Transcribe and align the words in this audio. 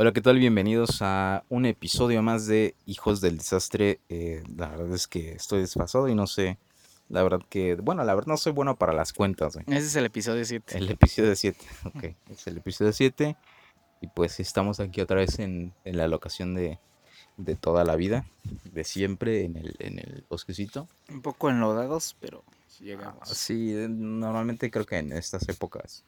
Hola, 0.00 0.12
¿qué 0.12 0.20
tal? 0.20 0.38
Bienvenidos 0.38 1.02
a 1.02 1.42
un 1.48 1.66
episodio 1.66 2.22
más 2.22 2.46
de 2.46 2.76
Hijos 2.86 3.20
del 3.20 3.36
Desastre. 3.38 3.98
Eh, 4.08 4.44
la 4.56 4.68
verdad 4.68 4.92
es 4.94 5.08
que 5.08 5.32
estoy 5.32 5.58
desfasado 5.62 6.06
y 6.08 6.14
no 6.14 6.28
sé. 6.28 6.56
La 7.08 7.24
verdad 7.24 7.40
que, 7.50 7.74
bueno, 7.74 8.04
la 8.04 8.14
verdad 8.14 8.28
no 8.28 8.36
soy 8.36 8.52
bueno 8.52 8.76
para 8.76 8.92
las 8.92 9.12
cuentas. 9.12 9.54
güey. 9.54 9.64
Ese 9.66 9.88
es 9.88 9.96
el 9.96 10.04
episodio 10.04 10.44
7. 10.44 10.78
El 10.78 10.88
episodio 10.88 11.34
7, 11.34 11.66
ok. 11.86 12.04
Es 12.30 12.46
el 12.46 12.58
episodio 12.58 12.92
7. 12.92 13.36
Y 14.00 14.06
pues 14.06 14.38
estamos 14.38 14.78
aquí 14.78 15.00
otra 15.00 15.16
vez 15.16 15.40
en, 15.40 15.74
en 15.84 15.96
la 15.96 16.06
locación 16.06 16.54
de, 16.54 16.78
de 17.36 17.56
toda 17.56 17.82
la 17.82 17.96
vida, 17.96 18.24
de 18.72 18.84
siempre, 18.84 19.42
en 19.46 19.56
el, 19.56 19.74
en 19.80 19.98
el 19.98 20.24
bosquecito. 20.30 20.86
Un 21.08 21.22
poco 21.22 21.50
enlodados, 21.50 22.14
pero 22.20 22.44
sí 22.68 22.84
Ah, 22.84 22.86
llegamos. 22.86 23.28
Sí, 23.30 23.74
normalmente 23.88 24.70
creo 24.70 24.86
que 24.86 24.98
en 24.98 25.10
estas 25.12 25.48
épocas 25.48 26.04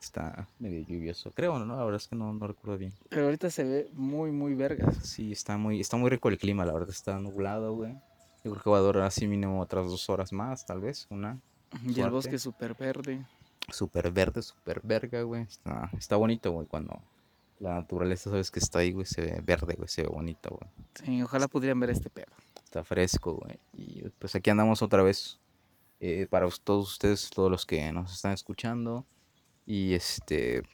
está 0.00 0.48
medio 0.58 0.84
lluvioso. 0.86 1.30
Creo, 1.32 1.58
¿no? 1.58 1.76
La 1.76 1.84
verdad 1.84 2.00
es 2.00 2.08
que 2.08 2.16
no, 2.16 2.32
no 2.32 2.46
recuerdo 2.46 2.78
bien. 2.78 2.92
Pero 3.08 3.24
ahorita 3.26 3.50
se 3.50 3.64
ve 3.64 3.90
muy, 3.92 4.30
muy 4.30 4.54
vergas. 4.54 4.96
Sí, 5.02 5.32
está 5.32 5.56
muy, 5.56 5.80
está 5.80 5.96
muy 5.96 6.10
rico 6.10 6.28
el 6.28 6.38
clima, 6.38 6.64
la 6.64 6.72
verdad 6.72 6.90
está 6.90 7.18
nublado, 7.18 7.74
güey. 7.74 7.92
Yo 8.44 8.52
creo 8.52 8.62
que 8.62 8.70
va 8.70 8.78
a 8.78 8.80
durar 8.80 9.04
así 9.04 9.26
mínimo 9.26 9.60
otras 9.60 9.86
dos 9.86 10.08
horas 10.08 10.32
más, 10.32 10.64
tal 10.64 10.80
vez, 10.80 11.06
una. 11.10 11.38
Y 11.84 11.88
el 11.88 11.94
Suerte. 11.94 12.10
bosque 12.10 12.38
súper 12.38 12.74
verde. 12.74 13.26
Súper 13.68 14.10
verde, 14.10 14.42
súper 14.42 14.80
verga, 14.82 15.22
güey. 15.22 15.42
Está, 15.42 15.90
está 15.96 16.16
bonito, 16.16 16.50
güey, 16.50 16.66
cuando 16.66 17.00
la 17.60 17.74
naturaleza, 17.74 18.30
sabes 18.30 18.50
que 18.50 18.58
está 18.58 18.78
ahí, 18.78 18.92
güey, 18.92 19.06
se 19.06 19.20
ve 19.20 19.40
verde, 19.44 19.74
güey, 19.76 19.88
se 19.88 20.02
ve 20.02 20.08
bonito, 20.08 20.48
güey. 20.50 20.70
Sí, 20.94 21.22
ojalá 21.22 21.46
pudieran 21.46 21.78
ver 21.78 21.90
este 21.90 22.08
pedo. 22.08 22.32
Está 22.64 22.82
fresco, 22.82 23.34
güey. 23.34 23.58
Y 23.74 24.08
pues 24.18 24.34
aquí 24.34 24.48
andamos 24.48 24.80
otra 24.80 25.02
vez 25.02 25.38
eh, 26.00 26.26
para 26.30 26.48
todos 26.64 26.92
ustedes, 26.92 27.28
todos 27.28 27.50
los 27.50 27.66
que 27.66 27.92
nos 27.92 28.14
están 28.14 28.32
escuchando. 28.32 29.04
Y 29.70 29.94
este, 29.94 30.64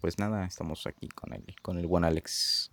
pues 0.00 0.16
nada, 0.20 0.44
estamos 0.46 0.86
aquí 0.86 1.08
con 1.08 1.32
el, 1.32 1.42
con 1.60 1.76
el 1.76 1.88
buen 1.88 2.04
Alex. 2.04 2.70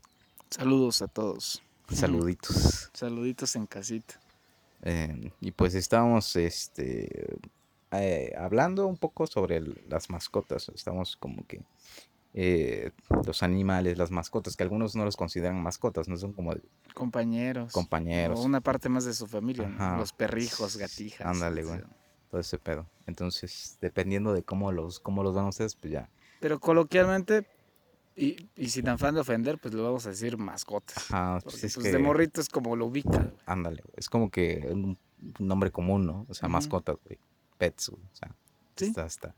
Saludos 0.51 1.01
a 1.01 1.07
todos. 1.07 1.63
Saluditos. 1.91 2.91
Saluditos 2.93 3.55
en 3.55 3.65
casita. 3.65 4.19
Eh, 4.83 5.31
y 5.41 5.49
pues 5.51 5.73
estábamos 5.73 6.35
este, 6.35 7.35
eh, 7.93 8.31
hablando 8.37 8.85
un 8.85 8.97
poco 8.97 9.25
sobre 9.25 9.57
el- 9.57 9.81
las 9.89 10.11
mascotas. 10.11 10.69
Estamos 10.69 11.17
como 11.17 11.47
que 11.47 11.61
eh, 12.35 12.91
los 13.25 13.41
animales, 13.41 13.97
las 13.97 14.11
mascotas, 14.11 14.55
que 14.55 14.61
algunos 14.61 14.95
no 14.95 15.03
los 15.03 15.17
consideran 15.17 15.63
mascotas, 15.63 16.07
no 16.07 16.15
son 16.15 16.31
como 16.33 16.53
Compañeros. 16.93 17.73
compañeros, 17.73 18.39
O 18.39 18.43
una 18.43 18.61
parte 18.61 18.87
más 18.87 19.03
de 19.05 19.15
su 19.15 19.25
familia. 19.25 19.67
Los 19.97 20.13
perrijos, 20.13 20.77
gatijas. 20.77 21.25
Ándale, 21.25 21.63
güey. 21.63 21.81
Todo 22.31 22.39
ese 22.41 22.57
pedo. 22.57 22.87
Entonces, 23.05 23.77
dependiendo 23.81 24.33
de 24.33 24.41
cómo 24.41 24.71
los, 24.71 24.99
cómo 25.01 25.21
los 25.21 25.35
van 25.35 25.45
ustedes, 25.45 25.75
pues 25.75 25.91
ya. 25.91 26.09
Pero 26.39 26.59
coloquialmente, 26.59 27.45
y, 28.15 28.49
y 28.55 28.69
sin 28.69 28.87
afán 28.87 29.13
de 29.15 29.21
ofender, 29.21 29.59
pues 29.59 29.73
lo 29.73 29.83
vamos 29.83 30.05
a 30.05 30.09
decir 30.09 30.37
mascotas. 30.37 30.97
Ajá, 31.11 31.39
pues 31.43 31.43
Porque 31.55 31.67
es 31.67 31.75
pues, 31.75 31.85
que, 31.85 31.91
de 31.91 31.99
morrito 31.99 32.39
es 32.41 32.47
como 32.49 32.75
lo 32.75 32.85
ubica. 32.87 33.31
ándale, 33.45 33.83
es 33.95 34.09
como 34.09 34.31
que 34.31 34.65
un, 34.71 34.97
nombre 35.39 35.71
común, 35.71 36.05
¿no? 36.07 36.25
O 36.29 36.33
sea, 36.33 36.47
mascotas, 36.49 36.95
güey, 37.05 37.19
pets, 37.57 37.89
güey, 37.89 38.01
o 38.03 38.15
sea, 38.15 38.33
Sí. 38.77 38.85
está, 38.85 39.05
está. 39.05 39.35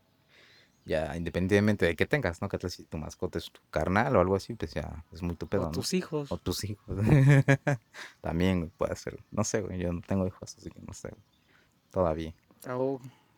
Ya, 0.86 1.16
independientemente 1.16 1.86
de 1.86 1.96
que 1.96 2.06
tengas, 2.06 2.40
¿no? 2.42 2.48
Que 2.48 2.68
si 2.68 2.84
tu 2.84 2.98
mascota 2.98 3.38
es 3.38 3.50
tu 3.50 3.60
carnal 3.70 4.14
o 4.16 4.20
algo 4.20 4.36
así, 4.36 4.54
pues 4.54 4.72
ya 4.74 5.04
es 5.12 5.22
muy 5.22 5.34
tu 5.34 5.46
pedo, 5.48 5.62
o 5.62 5.66
¿no? 5.66 5.70
tus 5.72 5.94
hijos. 5.94 6.30
O 6.30 6.38
tus 6.38 6.62
hijos. 6.64 6.96
También, 8.20 8.60
güey, 8.60 8.70
puede 8.76 8.94
ser. 8.96 9.18
No 9.30 9.44
sé, 9.44 9.62
güey, 9.62 9.78
yo 9.78 9.92
no 9.92 10.00
tengo 10.02 10.26
hijos, 10.26 10.54
así 10.56 10.70
que 10.70 10.80
no 10.80 10.92
sé. 10.92 11.08
güey. 11.08 11.22
Todavía. 11.90 12.34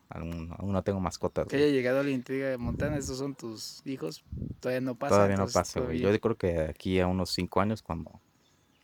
Aún, 0.09 0.55
aún 0.59 0.73
no 0.73 0.83
tengo 0.85 1.01
mascotas. 1.01 1.49
que 1.49 1.57
haya 1.57 1.67
llegado 1.67 1.99
alguien 2.01 2.21
y 2.21 2.23
te 2.23 2.33
diga, 2.35 2.57
Montana, 2.59 2.97
estos 2.97 3.19
son 3.19 3.35
tus 3.35 3.83
hijos. 3.85 4.25
Todavía 4.61 4.81
no 4.81 4.95
pasa. 4.95 5.17
Todavía 5.17 5.37
no 5.37 5.49
pasa, 5.49 5.81
güey. 5.81 5.99
Yo 5.99 6.21
creo 6.21 6.37
que 6.37 6.47
de 6.53 6.69
aquí 6.69 7.01
a 7.01 7.07
unos 7.09 7.31
cinco 7.31 7.61
años, 7.61 7.83
cuando 7.83 8.21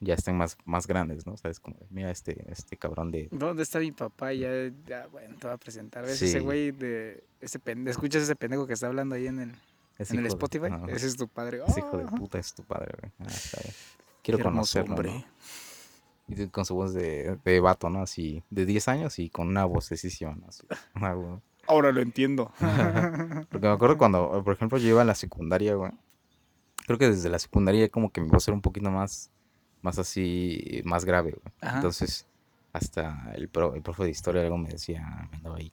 ya 0.00 0.14
estén 0.14 0.36
más, 0.36 0.56
más 0.64 0.88
grandes, 0.88 1.24
¿no? 1.24 1.36
Sabes, 1.36 1.60
como, 1.60 1.76
mira 1.90 2.10
este, 2.10 2.44
este 2.50 2.76
cabrón 2.76 3.12
de... 3.12 3.28
¿Dónde 3.30 3.62
está 3.62 3.78
mi 3.78 3.92
papá? 3.92 4.32
Ya, 4.32 4.50
ya, 4.84 5.06
bueno, 5.06 5.36
te 5.38 5.46
voy 5.46 5.54
a 5.54 5.58
presentar. 5.58 6.04
¿Ves 6.04 6.18
Sí. 6.18 6.24
ese 6.24 6.40
güey 6.40 6.72
de. 6.72 7.22
Ese 7.40 7.60
pen- 7.60 7.86
¿Escuchas 7.86 8.24
ese 8.24 8.34
pendejo 8.34 8.66
que 8.66 8.72
está 8.72 8.88
hablando 8.88 9.14
ahí 9.14 9.28
en 9.28 9.38
el, 9.38 9.50
en 9.98 10.16
el 10.16 10.22
de- 10.24 10.28
Spotify? 10.28 10.66
Ese 10.88 11.06
es 11.06 11.16
tu 11.16 11.28
padre. 11.28 11.60
ese 11.68 11.78
hijo 11.80 11.98
de 11.98 12.04
Ah, 12.04 12.10
puta 12.16 12.38
es 12.40 12.52
tu 12.52 12.64
padre, 12.64 12.92
güey. 13.00 13.12
Ah. 13.20 13.32
Quiero 14.24 14.38
qué 14.38 14.44
conocerlo, 14.44 14.94
hombre. 14.96 15.10
¿no? 15.12 15.24
Y 16.36 16.48
con 16.48 16.64
su 16.64 16.74
voz 16.74 16.94
de, 16.94 17.38
de 17.44 17.60
vato, 17.60 17.90
¿no? 17.90 18.02
Así, 18.02 18.42
de 18.50 18.66
10 18.66 18.88
años 18.88 19.18
y 19.18 19.28
con 19.30 19.48
una 19.48 19.64
vocesísima, 19.64 20.34
¿no? 20.34 20.46
Así, 20.48 20.66
ah. 20.94 21.38
Ahora 21.66 21.92
lo 21.92 22.00
entiendo. 22.00 22.52
Porque 23.50 23.66
me 23.66 23.72
acuerdo 23.72 23.96
cuando, 23.98 24.42
por 24.44 24.54
ejemplo, 24.54 24.78
yo 24.78 24.88
iba 24.88 25.02
a 25.02 25.04
la 25.04 25.14
secundaria, 25.14 25.74
güey. 25.74 25.92
Creo 26.86 26.98
que 26.98 27.08
desde 27.10 27.28
la 27.28 27.38
secundaria 27.38 27.88
como 27.88 28.10
que 28.10 28.20
mi 28.20 28.28
voz 28.28 28.46
era 28.48 28.54
un 28.54 28.60
poquito 28.62 28.90
más, 28.90 29.30
más 29.80 29.98
así, 29.98 30.82
más 30.84 31.04
grave, 31.04 31.30
güey. 31.32 31.54
Ajá. 31.60 31.76
Entonces, 31.76 32.26
hasta 32.72 33.30
el, 33.34 33.48
pro- 33.48 33.74
el 33.74 33.82
profe 33.82 34.04
de 34.04 34.10
historia 34.10 34.42
algo 34.42 34.58
me 34.58 34.70
decía, 34.70 35.28
me 35.30 35.36
andaba 35.36 35.56
ahí 35.58 35.72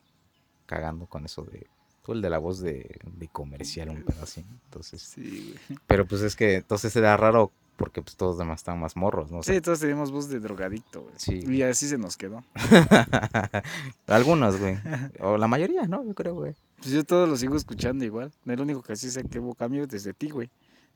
cagando 0.67 1.07
con 1.07 1.25
eso 1.25 1.41
de, 1.43 1.65
tú 2.03 2.11
el 2.13 2.21
de 2.21 2.29
la 2.29 2.37
voz 2.37 2.59
de, 2.59 2.99
de 3.17 3.27
comercial, 3.29 3.89
un 3.89 4.03
pedo 4.03 4.21
así. 4.21 4.45
Entonces, 4.65 5.01
Sí, 5.01 5.55
güey. 5.67 5.79
pero 5.87 6.05
pues 6.05 6.21
es 6.21 6.35
que, 6.35 6.55
entonces 6.57 6.95
era 6.95 7.17
raro 7.17 7.51
porque 7.79 8.01
pues 8.03 8.15
todos 8.15 8.33
los 8.33 8.37
demás 8.39 8.59
estaban 8.59 8.79
más 8.79 8.95
morros, 8.95 9.31
¿no? 9.31 9.39
O 9.39 9.43
sea, 9.43 9.55
Sí, 9.55 9.61
todos 9.61 9.79
tenemos 9.79 10.11
voz 10.11 10.29
de 10.29 10.39
drogadicto, 10.39 11.01
güey. 11.01 11.13
Sí. 11.17 11.39
Y 11.47 11.63
así 11.63 11.87
se 11.87 11.97
nos 11.97 12.15
quedó. 12.17 12.43
Algunos, 14.07 14.59
güey. 14.59 14.77
O 15.21 15.37
la 15.37 15.47
mayoría, 15.47 15.83
¿no? 15.87 16.03
Yo 16.05 16.13
creo, 16.13 16.35
güey. 16.35 16.55
Pues 16.77 16.91
yo 16.91 17.03
todos 17.03 17.27
los 17.27 17.39
sigo 17.39 17.55
escuchando 17.55 18.05
igual. 18.05 18.31
El 18.45 18.61
único 18.61 18.81
que 18.83 18.95
sí 18.95 19.09
sé 19.09 19.23
que 19.23 19.39
hubo 19.39 19.55
cambio 19.55 19.83
es 19.83 19.89
desde 19.89 20.13
ti, 20.13 20.29
güey. 20.29 20.49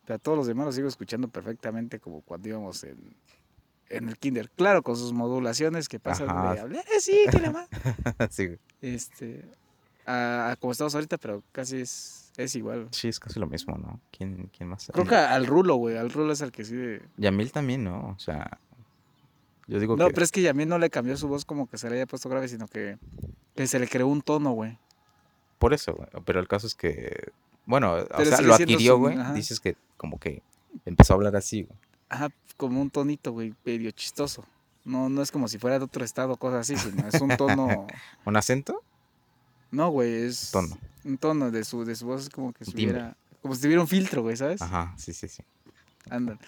Pero 0.06 0.16
a 0.16 0.20
todos 0.20 0.38
los 0.38 0.48
demás 0.48 0.66
los 0.68 0.76
sigo 0.76 0.88
escuchando 0.88 1.28
perfectamente 1.30 2.00
como 2.00 2.22
cuando 2.22 2.50
íbamos 2.50 2.84
en, 2.84 3.16
en 3.90 4.10
el 4.10 4.18
kinder. 4.18 4.50
Claro, 4.52 4.84
con 4.84 4.98
sus 4.98 5.14
modulaciones 5.14 5.88
que 5.88 6.00
pasan 6.00 6.30
Ajá. 6.30 6.54
de 6.54 6.60
hablar, 6.60 6.86
"Eh, 6.96 7.00
sí, 7.00 7.18
que 7.32 7.40
la 7.40 7.52
ma-". 7.52 7.68
sí, 8.30 8.48
güey. 8.48 8.60
Este, 8.82 9.46
a, 10.06 10.52
a 10.52 10.56
como 10.58 10.72
estamos 10.72 10.94
ahorita, 10.96 11.18
pero 11.18 11.44
casi 11.52 11.78
es, 11.82 12.32
es 12.38 12.56
igual. 12.56 12.88
Sí, 12.92 13.08
es 13.08 13.20
casi 13.20 13.40
lo 13.40 13.48
mismo, 13.48 13.78
¿no? 13.78 14.00
¿Quién, 14.12 14.50
quién 14.56 14.70
más? 14.70 14.90
Creo 14.94 15.06
que 15.06 15.16
al 15.16 15.46
Rulo, 15.46 15.76
güey. 15.76 15.98
Al 15.98 16.12
Rulo 16.12 16.34
es 16.34 16.42
el 16.42 16.52
que 16.52 16.66
sí. 16.66 16.76
de- 16.76 17.02
Yamil 17.18 17.52
también, 17.52 17.84
¿no? 17.84 18.10
O 18.16 18.20
sea, 18.20 18.60
yo 19.68 19.80
digo 19.80 19.96
No, 19.96 20.08
que... 20.08 20.14
pero 20.14 20.24
es 20.26 20.32
que 20.32 20.42
Yamil 20.42 20.68
no 20.68 20.78
le 20.78 20.90
cambió 20.90 21.16
su 21.18 21.28
voz 21.28 21.46
como 21.46 21.68
que 21.70 21.78
se 21.78 21.90
le 21.90 21.96
haya 21.96 22.06
puesto 22.06 22.30
grave, 22.30 22.48
sino 22.48 22.68
que, 22.68 22.98
que 23.56 23.68
se 23.68 23.80
le 23.80 23.88
creó 23.88 24.08
un 24.08 24.22
tono, 24.22 24.52
güey. 24.52 24.78
Por 25.60 25.74
eso, 25.74 25.94
güey. 25.94 26.10
Pero 26.26 26.40
el 26.40 26.48
caso 26.48 26.68
es 26.68 26.76
que, 26.76 27.32
bueno, 27.66 27.94
o 27.94 28.26
sea, 28.26 28.42
lo 28.42 28.54
adquirió, 28.56 28.98
güey. 28.98 29.18
Dices 29.34 29.60
que 29.60 29.78
como 29.98 30.20
que 30.20 30.42
empezó 30.86 31.14
a 31.14 31.16
hablar 31.16 31.36
así, 31.36 31.64
güey. 31.64 31.78
Ajá, 32.10 32.30
como 32.58 32.82
un 32.82 32.90
tonito, 32.90 33.32
güey, 33.32 33.54
medio 33.66 33.90
chistoso. 33.92 34.46
No, 34.86 35.08
no 35.08 35.22
es 35.22 35.32
como 35.32 35.48
si 35.48 35.58
fuera 35.58 35.80
de 35.80 35.86
otro 35.86 36.04
estado, 36.04 36.36
cosas 36.36 36.70
así, 36.70 36.76
sino 36.76 37.08
es 37.08 37.22
un 37.22 37.30
tono. 37.38 37.88
¿Un 38.26 38.36
acento? 38.36 38.84
No, 39.74 39.90
güey, 39.90 40.14
es. 40.26 40.52
Tono. 40.52 40.78
Un 41.04 41.18
tono 41.18 41.52
de 41.52 41.64
su, 41.66 41.84
de 41.84 41.96
su 41.96 42.06
voz, 42.06 42.22
es 42.24 42.30
como 42.30 42.54
que 42.54 42.64
hubiera. 42.72 43.18
Como 43.42 43.56
si 43.56 43.62
tuviera 43.64 43.82
un 43.82 43.88
filtro, 43.88 44.22
güey, 44.22 44.38
¿sabes? 44.38 44.62
Ajá, 44.62 44.94
sí, 44.98 45.12
sí, 45.14 45.28
sí. 45.28 45.44
Andan. 46.10 46.40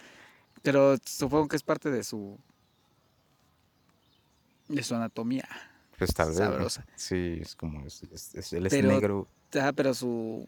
Pero 0.62 0.96
supongo 1.06 1.47
que 1.47 1.56
es 1.58 1.64
parte 1.64 1.90
de 1.91 2.03
su. 2.03 2.38
de 4.68 4.84
su 4.84 4.96
anatomía. 4.96 5.47
Pues 5.97 6.14
tal 6.14 6.30
vez. 6.30 6.40
¿no? 6.40 6.46
Sabrosa. 6.46 6.85
Sí, 6.96 7.40
es 7.41 7.56
como, 7.56 7.85
es, 7.85 8.03
es- 8.12 8.35
es- 8.35 8.53
él 8.53 8.66
es 8.66 8.72
Pero- 8.72 8.88
negro. 8.90 9.28
Ajá, 9.53 9.72
pero 9.74 9.94
su. 9.94 10.46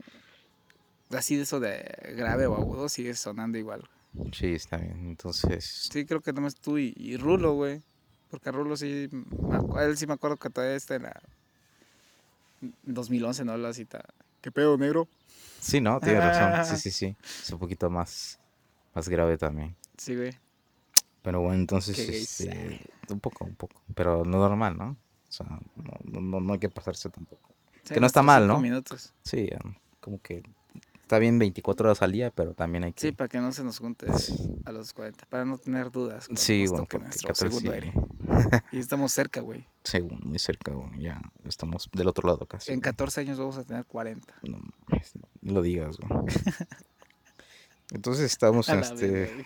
Así 1.11 1.37
de 1.37 1.43
eso 1.43 1.59
de 1.61 2.13
grave 2.17 2.47
o 2.47 2.55
agudo 2.55 2.89
sigue 2.89 3.13
sonando 3.15 3.57
igual. 3.57 3.87
Sí, 4.33 4.47
está 4.47 4.77
bien. 4.77 5.07
Entonces, 5.07 5.89
Sí, 5.91 6.05
creo 6.05 6.21
que 6.21 6.33
nomás 6.33 6.55
tú 6.55 6.77
y, 6.77 6.93
y 6.97 7.15
Rulo, 7.17 7.53
güey. 7.53 7.81
Porque 8.29 8.49
a 8.49 8.51
Rulo 8.51 8.75
sí, 8.75 9.09
a 9.75 9.83
él 9.83 9.97
sí 9.97 10.05
me 10.05 10.13
acuerdo 10.13 10.35
que 10.37 10.49
todavía 10.49 10.75
está 10.75 10.95
en 10.95 11.03
la 11.03 11.21
2011, 12.83 13.45
¿no? 13.45 13.57
La 13.57 13.73
cita. 13.73 14.03
¿Qué 14.41 14.51
pedo, 14.51 14.77
negro? 14.77 15.07
sí, 15.59 15.81
¿no? 15.81 15.99
Tienes 15.99 16.23
razón. 16.23 16.77
Sí, 16.77 16.81
sí, 16.89 16.91
sí. 16.91 17.15
Es 17.43 17.49
un 17.51 17.59
poquito 17.59 17.89
más, 17.89 18.39
más 18.93 19.09
grave 19.09 19.37
también. 19.37 19.75
Sí, 19.97 20.15
güey. 20.15 20.37
Pero 21.23 21.41
bueno, 21.41 21.55
entonces, 21.55 21.97
este, 21.99 22.79
un 23.09 23.19
poco, 23.19 23.45
un 23.45 23.55
poco. 23.55 23.81
Pero 23.95 24.23
no 24.23 24.37
normal, 24.37 24.77
¿no? 24.77 24.91
O 24.91 25.31
sea, 25.31 25.45
no, 25.75 26.21
no, 26.21 26.39
no 26.39 26.53
hay 26.53 26.59
que 26.59 26.69
pasarse 26.69 27.09
tampoco. 27.09 27.49
Sí, 27.83 27.93
Que 27.95 27.99
no 27.99 28.07
está 28.07 28.21
mal, 28.21 28.47
¿no? 28.47 28.59
minutos. 28.59 29.13
Sí, 29.23 29.49
como 29.99 30.21
que 30.21 30.43
está 31.01 31.19
bien 31.19 31.37
24 31.39 31.87
horas 31.89 32.01
al 32.01 32.11
día, 32.13 32.31
pero 32.31 32.53
también 32.53 32.83
hay 32.85 32.93
que... 32.93 33.01
Sí, 33.01 33.11
para 33.11 33.27
que 33.27 33.39
no 33.39 33.51
se 33.51 33.63
nos 33.63 33.79
junte 33.79 34.07
Sí. 34.19 34.35
a 34.65 34.71
los 34.71 34.93
40, 34.93 35.25
para 35.25 35.43
no 35.43 35.57
tener 35.57 35.91
dudas. 35.91 36.27
Sí, 36.35 36.65
bueno, 36.67 36.85
porque 36.85 36.99
nuestro 36.99 37.33
qué 37.33 37.91
Y 38.71 38.79
estamos 38.79 39.11
cerca, 39.11 39.41
güey. 39.41 39.65
Según, 39.83 40.19
muy 40.23 40.39
cerca, 40.39 40.73
güey, 40.73 41.01
ya 41.01 41.21
estamos 41.45 41.89
del 41.93 42.07
otro 42.07 42.27
lado 42.27 42.45
casi. 42.45 42.71
En 42.71 42.79
güey. 42.79 42.83
14 42.83 43.21
años 43.21 43.39
vamos 43.39 43.57
a 43.57 43.63
tener 43.63 43.85
40. 43.85 44.33
No, 44.43 44.59
no 45.41 45.53
lo 45.53 45.61
digas, 45.61 45.97
güey. 45.97 46.25
Entonces 47.91 48.25
estamos 48.25 48.67
en 48.67 48.79
este... 48.79 49.45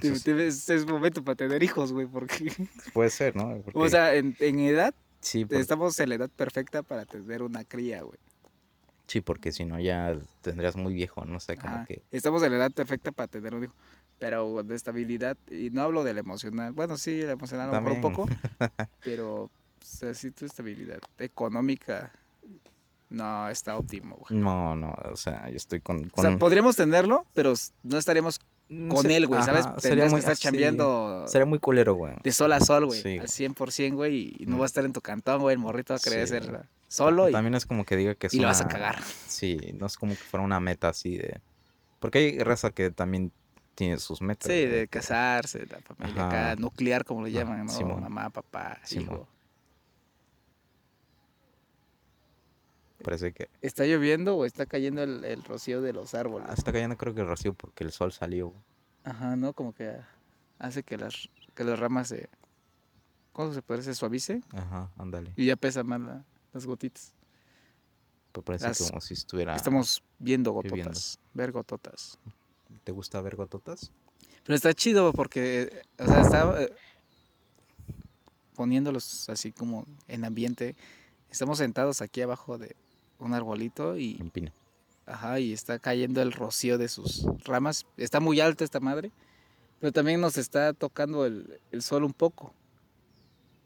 sí, 0.00 0.72
Es 0.72 0.86
momento 0.86 1.24
para 1.24 1.34
tener 1.34 1.62
hijos, 1.62 1.92
güey, 1.92 2.06
porque... 2.06 2.52
puede 2.92 3.10
ser, 3.10 3.34
¿no? 3.34 3.62
O 3.74 3.88
sea, 3.88 4.14
en, 4.14 4.36
en 4.38 4.60
edad 4.60 4.94
sí, 5.20 5.44
porque- 5.44 5.60
estamos 5.60 5.98
en 5.98 6.10
la 6.10 6.14
edad 6.14 6.30
perfecta 6.30 6.82
para 6.82 7.04
tener 7.04 7.42
una 7.42 7.64
cría, 7.64 8.02
güey. 8.02 8.18
Sí, 9.08 9.22
porque 9.22 9.50
si 9.52 9.64
no 9.64 9.80
ya 9.80 10.16
tendrías 10.42 10.76
muy 10.76 10.92
viejo, 10.92 11.24
no 11.24 11.40
sé, 11.40 11.56
como 11.56 11.74
Ajá. 11.76 11.86
que... 11.86 12.02
Estamos 12.12 12.42
en 12.42 12.52
la 12.52 12.58
edad 12.58 12.70
perfecta 12.70 13.10
para 13.10 13.26
tener 13.26 13.54
un 13.54 13.64
hijo. 13.64 13.74
Pero 14.18 14.62
de 14.64 14.74
estabilidad, 14.74 15.36
y 15.50 15.70
no 15.70 15.82
hablo 15.82 16.02
del 16.04 16.18
emocional. 16.18 16.72
Bueno, 16.72 16.96
sí, 16.96 17.20
el 17.20 17.30
emocional 17.30 17.70
un 17.86 18.00
poco. 18.00 18.26
pero, 19.04 19.50
pues, 19.78 20.02
así 20.02 20.30
tu 20.32 20.44
estabilidad 20.44 20.98
económica 21.18 22.10
no 23.10 23.48
está 23.48 23.76
óptimo, 23.78 24.16
güey. 24.16 24.38
No, 24.40 24.76
no, 24.76 24.94
o 25.10 25.16
sea, 25.16 25.48
yo 25.48 25.56
estoy 25.56 25.80
con... 25.80 26.10
O 26.14 26.20
sea, 26.20 26.30
con- 26.30 26.38
podríamos 26.38 26.76
tenerlo, 26.76 27.24
pero 27.32 27.54
no 27.82 27.96
estaríamos 27.96 28.40
no 28.68 28.94
con 28.96 29.10
él, 29.10 29.26
güey, 29.26 29.42
¿sabes? 29.42 29.64
ajá, 29.64 29.76
Tendrías 29.76 30.08
que 30.08 30.10
muy- 30.10 30.18
estar 30.18 30.36
sí, 30.36 30.42
chambeando 30.42 31.24
Sería 31.26 31.46
muy 31.46 31.58
culero, 31.58 31.94
güey. 31.94 32.14
de 32.22 32.32
sol 32.32 32.52
a 32.52 32.60
sol, 32.60 32.84
güey. 32.86 33.00
Sí, 33.00 33.12
al 33.18 33.26
güey. 33.26 33.28
100%, 33.28 33.94
güey, 33.94 34.36
y 34.38 34.44
no 34.46 34.56
Mm. 34.56 34.60
va 34.60 34.64
a 34.64 34.66
estar 34.66 34.84
en 34.84 34.92
tu 34.92 35.00
cantón, 35.00 35.40
güey. 35.40 35.54
El 35.54 35.58
morrito 35.58 35.94
va 35.94 35.98
a 35.98 36.00
querer 36.00 36.26
Sí, 36.26 36.34
ser 36.34 36.50
güey. 36.50 36.62
solo 36.86 37.28
y, 37.30 37.32
También 37.32 37.54
es 37.54 37.64
como 37.64 37.84
que 37.86 37.96
diga 37.96 38.14
que 38.14 38.26
es 38.26 38.34
y 38.34 38.40
lo 38.40 38.48
vas 38.48 38.60
a 38.60 38.68
cagar. 38.68 39.00
Sí, 39.26 39.56
no 39.78 39.86
es 39.86 39.96
como 39.96 40.12
que 40.12 40.18
fuera 40.18 40.44
una 40.44 40.60
meta 40.60 40.88
así 40.90 41.16
de... 41.16 41.40
Porque 42.00 42.18
hay 42.18 42.38
raza 42.40 42.70
que 42.72 42.90
también 42.90 43.32
tiene 43.78 43.96
sus 43.98 44.20
metas. 44.20 44.50
Sí, 44.50 44.66
de 44.66 44.88
casarse, 44.88 45.64
la 45.66 45.78
familia 45.80 46.26
Ajá. 46.26 46.50
acá, 46.50 46.60
nuclear, 46.60 47.04
como 47.04 47.22
le 47.22 47.30
llaman, 47.30 47.64
¿no? 47.64 47.72
Simón. 47.72 48.00
Mamá, 48.00 48.28
papá, 48.28 48.80
Simón. 48.82 49.04
hijo. 49.04 49.28
Parece 53.04 53.32
que... 53.32 53.48
¿Está 53.62 53.84
lloviendo 53.86 54.36
o 54.36 54.44
está 54.44 54.66
cayendo 54.66 55.04
el, 55.04 55.24
el 55.24 55.44
rocío 55.44 55.80
de 55.80 55.92
los 55.92 56.14
árboles? 56.14 56.48
Ah, 56.50 56.54
está 56.54 56.72
cayendo 56.72 56.96
creo 56.96 57.14
que 57.14 57.20
el 57.20 57.28
rocío 57.28 57.54
porque 57.54 57.84
el 57.84 57.92
sol 57.92 58.10
salió. 58.12 58.52
Ajá, 59.04 59.36
¿no? 59.36 59.52
Como 59.52 59.72
que 59.72 59.96
hace 60.58 60.82
que 60.82 60.98
las, 60.98 61.28
que 61.54 61.62
las 61.62 61.78
ramas 61.78 62.08
se... 62.08 62.28
¿Cómo 63.32 63.52
se 63.54 63.62
puede? 63.62 63.82
Se 63.84 63.94
suavice 63.94 64.42
Ajá, 64.52 64.90
ándale. 64.98 65.32
y 65.36 65.46
ya 65.46 65.54
pesan 65.54 65.86
más 65.86 66.00
la- 66.00 66.24
las 66.52 66.66
gotitas. 66.66 67.14
Pero 68.32 68.44
parece 68.44 68.66
Las- 68.66 68.78
como 68.90 69.00
si 69.00 69.14
estuviera... 69.14 69.54
Estamos 69.54 70.02
viendo 70.18 70.50
gototas, 70.50 71.20
ver 71.32 71.52
gototas. 71.52 72.18
¿Te 72.84 72.92
gusta 72.92 73.20
ver 73.20 73.36
gototas? 73.36 73.90
Pero 74.44 74.54
está 74.56 74.72
chido 74.74 75.12
porque, 75.12 75.82
o 75.98 76.06
sea, 76.06 76.20
está 76.22 76.62
eh, 76.62 76.72
poniéndolos 78.54 79.28
así 79.28 79.52
como 79.52 79.86
en 80.06 80.24
ambiente. 80.24 80.74
Estamos 81.30 81.58
sentados 81.58 82.00
aquí 82.02 82.20
abajo 82.22 82.58
de 82.58 82.74
un 83.18 83.34
arbolito 83.34 83.96
y, 83.96 84.16
En 84.20 84.30
pino. 84.30 84.52
ajá, 85.06 85.38
y 85.40 85.52
está 85.52 85.78
cayendo 85.78 86.22
el 86.22 86.32
rocío 86.32 86.78
de 86.78 86.88
sus 86.88 87.24
ramas. 87.44 87.86
Está 87.96 88.20
muy 88.20 88.40
alta 88.40 88.64
esta 88.64 88.80
madre, 88.80 89.12
pero 89.80 89.92
también 89.92 90.20
nos 90.20 90.38
está 90.38 90.72
tocando 90.72 91.26
el, 91.26 91.60
el 91.72 91.82
sol 91.82 92.04
un 92.04 92.12
poco. 92.14 92.54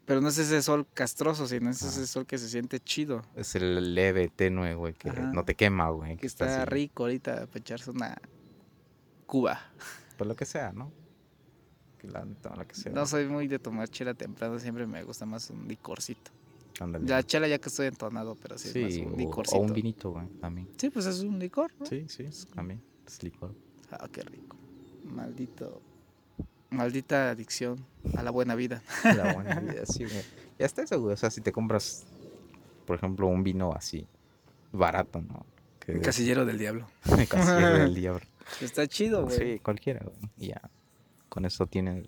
Pero 0.05 0.19
no 0.19 0.27
es 0.27 0.37
ese 0.37 0.61
sol 0.61 0.85
castroso, 0.93 1.47
sino 1.47 1.69
es 1.69 1.81
Ah. 1.81 1.87
ese 1.87 2.05
sol 2.07 2.25
que 2.25 2.37
se 2.37 2.49
siente 2.49 2.81
chido. 2.81 3.23
Es 3.37 3.55
el 3.55 3.95
leve, 3.95 4.27
tenue, 4.27 4.75
güey, 4.75 4.93
que 4.93 5.09
Ajá. 5.09 5.31
no 5.33 5.45
te 5.45 5.55
quema, 5.55 5.89
güey. 5.91 6.17
Que 6.17 6.27
está 6.27 6.63
así, 6.63 6.69
rico 6.69 7.03
ahorita 7.03 7.47
para 7.47 7.59
echarse 7.59 7.89
una 7.89 8.17
cuba. 9.33 9.59
Por 10.15 10.27
lo 10.27 10.35
que 10.35 10.45
sea, 10.45 10.71
¿no? 10.71 10.91
La 12.03 12.23
lo 12.23 12.67
que 12.67 12.75
sea. 12.75 12.91
No 12.91 13.07
soy 13.07 13.25
muy 13.25 13.47
de 13.47 13.57
tomar 13.57 13.89
chela 13.89 14.13
temprano, 14.13 14.59
siempre 14.59 14.85
me 14.85 15.03
gusta 15.03 15.25
más 15.25 15.49
un 15.49 15.67
licorcito. 15.67 16.29
La 17.01 17.23
chela 17.23 17.47
ya 17.47 17.57
que 17.57 17.69
estoy 17.69 17.87
entonado, 17.87 18.35
pero 18.35 18.59
sí, 18.59 18.69
es 18.75 18.99
más 18.99 19.07
un 19.07 19.17
licorcito. 19.17 19.57
o 19.57 19.61
un 19.61 19.73
vinito, 19.73 20.11
güey, 20.11 20.27
también. 20.39 20.69
Sí, 20.77 20.91
pues 20.91 21.07
es 21.07 21.21
un 21.21 21.39
licor, 21.39 21.71
¿no? 21.79 21.87
Sí, 21.87 22.05
sí, 22.09 22.29
también. 22.53 22.83
Es 23.07 23.23
licor. 23.23 23.55
Ah, 23.89 24.07
qué 24.11 24.21
rico. 24.21 24.55
Maldito. 25.03 25.81
Maldita 26.69 27.31
adicción 27.31 27.83
a 28.15 28.21
la 28.21 28.29
buena 28.29 28.53
vida. 28.53 28.83
La 29.03 29.33
buena 29.33 29.59
vida, 29.61 29.83
sí, 29.87 30.03
güey. 30.03 30.23
Ya 30.59 30.67
está 30.67 30.83
eso, 30.83 31.01
güey. 31.01 31.13
O 31.13 31.17
sea, 31.17 31.31
si 31.31 31.41
te 31.41 31.51
compras, 31.51 32.05
por 32.85 32.97
ejemplo, 32.97 33.25
un 33.25 33.41
vino 33.41 33.71
así, 33.73 34.05
barato, 34.71 35.21
¿no? 35.21 35.43
Que 35.79 35.99
Casillero 36.01 36.45
del 36.45 36.59
diablo. 36.59 36.87
casillero 37.29 37.79
del 37.79 37.95
diablo. 37.95 38.25
Está 38.61 38.87
chido, 38.87 39.25
güey. 39.25 39.37
Sí, 39.37 39.59
cualquiera, 39.59 40.01
güey. 40.03 40.31
Y 40.37 40.47
ya. 40.47 40.61
Con 41.29 41.45
eso 41.45 41.65
tiene. 41.67 42.05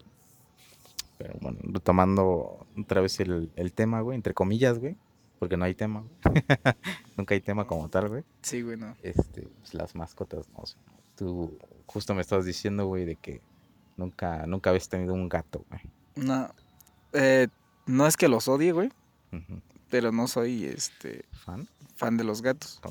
Pero 1.17 1.35
bueno, 1.41 1.59
retomando 1.63 2.65
otra 2.77 3.01
vez 3.01 3.19
el, 3.19 3.51
el 3.55 3.73
tema, 3.73 4.01
güey, 4.01 4.15
entre 4.15 4.33
comillas, 4.33 4.79
güey. 4.79 4.97
Porque 5.39 5.57
no 5.57 5.65
hay 5.65 5.75
tema, 5.75 6.03
güey. 6.23 6.43
Nunca 7.17 7.33
hay 7.33 7.41
tema 7.41 7.65
como 7.67 7.89
tal, 7.89 8.09
güey. 8.09 8.23
Sí, 8.41 8.61
güey, 8.61 8.77
no. 8.77 8.95
Este, 9.01 9.43
pues, 9.43 9.73
las 9.73 9.95
mascotas, 9.95 10.49
no 10.57 10.65
sé. 10.65 10.77
Tú 11.15 11.57
justo 11.85 12.13
me 12.13 12.21
estabas 12.21 12.45
diciendo, 12.45 12.85
güey, 12.87 13.05
de 13.05 13.15
que 13.15 13.41
nunca, 13.97 14.45
nunca 14.45 14.69
habías 14.69 14.89
tenido 14.89 15.13
un 15.13 15.29
gato, 15.29 15.65
güey. 15.69 15.81
No, 16.15 16.49
eh, 17.13 17.47
no 17.85 18.07
es 18.07 18.17
que 18.17 18.27
los 18.27 18.47
odie, 18.47 18.71
güey, 18.71 18.89
pero 19.89 20.11
no 20.11 20.27
soy 20.27 20.65
este 20.65 21.25
¿Fan? 21.31 21.67
fan 21.95 22.17
de 22.17 22.23
los 22.23 22.41
gatos. 22.41 22.81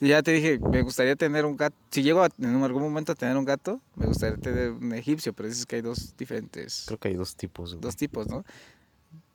Ya 0.00 0.22
te 0.22 0.30
dije, 0.32 0.60
me 0.70 0.82
gustaría 0.82 1.16
tener 1.16 1.44
un 1.44 1.56
gato. 1.56 1.76
Si 1.90 2.02
llego 2.02 2.22
a, 2.22 2.28
en 2.38 2.62
algún 2.62 2.82
momento 2.82 3.12
a 3.12 3.14
tener 3.16 3.36
un 3.36 3.44
gato, 3.44 3.80
me 3.96 4.06
gustaría 4.06 4.36
tener 4.36 4.70
un 4.70 4.92
egipcio, 4.94 5.32
pero 5.32 5.48
dices 5.48 5.66
que 5.66 5.76
hay 5.76 5.82
dos 5.82 6.14
diferentes, 6.16 6.84
Creo 6.86 6.98
que 6.98 7.08
hay 7.08 7.14
dos 7.14 7.34
tipos, 7.34 7.70
güey. 7.74 7.80
dos 7.82 7.96
tipos, 7.96 8.28
¿no? 8.28 8.44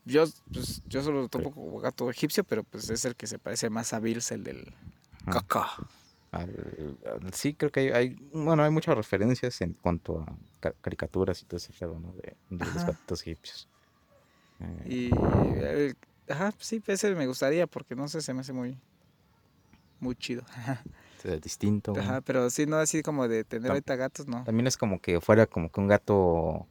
Yo, 0.05 0.25
pues, 0.53 0.81
yo 0.89 1.01
solo 1.03 1.21
lo 1.21 1.27
topo 1.29 1.51
como 1.51 1.79
gato 1.79 2.09
egipcio, 2.09 2.43
pero 2.43 2.63
pues 2.63 2.89
es 2.89 3.03
el 3.05 3.15
que 3.15 3.27
se 3.27 3.39
parece 3.39 3.69
más 3.69 3.93
a 3.93 3.99
Bills, 3.99 4.31
el 4.31 4.43
del 4.43 4.73
caca. 5.25 5.67
Al- 6.31 6.97
al- 7.05 7.33
sí, 7.33 7.53
creo 7.53 7.71
que 7.71 7.79
hay, 7.81 7.89
hay- 7.89 8.15
bueno, 8.33 8.63
hay 8.63 8.71
muchas 8.71 8.95
referencias 8.95 9.59
en 9.61 9.73
cuanto 9.75 10.19
a 10.21 10.37
ca- 10.59 10.73
caricaturas 10.81 11.41
y 11.41 11.45
todo 11.45 11.57
ese 11.57 11.73
pedo, 11.77 11.99
¿no? 11.99 12.13
De, 12.13 12.35
de 12.49 12.65
los 12.65 12.77
Ajá. 12.77 12.87
gatitos 12.87 13.21
egipcios. 13.21 13.67
Eh, 14.59 14.83
Y, 14.89 15.09
eh, 15.13 15.93
ajá, 16.29 16.53
sí, 16.59 16.81
ese 16.87 17.13
me 17.15 17.27
gustaría 17.27 17.67
porque 17.67 17.95
no 17.95 18.07
sé, 18.07 18.21
se 18.21 18.33
me 18.33 18.41
hace 18.41 18.51
muy, 18.53 18.77
muy 20.03 20.15
chido. 20.15 20.43
es 21.23 21.41
distinto. 21.41 21.93
güey. 21.93 22.03
Ajá, 22.03 22.21
pero 22.21 22.49
sí, 22.49 22.65
no 22.65 22.77
así 22.77 23.01
como 23.01 23.27
de 23.27 23.43
tener 23.43 23.67
Tam- 23.69 23.73
ahorita 23.73 23.95
gatos, 23.95 24.27
no. 24.27 24.43
También 24.43 24.67
es 24.67 24.77
como 24.77 24.99
que 25.01 25.21
fuera 25.21 25.47
como 25.47 25.71
que 25.71 25.79
un 25.79 25.87
gato 25.87 26.67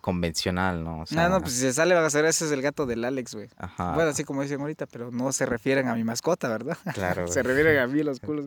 convencional, 0.00 0.84
¿no? 0.84 1.02
O 1.02 1.04
no, 1.10 1.28
no, 1.28 1.40
pues 1.40 1.54
si 1.54 1.60
se 1.60 1.72
sale 1.72 1.94
a 1.94 2.08
ser 2.10 2.24
ese 2.24 2.46
es 2.46 2.52
el 2.52 2.62
gato 2.62 2.86
del 2.86 3.04
Alex, 3.04 3.34
güey. 3.34 3.48
Ajá. 3.56 3.94
Bueno, 3.94 4.10
así 4.10 4.24
como 4.24 4.42
dicen 4.42 4.60
ahorita, 4.60 4.86
pero 4.86 5.10
no 5.10 5.32
se 5.32 5.44
refieren 5.46 5.88
a 5.88 5.94
mi 5.94 6.04
mascota, 6.04 6.48
¿verdad? 6.48 6.78
claro. 6.94 7.26
se 7.28 7.42
refieren 7.42 7.78
a 7.78 7.86
mí 7.86 8.02
los 8.02 8.20
culos. 8.20 8.46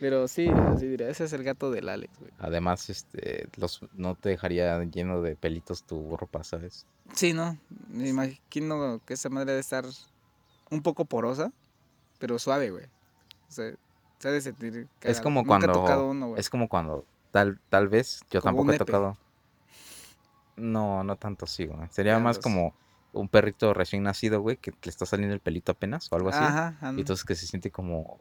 Pero 0.00 0.28
sí, 0.28 0.48
así 0.48 0.86
diría, 0.86 1.08
ese 1.08 1.24
es 1.24 1.32
el 1.32 1.44
gato 1.44 1.70
del 1.70 1.88
Alex, 1.88 2.18
güey. 2.18 2.32
Además, 2.38 2.90
este, 2.90 3.48
los, 3.56 3.80
no 3.94 4.16
te 4.16 4.28
dejaría 4.28 4.82
lleno 4.84 5.22
de 5.22 5.36
pelitos 5.36 5.84
tu 5.84 6.16
ropa, 6.16 6.42
¿sabes? 6.44 6.84
Sí, 7.14 7.32
no, 7.32 7.56
me 7.88 8.08
imagino 8.08 9.00
que 9.06 9.14
esa 9.14 9.30
madre 9.30 9.52
debe 9.52 9.60
estar 9.60 9.84
un 10.70 10.82
poco 10.82 11.04
porosa, 11.04 11.52
pero 12.24 12.38
suave, 12.38 12.70
güey. 12.70 12.84
O 12.84 13.52
sea, 13.52 13.70
se 14.18 14.28
ha 14.28 14.30
de 14.32 14.40
sentir 14.40 14.74
Es 14.78 14.88
cagado. 14.98 15.22
como 15.22 15.40
Nunca 15.42 15.48
cuando, 15.48 15.72
tocado 15.74 16.08
uno, 16.08 16.28
güey. 16.28 16.40
es 16.40 16.48
como 16.48 16.70
cuando, 16.70 17.04
tal, 17.32 17.60
tal 17.68 17.88
vez, 17.88 18.22
yo 18.30 18.40
Como 18.40 18.50
tampoco 18.56 18.72
he 18.72 18.78
tocado. 18.78 19.18
No, 20.56 21.04
no 21.04 21.16
tanto 21.16 21.44
así, 21.44 21.66
güey. 21.66 21.86
Sería 21.90 22.12
Ya 22.14 22.18
más 22.20 22.36
los- 22.36 22.42
como 22.42 22.74
un 23.12 23.28
perrito 23.28 23.74
recién 23.74 24.02
nacido, 24.04 24.40
güey, 24.40 24.56
que 24.56 24.70
le 24.70 24.88
está 24.90 25.04
saliendo 25.04 25.34
el 25.34 25.40
pelito 25.40 25.72
apenas 25.72 26.10
o 26.10 26.16
algo 26.16 26.30
así. 26.30 26.38
Ajá, 26.42 26.78
Y 26.80 26.84
anda. 26.86 27.00
entonces 27.00 27.24
que 27.26 27.34
se 27.34 27.46
siente 27.46 27.70
como, 27.70 28.18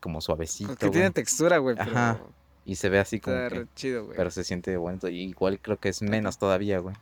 como 0.00 0.20
suavecito, 0.20 0.68
Porque 0.70 0.90
tiene 0.90 1.10
textura, 1.10 1.58
güey, 1.58 1.74
pero 1.74 1.90
Ajá, 1.90 2.20
Y 2.64 2.76
se 2.76 2.88
ve 2.88 3.00
así 3.00 3.18
como 3.18 3.36
está 3.36 3.56
que, 3.56 3.66
chido, 3.74 4.04
güey. 4.04 4.16
pero 4.16 4.30
se 4.30 4.44
siente 4.44 4.76
bonito. 4.76 5.08
Y 5.08 5.22
igual 5.22 5.58
creo 5.60 5.78
que 5.80 5.88
es 5.88 6.00
menos 6.00 6.38
todavía, 6.38 6.78
güey. 6.78 6.94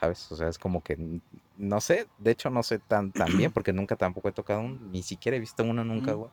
¿Sabes? 0.00 0.32
O 0.32 0.36
sea, 0.36 0.48
es 0.48 0.58
como 0.58 0.82
que, 0.82 1.20
no 1.58 1.80
sé, 1.82 2.08
de 2.18 2.30
hecho 2.30 2.48
no 2.48 2.62
sé 2.62 2.78
tan, 2.78 3.12
tan 3.12 3.36
bien 3.36 3.50
porque 3.54 3.72
nunca 3.72 3.96
tampoco 3.96 4.28
he 4.30 4.32
tocado 4.32 4.60
un, 4.60 4.90
ni 4.90 5.02
siquiera 5.02 5.36
he 5.36 5.40
visto 5.40 5.62
uno 5.62 5.84
nunca, 5.84 6.12
güey. 6.14 6.30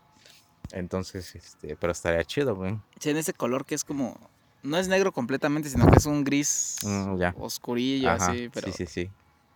Entonces, 0.72 1.36
este, 1.36 1.76
pero 1.76 1.92
estaría 1.92 2.24
chido, 2.24 2.56
güey. 2.56 2.78
Tiene 3.00 3.20
ese 3.20 3.34
color 3.34 3.66
que 3.66 3.76
es 3.76 3.84
como, 3.84 4.18
no 4.64 4.78
es 4.78 4.88
negro 4.88 5.12
completamente, 5.12 5.70
sino 5.70 5.90
que 5.90 5.98
es 5.98 6.06
un 6.06 6.24
gris 6.24 6.78
Mm, 6.84 7.18
ya. 7.18 7.34
oscurillo, 7.38 8.10
Ajá, 8.10 8.32
así, 8.32 8.50
pero 8.54 8.72
Sí, 8.72 8.86
sí, 8.86 8.86
sí. 8.86 9.10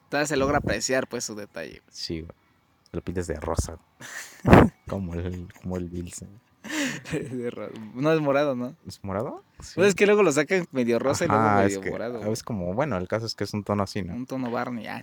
todavía 0.10 0.27
se 0.27 0.36
logra 0.38 0.58
apreciar, 0.58 1.08
pues, 1.08 1.24
su 1.24 1.36
detalle. 1.36 1.82
Sí, 1.89 2.22
güey. 2.22 2.32
Lo 2.91 3.01
pintas 3.01 3.27
de 3.27 3.36
rosa. 3.39 3.77
como 4.88 5.13
el, 5.13 5.48
como 5.62 5.77
el 5.77 5.89
Bills. 5.89 6.24
¿eh? 6.24 6.27
No 7.96 8.12
es 8.13 8.20
morado, 8.22 8.55
¿no? 8.55 8.75
¿Es 8.88 9.03
morado? 9.03 9.43
Sí. 9.60 9.74
Pues 9.75 9.89
es 9.89 9.96
que 9.96 10.05
luego 10.05 10.24
lo 10.24 10.31
sacan 10.31 10.65
medio 10.72 11.00
rosa 11.00 11.25
y 11.25 11.27
luego 11.27 11.43
medio 11.43 11.65
es 11.67 11.77
que- 11.79 11.91
morado. 11.91 12.31
Es 12.31 12.43
como, 12.43 12.74
bueno, 12.74 12.98
el 12.98 13.08
caso 13.08 13.25
es 13.25 13.36
que 13.36 13.43
es 13.43 13.53
un 13.53 13.63
tono 13.63 13.84
así, 13.84 14.01
¿no? 14.01 14.13
Un 14.15 14.25
tono 14.25 14.50
Barney, 14.51 14.88
ah, 14.88 15.01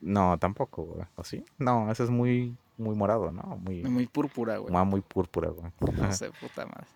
No, 0.00 0.38
tampoco, 0.38 0.84
güey. 0.84 1.06
¿O 1.16 1.24
sí? 1.24 1.44
No, 1.58 1.90
ese 1.90 2.04
es 2.04 2.10
muy, 2.10 2.56
muy 2.78 2.94
morado, 2.94 3.30
¿no? 3.32 3.42
Muy, 3.62 3.82
muy 3.84 4.06
púrpura, 4.06 4.58
güey. 4.58 4.72
muy, 4.72 4.84
muy 4.84 5.00
púrpura, 5.00 5.50
güey. 5.50 5.70
No 5.80 6.12
sé, 6.12 6.30
puta 6.40 6.66
madre. 6.66 6.86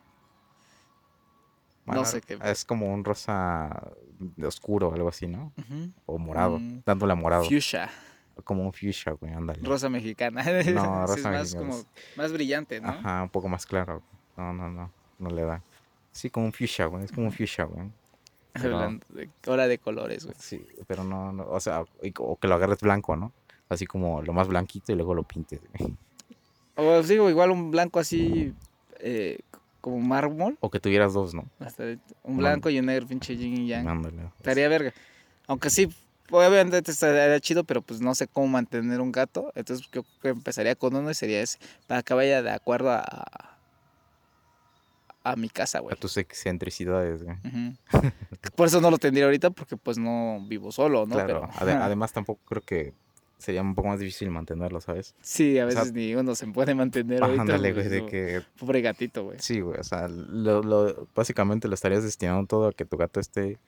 Bueno, 1.85 2.01
no 2.01 2.07
sé 2.07 2.21
qué. 2.21 2.39
Es 2.43 2.65
como 2.65 2.93
un 2.93 3.05
rosa 3.05 3.93
oscuro, 4.45 4.93
algo 4.93 5.09
así, 5.09 5.29
¿no? 5.29 5.53
O 6.07 6.19
morado, 6.19 6.59
Mm, 6.59 6.83
dándole 6.85 7.13
a 7.13 7.17
morado. 7.17 7.45
Fuchsia, 7.45 7.89
Como 8.45 8.65
un 8.65 8.73
fuchsia, 8.73 9.13
güey, 9.13 9.33
ándale. 9.33 9.61
rosa 9.63 9.89
mexicana. 9.89 10.43
No, 10.75 11.07
rosa 11.07 11.15
es 11.19 11.25
más 11.25 11.33
mexicana. 11.55 11.69
como, 11.71 11.85
más 12.17 12.33
brillante, 12.33 12.81
¿no? 12.81 12.89
Ajá, 12.89 13.23
un 13.23 13.29
poco 13.31 13.49
más 13.49 13.65
claro. 13.67 14.03
No, 14.37 14.53
no, 14.53 14.71
no, 14.71 14.91
no 15.19 15.31
le 15.31 15.43
da. 15.43 15.63
Sí, 16.13 16.31
como 16.31 16.47
un 16.47 16.53
fuchsia, 16.53 16.87
güey, 16.87 17.05
es 17.05 17.13
como 17.13 17.27
un 17.27 17.33
fuchsia, 17.33 17.65
güey. 17.65 17.89
Pero- 18.53 18.77
Hablando 18.77 19.07
de, 19.11 19.29
hora 19.47 19.69
de 19.69 19.79
colores, 19.79 20.25
güey. 20.25 20.37
Sí, 20.39 20.67
pero 20.87 21.05
no, 21.05 21.31
no, 21.31 21.45
o 21.47 21.61
sea, 21.61 21.85
o 22.19 22.37
que 22.39 22.49
lo 22.49 22.55
agarres 22.55 22.81
blanco, 22.81 23.15
¿no? 23.15 23.33
Así 23.69 23.87
como 23.87 24.23
lo 24.23 24.33
más 24.33 24.49
blanquito 24.49 24.93
y 24.93 24.95
luego 24.95 25.15
lo 25.15 25.25
pintes, 25.25 25.61
güey. 25.77 25.95
O 26.77 27.03
digo, 27.03 27.29
igual 27.29 27.51
un 27.51 27.71
blanco 27.71 27.99
así, 27.99 28.55
eh, 29.01 29.41
como 29.81 29.99
mármol. 29.99 30.57
O 30.61 30.71
que 30.71 30.81
tuvieras 30.81 31.13
dos, 31.13 31.35
¿no? 31.35 31.45
un 32.23 32.37
blanco 32.39 32.71
y 32.71 32.79
un 32.79 32.87
negro, 32.87 33.07
pinche 33.07 33.37
yin 33.37 33.59
y 33.59 33.67
yang. 33.69 34.31
Estaría 34.39 34.69
verga. 34.69 34.93
Aunque 35.47 35.71
sí, 35.71 35.89
obviamente 36.31 36.79
estaría 36.91 37.39
chido, 37.41 37.65
pero 37.65 37.83
pues 37.83 38.01
no 38.01 38.15
sé 38.15 38.27
cómo 38.27 38.47
mantener 38.49 39.01
un 39.01 39.13
gato. 39.13 39.53
Entonces 39.55 39.87
yo 39.87 40.03
creo 40.03 40.05
que 40.23 40.29
empezaría 40.31 40.75
con 40.77 40.95
uno 40.97 41.11
y 41.11 41.15
sería 41.15 41.41
ese. 41.41 41.59
Para 41.87 42.03
que 42.03 42.15
vaya 42.15 42.43
de 42.43 42.51
acuerdo 42.51 42.91
a, 42.91 43.56
a 45.31 45.37
mi 45.37 45.49
casa, 45.49 45.81
güey. 45.81 45.93
A 45.93 45.97
tus 45.97 46.17
excentricidades, 46.17 47.25
güey. 47.25 47.37
Por 48.57 48.69
eso 48.69 48.81
no 48.81 48.91
lo 48.91 48.99
tendría 48.99 49.25
ahorita, 49.25 49.51
porque 49.51 49.77
pues 49.77 49.99
no 49.99 50.39
vivo 50.47 50.71
solo, 50.73 51.07
¿no? 51.07 51.15
Claro, 51.15 51.49
además 51.59 52.13
tampoco 52.13 52.41
creo 52.45 52.63
que 52.63 52.95
sería 53.39 53.61
un 53.61 53.75
poco 53.75 53.89
más 53.89 53.99
difícil 53.99 54.31
mantenerlo, 54.31 54.81
¿sabes? 54.81 55.15
Sí, 55.21 55.59
a 55.59 55.67
veces 55.67 55.93
ni 55.93 56.15
uno 56.15 56.35
se 56.35 56.47
puede 56.47 56.75
mantener 56.75 57.23
ahorita. 57.23 57.43
Ándale, 57.43 57.73
güey, 57.73 57.89
de 57.89 58.07
que... 58.07 58.43
Pobre 58.59 58.81
gatito, 58.81 59.25
güey. 59.25 59.39
Sí, 59.41 59.61
güey, 59.61 59.79
o 59.79 59.85
sea, 59.85 60.09
lo, 60.09 61.09
básicamente 61.15 61.69
lo 61.69 61.75
estarías 61.75 62.03
destinando 62.03 62.47
todo 62.47 62.69
a 62.69 62.73
que 62.73 62.85
tu 62.85 62.97
gato 62.97 63.21
esté 63.21 63.59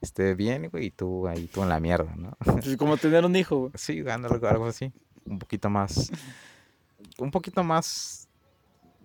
esté 0.00 0.34
bien, 0.34 0.68
güey, 0.70 0.86
y 0.86 0.90
tú 0.90 1.26
ahí 1.26 1.48
tú 1.48 1.62
en 1.62 1.68
la 1.68 1.80
mierda, 1.80 2.14
¿no? 2.16 2.36
Es 2.62 2.76
como 2.76 2.96
tener 2.96 3.24
un 3.24 3.34
hijo, 3.34 3.56
güey. 3.58 3.72
Sí, 3.74 4.00
algo, 4.08 4.46
algo 4.46 4.66
así. 4.66 4.92
Un 5.24 5.38
poquito 5.38 5.68
más. 5.68 6.10
Un 7.18 7.30
poquito 7.32 7.64
más 7.64 8.27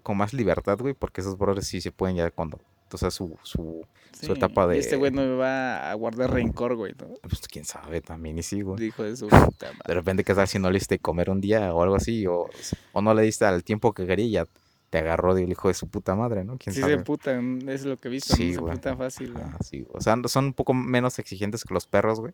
con 0.04 0.18
más 0.18 0.34
libertad, 0.34 0.78
güey, 0.80 0.94
porque 0.94 1.22
esos 1.22 1.38
brothers 1.38 1.68
sí 1.68 1.82
se 1.82 1.92
pueden 1.92 2.18
ya 2.18 2.30
cuando, 2.30 2.60
o 2.92 2.98
sea, 2.98 3.10
su, 3.10 3.38
su, 3.42 3.86
su 4.20 4.34
etapa 4.34 4.68
de... 4.68 4.76
Y 4.76 4.80
este 4.80 4.98
güey 4.98 5.12
no 5.12 5.22
me 5.22 5.36
va 5.36 5.90
a 5.90 5.94
guardar 5.96 6.32
rencor, 6.32 6.76
güey, 6.76 6.94
¿no? 7.00 7.08
Pues 7.22 7.48
quién 7.48 7.66
sabe 7.66 8.02
también, 8.02 8.38
y 8.38 8.44
sí, 8.44 8.62
güey. 8.62 8.78
Dijo 8.78 9.04
de 9.04 9.16
su 9.16 9.28
puta 9.30 9.68
madre. 9.68 9.84
De 9.88 9.94
repente 9.94 10.24
que 10.24 10.48
si 10.48 10.60
no 10.60 10.70
le 10.70 10.78
diste 10.78 11.00
comer 11.00 11.30
un 11.30 11.42
día 11.42 11.74
o 11.74 11.82
algo 11.82 11.96
así, 11.96 12.28
o, 12.28 12.50
o 12.92 13.02
no 13.02 13.14
le 13.14 13.24
diste 13.24 13.46
al 13.46 13.64
tiempo 13.64 13.94
que 13.94 14.06
quería 14.06 14.44
ya 14.44 14.48
te 14.94 15.00
agarró 15.00 15.34
del 15.34 15.50
hijo 15.50 15.70
de 15.70 15.74
su 15.74 15.88
puta 15.88 16.14
madre, 16.14 16.44
¿no? 16.44 16.56
¿Quién 16.60 16.76
sí 16.76 16.84
se 16.84 16.98
putan, 17.00 17.68
es 17.68 17.84
lo 17.84 17.98
que 17.98 18.10
he 18.10 18.12
visto, 18.12 18.36
sí, 18.36 18.52
no 18.52 18.68
se 18.68 18.74
putan 18.74 18.96
fácil, 18.96 19.34
güey. 19.34 19.44
Ah, 19.44 19.58
sí, 19.60 19.88
o 19.92 20.00
sea, 20.00 20.16
son 20.28 20.46
un 20.46 20.54
poco 20.54 20.76
menos 20.76 21.18
exigentes 21.18 21.64
que 21.64 21.74
los 21.74 21.88
perros, 21.88 22.20
güey. 22.20 22.34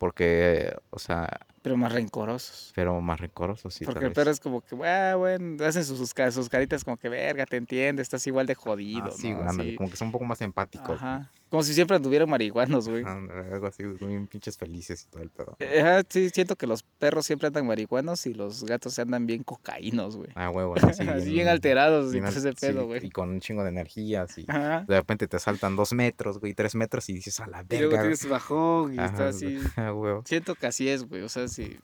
Porque, 0.00 0.74
o 0.88 0.98
sea... 0.98 1.28
Pero 1.60 1.76
más 1.76 1.92
rencorosos. 1.92 2.72
Pero 2.74 3.02
más 3.02 3.20
rencorosos, 3.20 3.74
sí. 3.74 3.84
Porque 3.84 4.06
el 4.06 4.12
perro 4.14 4.30
es 4.30 4.40
como 4.40 4.62
que, 4.62 4.74
ah, 4.82 5.14
bueno, 5.16 5.62
hacen 5.62 5.84
sus, 5.84 5.98
sus, 5.98 6.48
caritas 6.48 6.84
como 6.84 6.96
que, 6.96 7.10
verga, 7.10 7.44
te 7.44 7.58
entiende, 7.58 8.00
estás 8.00 8.26
igual 8.26 8.46
de 8.46 8.54
jodido. 8.54 9.08
Ah, 9.08 9.14
sí, 9.14 9.30
¿no? 9.30 9.76
como 9.76 9.90
que 9.90 9.96
son 9.98 10.08
un 10.08 10.12
poco 10.12 10.24
más 10.24 10.40
empáticos. 10.40 10.96
Ajá. 10.96 11.30
Como 11.50 11.64
si 11.64 11.74
siempre 11.74 11.96
anduvieran 11.96 12.30
marihuanos, 12.30 12.88
güey. 12.88 13.04
algo 13.04 13.66
así, 13.66 13.82
muy 13.82 14.24
pinches 14.26 14.56
felices 14.56 15.02
y 15.02 15.10
todo 15.10 15.22
el 15.22 15.30
pedo. 15.30 15.56
Ajá, 15.80 16.02
sí, 16.08 16.30
siento 16.30 16.54
que 16.54 16.68
los 16.68 16.84
perros 16.84 17.26
siempre 17.26 17.48
andan 17.48 17.66
marihuanos 17.66 18.24
y 18.26 18.34
los 18.34 18.64
gatos 18.64 18.96
andan 19.00 19.26
bien 19.26 19.42
cocaínos, 19.42 20.16
güey. 20.16 20.30
Ah, 20.36 20.50
huevo, 20.50 20.76
sí. 20.94 21.08
así 21.08 21.32
bien, 21.32 21.48
alterados 21.48 22.14
y 22.14 22.20
todo 22.20 22.28
ese 22.28 22.52
pedo, 22.52 22.86
güey. 22.86 23.04
y 23.04 23.10
con 23.10 23.30
un 23.30 23.40
chingo 23.40 23.64
de 23.64 23.70
energía, 23.70 24.22
así. 24.22 24.46
De 24.46 24.96
repente 24.96 25.26
te 25.26 25.40
saltan 25.40 25.74
dos 25.74 25.92
metros, 25.92 26.38
güey, 26.38 26.54
tres 26.54 26.76
metros 26.76 27.08
y 27.08 27.14
dices, 27.14 27.40
a 27.40 27.48
la 27.48 27.64
verga. 27.64 27.76
Y 27.76 27.78
luego 27.80 28.00
tienes 28.00 28.28
bajón 28.28 28.94
y 28.94 29.00
está 29.00 29.28
así. 29.28 29.58
Ah, 29.76 29.92
huevo. 29.92 30.22
Siento 30.26 30.54
que 30.54 30.66
así 30.66 30.88
es, 30.88 31.04
güey. 31.04 31.22
O 31.22 31.28
sea, 31.28 31.48
si 31.48 31.78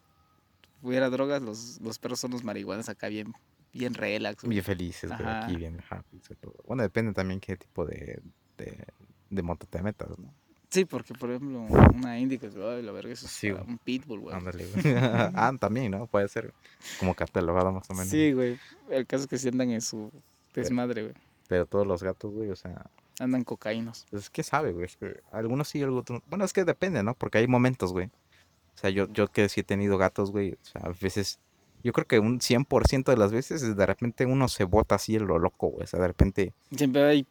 hubiera 0.83 1.09
drogas, 1.09 1.41
los, 1.41 1.81
los 1.81 1.99
perros 1.99 2.21
son 2.21 2.31
los 2.33 2.45
marihuanos 2.45 2.89
acá 2.89 3.09
bien 3.09 3.33
bien 3.73 3.95
relax. 3.95 4.47
Bien 4.47 4.65
felices, 4.65 5.11
güey, 5.11 5.29
aquí 5.29 5.57
bien 5.57 5.81
happy. 5.89 6.21
Bueno, 6.67 6.83
depende 6.83 7.13
también 7.13 7.41
qué 7.41 7.57
tipo 7.57 7.85
de, 7.85 8.21
de 8.57 8.85
moto 9.31 9.67
te 9.67 9.83
metas, 9.83 10.19
¿no? 10.19 10.33
Sí, 10.69 10.85
porque 10.85 11.15
por 11.15 11.31
ejemplo, 11.31 11.61
una 11.95 12.19
Indy 12.19 12.41
ay, 12.43 12.83
la 12.83 12.93
verga, 12.93 13.13
eso 13.13 13.29
sí, 13.29 13.51
un 13.51 13.79
pitbull, 13.79 14.21
güey. 14.21 14.35
Ándale, 14.35 14.67
güey. 14.67 14.85
ah, 15.35 15.53
también, 15.59 15.93
¿no? 15.93 16.07
Puede 16.07 16.29
ser 16.29 16.53
como 16.99 17.15
catalogado 17.15 17.73
más 17.73 17.89
o 17.89 17.95
menos. 17.95 18.09
Sí, 18.09 18.33
güey. 18.33 18.59
El 18.91 19.07
caso 19.07 19.25
es 19.25 19.29
que 19.31 19.39
sí 19.39 19.49
andan 19.49 19.71
en 19.71 19.81
su 19.81 20.11
desmadre, 20.55 21.03
güey. 21.03 21.15
Pero 21.49 21.67
todos 21.67 21.87
los 21.87 22.03
gatos, 22.03 22.33
güey, 22.33 22.51
o 22.51 22.57
sea. 22.57 22.91
Andan 23.21 23.45
cocaínos. 23.45 24.07
Pues 24.11 24.25
es 24.25 24.31
que 24.31 24.43
sabe, 24.43 24.73
güey. 24.73 24.87
Es 24.87 24.97
que 24.97 25.21
algunos 25.31 25.69
sí, 25.69 25.83
algunos. 25.83 26.05
Bueno, 26.27 26.45
es 26.45 26.53
que 26.53 26.65
depende, 26.65 27.03
¿no? 27.03 27.15
Porque 27.15 27.39
hay 27.39 27.47
momentos, 27.47 27.93
güey. 27.93 28.07
O 28.07 28.79
sea, 28.79 28.91
yo, 28.91 29.11
yo 29.13 29.29
que 29.29 29.49
sí 29.49 29.61
he 29.61 29.65
tenido 29.65 29.97
gatos, 29.97 30.33
güey. 30.33 30.53
O 30.53 30.65
sea, 30.65 30.83
a 30.83 30.93
veces. 31.01 31.39
Yo 31.85 31.93
creo 31.93 32.07
que 32.07 32.19
un 32.19 32.41
100% 32.41 33.05
de 33.05 33.17
las 33.17 33.31
veces 33.31 33.77
de 33.77 33.87
repente 33.87 34.27
uno 34.27 34.49
se 34.49 34.65
bota 34.65 34.97
así 34.97 35.15
en 35.15 35.27
lo 35.27 35.39
loco, 35.39 35.69
güey. 35.69 35.85
O 35.85 35.87
sea, 35.87 36.01
de 36.01 36.09
repente. 36.09 36.53
Siempre 36.73 37.05
hay 37.05 37.27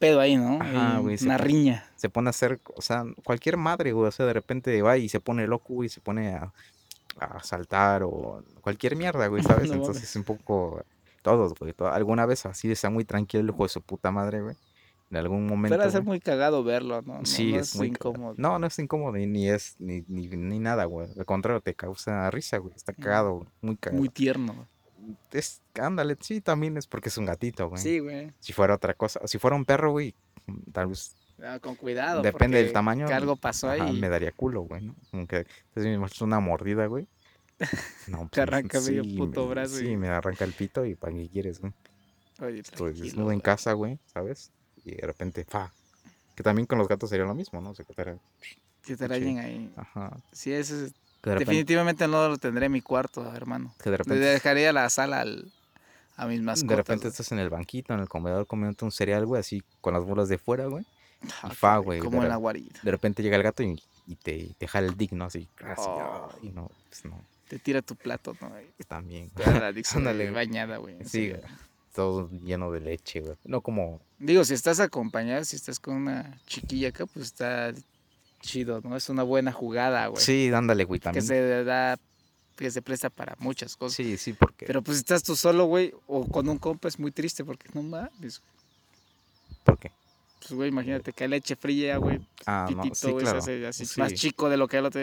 pedo 0.00 0.18
ahí, 0.18 0.36
¿no? 0.36 0.56
Una 0.56 1.38
riña. 1.38 1.84
Se 1.94 2.08
pone 2.08 2.28
a 2.28 2.30
hacer, 2.30 2.58
o 2.74 2.82
sea, 2.82 3.04
cualquier 3.22 3.56
madre, 3.56 3.92
güey, 3.92 4.08
o 4.08 4.10
sea, 4.10 4.26
de 4.26 4.32
repente 4.32 4.82
va 4.82 4.96
y 4.96 5.08
se 5.08 5.20
pone 5.20 5.46
loco, 5.46 5.84
y 5.84 5.88
se 5.88 6.00
pone 6.00 6.34
a, 6.34 6.52
a 7.20 7.42
saltar 7.42 8.02
o 8.02 8.42
cualquier 8.62 8.96
mierda, 8.96 9.28
güey, 9.28 9.42
¿sabes? 9.44 9.70
Entonces 9.70 10.02
es 10.02 10.16
un 10.16 10.24
poco 10.24 10.82
todos, 11.22 11.54
güey. 11.54 11.74
alguna 11.92 12.26
vez 12.26 12.46
así 12.46 12.72
está 12.72 12.88
muy 12.88 13.04
tranquilo 13.04 13.42
el 13.42 13.50
hijo 13.50 13.62
de 13.62 13.68
su 13.68 13.82
puta 13.82 14.10
madre, 14.10 14.40
güey. 14.40 14.56
En 15.10 15.16
algún 15.16 15.44
momento. 15.46 15.76
Pero 15.76 15.88
es 15.88 16.04
muy 16.04 16.20
cagado 16.20 16.62
verlo, 16.62 17.02
¿no? 17.02 17.24
Sí, 17.26 17.54
es, 17.54 17.74
muy 17.74 17.88
incómodo. 17.88 18.34
No, 18.38 18.60
no 18.60 18.66
es 18.68 18.78
incómodo 18.78 19.12
ni, 19.12 19.48
es 19.48 19.74
ni, 19.80 20.04
ni, 20.06 20.28
ni, 20.28 20.60
nada, 20.60 20.84
güey. 20.84 21.08
Al 21.18 21.26
contrario, 21.26 21.60
te 21.60 21.74
causa 21.74 22.30
risa, 22.30 22.58
güey. 22.58 22.72
Está 22.76 22.92
cagado, 22.92 23.44
muy 23.60 23.76
cagado. 23.76 23.98
Muy 23.98 24.08
tierno 24.08 24.68
es, 25.32 25.62
ándale, 25.74 26.16
sí, 26.20 26.40
también 26.40 26.76
es 26.76 26.86
porque 26.86 27.08
es 27.08 27.18
un 27.18 27.26
gatito, 27.26 27.68
güey. 27.68 27.82
Sí, 27.82 27.98
güey. 27.98 28.32
Si 28.40 28.52
fuera 28.52 28.74
otra 28.74 28.94
cosa, 28.94 29.20
si 29.26 29.38
fuera 29.38 29.56
un 29.56 29.64
perro, 29.64 29.92
güey, 29.92 30.14
tal 30.72 30.88
vez. 30.88 31.16
Ah, 31.42 31.58
con 31.58 31.74
cuidado. 31.74 32.22
Depende 32.22 32.62
del 32.62 32.72
tamaño. 32.72 33.06
Que 33.06 33.14
algo 33.14 33.36
pasó 33.36 33.70
ahí. 33.70 33.98
Me 33.98 34.08
daría 34.08 34.32
culo, 34.32 34.62
güey, 34.62 34.82
¿no? 34.82 34.94
Como 35.10 35.26
que 35.26 35.46
es 35.74 36.20
una 36.20 36.40
mordida, 36.40 36.86
güey. 36.86 37.06
No, 38.08 38.20
Te 38.22 38.28
pues, 38.28 38.38
arranca 38.38 38.80
medio 38.80 39.02
puto 39.16 39.48
brazo. 39.48 39.76
Sí, 39.76 39.96
me 39.96 40.08
arranca 40.08 40.44
el 40.44 40.52
pito 40.52 40.84
y 40.84 40.94
para 40.94 41.14
qué 41.14 41.28
quieres, 41.28 41.60
güey. 41.60 41.72
Oye, 42.40 42.60
Estoy 42.60 42.94
desnudo 42.94 43.32
en 43.32 43.40
casa, 43.40 43.74
güey, 43.74 43.98
¿sabes? 44.06 44.50
Y 44.84 44.92
de 44.94 45.06
repente, 45.06 45.44
fa. 45.44 45.72
Que 46.34 46.42
también 46.42 46.66
con 46.66 46.78
los 46.78 46.88
gatos 46.88 47.10
sería 47.10 47.26
lo 47.26 47.34
mismo, 47.34 47.60
¿no? 47.60 47.74
Que 47.74 47.84
te, 47.84 47.94
que 48.82 48.96
te 48.96 49.14
ahí. 49.14 49.70
Ajá. 49.76 50.16
Sí, 50.32 50.52
eso 50.52 50.86
es 50.86 50.94
Definitivamente 51.22 52.08
no 52.08 52.28
lo 52.28 52.38
tendré 52.38 52.66
en 52.66 52.72
mi 52.72 52.80
cuarto, 52.80 53.34
hermano. 53.34 53.74
Que 53.82 53.90
de 53.90 53.98
repente... 53.98 54.20
Le 54.20 54.26
dejaría 54.26 54.72
la 54.72 54.88
sala 54.88 55.20
al, 55.20 55.52
a 56.16 56.26
mis 56.26 56.40
mascotas. 56.40 56.68
De 56.68 56.76
repente 56.76 57.08
estás 57.08 57.32
en 57.32 57.38
el 57.38 57.50
banquito, 57.50 57.92
en 57.94 58.00
el 58.00 58.08
comedor, 58.08 58.46
comiendo 58.46 58.84
un 58.84 58.92
cereal, 58.92 59.26
güey, 59.26 59.40
así 59.40 59.62
con 59.80 59.94
las 59.94 60.04
bolas 60.04 60.28
de 60.28 60.38
fuera, 60.38 60.66
güey. 60.66 60.84
Y 61.22 61.54
fa, 61.54 61.78
güey. 61.78 62.00
Como 62.00 62.22
en 62.22 62.28
la 62.28 62.36
guarida. 62.36 62.80
De 62.82 62.90
repente 62.90 63.22
llega 63.22 63.36
el 63.36 63.42
gato 63.42 63.62
y, 63.62 63.82
y 64.06 64.16
te, 64.16 64.54
te, 64.56 64.66
jala 64.66 64.86
el 64.86 64.96
digno, 64.96 65.26
así. 65.26 65.48
Oh. 65.76 66.28
Y 66.42 66.50
no, 66.50 66.70
pues 66.88 67.04
no. 67.04 67.22
Te 67.48 67.58
tira 67.58 67.82
tu 67.82 67.96
plato, 67.96 68.34
¿no? 68.40 68.52
También. 68.88 69.30
Ándale. 69.94 70.30
bañada, 70.30 70.78
güey. 70.78 70.96
Sí, 71.04 71.32
todo 71.94 72.30
lleno 72.30 72.70
de 72.70 72.80
leche, 72.80 73.20
güey. 73.20 73.36
No 73.44 73.60
como... 73.60 74.00
Digo, 74.18 74.44
si 74.44 74.54
estás 74.54 74.80
acompañado, 74.80 75.44
si 75.44 75.56
estás 75.56 75.80
con 75.80 75.96
una 75.96 76.38
chiquilla 76.46 76.88
acá, 76.88 77.06
pues 77.06 77.26
está 77.26 77.72
chido, 78.40 78.80
¿no? 78.82 78.96
Es 78.96 79.08
una 79.08 79.22
buena 79.22 79.52
jugada, 79.52 80.06
güey. 80.08 80.22
Sí, 80.22 80.50
dándole, 80.50 80.84
güey, 80.84 81.00
también. 81.00 81.22
Que 81.22 81.26
se 81.26 81.64
da, 81.64 81.98
que 82.56 82.70
se 82.70 82.82
presta 82.82 83.10
para 83.10 83.36
muchas 83.38 83.76
cosas. 83.76 83.96
Sí, 83.96 84.16
sí, 84.16 84.32
porque. 84.32 84.66
Pero 84.66 84.82
pues 84.82 84.98
si 84.98 85.00
estás 85.00 85.22
tú 85.22 85.36
solo, 85.36 85.66
güey, 85.66 85.92
o 86.06 86.26
con 86.26 86.48
un 86.48 86.58
compa 86.58 86.88
es 86.88 86.98
muy 86.98 87.12
triste 87.12 87.44
porque 87.44 87.68
no 87.74 87.82
mames. 87.82 88.42
¿Por 89.64 89.78
qué? 89.78 89.90
Pues, 90.40 90.52
güey, 90.52 90.68
imagínate 90.70 91.12
que 91.12 91.28
leche 91.28 91.54
fría, 91.54 91.98
güey. 91.98 92.20
Ah, 92.46 92.68
no, 92.74 92.82
sí, 92.94 93.12
claro. 93.14 93.40
se 93.40 93.66
hace 93.66 93.84
así 93.84 94.00
más 94.00 94.14
chico 94.14 94.48
de 94.48 94.56
lo 94.56 94.68
que 94.68 94.78
el 94.78 94.86
otro. 94.86 95.00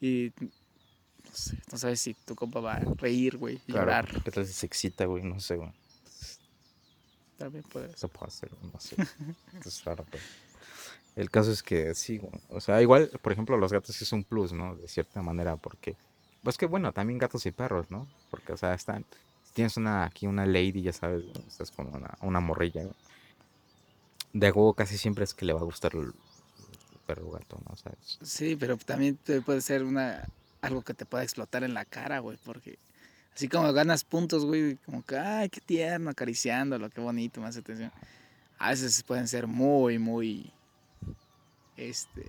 Y 0.00 0.32
no 0.38 1.30
sé, 1.32 1.58
no 1.70 1.78
sabes 1.78 2.00
si 2.00 2.14
tu 2.14 2.34
compa 2.34 2.60
va 2.60 2.74
a 2.74 2.80
reír, 2.96 3.36
güey, 3.36 3.60
llorar. 3.66 4.22
¿Qué 4.22 4.30
tal 4.30 4.46
si 4.46 4.52
se 4.52 4.66
excita, 4.66 5.04
güey? 5.04 5.22
No 5.22 5.38
sé, 5.38 5.56
güey. 5.56 5.70
También 7.36 7.64
puede 7.64 7.86
ser. 7.86 7.96
Eso 7.96 8.08
puede 8.08 8.30
ser, 8.30 8.50
no 8.72 8.80
sé. 8.80 8.96
es 9.64 9.84
raro, 9.84 10.04
pero... 10.10 10.22
El 11.16 11.30
caso 11.30 11.50
es 11.50 11.62
que 11.62 11.94
sí, 11.94 12.20
o 12.48 12.60
sea, 12.60 12.80
igual, 12.80 13.10
por 13.22 13.32
ejemplo, 13.32 13.56
los 13.56 13.72
gatos 13.72 14.00
es 14.00 14.12
un 14.12 14.24
plus, 14.24 14.52
¿no? 14.52 14.76
De 14.76 14.88
cierta 14.88 15.22
manera, 15.22 15.56
porque, 15.56 15.96
pues 16.42 16.56
que 16.56 16.66
bueno, 16.66 16.92
también 16.92 17.18
gatos 17.18 17.44
y 17.46 17.50
perros, 17.50 17.90
¿no? 17.90 18.06
Porque, 18.30 18.52
o 18.52 18.56
sea, 18.56 18.74
están, 18.74 19.04
si 19.44 19.52
tienes 19.52 19.76
una, 19.76 20.04
aquí 20.04 20.26
una 20.26 20.46
lady, 20.46 20.82
ya 20.82 20.92
sabes, 20.92 21.24
estás 21.48 21.70
con 21.70 21.88
una, 21.94 22.16
una 22.22 22.40
morrilla, 22.40 22.84
De 24.32 24.50
juego 24.50 24.74
casi 24.74 24.96
siempre 24.96 25.24
es 25.24 25.34
que 25.34 25.44
le 25.44 25.52
va 25.52 25.60
a 25.60 25.64
gustar 25.64 25.94
el, 25.96 26.12
perro 27.06 27.28
o 27.28 27.32
gato, 27.32 27.60
¿no? 27.68 27.76
¿Sabes? 27.76 28.18
Sí, 28.22 28.56
pero 28.56 28.76
también 28.76 29.18
puede 29.44 29.60
ser 29.60 29.82
una, 29.82 30.28
algo 30.62 30.82
que 30.82 30.94
te 30.94 31.04
pueda 31.04 31.24
explotar 31.24 31.64
en 31.64 31.74
la 31.74 31.84
cara, 31.84 32.20
güey, 32.20 32.38
porque 32.44 32.78
así 33.34 33.48
como 33.48 33.72
ganas 33.72 34.04
puntos, 34.04 34.44
güey, 34.44 34.76
como 34.86 35.04
que, 35.04 35.18
ay, 35.18 35.48
qué 35.48 35.60
tierno, 35.60 36.10
acariciándolo, 36.10 36.88
qué 36.88 37.00
bonito, 37.00 37.40
más 37.40 37.56
atención. 37.56 37.90
A 38.58 38.70
veces 38.70 39.02
pueden 39.02 39.26
ser 39.26 39.46
muy, 39.46 39.98
muy 39.98 40.52
este, 41.80 42.24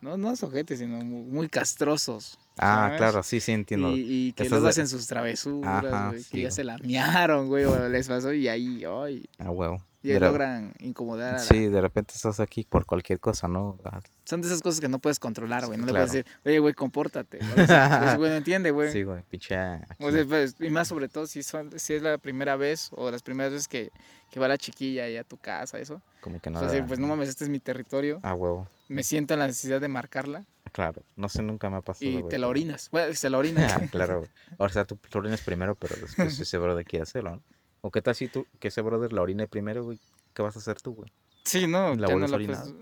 no, 0.00 0.18
no 0.18 0.32
ojetes, 0.32 0.80
sino 0.80 0.98
muy 1.02 1.48
castrosos. 1.48 2.38
Ah, 2.58 2.92
claro, 2.98 3.22
sí, 3.22 3.40
sí, 3.40 3.52
entiendo. 3.52 3.90
Y, 3.94 4.32
que 4.36 4.48
luego 4.48 4.68
hacen 4.68 4.86
sus 4.86 5.06
travesuras, 5.06 6.10
güey, 6.10 6.24
que 6.24 6.42
ya 6.42 6.50
se 6.50 6.62
la 6.62 6.76
miaron, 6.78 7.48
güey, 7.48 7.64
o 7.64 7.88
les 7.88 8.06
pasó 8.06 8.32
y 8.32 8.46
ahí, 8.48 8.84
ay. 8.84 9.28
Ah, 9.38 9.50
huevo. 9.50 9.82
Y 10.04 10.18
logran 10.18 10.74
incomodar. 10.80 11.36
A 11.36 11.38
Sí, 11.38 11.66
de 11.66 11.80
repente 11.80 12.12
estás 12.14 12.38
aquí 12.38 12.66
por 12.68 12.84
cualquier 12.84 13.20
cosa, 13.20 13.48
¿no? 13.48 13.78
Son 14.24 14.42
de 14.42 14.48
esas 14.48 14.60
cosas 14.60 14.80
que 14.80 14.88
no 14.88 14.98
puedes 14.98 15.18
controlar, 15.18 15.66
güey. 15.66 15.78
No 15.78 15.86
le 15.86 15.92
puedes 15.92 16.12
decir, 16.12 16.26
oye, 16.44 16.58
güey, 16.58 16.74
compórtate. 16.74 17.38
Pues, 17.54 18.16
güey, 18.16 18.30
no 18.30 18.36
entiende, 18.36 18.70
güey. 18.70 18.92
Sí, 18.92 19.02
güey, 19.02 19.22
pinche. 19.22 19.56
Pues, 19.98 20.56
y 20.60 20.70
más 20.70 20.88
sobre 20.88 21.08
todo 21.08 21.26
si, 21.26 21.42
son, 21.42 21.78
si 21.78 21.94
es 21.94 22.02
la 22.02 22.18
primera 22.18 22.56
vez 22.56 22.90
o 22.92 23.10
las 23.10 23.22
primeras 23.22 23.52
veces 23.52 23.68
que, 23.68 23.90
que 24.30 24.40
va 24.40 24.48
la 24.48 24.58
chiquilla 24.58 25.04
ahí 25.04 25.16
a 25.16 25.24
tu 25.24 25.38
casa, 25.38 25.78
eso. 25.78 26.02
Como 26.20 26.40
que 26.40 26.50
no. 26.50 26.60
O 26.60 26.68
sea, 26.68 26.84
pues 26.86 26.98
no 26.98 27.06
mames, 27.06 27.28
este 27.28 27.44
es 27.44 27.50
mi 27.50 27.60
territorio. 27.60 28.20
Ah, 28.22 28.34
huevo. 28.34 28.68
Me 28.88 29.02
siento 29.02 29.34
en 29.34 29.40
la 29.40 29.46
necesidad 29.46 29.80
de 29.80 29.88
marcarla. 29.88 30.44
Claro, 30.72 31.02
no 31.16 31.28
sé, 31.28 31.42
nunca 31.42 31.70
me 31.70 31.76
ha 31.76 31.80
pasado. 31.80 32.10
Y 32.10 32.22
te 32.28 32.36
la 32.38 32.48
orinas. 32.48 32.88
Bueno, 32.90 33.14
se 33.14 33.30
la 33.30 33.38
orinas. 33.38 33.72
ah, 33.76 33.86
claro. 33.90 34.26
O 34.58 34.68
sea, 34.68 34.84
tú, 34.84 34.96
tú 35.08 35.18
orinas 35.18 35.40
primero, 35.40 35.74
pero 35.76 35.96
después 35.96 36.38
ese 36.38 36.58
brother 36.58 36.84
quiere 36.84 37.04
hacerlo, 37.04 37.36
¿no? 37.36 37.42
¿O 37.86 37.90
qué 37.90 38.00
tal 38.00 38.14
si 38.14 38.28
tú, 38.28 38.46
que 38.60 38.68
ese 38.68 38.80
brother 38.80 39.12
la 39.12 39.20
orine 39.20 39.46
primero, 39.46 39.84
güey? 39.84 40.00
¿Qué 40.32 40.40
vas 40.40 40.56
a 40.56 40.58
hacer 40.58 40.80
tú, 40.80 40.94
güey? 40.94 41.12
Sí, 41.44 41.66
no, 41.66 41.94
la 41.94 42.08
no 42.08 42.26
pues, 42.26 42.74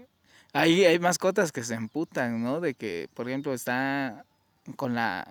Ahí 0.52 0.84
hay 0.84 1.00
mascotas 1.00 1.50
que 1.50 1.64
se 1.64 1.74
emputan, 1.74 2.40
¿no? 2.40 2.60
De 2.60 2.74
que, 2.74 3.08
por 3.12 3.28
ejemplo, 3.28 3.52
está 3.52 4.24
con 4.76 4.94
la 4.94 5.26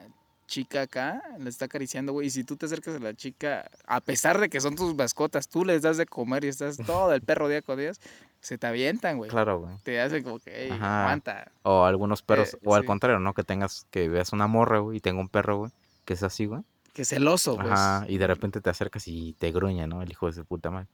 chica 0.45 0.81
acá, 0.81 1.23
le 1.39 1.49
está 1.49 1.65
acariciando, 1.65 2.11
güey, 2.11 2.27
y 2.27 2.31
si 2.31 2.43
tú 2.43 2.57
te 2.57 2.65
acercas 2.65 2.97
a 2.97 2.99
la 2.99 3.13
chica, 3.13 3.71
a 3.87 4.01
pesar 4.01 4.41
de 4.41 4.49
que 4.49 4.59
son 4.59 4.75
tus 4.75 4.93
mascotas, 4.93 5.47
tú 5.47 5.63
les 5.63 5.83
das 5.83 5.95
de 5.95 6.05
comer 6.05 6.43
y 6.43 6.49
estás 6.49 6.75
todo 6.85 7.13
el 7.13 7.21
perro 7.21 7.47
día 7.47 7.61
con 7.61 7.79
días, 7.79 8.01
se 8.41 8.57
te 8.57 8.67
avientan, 8.67 9.19
güey. 9.19 9.29
Claro, 9.29 9.61
güey. 9.61 9.77
Te 9.83 10.01
hacen 10.01 10.21
como 10.21 10.39
que, 10.39 10.51
hey, 10.53 10.69
aguanta. 10.81 11.49
O 11.63 11.85
algunos 11.85 12.23
perros, 12.23 12.55
eh, 12.55 12.59
o 12.65 12.75
al 12.75 12.83
contrario, 12.83 13.21
¿no? 13.21 13.33
Que 13.33 13.45
tengas, 13.45 13.87
que 13.89 14.09
veas 14.09 14.33
una 14.33 14.47
morra, 14.47 14.79
güey, 14.79 14.97
y 14.97 14.99
tenga 14.99 15.21
un 15.21 15.29
perro, 15.29 15.59
güey, 15.59 15.71
que 16.03 16.15
es 16.15 16.23
así, 16.23 16.45
güey. 16.45 16.61
Que 16.93 17.05
celoso, 17.05 17.55
güey. 17.55 17.69
Ajá, 17.69 18.05
y 18.07 18.17
de 18.17 18.27
repente 18.27 18.59
te 18.61 18.69
acercas 18.69 19.07
y 19.07 19.33
te 19.33 19.51
gruña, 19.51 19.87
¿no? 19.87 20.01
El 20.01 20.11
hijo 20.11 20.27
de 20.27 20.33
su 20.33 20.45
puta 20.45 20.71
madre. 20.71 20.87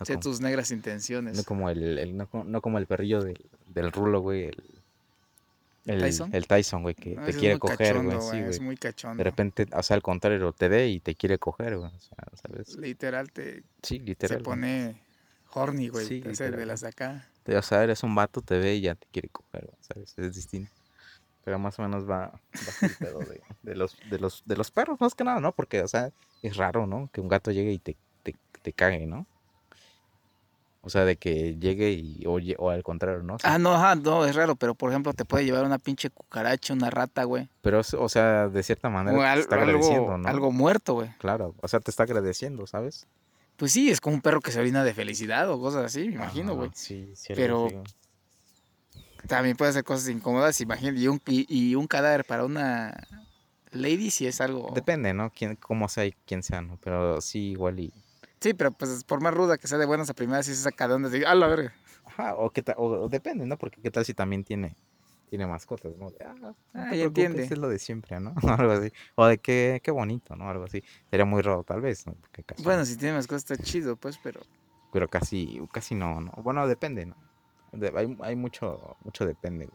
No 0.00 0.20
tus 0.20 0.40
negras 0.40 0.70
intenciones. 0.70 1.36
No 1.36 1.44
como 1.44 1.70
el, 1.70 2.16
no, 2.16 2.60
como 2.60 2.78
el 2.78 2.86
perrillo 2.86 3.22
del, 3.22 3.40
del 3.68 3.92
rulo, 3.92 4.20
güey. 4.20 4.44
El, 4.44 4.62
el 5.86 6.00
Tyson. 6.00 6.34
El 6.34 6.46
Tyson, 6.46 6.82
güey, 6.82 6.94
que 6.94 7.14
te 7.14 7.32
quiere 7.34 7.58
coger, 7.58 8.02
güey. 8.02 8.20
Sí, 8.20 8.38
Es 8.38 8.60
muy 8.60 8.76
cachondo. 8.76 9.18
De 9.18 9.24
repente, 9.24 9.66
o 9.72 9.82
sea, 9.82 9.94
al 9.94 10.02
contrario, 10.02 10.52
te 10.52 10.68
ve 10.68 10.88
y 10.88 11.00
te 11.00 11.14
quiere 11.14 11.38
coger, 11.38 11.76
güey. 11.76 11.90
O 11.94 12.00
sea, 12.00 12.16
¿sabes? 12.42 12.76
Literal, 12.76 13.30
te. 13.30 13.62
Sí, 13.82 14.00
literal. 14.00 14.38
Se 14.38 14.44
pone 14.44 15.00
horny, 15.52 15.88
güey. 15.88 16.06
Sí, 16.06 16.20
de 16.20 16.66
las 16.66 16.82
acá. 16.82 17.28
O 17.46 17.62
sea, 17.62 17.84
eres 17.84 18.02
un 18.02 18.14
vato, 18.14 18.40
te 18.40 18.58
ve 18.58 18.76
y 18.76 18.80
ya 18.80 18.94
te 18.94 19.06
quiere 19.12 19.28
coger, 19.28 19.66
güey, 19.66 19.76
¿sabes? 19.80 20.14
Es 20.18 20.34
distinto. 20.34 20.72
Pero 21.44 21.58
más 21.58 21.78
o 21.78 21.82
menos 21.82 22.08
va, 22.08 22.28
va 22.28 22.40
el 22.82 22.96
pedo 22.96 23.18
de, 23.20 23.42
de, 23.62 23.74
los, 23.74 23.96
de, 24.10 24.18
los, 24.18 24.42
de 24.46 24.56
los 24.56 24.70
perros, 24.70 25.00
más 25.00 25.14
que 25.14 25.24
nada, 25.24 25.40
¿no? 25.40 25.52
Porque, 25.52 25.82
o 25.82 25.88
sea, 25.88 26.10
es 26.42 26.56
raro, 26.56 26.86
¿no? 26.86 27.10
Que 27.12 27.20
un 27.20 27.28
gato 27.28 27.50
llegue 27.50 27.72
y 27.72 27.78
te, 27.78 27.96
te, 28.22 28.34
te 28.62 28.72
cague, 28.72 29.06
¿no? 29.06 29.26
O 30.86 30.90
sea, 30.90 31.06
de 31.06 31.16
que 31.16 31.56
llegue 31.58 31.92
y 31.92 32.26
oye, 32.26 32.56
o 32.58 32.68
al 32.68 32.82
contrario, 32.82 33.22
¿no? 33.22 33.38
Ah, 33.42 33.58
no, 33.58 33.72
ajá, 33.74 33.94
no, 33.94 34.26
es 34.26 34.36
raro, 34.36 34.54
pero 34.54 34.74
por 34.74 34.90
ejemplo 34.90 35.14
te 35.14 35.24
puede 35.24 35.46
llevar 35.46 35.64
una 35.64 35.78
pinche 35.78 36.10
cucaracha, 36.10 36.74
una 36.74 36.90
rata, 36.90 37.24
güey. 37.24 37.48
Pero, 37.62 37.80
o 37.80 38.08
sea, 38.10 38.48
de 38.48 38.62
cierta 38.62 38.90
manera 38.90 39.34
te 39.34 39.40
está 39.40 39.56
agradeciendo, 39.56 40.18
¿no? 40.18 40.28
Algo 40.28 40.52
muerto, 40.52 40.92
güey. 40.92 41.08
Claro, 41.18 41.54
o 41.62 41.68
sea, 41.68 41.80
te 41.80 41.90
está 41.90 42.02
agradeciendo, 42.02 42.66
¿sabes? 42.66 43.06
Pues 43.56 43.72
sí, 43.72 43.90
es 43.90 44.02
como 44.02 44.16
un 44.16 44.20
perro 44.20 44.42
que 44.42 44.52
se 44.52 44.60
orina 44.60 44.84
de 44.84 44.92
felicidad 44.92 45.48
o 45.48 45.58
cosas 45.58 45.86
así, 45.86 46.08
me 46.08 46.16
imagino, 46.16 46.54
güey. 46.54 46.70
Sí, 46.74 47.10
sí. 47.14 47.32
Pero 47.34 47.68
también 49.26 49.56
puede 49.56 49.70
hacer 49.70 49.84
cosas 49.84 50.08
incómodas, 50.08 50.60
imagínate, 50.60 50.98
y 50.98 51.08
un, 51.08 51.20
y, 51.26 51.74
un 51.74 51.86
cadáver 51.86 52.24
para 52.24 52.44
una 52.44 53.06
lady 53.72 54.10
si 54.10 54.26
es 54.26 54.40
algo... 54.40 54.72
Depende, 54.74 55.12
¿no? 55.14 55.30
Quién, 55.30 55.56
cómo 55.56 55.88
sea 55.88 56.06
y 56.06 56.12
quién 56.26 56.42
sea, 56.42 56.62
¿no? 56.62 56.78
Pero 56.82 57.20
sí, 57.20 57.50
igual 57.50 57.80
y 57.80 57.92
Sí, 58.44 58.52
pero 58.52 58.72
pues 58.72 59.04
por 59.04 59.22
más 59.22 59.32
ruda 59.32 59.56
que 59.56 59.66
sea 59.66 59.78
de 59.78 59.86
buenas 59.86 60.10
a 60.10 60.12
primeras, 60.12 60.44
sí 60.44 60.54
se 60.54 60.60
saca 60.60 60.86
de 60.86 61.08
diga, 61.08 61.30
¡ah, 61.30 61.34
la 61.34 61.46
verga! 61.46 61.72
Ajá, 62.04 62.34
o, 62.34 62.50
qué 62.50 62.62
o, 62.76 63.08
depende, 63.08 63.46
¿no? 63.46 63.56
Porque 63.56 63.80
qué 63.80 63.90
tal 63.90 64.04
si 64.04 64.12
también 64.12 64.44
tiene, 64.44 64.76
tiene 65.30 65.46
mascotas, 65.46 65.96
¿no? 65.96 66.10
De, 66.10 66.18
ah, 66.26 66.54
ah 66.74 66.94
ya 66.94 67.04
entiende. 67.04 67.44
Es 67.44 67.56
lo 67.56 67.70
de 67.70 67.78
siempre, 67.78 68.20
¿no? 68.20 68.34
Algo 68.58 68.72
así. 68.72 68.92
O 69.14 69.24
de 69.24 69.38
qué, 69.38 69.80
qué 69.82 69.90
bonito, 69.90 70.36
¿no? 70.36 70.50
Algo 70.50 70.64
así. 70.64 70.84
Sería 71.08 71.24
muy 71.24 71.40
raro, 71.40 71.64
tal 71.64 71.80
vez, 71.80 72.06
¿no? 72.06 72.14
bueno, 72.62 72.84
si 72.84 72.98
tiene 72.98 73.14
mascotas 73.14 73.50
está 73.50 73.56
chido, 73.56 73.96
pues, 73.96 74.18
pero... 74.22 74.42
Pero 74.92 75.08
casi, 75.08 75.62
casi 75.72 75.94
no, 75.94 76.20
¿no? 76.20 76.32
Bueno, 76.42 76.68
depende, 76.68 77.06
¿no? 77.06 77.16
Hay, 77.96 78.16
hay 78.20 78.36
mucho, 78.36 78.96
mucho 79.04 79.26
depende. 79.26 79.68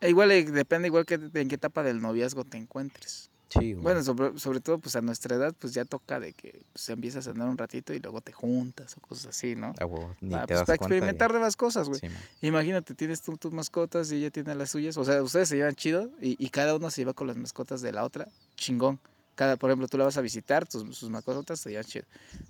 E 0.00 0.08
igual 0.10 0.30
eh, 0.32 0.44
depende 0.44 0.88
igual 0.88 1.06
que 1.06 1.14
en 1.14 1.48
qué 1.48 1.54
etapa 1.54 1.82
del 1.82 2.00
noviazgo 2.00 2.44
te 2.44 2.58
encuentres. 2.58 3.30
Bueno, 3.76 4.02
sobre, 4.02 4.38
sobre, 4.38 4.60
todo 4.60 4.78
pues 4.78 4.96
a 4.96 5.00
nuestra 5.00 5.36
edad 5.36 5.54
pues 5.58 5.74
ya 5.74 5.84
toca 5.84 6.18
de 6.20 6.32
que 6.32 6.62
pues, 6.72 6.88
empiezas 6.88 7.26
a 7.26 7.30
andar 7.32 7.48
un 7.48 7.58
ratito 7.58 7.92
y 7.92 7.98
luego 7.98 8.20
te 8.20 8.32
juntas 8.32 8.96
o 8.96 9.00
cosas 9.00 9.26
así, 9.26 9.54
¿no? 9.54 9.74
Ah, 9.78 9.86
ni 10.20 10.34
ah, 10.34 10.44
pues, 10.46 10.60
para 10.60 10.74
experimentar 10.74 11.32
de 11.32 11.38
más 11.38 11.56
cosas, 11.56 11.88
güey. 11.88 12.00
Imagínate, 12.40 12.94
tienes 12.94 13.20
tú 13.20 13.36
tus 13.36 13.52
mascotas 13.52 14.10
y 14.12 14.16
ella 14.16 14.30
tiene 14.30 14.54
las 14.54 14.70
suyas, 14.70 14.96
o 14.96 15.04
sea, 15.04 15.22
ustedes 15.22 15.48
se 15.48 15.56
llevan 15.56 15.74
chido 15.74 16.10
y, 16.20 16.42
y, 16.42 16.48
cada 16.48 16.74
uno 16.74 16.90
se 16.90 17.02
lleva 17.02 17.12
con 17.12 17.26
las 17.26 17.36
mascotas 17.36 17.82
de 17.82 17.92
la 17.92 18.04
otra, 18.04 18.28
chingón. 18.56 18.98
Cada, 19.34 19.56
por 19.56 19.70
ejemplo, 19.70 19.88
tú 19.88 19.98
la 19.98 20.04
vas 20.04 20.16
a 20.16 20.20
visitar, 20.20 20.66
tus, 20.66 20.96
sus 20.96 21.10
mascotas 21.10 21.60
se 21.60 21.70
llevan 21.70 21.84
chido. 21.84 22.04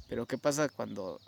Pero 0.08 0.26
¿qué 0.26 0.38
pasa 0.38 0.68
cuando 0.68 1.20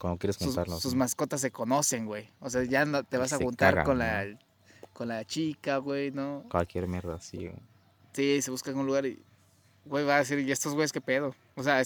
cuando 0.00 0.18
quieres 0.18 0.38
juntarlos. 0.38 0.80
Sus, 0.80 0.94
mascotas 0.94 1.40
se 1.40 1.50
conocen, 1.50 2.06
güey. 2.06 2.30
O 2.40 2.48
sea, 2.48 2.64
ya 2.64 2.84
no 2.84 3.04
te 3.04 3.18
vas 3.18 3.32
a 3.32 3.36
juntar 3.36 3.84
con 3.84 3.98
la 3.98 4.26
con 4.92 5.08
la 5.08 5.24
chica, 5.24 5.78
güey, 5.78 6.10
¿no? 6.10 6.44
Cualquier 6.50 6.88
mierda, 6.88 7.20
sí, 7.20 7.36
güey. 7.38 7.62
Sí, 8.12 8.42
se 8.42 8.50
busca 8.50 8.70
en 8.70 8.78
un 8.78 8.86
lugar 8.86 9.06
y, 9.06 9.22
güey, 9.84 10.04
va 10.04 10.16
a 10.16 10.18
decir, 10.18 10.38
¿y 10.40 10.50
estos 10.50 10.74
güeyes 10.74 10.92
qué 10.92 11.00
pedo? 11.00 11.34
O 11.54 11.62
sea, 11.62 11.82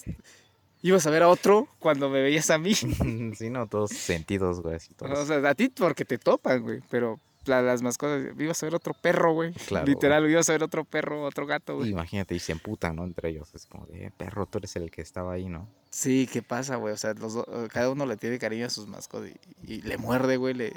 ibas 0.82 1.06
a 1.06 1.10
ver 1.10 1.22
a 1.22 1.28
otro 1.28 1.68
cuando 1.78 2.08
me 2.08 2.22
veías 2.22 2.50
a 2.50 2.58
mí. 2.58 2.74
sí, 2.74 3.50
no, 3.50 3.66
todos 3.66 3.90
sentidos, 3.90 4.62
güey. 4.62 4.78
O 5.00 5.26
sea, 5.26 5.48
a 5.48 5.54
ti 5.54 5.68
porque 5.68 6.04
te 6.04 6.18
topan, 6.18 6.62
güey, 6.62 6.80
pero 6.88 7.20
las 7.46 7.82
mascotas, 7.82 8.26
ibas 8.38 8.62
a 8.62 8.66
ver 8.66 8.74
otro 8.74 8.94
perro, 8.94 9.32
güey. 9.32 9.52
Claro. 9.52 9.86
Literal, 9.86 10.28
ibas 10.30 10.48
a 10.48 10.52
ver 10.52 10.62
otro 10.62 10.84
perro, 10.84 11.24
otro 11.24 11.46
gato, 11.46 11.76
güey. 11.76 11.90
Imagínate, 11.90 12.34
y 12.34 12.38
se 12.38 12.52
emputan, 12.52 12.96
¿no? 12.96 13.04
Entre 13.04 13.28
ellos. 13.30 13.54
Es 13.54 13.66
como 13.66 13.86
de, 13.86 14.06
eh, 14.06 14.12
perro, 14.16 14.46
tú 14.46 14.58
eres 14.58 14.74
el 14.76 14.90
que 14.90 15.02
estaba 15.02 15.34
ahí, 15.34 15.48
¿no? 15.48 15.68
Sí, 15.94 16.28
¿qué 16.30 16.42
pasa, 16.42 16.74
güey? 16.74 16.92
O 16.92 16.96
sea, 16.96 17.14
los 17.14 17.38
cada 17.70 17.88
uno 17.88 18.04
le 18.04 18.16
tiene 18.16 18.40
cariño 18.40 18.66
a 18.66 18.68
sus 18.68 18.88
mascotas 18.88 19.30
y, 19.62 19.80
le 19.82 19.96
muerde, 19.96 20.36
güey. 20.36 20.52
Le, 20.52 20.72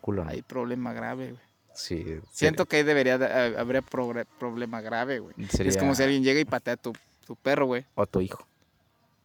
culo, 0.00 0.24
¿no? 0.24 0.30
Hay 0.30 0.40
problema 0.42 0.92
grave, 0.92 1.32
güey. 1.32 1.42
Sí. 1.74 2.20
Siento 2.30 2.66
que 2.66 2.76
ahí 2.76 2.82
debería, 2.84 3.14
habría 3.58 3.82
problema 3.82 4.80
grave, 4.80 5.18
güey. 5.18 5.34
Es 5.38 5.76
como 5.76 5.96
si 5.96 6.04
alguien 6.04 6.22
llega 6.22 6.38
y 6.38 6.44
patea 6.44 6.74
a 6.74 6.76
tu, 6.76 6.92
tu 7.26 7.34
perro, 7.34 7.66
güey. 7.66 7.86
O 7.96 8.02
a 8.02 8.06
tu 8.06 8.20
hijo. 8.20 8.46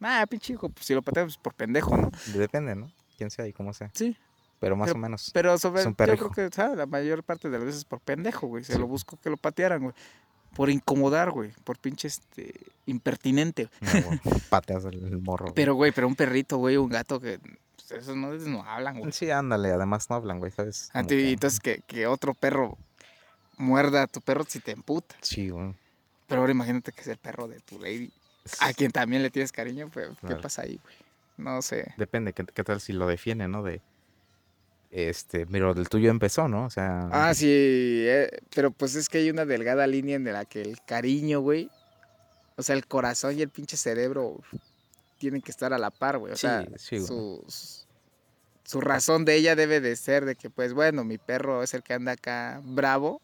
Ah, 0.01 0.25
pinche 0.27 0.53
hijo, 0.53 0.69
pues 0.69 0.87
si 0.87 0.95
lo 0.95 1.03
pateas 1.03 1.25
pues, 1.25 1.37
por 1.37 1.53
pendejo, 1.53 1.95
¿no? 1.95 2.09
Depende, 2.33 2.73
¿no? 2.73 2.91
Quién 3.15 3.29
sea 3.29 3.45
y 3.45 3.53
cómo 3.53 3.73
sea. 3.73 3.91
Sí. 3.93 4.17
Pero 4.59 4.75
más 4.75 4.89
o 4.89 4.97
menos. 4.97 5.29
Pero 5.35 5.55
sobre, 5.59 5.83
yo 5.83 5.93
creo 5.93 6.31
que 6.31 6.49
¿sabes? 6.51 6.75
la 6.75 6.87
mayor 6.87 7.23
parte 7.23 7.47
de 7.51 7.59
las 7.59 7.65
veces 7.67 7.85
por 7.85 7.99
pendejo, 7.99 8.47
güey. 8.47 8.63
Se 8.63 8.79
lo 8.79 8.87
busco 8.87 9.19
que 9.21 9.29
lo 9.29 9.37
patearan, 9.37 9.83
güey. 9.83 9.93
Por 10.55 10.69
incomodar, 10.69 11.31
güey. 11.31 11.51
Por 11.63 11.77
pinche 11.77 12.07
este, 12.07 12.53
impertinente. 12.85 13.69
pateas 14.49 14.85
el 14.85 15.21
morro. 15.21 15.53
Pero, 15.53 15.75
güey, 15.75 15.91
pero 15.91 16.07
un 16.07 16.15
perrito, 16.15 16.57
güey, 16.57 16.77
un 16.77 16.89
gato 16.89 17.19
que 17.19 17.39
esos 17.91 18.15
no, 18.15 18.33
no 18.33 18.63
hablan, 18.63 18.99
güey. 18.99 19.11
Sí, 19.11 19.31
ándale, 19.31 19.71
además 19.71 20.09
no 20.09 20.15
hablan, 20.15 20.39
güey, 20.39 20.51
¿sabes? 20.51 20.89
A 20.93 21.03
ti, 21.03 21.33
entonces 21.33 21.59
que, 21.59 21.81
que, 21.87 22.07
otro 22.07 22.33
perro 22.33 22.77
muerda 23.57 24.03
a 24.03 24.07
tu 24.07 24.21
perro 24.21 24.45
si 24.47 24.59
te 24.59 24.71
emputa. 24.71 25.15
Sí, 25.21 25.49
güey. 25.49 25.73
Pero 26.27 26.41
ahora 26.41 26.51
imagínate 26.51 26.91
que 26.91 27.01
es 27.01 27.07
el 27.07 27.17
perro 27.17 27.47
de 27.47 27.59
tu 27.59 27.79
lady, 27.79 28.11
a 28.59 28.73
quien 28.73 28.91
también 28.91 29.23
le 29.23 29.31
tienes 29.31 29.51
cariño, 29.51 29.89
pues, 29.91 30.09
¿qué 30.27 30.35
pasa 30.35 30.61
ahí, 30.63 30.79
güey? 30.83 30.95
No 31.37 31.61
sé. 31.61 31.93
Depende, 31.97 32.33
¿qué, 32.33 32.45
qué 32.45 32.63
tal 32.63 32.81
si 32.81 32.93
lo 32.93 33.07
defiende, 33.07 33.47
no? 33.47 33.63
De, 33.63 33.81
este, 34.91 35.45
pero 35.45 35.71
el 35.71 35.87
tuyo 35.87 36.09
empezó, 36.09 36.47
¿no? 36.47 36.65
O 36.65 36.69
sea... 36.69 37.09
Ah, 37.11 37.33
sí, 37.33 37.47
eh, 37.47 38.29
pero 38.55 38.71
pues 38.71 38.95
es 38.95 39.07
que 39.07 39.19
hay 39.19 39.29
una 39.29 39.45
delgada 39.45 39.85
línea 39.85 40.15
en 40.15 40.25
la 40.25 40.45
que 40.45 40.61
el 40.61 40.81
cariño, 40.81 41.41
güey, 41.41 41.69
o 42.55 42.63
sea, 42.63 42.75
el 42.75 42.87
corazón 42.87 43.37
y 43.37 43.41
el 43.41 43.49
pinche 43.49 43.77
cerebro 43.77 44.41
tienen 45.19 45.41
que 45.41 45.51
estar 45.51 45.73
a 45.73 45.77
la 45.77 45.91
par, 45.91 46.17
güey. 46.17 46.33
O 46.33 46.35
sea, 46.35 46.65
su, 46.75 47.45
razón 48.81 49.25
de 49.25 49.35
ella 49.35 49.55
debe 49.55 49.79
de 49.79 49.95
ser 49.95 50.25
de 50.25 50.35
que, 50.35 50.49
pues 50.49 50.73
bueno, 50.73 51.03
mi 51.03 51.17
perro 51.17 51.63
es 51.63 51.73
el 51.73 51.83
que 51.83 51.93
anda 51.93 52.13
acá 52.13 52.61
bravo. 52.63 53.21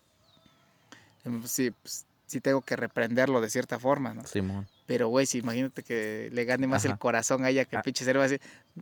Em, 1.24 1.44
sí, 1.46 1.72
pues, 1.72 2.06
sí 2.28 2.42
tengo 2.42 2.62
que 2.62 2.76
reprenderlo 2.76 3.42
de 3.42 3.50
cierta 3.50 3.80
forma, 3.80 4.14
¿no? 4.14 4.26
Simón. 4.26 4.68
Pero, 4.86 5.08
güey, 5.08 5.26
si 5.26 5.40
imagínate 5.40 5.84
que 5.84 6.30
le 6.32 6.46
gane 6.46 6.68
más 6.68 6.86
el 6.86 6.98
corazón 6.98 7.44
a 7.44 7.50
ella 7.50 7.66
que 7.66 7.76
el 7.76 7.80
ah. 7.80 7.84
pinche 7.84 8.06
cerebro 8.06 8.26
así. 8.26 8.38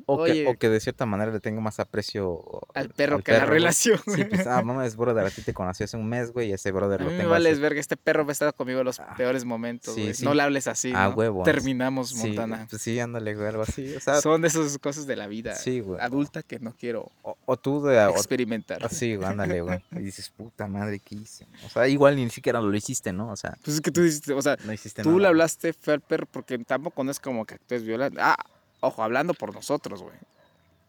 O, 0.06 0.24
que, 0.24 0.48
o 0.48 0.58
que 0.58 0.70
de 0.70 0.80
cierta 0.80 1.06
manera 1.06 1.32
le 1.32 1.40
tengo 1.40 1.62
más 1.62 1.80
aprecio 1.80 2.42
al 2.74 2.90
perro 2.90 3.20
que 3.20 3.34
a 3.34 3.40
la 3.40 3.46
relación. 3.46 4.00
Sí, 4.14 4.24
pues, 4.24 4.48
ah, 4.48 4.62
mamá, 4.62 4.86
es 4.86 4.96
brother, 4.96 5.26
a 5.26 5.30
ti 5.30 5.42
te 5.42 5.54
conocí 5.54 5.84
hace 5.84 5.98
un 5.98 6.08
mes, 6.08 6.32
güey, 6.32 6.50
y 6.50 6.54
ese 6.54 6.72
brother 6.72 7.02
a 7.02 7.04
lo 7.04 7.10
tengo. 7.12 7.24
Me 7.24 7.30
vale 7.30 7.54
verga, 7.56 7.80
este 7.80 7.98
perro 7.98 8.26
me 8.26 8.32
ha 8.32 8.34
estado 8.34 8.54
conmigo 8.54 8.80
en 8.80 8.86
los 8.86 9.00
ah, 9.00 9.14
peores 9.16 9.46
momentos, 9.46 9.96
güey. 9.96 10.14
No 10.24 10.34
le 10.34 10.42
hables 10.42 10.68
así, 10.68 10.92
ah, 10.96 11.10
¿no? 11.10 11.16
huevo. 11.16 11.44
Terminamos, 11.44 12.14
Montana. 12.16 12.68
Pues 12.70 12.82
sí, 12.82 13.00
ándale, 13.00 13.36
güey, 13.36 13.48
algo 13.48 13.64
así. 13.64 13.96
Son 14.22 14.42
de 14.42 14.48
esas 14.48 14.78
cosas 14.80 15.06
de 15.06 15.16
la 15.16 15.28
vida 15.28 15.56
adulta 16.00 16.44
que 16.44 16.60
no 16.60 16.74
quiero 16.74 17.12
o, 17.46 17.58
tú 17.58 17.84
de, 17.84 18.04
experimentar. 18.10 18.90
sí, 18.90 19.16
güey, 19.16 19.30
ándale, 19.30 19.62
güey. 19.62 19.84
Y 19.94 20.00
dices, 20.00 20.30
puta 20.30 20.68
madre, 20.68 21.00
¿qué 21.00 21.16
hice? 21.16 21.48
O 21.66 21.70
sea, 21.70 21.88
igual 21.88 22.16
ni 22.16 22.30
siquiera 22.30 22.60
lo 22.62 22.74
hiciste, 22.76 23.14
¿no? 23.14 23.32
O 23.32 23.36
sea. 23.36 23.58
Pues 23.64 23.76
es 23.76 23.82
que 23.82 23.92
tú 23.92 24.02
dices, 24.02 24.28
o 24.30 24.42
sea, 24.42 24.58
no 24.66 24.74
tú 25.04 25.20
le 25.20 25.28
hablaste 25.28 25.74
fue 25.74 25.94
al 25.94 26.02
perro 26.02 26.28
porque 26.30 26.58
tampoco 26.60 27.04
no 27.04 27.12
es 27.12 27.20
como 27.20 27.46
que 27.46 27.56
actúes 27.56 27.84
violento. 27.84 28.20
Ah, 28.22 28.38
ojo, 28.84 29.02
hablando 29.02 29.34
por 29.34 29.54
nosotros, 29.54 30.04
güey. 30.04 30.16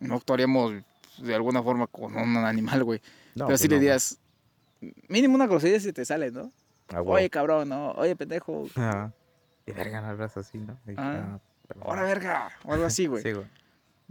no 0.00 0.16
actuaríamos 0.16 0.74
de 1.18 1.34
alguna 1.34 1.62
forma 1.62 1.86
con 1.86 2.16
un 2.16 2.36
animal, 2.36 2.84
güey. 2.84 3.00
Pero 3.34 3.46
pues 3.46 3.60
si 3.60 3.68
le 3.68 3.78
dirías, 3.78 4.18
mínimo 5.08 5.34
una 5.34 5.46
grosería 5.46 5.78
si 5.80 5.92
te 5.92 6.04
sale, 6.04 6.30
¿no? 6.30 6.52
Oye, 7.06 7.30
cabrón, 7.30 7.68
¿no? 7.68 7.92
Oye, 7.92 8.16
pendejo. 8.16 8.66
Y 9.66 9.72
verga, 9.72 10.00
no 10.00 10.08
hablas 10.08 10.36
así, 10.36 10.58
¿no? 10.58 10.78
Ah, 10.96 11.38
Ahora, 11.80 12.02
verga. 12.02 12.50
O 12.64 12.74
algo 12.74 12.84
así, 12.84 13.06
güey. 13.06 13.22
sí, 13.22 13.32
güey. 13.32 13.46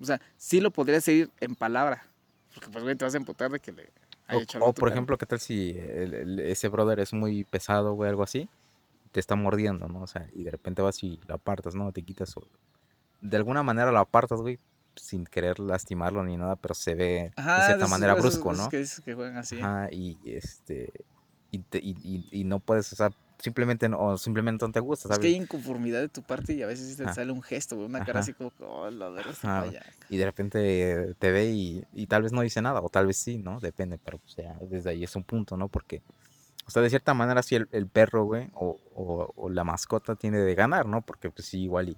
O 0.01 0.05
sea, 0.05 0.19
sí 0.37 0.59
lo 0.59 0.71
podrías 0.71 1.03
seguir 1.03 1.29
en 1.39 1.55
palabra. 1.55 2.07
Porque, 2.53 2.69
pues, 2.69 2.83
güey, 2.83 2.95
te 2.95 3.05
vas 3.05 3.13
a 3.13 3.17
emputar 3.17 3.51
de 3.51 3.59
que 3.59 3.71
le 3.71 3.89
haya 4.27 4.41
hecho 4.41 4.59
O, 4.59 4.73
por 4.73 4.89
ejemplo, 4.89 5.17
¿qué 5.17 5.25
tal 5.25 5.39
si 5.39 5.75
ese 5.77 6.67
brother 6.69 6.99
es 6.99 7.13
muy 7.13 7.43
pesado, 7.43 7.93
güey, 7.93 8.09
algo 8.09 8.23
así? 8.23 8.49
Te 9.11 9.19
está 9.19 9.35
mordiendo, 9.35 9.87
¿no? 9.87 10.01
O 10.01 10.07
sea, 10.07 10.27
y 10.33 10.43
de 10.43 10.51
repente 10.51 10.81
vas 10.81 11.03
y 11.03 11.19
lo 11.27 11.35
apartas, 11.35 11.75
¿no? 11.75 11.91
Te 11.91 12.01
quitas. 12.01 12.35
O... 12.37 12.47
De 13.23 13.37
alguna 13.37 13.63
manera 13.63 13.91
lo 13.91 13.99
apartas, 13.99 14.41
güey, 14.41 14.59
sin 14.95 15.25
querer 15.25 15.59
lastimarlo 15.59 16.23
ni 16.23 16.37
nada, 16.37 16.55
pero 16.55 16.73
se 16.73 16.93
ve 16.95 17.31
de 17.35 17.65
cierta 17.65 17.87
manera 17.87 18.13
brusco, 18.15 18.53
¿no? 18.53 18.69
Que, 18.69 18.85
que 19.03 19.13
juegan 19.13 19.37
así. 19.37 19.59
Ajá, 19.59 19.89
y 19.91 20.17
este. 20.25 20.91
Y, 21.51 21.63
y, 21.71 22.27
y, 22.31 22.43
no 22.45 22.59
puedes, 22.59 22.91
o 22.93 22.95
sea, 22.95 23.11
simplemente 23.37 23.87
no, 23.87 23.99
o 23.99 24.17
simplemente 24.17 24.65
no 24.65 24.71
te 24.71 24.79
gusta, 24.79 25.03
¿sabes? 25.03 25.17
Es 25.17 25.21
que 25.21 25.27
hay 25.27 25.35
inconformidad 25.35 25.99
de 25.99 26.09
tu 26.09 26.23
parte 26.23 26.53
y 26.53 26.63
a 26.63 26.67
veces 26.67 26.97
te 26.97 27.13
sale 27.13 27.31
un 27.31 27.43
gesto, 27.43 27.75
una 27.75 28.03
cara 28.03 28.21
así 28.21 28.33
como, 28.33 28.51
oh, 28.61 28.89
la 28.89 29.09
verdad, 29.09 29.71
Y 30.09 30.17
de 30.17 30.25
repente 30.25 31.13
te 31.19 31.31
ve 31.31 31.51
y, 31.51 31.85
y, 31.93 32.07
tal 32.07 32.23
vez 32.23 32.31
no 32.31 32.41
dice 32.41 32.59
nada, 32.63 32.81
o 32.81 32.89
tal 32.89 33.05
vez 33.05 33.17
sí, 33.17 33.37
¿no? 33.37 33.59
Depende, 33.59 33.99
pero 34.03 34.17
o 34.17 34.29
sea, 34.29 34.57
desde 34.61 34.89
ahí 34.89 35.03
es 35.03 35.15
un 35.15 35.23
punto, 35.23 35.55
¿no? 35.55 35.67
Porque, 35.67 36.01
o 36.65 36.71
sea, 36.71 36.81
de 36.81 36.89
cierta 36.89 37.13
manera 37.13 37.43
sí 37.43 37.53
el, 37.53 37.67
el 37.71 37.85
perro, 37.85 38.25
güey, 38.25 38.49
o, 38.55 38.79
o, 38.95 39.31
o, 39.35 39.49
la 39.51 39.63
mascota 39.63 40.15
tiene 40.15 40.39
de 40.39 40.55
ganar, 40.55 40.87
¿no? 40.87 41.01
Porque 41.01 41.29
pues 41.29 41.47
sí, 41.47 41.61
igual 41.61 41.89
y 41.89 41.97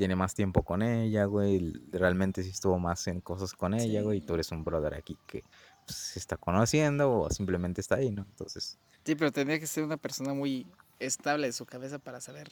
tiene 0.00 0.16
más 0.16 0.32
tiempo 0.32 0.62
con 0.62 0.80
ella, 0.80 1.26
güey. 1.26 1.74
Realmente 1.92 2.42
sí 2.42 2.48
estuvo 2.48 2.78
más 2.78 3.06
en 3.06 3.20
cosas 3.20 3.52
con 3.52 3.74
ella, 3.74 4.00
güey. 4.00 4.16
Y 4.16 4.20
tú 4.22 4.32
eres 4.32 4.50
un 4.50 4.64
brother 4.64 4.94
aquí 4.94 5.18
que 5.26 5.44
pues, 5.84 5.94
se 5.94 6.18
está 6.18 6.38
conociendo 6.38 7.12
o 7.12 7.28
simplemente 7.28 7.82
está 7.82 7.96
ahí, 7.96 8.10
¿no? 8.10 8.22
Entonces. 8.22 8.78
Sí, 9.04 9.14
pero 9.14 9.30
tendría 9.30 9.60
que 9.60 9.66
ser 9.66 9.84
una 9.84 9.98
persona 9.98 10.32
muy 10.32 10.66
estable 11.00 11.48
de 11.48 11.52
su 11.52 11.66
cabeza 11.66 11.98
para 11.98 12.22
saber 12.22 12.50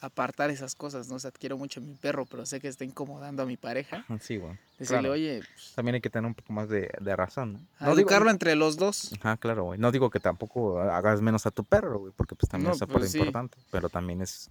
apartar 0.00 0.48
esas 0.48 0.74
cosas, 0.74 1.06
¿no? 1.08 1.16
O 1.16 1.18
sea, 1.18 1.32
quiero 1.32 1.58
mucho 1.58 1.80
a 1.80 1.82
mi 1.82 1.96
perro, 1.96 2.24
pero 2.24 2.46
sé 2.46 2.60
que 2.60 2.68
está 2.68 2.82
incomodando 2.82 3.42
a 3.42 3.46
mi 3.46 3.58
pareja. 3.58 4.06
Sí, 4.22 4.38
güey. 4.38 4.58
Decirle, 4.78 5.10
oye. 5.10 5.42
Pues 5.54 5.72
También 5.74 5.96
hay 5.96 6.00
que 6.00 6.08
tener 6.08 6.26
un 6.26 6.34
poco 6.34 6.50
más 6.54 6.70
de, 6.70 6.88
razón, 7.14 7.68
¿no? 7.78 7.92
educarlo 7.92 8.30
entre 8.30 8.56
los 8.56 8.78
dos. 8.78 9.12
Ajá, 9.20 9.36
claro, 9.36 9.64
güey. 9.64 9.78
No 9.78 9.92
digo 9.92 10.08
que 10.08 10.18
tampoco 10.18 10.80
hagas 10.80 11.20
menos 11.20 11.44
a 11.44 11.50
tu 11.50 11.62
perro, 11.62 11.98
güey, 11.98 12.12
porque 12.16 12.34
pues 12.34 12.48
también 12.48 12.72
es 12.72 12.80
pues, 12.88 13.14
importante, 13.14 13.58
pero 13.70 13.90
también 13.90 14.22
es 14.22 14.48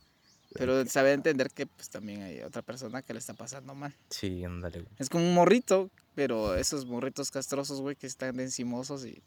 pero 0.53 0.85
sabe 0.85 1.13
entender 1.13 1.49
que 1.49 1.65
pues 1.65 1.89
también 1.89 2.21
hay 2.21 2.41
otra 2.41 2.61
persona 2.61 3.01
que 3.01 3.13
le 3.13 3.19
está 3.19 3.33
pasando 3.33 3.73
mal. 3.75 3.95
Sí, 4.09 4.43
ándale, 4.43 4.81
güey. 4.81 4.95
Es 4.99 5.09
como 5.09 5.25
un 5.25 5.33
morrito, 5.33 5.89
pero 6.15 6.55
esos 6.55 6.85
morritos 6.85 7.31
castrosos, 7.31 7.81
güey, 7.81 7.95
que 7.95 8.07
están 8.07 8.39
encimosos 8.39 9.05
y... 9.05 9.21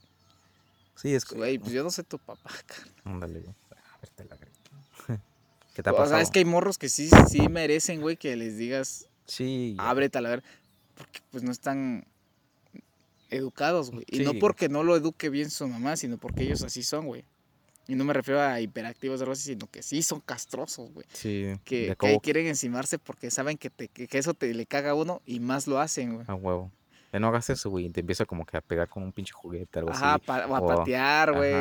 Sí, 0.95 1.15
es... 1.15 1.25
Güey, 1.27 1.59
pues 1.59 1.73
yo 1.73 1.83
no 1.83 1.91
sé 1.91 2.03
tu 2.03 2.19
papá, 2.19 2.51
cara. 2.67 2.91
Ándale, 3.05 3.41
güey. 3.41 3.55
A 3.71 3.99
ver, 3.99 4.11
te 4.11 4.25
la 4.25 4.37
¿Qué 5.75 5.83
te 5.83 5.91
ha 5.91 5.93
pasado? 5.93 6.05
O 6.05 6.09
sea, 6.09 6.21
es 6.21 6.31
que 6.31 6.39
hay 6.39 6.45
morros 6.45 6.79
que 6.79 6.89
sí, 6.89 7.11
sí 7.29 7.49
merecen, 7.49 8.01
güey, 8.01 8.17
que 8.17 8.35
les 8.37 8.57
digas... 8.57 9.07
Sí. 9.27 9.75
Ábrete 9.79 10.19
a 10.19 10.21
la 10.21 10.31
ver. 10.31 10.45
Porque 10.97 11.21
pues 11.31 11.43
no 11.43 11.51
están 11.51 12.07
educados, 13.31 13.91
güey. 13.91 14.05
Y 14.09 14.21
no 14.21 14.35
porque 14.35 14.69
no 14.69 14.83
lo 14.83 14.97
eduque 14.97 15.29
bien 15.29 15.51
su 15.51 15.67
mamá, 15.67 15.97
sino 15.97 16.17
porque 16.17 16.45
ellos 16.45 16.63
así 16.63 16.83
son, 16.83 17.07
güey. 17.07 17.25
Y 17.89 17.95
no 17.95 18.05
me 18.05 18.13
refiero 18.13 18.41
a 18.41 18.61
hiperactivos 18.61 19.21
de 19.21 19.31
así, 19.31 19.43
sino 19.53 19.69
que 19.69 19.83
sí 19.83 20.03
son 20.03 20.21
castrosos, 20.21 20.93
güey. 20.93 21.07
Sí. 21.13 21.55
Que, 21.65 21.97
quieren 22.23 22.47
encimarse 22.47 22.99
porque 22.99 23.31
saben 23.31 23.57
que, 23.59 23.71
te, 23.71 23.89
que, 23.89 24.19
eso 24.19 24.35
te 24.35 24.53
le 24.53 24.67
caga 24.67 24.91
a 24.91 24.95
uno 24.95 25.23
y 25.25 25.41
más 25.41 25.67
lo 25.67 25.79
hacen, 25.79 26.15
güey. 26.15 26.27
A 26.29 26.35
huevo. 26.35 26.73
Que 27.13 27.21
no 27.21 27.29
hagas 27.29 27.49
eso, 27.51 27.71
güey. 27.71 27.89
Te 27.91 28.01
empieza 28.01 28.25
como 28.25 28.45
que 28.45 28.57
a 28.57 28.61
pegar 28.61 28.89
con 28.89 29.05
un 29.05 29.13
pinche 29.13 29.33
juguete, 29.33 29.79
algo 29.79 29.93
Ajá, 29.93 30.15
así. 30.15 30.25
o 30.29 30.57
a 30.57 30.67
patear, 30.67 31.33
güey. 31.33 31.55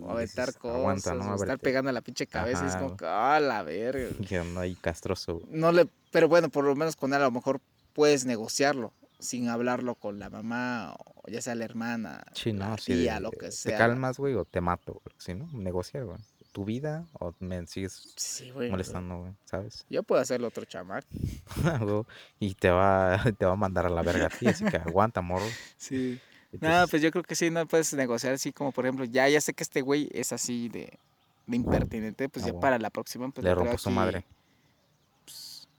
O 0.00 0.10
a 0.10 0.12
aventar 0.12 0.54
cosas. 0.54 1.14
¿no? 1.16 1.32
o 1.32 1.34
estar 1.34 1.58
pegando 1.58 1.90
a 1.90 1.92
la 1.92 2.00
pinche 2.00 2.26
cabeza. 2.26 2.64
y 2.64 2.68
es 2.68 2.76
como 2.76 2.96
que, 2.96 3.04
ah, 3.06 3.40
la 3.40 3.62
verga. 3.62 4.08
Que 4.28 4.38
no 4.44 4.60
hay 4.60 4.76
castroso, 4.76 5.40
güey. 5.40 5.46
No 5.50 5.72
le, 5.72 5.88
pero 6.12 6.28
bueno, 6.28 6.48
por 6.48 6.64
lo 6.64 6.76
menos 6.76 6.94
con 6.94 7.12
él 7.12 7.20
a 7.20 7.24
lo 7.24 7.32
mejor 7.32 7.60
puedes 7.92 8.24
negociarlo 8.24 8.92
sin 9.22 9.48
hablarlo 9.48 9.94
con 9.94 10.18
la 10.18 10.28
mamá, 10.28 10.94
o 10.98 11.30
ya 11.30 11.40
sea 11.40 11.54
la 11.54 11.64
hermana, 11.64 12.24
sí, 12.34 12.52
no, 12.52 12.68
la 12.68 12.76
tía, 12.76 13.20
lo 13.20 13.30
que 13.30 13.50
sea. 13.52 13.72
Te 13.72 13.78
calmas, 13.78 14.18
güey, 14.18 14.34
o 14.34 14.44
te 14.44 14.60
mato, 14.60 15.00
si 15.16 15.34
no, 15.34 15.48
negociar, 15.52 16.04
güey. 16.04 16.18
Tu 16.52 16.66
vida 16.66 17.06
o 17.14 17.32
me 17.40 17.66
sigues 17.66 18.44
molestando, 18.70 19.20
güey, 19.20 19.32
¿sabes? 19.46 19.86
Yo 19.88 20.02
puedo 20.02 20.20
hacerlo 20.20 20.48
otro 20.48 20.66
chamar. 20.66 21.04
y 22.40 22.54
te 22.54 22.70
va, 22.70 23.22
te 23.38 23.46
va 23.46 23.52
a 23.52 23.56
mandar 23.56 23.86
a 23.86 23.90
la 23.90 24.02
verga 24.02 24.26
a 24.26 24.28
ti, 24.28 24.46
así 24.48 24.64
que 24.64 24.76
aguanta, 24.76 25.22
morro. 25.22 25.46
Sí. 25.78 26.20
no, 26.60 26.86
pues 26.88 27.00
yo 27.00 27.10
creo 27.10 27.24
que 27.24 27.34
sí, 27.34 27.48
no 27.48 27.66
puedes 27.66 27.94
negociar 27.94 28.34
así 28.34 28.52
como, 28.52 28.72
por 28.72 28.84
ejemplo, 28.84 29.06
ya, 29.06 29.28
ya 29.28 29.40
sé 29.40 29.54
que 29.54 29.62
este 29.62 29.80
güey 29.80 30.10
es 30.12 30.32
así 30.32 30.68
de, 30.68 30.98
de 31.46 31.56
impertinente, 31.56 32.28
pues 32.28 32.44
ya 32.44 32.52
para 32.52 32.78
la 32.78 32.90
próxima. 32.90 33.30
Pues, 33.30 33.44
Le 33.44 33.54
rompo 33.54 33.78
su 33.78 33.90
madre. 33.90 34.26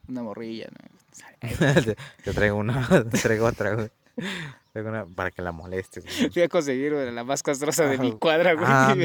Una 0.07 0.23
morrilla, 0.23 0.67
¿no? 0.71 0.93
te, 2.23 2.33
traigo 2.33 2.57
una, 2.57 2.87
te 3.11 3.17
traigo 3.17 3.45
otra, 3.45 3.75
güey. 3.75 3.89
Traigo 4.71 4.89
una 4.89 5.05
para 5.05 5.31
que 5.31 5.41
la 5.41 5.51
molestes, 5.51 6.05
güey. 6.05 6.29
Voy 6.29 6.43
a 6.43 6.49
conseguir, 6.49 6.93
güey, 6.93 7.11
la 7.11 7.23
más 7.23 7.43
castrosa 7.43 7.85
de 7.85 7.97
mi 7.97 8.13
cuadra, 8.13 8.53
güey. 8.53 8.65
Ah, 8.67 8.95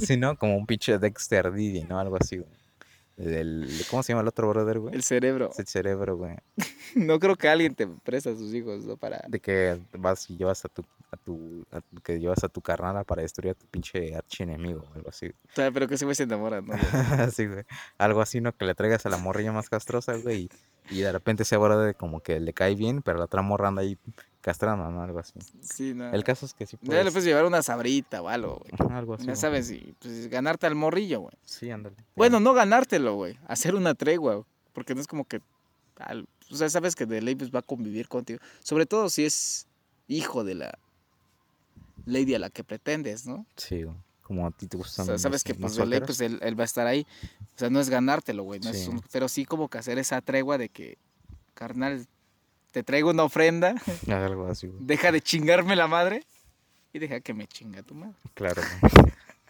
sí, 0.00 0.16
¿no? 0.16 0.36
Como 0.36 0.56
un 0.56 0.66
pinche 0.66 0.98
Dexter 0.98 1.52
Didi, 1.52 1.84
¿no? 1.84 1.98
Algo 1.98 2.16
así, 2.20 2.38
güey. 2.38 2.61
El, 3.22 3.68
¿Cómo 3.88 4.02
se 4.02 4.12
llama 4.12 4.22
el 4.22 4.28
otro 4.28 4.48
brother, 4.48 4.80
güey? 4.80 4.94
El 4.94 5.02
cerebro. 5.02 5.50
el 5.56 5.66
cerebro, 5.66 6.16
güey. 6.16 6.36
no 6.96 7.20
creo 7.20 7.36
que 7.36 7.48
alguien 7.48 7.74
te 7.74 7.86
presta 7.86 8.30
a 8.30 8.36
sus 8.36 8.52
hijos, 8.52 8.84
¿no? 8.84 8.96
Para... 8.96 9.22
De 9.28 9.38
que 9.38 9.80
vas 9.96 10.28
y 10.28 10.36
llevas 10.36 10.64
a 10.64 10.68
tu, 10.68 10.84
a 11.10 11.16
tu, 11.16 11.64
que 12.02 12.18
llevas 12.18 12.42
a 12.42 12.48
tu 12.48 12.60
carnada 12.60 13.04
para 13.04 13.22
destruir 13.22 13.52
a 13.52 13.54
tu 13.54 13.66
pinche 13.66 14.14
archienemigo 14.16 14.84
o 14.90 14.94
algo 14.94 15.08
así. 15.08 15.30
pero 15.54 15.86
que 15.86 15.94
ese 15.94 16.04
güey 16.04 16.16
se 16.16 16.24
enamora, 16.24 16.60
¿no? 16.60 16.72
sí, 17.32 17.46
güey. 17.46 17.64
Algo 17.98 18.20
así, 18.20 18.40
¿no? 18.40 18.56
Que 18.56 18.64
le 18.64 18.74
traigas 18.74 19.06
a 19.06 19.08
la 19.08 19.18
morrilla 19.18 19.52
más 19.52 19.68
castrosa, 19.68 20.16
güey, 20.16 20.48
y, 20.90 21.00
de 21.00 21.12
repente 21.12 21.44
se 21.44 21.56
de 21.56 21.94
como 21.94 22.20
que 22.20 22.40
le 22.40 22.52
cae 22.52 22.74
bien, 22.74 23.02
pero 23.02 23.18
la 23.18 23.26
otra 23.26 23.42
morra 23.42 23.68
anda 23.68 23.82
ahí 23.82 23.96
castrando, 24.42 24.90
¿no? 24.90 25.02
Algo 25.02 25.20
así. 25.20 25.32
Sí, 25.62 25.94
no. 25.94 26.12
El 26.12 26.24
caso 26.24 26.44
es 26.44 26.52
que 26.52 26.66
sí 26.66 26.76
puedes... 26.76 27.04
le 27.04 27.10
puedes 27.10 27.24
llevar 27.24 27.46
una 27.46 27.62
sabrita 27.62 28.20
o 28.20 28.28
algo, 28.28 28.60
güey. 28.60 28.90
Algo 28.92 29.14
así. 29.14 29.26
Ya 29.26 29.36
sabes, 29.36 29.72
pues, 30.00 30.28
ganarte 30.28 30.66
al 30.66 30.74
morrillo, 30.74 31.20
güey. 31.20 31.34
Sí, 31.44 31.70
ándale. 31.70 31.96
Bueno, 32.14 32.40
no 32.40 32.52
ganártelo, 32.52 33.14
güey. 33.14 33.38
Hacer 33.46 33.74
una 33.74 33.94
tregua, 33.94 34.44
porque 34.74 34.94
no 34.94 35.00
es 35.00 35.06
como 35.06 35.24
que... 35.24 35.40
o 36.50 36.56
sea, 36.56 36.68
sabes 36.68 36.94
que 36.94 37.06
de 37.06 37.22
ley 37.22 37.36
pues, 37.36 37.50
va 37.50 37.60
a 37.60 37.62
convivir 37.62 38.08
contigo. 38.08 38.40
Sobre 38.62 38.84
todo 38.84 39.08
si 39.08 39.24
es 39.24 39.66
hijo 40.08 40.44
de 40.44 40.56
la 40.56 40.78
lady 42.04 42.34
a 42.34 42.38
la 42.38 42.50
que 42.50 42.64
pretendes, 42.64 43.26
¿no? 43.26 43.46
Sí, 43.56 43.84
como 44.22 44.46
a 44.46 44.50
ti 44.50 44.66
te 44.66 44.76
gusta. 44.76 45.02
O 45.02 45.06
sea, 45.06 45.18
sabes 45.18 45.44
que 45.44 45.54
pues 45.54 45.76
de 45.76 45.86
ley 45.86 46.00
pues 46.00 46.20
él, 46.20 46.40
va 46.58 46.62
a 46.62 46.64
estar 46.64 46.86
ahí. 46.86 47.06
O 47.54 47.58
sea, 47.58 47.70
no 47.70 47.80
es 47.80 47.88
ganártelo, 47.88 48.42
güey. 48.42 48.60
pero 49.12 49.28
sí 49.28 49.44
como 49.44 49.68
que 49.68 49.78
hacer 49.78 49.98
esa 49.98 50.20
tregua 50.20 50.58
de 50.58 50.68
que, 50.68 50.98
carnal, 51.54 52.06
te 52.72 52.82
traigo 52.82 53.10
una 53.10 53.24
ofrenda. 53.24 53.74
Algo 54.08 54.48
así. 54.48 54.72
Deja 54.80 55.12
de 55.12 55.20
chingarme 55.20 55.76
la 55.76 55.86
madre 55.86 56.24
y 56.92 56.98
deja 56.98 57.20
que 57.20 57.34
me 57.34 57.46
chinga 57.46 57.82
tu 57.82 57.94
madre. 57.94 58.16
Claro. 58.34 58.62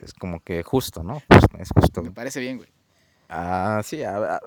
es 0.01 0.13
como 0.13 0.41
que 0.41 0.63
justo, 0.63 1.03
¿no? 1.03 1.23
es 1.59 1.69
justo. 1.75 2.03
Me 2.03 2.11
parece 2.11 2.41
bien, 2.41 2.59
güey. 2.59 2.69
Ah, 3.29 3.81
sí, 3.83 4.03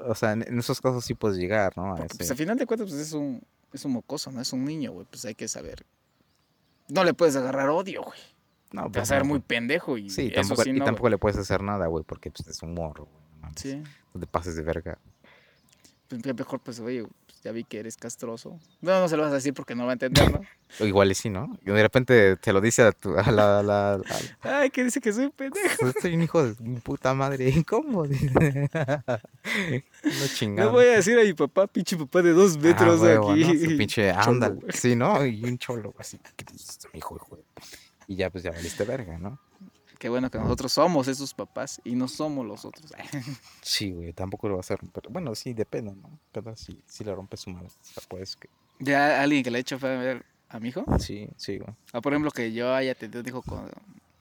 o 0.05 0.13
sea, 0.13 0.33
en 0.33 0.59
esos 0.59 0.79
casos 0.79 1.03
sí 1.03 1.15
puedes 1.15 1.37
llegar, 1.39 1.75
¿no? 1.75 1.95
A 1.95 2.05
Pues 2.05 2.29
al 2.29 2.37
final 2.37 2.55
de 2.55 2.67
cuentas, 2.67 2.87
pues 2.87 3.01
es 3.01 3.13
un, 3.13 3.41
es 3.73 3.83
un 3.83 3.93
mocoso, 3.93 4.31
no 4.31 4.41
es 4.41 4.53
un 4.53 4.63
niño, 4.63 4.91
güey. 4.91 5.07
Pues 5.09 5.25
hay 5.25 5.33
que 5.33 5.47
saber. 5.47 5.85
No 6.89 7.03
le 7.03 7.15
puedes 7.15 7.35
agarrar 7.35 7.69
odio, 7.69 8.03
güey. 8.03 8.19
No, 8.71 8.83
pues, 8.83 8.93
Vas 8.93 9.11
a 9.11 9.15
ser 9.15 9.23
muy 9.23 9.39
pendejo 9.39 9.97
y 9.97 10.09
sí, 10.09 10.29
tampoco, 10.29 10.63
y 10.65 10.79
tampoco 10.79 11.09
le 11.09 11.17
puedes 11.17 11.37
hacer 11.37 11.63
nada, 11.63 11.87
güey, 11.87 12.03
porque 12.03 12.29
pues, 12.29 12.47
es 12.47 12.61
un 12.61 12.73
morro, 12.73 13.05
güey. 13.05 13.53
Sí. 13.55 13.81
No 14.13 14.19
te 14.19 14.27
pases 14.27 14.55
de 14.55 14.61
verga. 14.61 14.99
Pues 16.09 16.23
mejor, 16.23 16.59
pues, 16.59 16.79
oye, 16.79 17.07
ya 17.45 17.51
vi 17.51 17.63
que 17.63 17.79
eres 17.79 17.95
castroso. 17.95 18.59
No, 18.81 18.99
no 18.99 19.07
se 19.07 19.15
lo 19.15 19.21
vas 19.21 19.31
a 19.31 19.35
decir 19.35 19.53
porque 19.53 19.75
no 19.75 19.85
va 19.85 19.91
a 19.91 19.93
entender, 19.93 20.31
¿no? 20.31 20.41
igual 20.85 21.11
y 21.11 21.15
sí, 21.15 21.29
¿no? 21.29 21.55
Y 21.63 21.69
de 21.69 21.81
repente 21.83 22.37
te 22.37 22.51
lo 22.51 22.59
dice 22.59 22.81
a, 22.81 22.91
tu, 22.91 23.15
a 23.15 23.31
la, 23.31 23.61
la, 23.61 24.01
Ay, 24.41 24.71
que 24.71 24.83
dice 24.83 24.99
que 24.99 25.13
soy 25.13 25.29
pendejo. 25.29 25.75
Pues, 25.79 25.93
soy 26.01 26.15
un 26.15 26.23
hijo 26.23 26.43
de 26.43 26.55
mi 26.59 26.79
puta 26.79 27.13
madre. 27.13 27.63
¿Cómo? 27.69 28.03
no 28.07 28.13
chingado. 30.33 30.71
No 30.71 30.75
voy 30.75 30.87
a 30.87 30.95
decir 30.95 31.19
a 31.19 31.23
mi 31.23 31.33
papá, 31.33 31.67
pinche 31.67 31.95
papá 31.95 32.23
de 32.23 32.31
dos 32.31 32.57
metros 32.57 33.03
ah, 33.03 33.13
aquí. 33.13 33.43
¿no? 33.43 33.77
pinche 33.77 34.09
ándale. 34.09 34.61
Sí, 34.73 34.95
¿no? 34.95 35.23
Y 35.23 35.43
un 35.43 35.59
cholo 35.59 35.93
así. 35.99 36.19
¿Qué 36.35 36.45
dices, 36.51 36.79
hijo, 36.95 37.15
hijo? 37.15 37.37
Y 38.07 38.15
ya, 38.15 38.31
pues 38.31 38.43
ya 38.43 38.49
valiste 38.49 38.85
verga, 38.85 39.19
¿no? 39.19 39.39
Qué 40.05 40.09
bueno 40.09 40.29
que 40.29 40.37
nosotros 40.37 40.71
somos 40.71 41.07
esos 41.07 41.33
papás 41.33 41.81
y 41.83 41.95
no 41.95 42.07
somos 42.07 42.45
los 42.45 42.63
otros. 42.63 42.91
sí, 43.63 43.89
güey, 43.91 44.13
tampoco 44.13 44.47
lo 44.47 44.53
va 44.53 44.59
a 44.59 44.61
hacer. 44.61 44.77
Pero 44.93 45.09
bueno, 45.09 45.33
sí, 45.33 45.55
depende, 45.55 45.95
¿no? 45.95 46.19
Pero 46.31 46.55
si, 46.55 46.79
si 46.85 47.03
le 47.03 47.15
rompe 47.15 47.37
su 47.37 47.49
madre, 47.49 47.69
pues 48.07 48.35
que... 48.35 48.47
¿Ya 48.77 49.19
alguien 49.19 49.43
que 49.43 49.49
le 49.49 49.57
ha 49.57 49.61
hecho 49.61 49.79
fue 49.79 49.95
a 49.95 49.97
ver 49.97 50.25
a 50.47 50.59
mi 50.59 50.69
hijo? 50.69 50.85
Sí, 50.99 51.27
sí, 51.37 51.57
güey. 51.57 51.73
Ah, 51.91 52.01
por 52.01 52.13
ejemplo, 52.13 52.29
que 52.29 52.53
yo 52.53 52.71
haya 52.71 52.93
tenido 52.93 53.21
un 53.21 53.27
hijo 53.27 53.41
con 53.41 53.67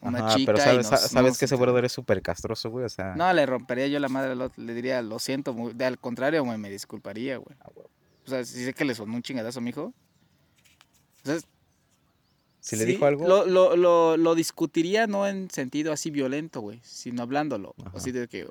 una 0.00 0.34
chica. 0.34 0.54
Pero 0.54 0.64
sabes, 0.64 0.86
sabes 0.86 1.36
que 1.36 1.44
ese 1.44 1.56
brother 1.56 1.84
es 1.84 1.92
súper 1.92 2.22
castroso, 2.22 2.70
güey, 2.70 2.86
o 2.86 2.88
sea... 2.88 3.14
No, 3.14 3.30
le 3.34 3.44
rompería 3.44 3.86
yo 3.86 3.98
la 3.98 4.08
madre, 4.08 4.34
le 4.56 4.72
diría, 4.72 5.02
lo 5.02 5.18
siento, 5.18 5.52
muy... 5.52 5.74
al 5.82 5.98
contrario, 5.98 6.44
güey, 6.44 6.56
me 6.56 6.70
disculparía, 6.70 7.36
güey. 7.36 7.58
Ah, 7.60 7.68
O 8.24 8.30
sea, 8.30 8.42
si 8.42 8.64
sé 8.64 8.72
que 8.72 8.86
le 8.86 8.94
sonó 8.94 9.16
un 9.16 9.22
chingadazo 9.22 9.58
a 9.58 9.62
mi 9.62 9.68
hijo. 9.68 9.92
O 11.24 11.26
sea, 11.26 11.36
si 12.64 12.76
le 12.76 12.86
dijo 12.86 13.04
algo. 13.04 13.28
Lo, 13.28 13.44
lo, 13.44 13.76
lo, 13.76 14.16
lo, 14.16 14.34
discutiría 14.34 15.06
no 15.06 15.28
en 15.28 15.50
sentido 15.50 15.92
así 15.92 16.10
violento, 16.10 16.62
güey, 16.62 16.80
sino 16.82 17.22
hablándolo. 17.22 17.74
Así 17.92 18.10
de 18.10 18.26
que. 18.26 18.48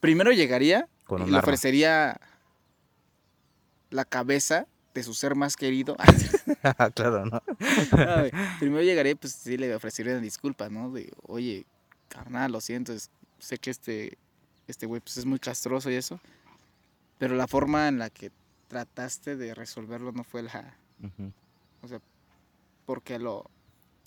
Primero 0.00 0.32
llegaría 0.32 0.86
Con 1.06 1.26
y 1.26 1.30
le 1.30 1.38
ofrecería 1.38 2.20
la 3.88 4.04
cabeza 4.04 4.66
de 4.92 5.02
su 5.02 5.14
ser 5.14 5.34
más 5.34 5.56
querido. 5.56 5.96
claro, 6.94 7.24
¿no? 7.24 7.42
primero 8.58 8.82
llegaría, 8.82 9.16
pues 9.16 9.32
sí, 9.32 9.56
le 9.56 9.74
ofrecería 9.74 10.12
una 10.12 10.20
disculpa, 10.20 10.68
¿no? 10.68 10.90
De, 10.90 11.10
oye, 11.22 11.64
carnal, 12.08 12.52
lo 12.52 12.60
siento, 12.60 12.92
sé 13.38 13.56
que 13.56 13.70
este, 13.70 14.18
este 14.66 14.84
güey 14.84 15.00
pues, 15.00 15.16
es 15.16 15.24
muy 15.24 15.38
castroso 15.38 15.90
y 15.90 15.94
eso, 15.94 16.20
pero 17.16 17.34
la 17.34 17.46
forma 17.46 17.88
en 17.88 17.98
la 17.98 18.10
que 18.10 18.30
trataste 18.68 19.36
de 19.36 19.54
resolverlo 19.54 20.12
no 20.12 20.22
fue 20.22 20.42
la... 20.42 20.76
O 21.80 21.88
sea, 21.88 22.00
porque 22.88 23.18
lo... 23.18 23.44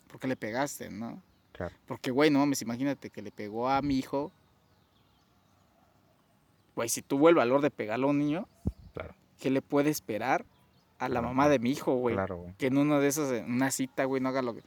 Porque 0.07 0.27
le 0.27 0.35
pegaste, 0.35 0.89
¿no? 0.89 1.21
Claro. 1.51 1.75
Porque, 1.85 2.09
güey, 2.09 2.31
no 2.31 2.39
mames, 2.39 2.63
imagínate 2.63 3.11
que 3.11 3.21
le 3.21 3.31
pegó 3.31 3.69
a 3.69 3.79
mi 3.83 3.99
hijo. 3.99 4.31
Güey, 6.75 6.89
si 6.89 7.03
tuvo 7.03 7.29
el 7.29 7.35
valor 7.35 7.61
de 7.61 7.69
pegarlo 7.69 8.07
a 8.07 8.09
un 8.09 8.17
niño, 8.17 8.47
claro. 8.95 9.13
¿qué 9.39 9.51
le 9.51 9.61
puede 9.61 9.91
esperar 9.91 10.47
a 10.97 11.09
la 11.09 11.21
mamá 11.21 11.47
de 11.47 11.59
mi 11.59 11.69
hijo, 11.69 11.93
güey? 11.93 12.15
Claro, 12.15 12.37
güey. 12.37 12.55
Que 12.57 12.67
en 12.67 12.77
uno 12.79 12.99
de 12.99 13.07
esos, 13.07 13.31
en 13.31 13.51
una 13.51 13.69
cita, 13.69 14.05
güey, 14.05 14.19
no 14.19 14.29
haga 14.29 14.41
lo 14.41 14.55
que 14.55 14.63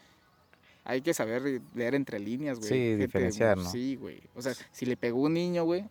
hay 0.85 1.01
que 1.01 1.13
saber 1.13 1.61
leer 1.75 1.97
entre 1.97 2.21
líneas, 2.21 2.61
güey. 2.61 2.69
Sí, 2.69 2.95
diferenciar, 2.95 3.59
¿no? 3.59 3.69
Sí, 3.69 3.97
güey. 3.97 4.23
O 4.37 4.43
sea, 4.43 4.53
si 4.71 4.87
le 4.87 4.97
pegó 4.97 5.23
un 5.23 5.35
niño, 5.35 5.65
güey, 5.65 5.89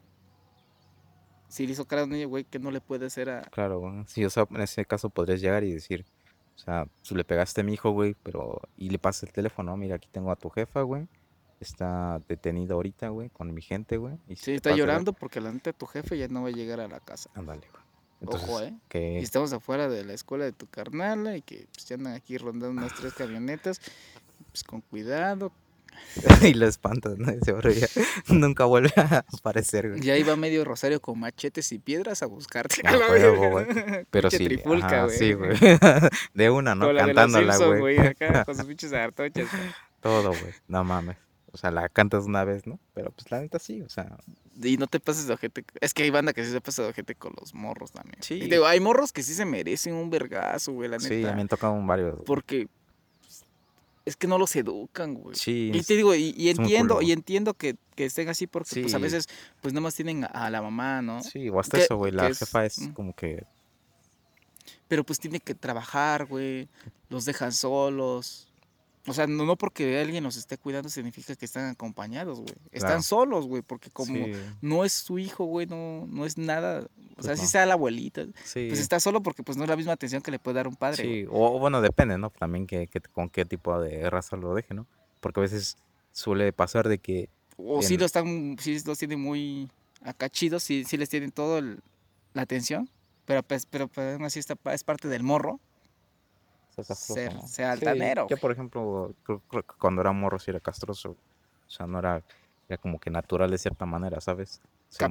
si 1.49 1.67
le 1.67 1.73
hizo 1.73 1.85
cara 1.85 2.03
a 2.03 2.05
un 2.05 2.11
niño, 2.11 2.29
güey, 2.29 2.45
¿qué 2.45 2.57
no 2.57 2.71
le 2.71 2.79
puede 2.79 3.07
hacer 3.07 3.29
a...? 3.29 3.41
Claro, 3.41 3.81
güey. 3.81 4.05
Sí, 4.07 4.23
o 4.23 4.29
sea, 4.29 4.47
en 4.49 4.61
ese 4.61 4.85
caso 4.85 5.09
podrías 5.09 5.41
llegar 5.41 5.65
y 5.65 5.73
decir, 5.73 6.05
o 6.55 6.59
sea, 6.59 6.87
si 7.01 7.15
le 7.15 7.23
pegaste 7.23 7.61
a 7.61 7.63
mi 7.63 7.73
hijo, 7.73 7.91
güey, 7.91 8.15
pero... 8.23 8.61
Y 8.77 8.89
le 8.89 8.99
pasas 8.99 9.23
el 9.23 9.33
teléfono, 9.33 9.75
mira, 9.75 9.95
aquí 9.95 10.07
tengo 10.11 10.31
a 10.31 10.35
tu 10.35 10.49
jefa, 10.49 10.81
güey. 10.81 11.07
Está 11.59 12.21
detenido 12.27 12.75
ahorita, 12.75 13.09
güey, 13.09 13.29
con 13.29 13.53
mi 13.53 13.61
gente, 13.61 13.97
güey. 13.97 14.17
sí, 14.35 14.53
está 14.53 14.75
llorando 14.75 15.13
porque 15.13 15.39
la 15.39 15.51
neta 15.51 15.71
tu 15.73 15.85
jefe 15.85 16.17
ya 16.17 16.27
no 16.27 16.43
va 16.43 16.49
a 16.49 16.51
llegar 16.51 16.79
a 16.79 16.87
la 16.87 16.99
casa. 16.99 17.29
Ándale, 17.35 17.67
güey. 17.71 17.83
Ojo, 18.25 18.61
¿eh? 18.61 18.73
Que... 18.87 19.19
Y 19.19 19.23
estamos 19.23 19.51
afuera 19.53 19.89
de 19.89 20.05
la 20.05 20.13
escuela 20.13 20.45
de 20.45 20.53
tu 20.53 20.67
carnal 20.67 21.35
y 21.35 21.41
que 21.41 21.67
pues, 21.73 21.85
ya 21.85 21.95
andan 21.95 22.13
aquí 22.13 22.37
rondando 22.37 22.81
unas 22.81 22.93
tres 22.95 23.13
camionetas 23.13 23.81
pues 24.51 24.63
con 24.63 24.81
cuidado. 24.81 25.51
y 26.43 26.53
lo 26.53 26.67
espantas, 26.67 27.17
¿no? 27.17 27.31
Ese 27.31 27.53
ya 27.79 27.87
nunca 28.33 28.65
vuelve 28.65 28.91
a 28.95 29.25
aparecer, 29.37 29.89
güey. 29.89 30.05
Y 30.05 30.09
ahí 30.11 30.23
va 30.23 30.35
medio 30.35 30.63
Rosario 30.63 31.01
con 31.01 31.19
machetes 31.19 31.71
y 31.71 31.79
piedras 31.79 32.23
a 32.23 32.27
buscarte. 32.27 32.81
Ah, 32.85 32.95
güey. 33.07 34.05
Pero 34.09 34.29
sí. 34.29 34.45
Trifulca, 34.45 35.05
güey. 35.05 35.17
Sí, 35.17 35.33
güey. 35.33 35.57
De 36.33 36.49
una, 36.49 36.75
¿no? 36.75 36.93
Cantándola, 36.95 37.57
güey. 37.57 37.99
Acá 37.99 38.45
con 38.45 38.55
sus 38.55 38.65
pinches 38.65 38.93
artochas. 38.93 39.47
Todo, 40.01 40.29
güey. 40.29 40.53
No 40.67 40.83
mames. 40.83 41.17
O 41.51 41.57
sea, 41.57 41.69
la 41.69 41.87
cantas 41.87 42.25
una 42.25 42.43
vez, 42.43 42.65
¿no? 42.65 42.79
Pero 42.95 43.11
pues 43.11 43.29
la 43.29 43.39
neta 43.39 43.59
sí, 43.59 43.81
o 43.81 43.89
sea. 43.89 44.17
Y 44.61 44.77
no 44.77 44.87
te 44.87 44.99
pases 44.99 45.27
de 45.27 45.33
ojete. 45.33 45.63
Es 45.81 45.93
que 45.93 46.01
hay 46.01 46.09
banda 46.09 46.33
que 46.33 46.43
sí 46.43 46.51
se 46.51 46.61
pasa 46.61 46.81
de 46.81 46.89
ojete 46.89 47.13
con 47.13 47.33
los 47.39 47.53
morros 47.53 47.91
también. 47.91 48.17
Sí. 48.21 48.35
Y 48.35 48.49
digo, 48.49 48.65
hay 48.65 48.79
morros 48.79 49.13
que 49.13 49.21
sí 49.21 49.35
se 49.35 49.45
merecen 49.45 49.93
un 49.93 50.09
vergazo, 50.09 50.73
güey, 50.73 50.89
la 50.89 50.97
neta. 50.97 51.09
Sí, 51.09 51.23
a 51.25 51.33
mí 51.33 51.43
me 51.43 51.47
tocan 51.47 51.85
varios. 51.85 52.19
Porque 52.25 52.67
es 54.05 54.17
que 54.17 54.27
no 54.27 54.37
los 54.37 54.55
educan, 54.55 55.13
güey. 55.13 55.35
Sí. 55.35 55.71
Y 55.73 55.81
te 55.81 55.95
digo, 55.95 56.13
y, 56.13 56.49
entiendo, 56.49 57.01
y 57.01 57.11
entiendo 57.11 57.53
que, 57.53 57.77
estén 57.95 58.29
así 58.29 58.47
porque 58.47 58.81
pues 58.81 58.93
a 58.93 58.97
veces 58.97 59.29
pues 59.61 59.73
nada 59.73 59.81
más 59.81 59.95
tienen 59.95 60.25
a 60.25 60.49
la 60.49 60.61
mamá, 60.61 61.01
¿no? 61.01 61.21
Sí, 61.23 61.49
o 61.49 61.59
hasta 61.59 61.77
eso, 61.79 61.97
güey, 61.97 62.11
la 62.11 62.33
jefa 62.33 62.65
es 62.65 62.89
como 62.93 63.13
que... 63.13 63.45
Pero 64.87 65.03
pues 65.03 65.19
tiene 65.19 65.39
que 65.39 65.55
trabajar, 65.55 66.25
güey, 66.25 66.67
los 67.09 67.25
dejan 67.25 67.51
solos. 67.51 68.52
O 69.05 69.13
sea, 69.13 69.27
no, 69.27 69.45
no 69.45 69.57
porque 69.57 69.99
alguien 69.99 70.23
los 70.23 70.37
esté 70.37 70.57
cuidando 70.57 70.89
significa 70.89 71.35
que 71.35 71.43
están 71.43 71.69
acompañados, 71.69 72.39
güey. 72.39 72.53
Están 72.71 73.03
solos, 73.03 73.47
güey, 73.47 73.61
porque 73.61 73.89
como 73.89 74.27
no 74.61 74.85
es 74.85 74.93
su 74.93 75.19
hijo, 75.19 75.43
güey, 75.43 75.67
no, 75.67 76.07
no 76.07 76.25
es 76.25 76.37
nada. 76.37 76.87
O 77.17 77.23
sea, 77.23 77.35
si 77.35 77.45
sea 77.45 77.65
la 77.65 77.73
abuelita, 77.73 78.25
pues 78.53 78.79
está 78.79 79.01
solo 79.01 79.21
porque 79.21 79.43
pues 79.43 79.57
no 79.57 79.65
es 79.65 79.69
la 79.69 79.75
misma 79.75 79.91
atención 79.91 80.21
que 80.21 80.31
le 80.31 80.39
puede 80.39 80.55
dar 80.55 80.69
un 80.69 80.77
padre. 80.77 81.03
Sí, 81.03 81.25
o 81.29 81.59
bueno, 81.59 81.81
depende, 81.81 82.17
¿no? 82.17 82.29
También 82.29 82.65
que, 82.65 82.87
con 83.11 83.29
qué 83.29 83.43
tipo 83.43 83.77
de 83.81 84.09
raza 84.09 84.37
lo 84.37 84.55
deje, 84.55 84.73
¿no? 84.73 84.87
Porque 85.19 85.41
a 85.41 85.43
veces 85.43 85.77
suele 86.13 86.53
pasar 86.53 86.87
de 86.87 86.97
que... 86.97 87.29
O 87.57 87.81
si 87.81 87.97
lo 87.97 88.05
están, 88.05 88.55
si 88.59 88.79
los 88.79 88.97
tienen 88.97 89.19
muy 89.19 89.69
acachidos, 90.01 90.63
si, 90.63 90.85
si 90.85 90.95
les 90.95 91.09
tienen 91.09 91.31
todo 91.31 91.61
la 91.61 92.41
atención, 92.41 92.89
pero 93.25 93.43
pues, 93.43 93.65
pero 93.65 93.89
pues, 93.89 94.19
así 94.21 94.39
está, 94.39 94.55
es 94.71 94.83
parte 94.83 95.09
del 95.09 95.23
morro 95.23 95.59
ser, 96.81 97.41
sea 97.47 97.71
altanero. 97.71 98.27
yo, 98.29 98.37
por 98.37 98.51
ejemplo, 98.51 99.13
cuando 99.79 100.01
era 100.01 100.11
morro 100.11 100.39
sí 100.39 100.51
era 100.51 100.59
castroso. 100.59 101.11
O 101.11 101.69
sea, 101.69 101.87
no 101.87 101.99
era, 101.99 102.23
era 102.67 102.77
como 102.77 102.99
que 102.99 103.09
natural 103.09 103.49
de 103.51 103.57
cierta 103.57 103.85
manera, 103.85 104.19
¿sabes? 104.21 104.61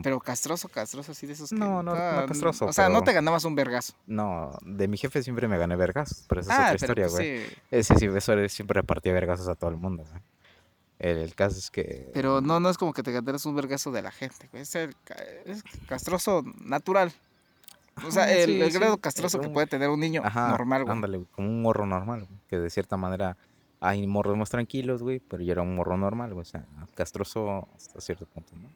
pero 0.03 0.21
castroso, 0.21 0.69
castroso, 0.69 1.13
así 1.13 1.27
de 1.27 1.33
esos 1.33 1.51
que... 1.51 1.57
No, 1.57 1.83
no, 1.83 1.95
no 1.95 2.27
castroso. 2.27 2.67
O 2.67 2.73
sea, 2.73 2.89
no 2.89 3.03
te 3.03 3.13
ganabas 3.13 3.45
un 3.45 3.55
vergazo. 3.55 3.95
No, 4.07 4.57
de 4.63 4.89
mi 4.89 4.97
jefe 4.97 5.23
siempre 5.23 5.49
me 5.49 5.59
gané 5.59 5.77
vergazos, 5.77 6.25
pero 6.29 6.41
esa 6.41 6.53
es 6.53 6.59
ah, 6.59 6.63
otra 6.63 6.77
historia, 6.77 7.05
pues 7.07 7.15
güey. 7.15 7.47
sí. 7.47 7.57
Eh, 7.71 7.83
sí, 7.83 7.95
sí, 7.99 8.07
eso 8.07 8.49
siempre 8.49 8.81
repartía 8.81 9.13
vergazos 9.13 9.49
a 9.49 9.55
todo 9.55 9.71
el 9.71 9.77
mundo, 9.77 10.05
El, 10.99 11.35
caso 11.35 11.59
es 11.59 11.71
que... 11.71 12.11
Pero 12.15 12.41
no, 12.41 12.61
no 12.61 12.71
es 12.71 12.79
como 12.79 12.93
que 12.93 13.03
te 13.03 13.13
ganaras 13.13 13.45
un 13.45 13.57
vergazo 13.57 13.91
de 13.91 14.03
la 14.03 14.13
gente, 14.13 14.49
güey. 14.53 14.63
Es, 14.63 14.75
el, 14.77 14.95
es 15.45 15.63
castroso 15.89 16.45
natural. 16.61 17.13
O 18.07 18.11
sea, 18.11 18.33
el, 18.33 18.71
grado 18.71 18.99
castroso 18.99 19.41
que 19.41 19.49
puede 19.49 19.67
tener 19.67 19.89
un 19.89 20.01
niño 20.01 20.23
normal, 20.23 20.85
güey. 20.85 20.97
Ándale, 20.97 21.25
como 21.31 21.49
un 21.49 21.63
morro 21.63 21.87
normal, 21.87 22.27
güey. 22.27 22.41
Que 22.49 22.59
de 22.59 22.71
cierta 22.71 22.97
manera 22.97 23.37
hay 23.81 24.07
morros 24.07 24.37
más 24.37 24.51
tranquilos, 24.51 25.03
güey, 25.03 25.21
pero 25.21 25.43
yo 25.43 25.53
era 25.53 25.63
un 25.63 25.75
morro 25.75 25.97
normal, 25.97 26.33
güey. 26.33 26.43
O 26.43 26.45
sea, 26.45 26.65
castroso 26.95 27.69
hasta 27.77 28.01
cierto 28.01 28.27
punto, 28.27 28.53
¿no? 28.57 28.69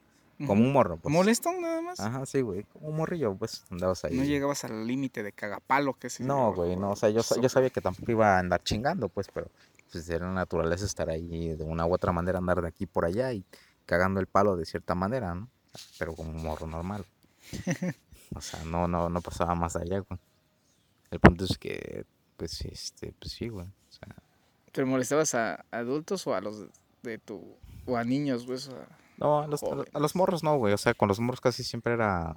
Como 0.47 0.63
un 0.63 0.73
morro, 0.73 0.99
pues. 0.99 1.13
¿Molesto 1.13 1.51
nada 1.59 1.81
más? 1.81 1.99
Ajá, 1.99 2.27
sí, 2.27 2.43
güey. 2.43 2.65
Como 2.65 2.89
un 2.89 2.97
morrillo, 2.97 3.35
pues 3.35 3.65
andabas 3.71 4.05
ahí. 4.05 4.17
No 4.17 4.25
llegabas 4.25 4.65
al 4.65 4.87
límite 4.87 5.23
de 5.23 5.33
cagapalo, 5.33 5.95
que 5.95 6.11
sé 6.11 6.25
No, 6.25 6.53
güey, 6.53 6.77
no. 6.77 6.91
O 6.91 6.97
sea, 6.97 7.09
yo, 7.09 7.23
yo 7.41 7.49
sabía 7.49 7.71
que 7.71 7.81
tampoco 7.81 8.13
iba 8.13 8.37
a 8.37 8.39
andar 8.41 8.63
chingando, 8.63 9.09
pues, 9.09 9.29
pero 9.33 9.49
pues 9.91 10.09
era 10.11 10.31
naturaleza 10.31 10.85
estar 10.85 11.09
ahí 11.09 11.55
de 11.55 11.65
una 11.65 11.87
u 11.87 11.95
otra 11.95 12.13
manera, 12.13 12.39
andar 12.39 12.61
de 12.61 12.69
aquí 12.69 12.85
por 12.87 13.07
allá 13.07 13.33
y 13.33 13.45
cagando 13.87 14.21
el 14.21 14.27
palo 14.27 14.57
de 14.57 14.67
cierta 14.67 14.95
manera, 14.95 15.35
¿no? 15.35 15.49
Pero 15.99 16.15
como 16.15 16.31
un 16.31 16.43
morro 16.43 16.67
normal. 16.67 17.07
O 18.35 18.41
sea, 18.41 18.65
no, 18.65 18.89
no, 18.89 19.09
no 19.09 19.21
pasaba 19.21 19.55
más 19.55 19.77
allá, 19.77 20.01
güey. 20.01 20.19
El 21.11 21.21
punto 21.21 21.45
es 21.45 21.57
que, 21.59 22.05
pues, 22.37 22.61
este, 22.63 23.13
pues 23.19 23.33
sí, 23.33 23.49
güey. 23.49 23.67
O 23.67 23.93
sea, 23.93 24.17
¿Te 24.73 24.85
molestabas 24.85 25.35
a 25.35 25.65
adultos 25.71 26.27
o 26.27 26.35
a 26.35 26.41
los 26.41 26.67
de 27.03 27.19
tu, 27.19 27.57
o 27.87 27.97
a 27.97 28.05
niños, 28.05 28.47
güey? 28.47 28.59
no, 29.17 29.43
a 29.43 29.47
los, 29.47 29.63
a 29.63 29.99
los 29.99 30.17
morros 30.17 30.43
no, 30.43 30.57
güey. 30.59 30.75
O 30.75 30.79
sea, 30.79 30.95
con 30.95 31.09
los 31.09 31.21
morros 31.21 31.41
casi 31.41 31.65
siempre 31.65 31.95
era 31.95 32.37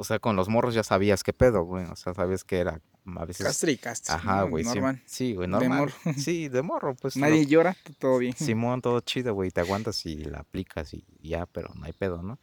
o 0.00 0.04
sea, 0.04 0.18
con 0.18 0.34
los 0.34 0.48
morros 0.48 0.72
ya 0.72 0.82
sabías 0.82 1.22
qué 1.22 1.34
pedo, 1.34 1.62
güey. 1.62 1.84
O 1.84 1.94
sea, 1.94 2.14
sabías 2.14 2.42
que 2.42 2.56
era 2.56 2.80
a 3.04 3.24
veces. 3.26 3.44
Castri, 3.44 3.76
castri. 3.76 4.14
Ajá, 4.14 4.44
güey. 4.44 4.64
Normal. 4.64 5.02
Sí, 5.04 5.34
güey, 5.34 5.46
normal. 5.46 5.68
De 5.70 5.76
morro. 5.76 5.92
Sí, 6.16 6.48
de 6.48 6.62
morro, 6.62 6.94
pues. 6.94 7.18
Nadie 7.18 7.44
llora, 7.44 7.76
todo 7.98 8.16
bien. 8.16 8.34
Simón, 8.34 8.80
todo 8.80 9.00
chido, 9.00 9.34
güey. 9.34 9.50
Te 9.50 9.60
aguantas 9.60 10.06
y 10.06 10.24
la 10.24 10.38
aplicas 10.38 10.94
y 10.94 11.04
ya, 11.20 11.44
pero 11.44 11.68
no 11.74 11.84
hay 11.84 11.92
pedo, 11.92 12.22
¿no? 12.22 12.38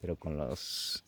Pero 0.00 0.16
con 0.16 0.38
los 0.38 1.04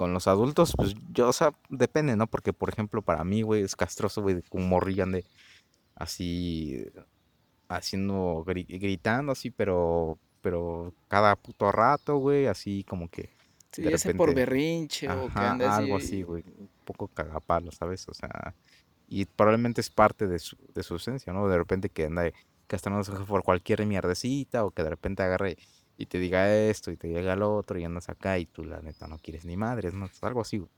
con 0.00 0.14
los 0.14 0.28
adultos, 0.28 0.72
pues 0.74 0.94
yo, 1.12 1.28
o 1.28 1.32
sea, 1.34 1.52
depende, 1.68 2.16
¿no? 2.16 2.26
Porque, 2.26 2.54
por 2.54 2.70
ejemplo, 2.70 3.02
para 3.02 3.22
mí, 3.22 3.42
güey, 3.42 3.64
es 3.64 3.76
castroso, 3.76 4.22
güey, 4.22 4.42
un 4.50 4.66
morrillo 4.66 5.04
de 5.04 5.26
así, 5.94 6.86
haciendo, 7.68 8.42
gritando 8.46 9.32
así, 9.32 9.50
pero, 9.50 10.16
pero 10.40 10.94
cada 11.08 11.36
puto 11.36 11.70
rato, 11.70 12.16
güey, 12.16 12.46
así 12.46 12.82
como 12.84 13.10
que. 13.10 13.28
Sí, 13.72 13.82
de 13.82 13.90
repente, 13.90 14.14
por 14.14 14.34
berrinche 14.34 15.06
o 15.10 15.28
que 15.28 15.38
algo 15.38 15.96
así, 15.98 16.22
güey, 16.22 16.44
un 16.46 16.70
poco 16.86 17.08
cagapalo, 17.08 17.70
¿sabes? 17.70 18.08
O 18.08 18.14
sea, 18.14 18.54
y 19.06 19.26
probablemente 19.26 19.82
es 19.82 19.90
parte 19.90 20.26
de 20.28 20.38
su, 20.38 20.56
de 20.72 20.82
su 20.82 20.96
esencia, 20.96 21.34
¿no? 21.34 21.46
De 21.46 21.58
repente 21.58 21.90
que 21.90 22.06
anda 22.06 22.32
gastándose 22.70 23.12
por 23.12 23.42
cualquier 23.42 23.84
mierdecita 23.84 24.64
o 24.64 24.70
que 24.70 24.82
de 24.82 24.88
repente 24.88 25.22
agarre 25.22 25.58
y 26.00 26.06
te 26.06 26.18
diga 26.18 26.50
esto 26.56 26.90
y 26.90 26.96
te 26.96 27.08
llega 27.08 27.34
el 27.34 27.42
otro 27.42 27.78
y 27.78 27.84
andas 27.84 28.08
acá 28.08 28.38
y 28.38 28.46
tú 28.46 28.64
la 28.64 28.80
neta 28.80 29.06
no 29.06 29.18
quieres 29.18 29.44
ni 29.44 29.58
madres, 29.58 29.92
¿no? 29.92 30.06
Es 30.06 30.22
algo 30.22 30.40
así, 30.40 30.56
güey. 30.56 30.70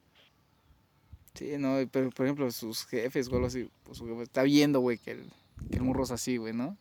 Sí, 1.35 1.55
no, 1.59 1.79
pero 1.93 2.11
por 2.11 2.27
ejemplo 2.27 2.51
sus 2.51 2.85
jefes 2.87 3.29
o 3.29 3.37
algo 3.37 3.47
así, 3.47 3.71
pues 3.85 3.99
su 3.99 4.07
jefe 4.09 4.25
está 4.25 4.43
viendo, 4.43 4.81
güey, 4.81 4.99
que 4.99 5.13
el, 5.13 5.33
que 5.71 5.77
el 5.77 5.83
morro 5.85 6.03
es 6.03 6.11
así, 6.11 6.39
güey, 6.39 6.53
¿no? 6.53 6.77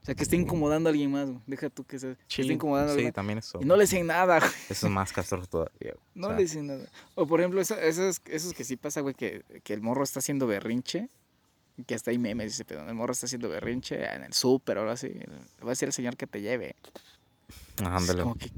O 0.00 0.06
sea, 0.06 0.14
que 0.14 0.22
esté 0.22 0.36
incomodando 0.36 0.88
a 0.88 0.90
alguien 0.92 1.10
más, 1.10 1.28
güey. 1.28 1.40
Deja 1.46 1.68
tú 1.68 1.84
que, 1.84 1.98
se, 1.98 2.12
esté 2.12 2.44
incomodando 2.44 2.92
a 2.92 2.94
alguien 2.94 3.10
Sí, 3.10 3.12
también 3.12 3.38
eso. 3.38 3.58
Y 3.60 3.66
no 3.66 3.76
le 3.76 3.82
dicen 3.82 4.06
nada, 4.06 4.38
güey. 4.40 4.50
Eso 4.70 4.86
es 4.86 4.92
más 4.92 5.12
castroso 5.12 5.46
todavía, 5.46 5.92
güey. 5.92 6.04
No 6.14 6.32
le 6.32 6.42
dicen 6.42 6.66
nada. 6.66 6.86
O 7.14 7.26
por 7.26 7.40
ejemplo, 7.40 7.60
eso, 7.60 7.78
esos, 7.78 8.22
esos 8.24 8.54
que 8.54 8.64
sí 8.64 8.76
pasa, 8.76 9.02
güey, 9.02 9.14
que, 9.14 9.44
que 9.62 9.74
el 9.74 9.82
morro 9.82 10.02
está 10.02 10.20
haciendo 10.20 10.46
berrinche. 10.46 11.10
Que 11.86 11.94
hasta 11.94 12.10
ahí 12.10 12.18
memes, 12.18 12.52
dice, 12.52 12.64
pero 12.64 12.88
el 12.88 12.94
morro 12.94 13.12
está 13.12 13.26
haciendo 13.26 13.48
berrinche 13.50 14.02
en 14.02 14.22
el 14.24 14.32
súper 14.32 14.78
o 14.78 14.80
algo 14.82 14.92
así. 14.92 15.08
Le 15.08 15.26
va 15.62 15.68
a 15.68 15.70
decir 15.70 15.88
al 15.88 15.92
señor 15.92 16.16
que 16.16 16.26
te 16.26 16.40
lleve. 16.40 16.76
Ándale. 17.84 18.22
Como 18.22 18.34
que, 18.36 18.50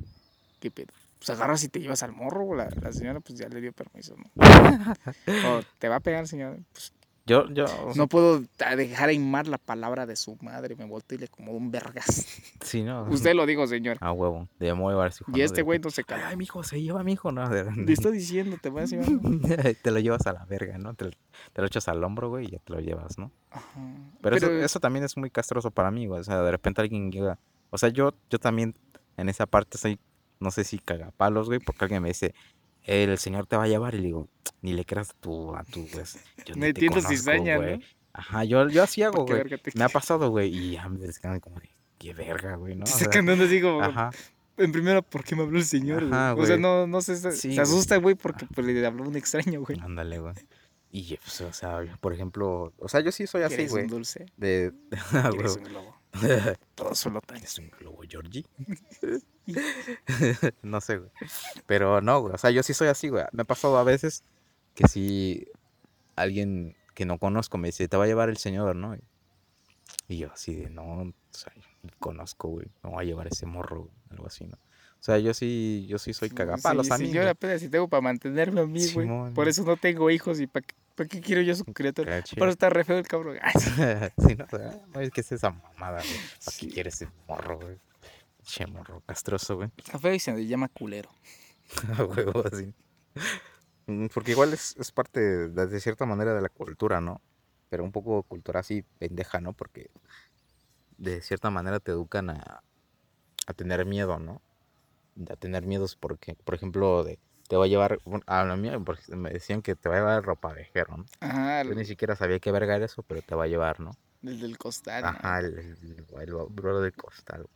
¿qué 0.60 0.70
pedo? 0.70 0.92
pues 1.18 1.30
agarras 1.30 1.64
y 1.64 1.68
te 1.68 1.80
llevas 1.80 2.02
al 2.02 2.12
morro, 2.12 2.54
la, 2.54 2.68
la 2.82 2.92
señora 2.92 3.20
pues 3.20 3.38
ya 3.38 3.48
le 3.48 3.60
dio 3.60 3.72
permiso, 3.72 4.14
¿no? 4.16 4.30
o 5.48 5.62
te 5.78 5.88
va 5.88 5.96
a 5.96 6.00
pegar, 6.00 6.28
señor, 6.28 6.58
pues 6.72 6.92
yo, 7.26 7.48
yo. 7.50 7.66
No 7.96 8.06
puedo 8.06 8.40
dejar 8.76 9.10
en 9.10 9.28
mar 9.28 9.48
la 9.48 9.58
palabra 9.58 10.06
de 10.06 10.14
su 10.14 10.38
madre. 10.40 10.76
Me 10.76 10.84
volteo 10.84 11.18
y 11.18 11.22
le 11.22 11.28
como 11.28 11.50
un 11.52 11.72
vergas. 11.72 12.24
Sí, 12.60 12.84
no. 12.84 13.02
Usted 13.10 13.34
lo 13.34 13.46
dijo, 13.46 13.66
señor. 13.66 13.98
Ah, 14.00 14.12
huevo. 14.12 14.48
De 14.60 14.70
su 15.10 15.24
Y 15.34 15.40
este 15.40 15.62
güey 15.62 15.80
no 15.80 15.90
se 15.90 16.04
cae. 16.04 16.22
Ay, 16.22 16.36
mijo, 16.36 16.62
se 16.62 16.80
lleva, 16.80 17.02
mijo, 17.02 17.32
no. 17.32 17.50
Le 17.50 17.92
estoy 17.92 18.12
diciendo, 18.12 18.56
te 18.62 18.70
vas 18.70 18.92
a 18.92 18.96
llevar. 18.96 19.74
te 19.82 19.90
lo 19.90 19.98
llevas 19.98 20.24
a 20.28 20.34
la 20.34 20.44
verga, 20.44 20.78
¿no? 20.78 20.94
Te, 20.94 21.10
te, 21.52 21.60
lo 21.60 21.66
echas 21.66 21.88
al 21.88 22.02
hombro, 22.04 22.28
güey, 22.28 22.46
y 22.46 22.50
ya 22.52 22.58
te 22.60 22.72
lo 22.72 22.78
llevas, 22.78 23.18
¿no? 23.18 23.32
Ajá. 23.50 23.80
Pero, 24.22 24.36
eso, 24.36 24.52
eso, 24.52 24.78
también 24.78 25.04
es 25.04 25.16
muy 25.16 25.30
castroso 25.30 25.72
para 25.72 25.90
mí, 25.90 26.06
güey. 26.06 26.20
O 26.20 26.24
sea, 26.24 26.40
de 26.42 26.50
repente 26.52 26.80
alguien 26.80 27.10
llega. 27.10 27.40
O 27.70 27.78
sea, 27.78 27.88
yo, 27.88 28.14
yo 28.30 28.38
también 28.38 28.74
en 29.16 29.28
esa 29.28 29.46
parte 29.46 29.78
soy, 29.78 29.98
no 30.40 30.50
sé 30.50 30.64
si 30.64 30.78
cagapalos, 30.78 31.48
güey, 31.48 31.60
porque 31.60 31.84
alguien 31.84 32.02
me 32.02 32.08
dice, 32.08 32.34
el 32.84 33.18
señor 33.18 33.46
te 33.46 33.56
va 33.56 33.64
a 33.64 33.68
llevar 33.68 33.94
y 33.94 33.98
le 33.98 34.06
digo, 34.06 34.28
ni 34.62 34.72
le 34.72 34.84
creas 34.84 35.14
tu, 35.20 35.54
a 35.54 35.64
tu, 35.64 35.86
pues, 35.88 36.18
yo 36.44 36.54
no 36.56 36.66
entiendo 36.66 37.00
cizaña, 37.00 37.58
¿no? 37.58 37.78
Ajá, 38.12 38.44
yo, 38.44 38.68
yo 38.68 38.82
así 38.82 39.02
hago, 39.02 39.26
güey. 39.26 39.42
Me 39.74 39.84
ha 39.84 39.88
pasado, 39.88 40.30
güey, 40.30 40.48
y 40.54 40.72
ya 40.72 40.88
me 40.88 40.98
descansan 40.98 41.40
como 41.40 41.60
de, 41.60 41.70
qué 41.98 42.14
verga, 42.14 42.56
güey, 42.56 42.74
¿no? 42.74 42.86
Se 42.86 43.04
sea, 43.04 43.44
así 43.44 43.60
como, 43.60 43.82
ajá. 43.82 44.10
En 44.56 44.72
primera, 44.72 45.02
¿por 45.02 45.22
qué 45.22 45.36
me 45.36 45.42
habló 45.42 45.58
el 45.58 45.66
señor, 45.66 46.08
güey? 46.08 46.32
O 46.38 46.46
sea, 46.46 46.56
no, 46.56 46.86
no 46.86 47.02
se, 47.02 47.16
se 47.16 47.60
asusta, 47.60 47.96
güey, 47.98 48.14
porque 48.14 48.46
pues, 48.46 48.66
le 48.66 48.86
habló 48.86 49.04
un 49.04 49.16
extraño, 49.16 49.60
güey. 49.60 49.78
Ándale, 49.80 50.18
güey. 50.18 50.34
Y, 50.90 51.18
pues, 51.18 51.42
o 51.42 51.52
sea, 51.52 51.80
por 52.00 52.14
ejemplo, 52.14 52.72
o 52.78 52.88
sea, 52.88 53.00
yo 53.00 53.12
sí 53.12 53.26
soy 53.26 53.42
así, 53.42 53.66
güey. 53.66 53.84
un 53.84 53.90
dulce? 53.90 54.24
De... 54.38 54.72
¿Quieres 55.30 55.56
un 55.56 55.64
globo? 55.64 55.94
Todo 56.74 56.94
solo 56.94 57.20
¿Es 57.34 57.58
un 57.58 57.70
globo, 57.70 58.02
Georgie? 58.08 58.44
no 60.62 60.80
sé, 60.80 60.98
güey. 60.98 61.10
Pero 61.66 62.00
no, 62.00 62.20
güey. 62.20 62.34
O 62.34 62.38
sea, 62.38 62.50
yo 62.50 62.62
sí 62.62 62.74
soy 62.74 62.88
así, 62.88 63.08
güey. 63.08 63.24
Me 63.32 63.42
ha 63.42 63.44
pasado 63.44 63.76
a 63.78 63.84
veces 63.84 64.24
que 64.74 64.88
si 64.88 65.46
alguien 66.16 66.76
que 66.94 67.04
no 67.04 67.18
conozco 67.18 67.58
me 67.58 67.68
dice, 67.68 67.88
te 67.88 67.96
va 67.96 68.04
a 68.04 68.06
llevar 68.08 68.28
el 68.28 68.38
señor, 68.38 68.76
¿no? 68.76 68.96
Y 70.08 70.18
yo 70.18 70.32
así 70.32 70.54
de, 70.54 70.70
no, 70.70 71.02
o 71.02 71.12
sea, 71.30 71.52
conozco, 71.98 72.48
güey. 72.48 72.66
Me 72.82 72.90
va 72.90 73.00
a 73.00 73.04
llevar 73.04 73.26
ese 73.26 73.46
morro, 73.46 73.90
algo 74.10 74.26
así, 74.26 74.46
¿no? 74.46 74.56
O 75.06 75.10
sea, 75.12 75.18
yo 75.18 75.34
sí, 75.34 75.86
yo 75.88 75.98
sí 75.98 76.12
soy 76.12 76.30
cagapalos 76.30 76.88
sí, 76.88 76.92
a 76.92 76.98
mí. 76.98 77.12
yo 77.12 77.28
apenas 77.30 77.60
si 77.60 77.68
tengo 77.68 77.86
para 77.86 78.00
mantenerme 78.00 78.62
a 78.62 78.66
mí, 78.66 78.84
güey. 78.92 79.08
Por 79.34 79.46
eso 79.46 79.62
no 79.62 79.76
tengo 79.76 80.10
hijos 80.10 80.40
y 80.40 80.48
para 80.48 80.66
¿Para 80.96 81.08
qué 81.08 81.20
quiero 81.20 81.42
yo 81.42 81.54
su 81.54 81.64
criatura? 81.66 82.24
Por 82.36 82.48
eso 82.48 82.54
está 82.54 82.70
re 82.70 82.82
feo 82.82 82.98
el 82.98 83.06
cabrón. 83.06 83.36
sí, 84.18 84.34
no, 84.34 84.46
no, 84.94 85.00
es 85.00 85.10
que 85.10 85.20
es 85.20 85.30
esa 85.30 85.50
mamada, 85.50 85.98
güey. 86.00 86.20
¿Para 86.44 86.56
qué 86.58 86.68
quieres 86.68 86.94
ese 86.94 87.08
morro, 87.28 87.60
güey? 87.60 87.78
Che, 88.42 88.66
morro 88.66 89.00
castroso, 89.06 89.56
güey. 89.56 89.70
Está 89.76 89.98
feo 89.98 90.12
y 90.12 90.18
se 90.18 90.32
le 90.32 90.44
llama 90.44 90.68
culero. 90.68 91.10
A 91.98 92.02
huevo, 92.02 92.42
así. 92.50 92.74
Mm, 93.86 94.06
porque 94.06 94.32
igual 94.32 94.54
es, 94.54 94.74
es 94.76 94.90
parte, 94.90 95.20
de, 95.20 95.66
de, 95.68 95.80
cierta 95.80 96.04
manera, 96.04 96.34
de 96.34 96.40
la 96.40 96.48
cultura, 96.48 97.00
¿no? 97.00 97.20
Pero 97.68 97.84
un 97.84 97.92
poco 97.92 98.24
cultura 98.24 98.60
así 98.60 98.82
pendeja, 98.98 99.40
¿no? 99.40 99.52
Porque 99.52 99.90
de 100.98 101.20
cierta 101.20 101.50
manera 101.50 101.78
te 101.78 101.92
educan 101.92 102.30
a, 102.30 102.64
a 103.46 103.52
tener 103.52 103.84
miedo, 103.84 104.18
¿no? 104.18 104.40
A 105.30 105.36
tener 105.36 105.66
miedos 105.66 105.96
porque, 105.96 106.34
por 106.34 106.54
ejemplo, 106.54 107.04
de 107.04 107.18
te 107.48 107.56
va 107.56 107.64
a 107.64 107.68
llevar, 107.68 108.00
a 108.26 108.44
la 108.44 108.56
mía, 108.56 108.78
me 109.08 109.30
decían 109.30 109.62
que 109.62 109.76
te 109.76 109.88
va 109.88 109.96
a 109.96 109.98
llevar 109.98 110.24
ropa 110.24 110.52
de 110.54 110.68
¿no? 110.88 111.06
Ajá. 111.20 111.62
Yo 111.62 111.74
ni 111.74 111.84
siquiera 111.84 112.16
sabía 112.16 112.38
qué 112.40 112.50
verga 112.50 112.76
era 112.76 112.84
eso, 112.84 113.02
pero 113.02 113.22
te 113.22 113.34
va 113.34 113.44
a 113.44 113.46
llevar, 113.46 113.80
¿no? 113.80 113.96
El 114.22 114.40
del 114.40 114.58
costal. 114.58 115.04
Ajá, 115.04 115.40
el, 115.40 115.76
el, 116.18 116.34
bro 116.50 116.80
del 116.80 116.92
costal. 116.94 117.46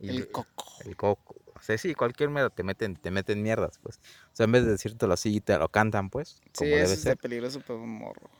el 0.00 0.30
coco. 0.30 0.64
El 0.84 0.96
coco. 0.96 1.36
O 1.54 1.60
sea, 1.60 1.76
sí, 1.78 1.94
cualquier 1.94 2.30
mierda 2.30 2.50
te 2.50 2.62
meten, 2.62 2.96
te 2.96 3.10
meten 3.10 3.42
mierdas, 3.42 3.78
pues. 3.82 3.98
O 4.32 4.36
sea, 4.36 4.44
en 4.44 4.52
vez 4.52 4.64
de 4.64 4.72
decírtelo 4.72 5.12
así, 5.12 5.40
te 5.40 5.58
lo 5.58 5.68
cantan, 5.68 6.10
pues. 6.10 6.40
Como 6.56 6.70
sí, 6.70 6.76
debe 6.76 6.86
ser. 6.96 7.18
peligroso 7.18 7.60
para 7.60 7.78
un 7.78 7.90
morro. 7.90 8.30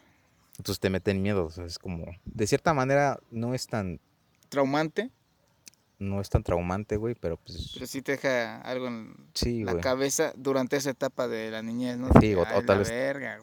Entonces 0.57 0.81
te 0.81 0.89
meten 0.89 1.21
miedo, 1.21 1.47
o 1.47 1.51
sea, 1.51 1.65
es 1.65 1.79
como... 1.79 2.07
De 2.25 2.47
cierta 2.47 2.75
manera 2.75 3.19
no 3.31 3.55
es 3.55 3.67
tan... 3.67 4.01
¿Traumante? 4.49 5.11
No 5.99 6.21
es 6.21 6.29
tan 6.29 6.43
traumante, 6.43 6.97
güey, 6.97 7.15
pero 7.15 7.37
pues... 7.37 7.71
Pero 7.75 7.87
sí 7.87 8.03
te 8.03 8.13
deja 8.13 8.61
algo 8.61 8.89
en 8.89 9.15
la 9.65 9.79
cabeza 9.79 10.33
durante 10.37 10.77
esa 10.77 10.91
etapa 10.91 11.29
de 11.29 11.51
la 11.51 11.63
niñez, 11.63 11.99
¿no? 11.99 12.09
Sí, 12.21 12.35
o, 12.35 12.45
tal 12.45 12.79
vez, 12.79 12.93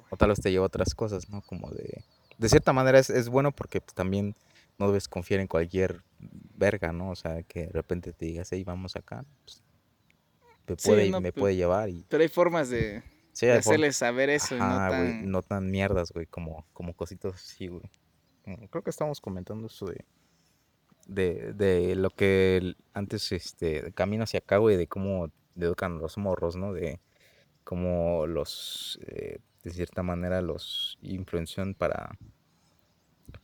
o, 0.09 0.17
tal 0.17 0.29
vez, 0.29 0.41
te 0.41 0.51
lleva 0.51 0.65
otras 0.65 0.93
cosas, 0.95 1.29
¿no? 1.29 1.41
Como 1.41 1.69
de... 1.71 2.03
De 2.37 2.49
cierta 2.49 2.73
manera 2.73 2.97
es, 2.97 3.11
es 3.11 3.29
bueno 3.29 3.51
porque 3.51 3.81
pues, 3.81 3.93
también 3.93 4.35
no 4.79 4.87
debes 4.87 5.07
confiar 5.07 5.39
en 5.41 5.47
cualquier 5.47 6.01
verga, 6.55 6.91
¿no? 6.91 7.11
O 7.11 7.15
sea, 7.15 7.43
que 7.43 7.67
de 7.67 7.71
repente 7.71 8.13
te 8.13 8.25
digas, 8.25 8.49
hey, 8.51 8.63
vamos 8.63 8.95
acá, 8.95 9.23
pues, 9.45 9.63
me, 10.67 10.75
puede, 10.75 11.11
me 11.11 11.31
pues, 11.31 11.33
puede 11.33 11.55
llevar 11.55 11.89
y... 11.89 12.05
Pero 12.09 12.23
hay 12.23 12.29
formas 12.29 12.69
de, 12.69 13.03
de 13.39 13.51
hacerles 13.51 13.95
saber 13.97 14.29
eso 14.29 14.55
no 14.55 14.65
tan... 14.65 15.29
no 15.29 15.41
tan 15.43 15.69
mierdas, 15.69 16.11
güey, 16.11 16.25
como, 16.25 16.65
como 16.73 16.93
cositas 16.95 17.35
así, 17.35 17.67
güey. 17.67 17.89
Creo 18.69 18.83
que 18.83 18.89
estamos 18.89 19.21
comentando 19.21 19.67
eso 19.67 19.85
de 19.85 20.03
de, 21.07 21.53
de 21.53 21.95
lo 21.95 22.09
que 22.09 22.75
antes 22.93 23.31
este 23.31 23.91
camino 23.93 24.23
hacia 24.23 24.39
acá, 24.39 24.57
güey, 24.57 24.77
de 24.77 24.87
cómo 24.87 25.31
educan 25.55 25.99
los 25.99 26.17
morros, 26.17 26.55
¿no? 26.55 26.73
De 26.73 26.99
cómo 27.63 28.27
los, 28.27 28.99
eh, 29.07 29.39
de 29.63 29.71
cierta 29.71 30.03
manera, 30.03 30.41
los 30.41 30.97
influencian 31.01 31.73
para, 31.73 32.17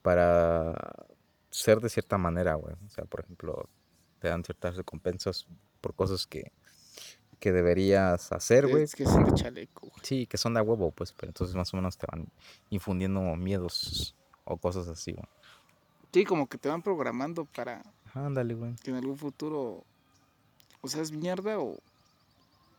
para 0.02 0.74
ser 1.50 1.80
de 1.80 1.90
cierta 1.90 2.18
manera, 2.18 2.56
güey. 2.56 2.76
O 2.86 2.90
sea, 2.90 3.06
por 3.06 3.22
ejemplo, 3.22 3.70
te 4.20 4.28
dan 4.28 4.44
ciertas 4.44 4.76
recompensas 4.76 5.48
por 5.82 5.94
cosas 5.94 6.26
que, 6.26 6.52
que 7.40 7.52
deberías 7.52 8.32
hacer, 8.32 8.68
güey. 8.68 8.84
Es 8.84 8.96
que 8.96 9.06
son 9.06 9.26
de 9.26 9.34
chaleco. 9.34 9.92
Sí, 10.02 10.26
que 10.28 10.38
son 10.38 10.54
de 10.54 10.62
huevo, 10.62 10.92
pues, 10.92 11.14
pero 11.14 11.30
entonces 11.30 11.56
más 11.56 11.74
o 11.74 11.78
menos 11.78 11.98
te 11.98 12.08
van 12.12 12.28
infundiendo 12.70 13.22
miedos 13.36 14.16
o 14.44 14.58
cosas 14.58 14.88
así, 14.88 15.14
güey. 15.14 15.28
Sí, 16.18 16.26
como 16.26 16.48
que 16.48 16.58
te 16.58 16.68
van 16.68 16.82
programando 16.82 17.46
para. 17.46 17.84
Ándale, 18.16 18.56
güey. 18.56 18.74
Que 18.84 18.90
en 18.90 18.98
algún 18.98 19.18
futuro. 19.18 19.84
O 20.82 20.88
seas 20.88 21.12
mierda 21.12 21.60
o. 21.60 21.78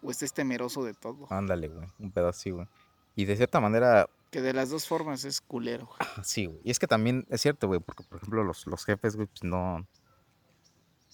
O 0.03 0.11
estés 0.11 0.33
temeroso 0.33 0.83
de 0.83 0.93
todo. 0.93 1.29
Ándale, 1.31 1.69
güey. 1.69 1.87
Un 2.01 2.11
pedazo 2.11 2.57
güey. 2.57 2.67
Y 3.15 3.27
de 3.27 3.37
cierta 3.37 3.61
manera. 3.61 4.09
Que 4.33 4.41
de 4.43 4.53
las 4.53 4.71
dos 4.71 4.89
formas 4.89 5.25
es 5.25 5.41
culero. 5.41 5.89
Sí, 6.25 6.47
güey. 6.47 6.59
Y 6.65 6.73
es 6.73 6.81
que 6.81 6.89
también 6.89 7.27
es 7.29 7.41
cierto, 7.41 7.69
güey. 7.69 7.79
Porque, 7.79 8.03
por 8.03 8.17
ejemplo, 8.19 8.43
los, 8.43 8.67
los 8.67 8.85
jefes, 8.85 9.15
güey, 9.15 9.29
pues 9.29 9.45
no. 9.45 9.87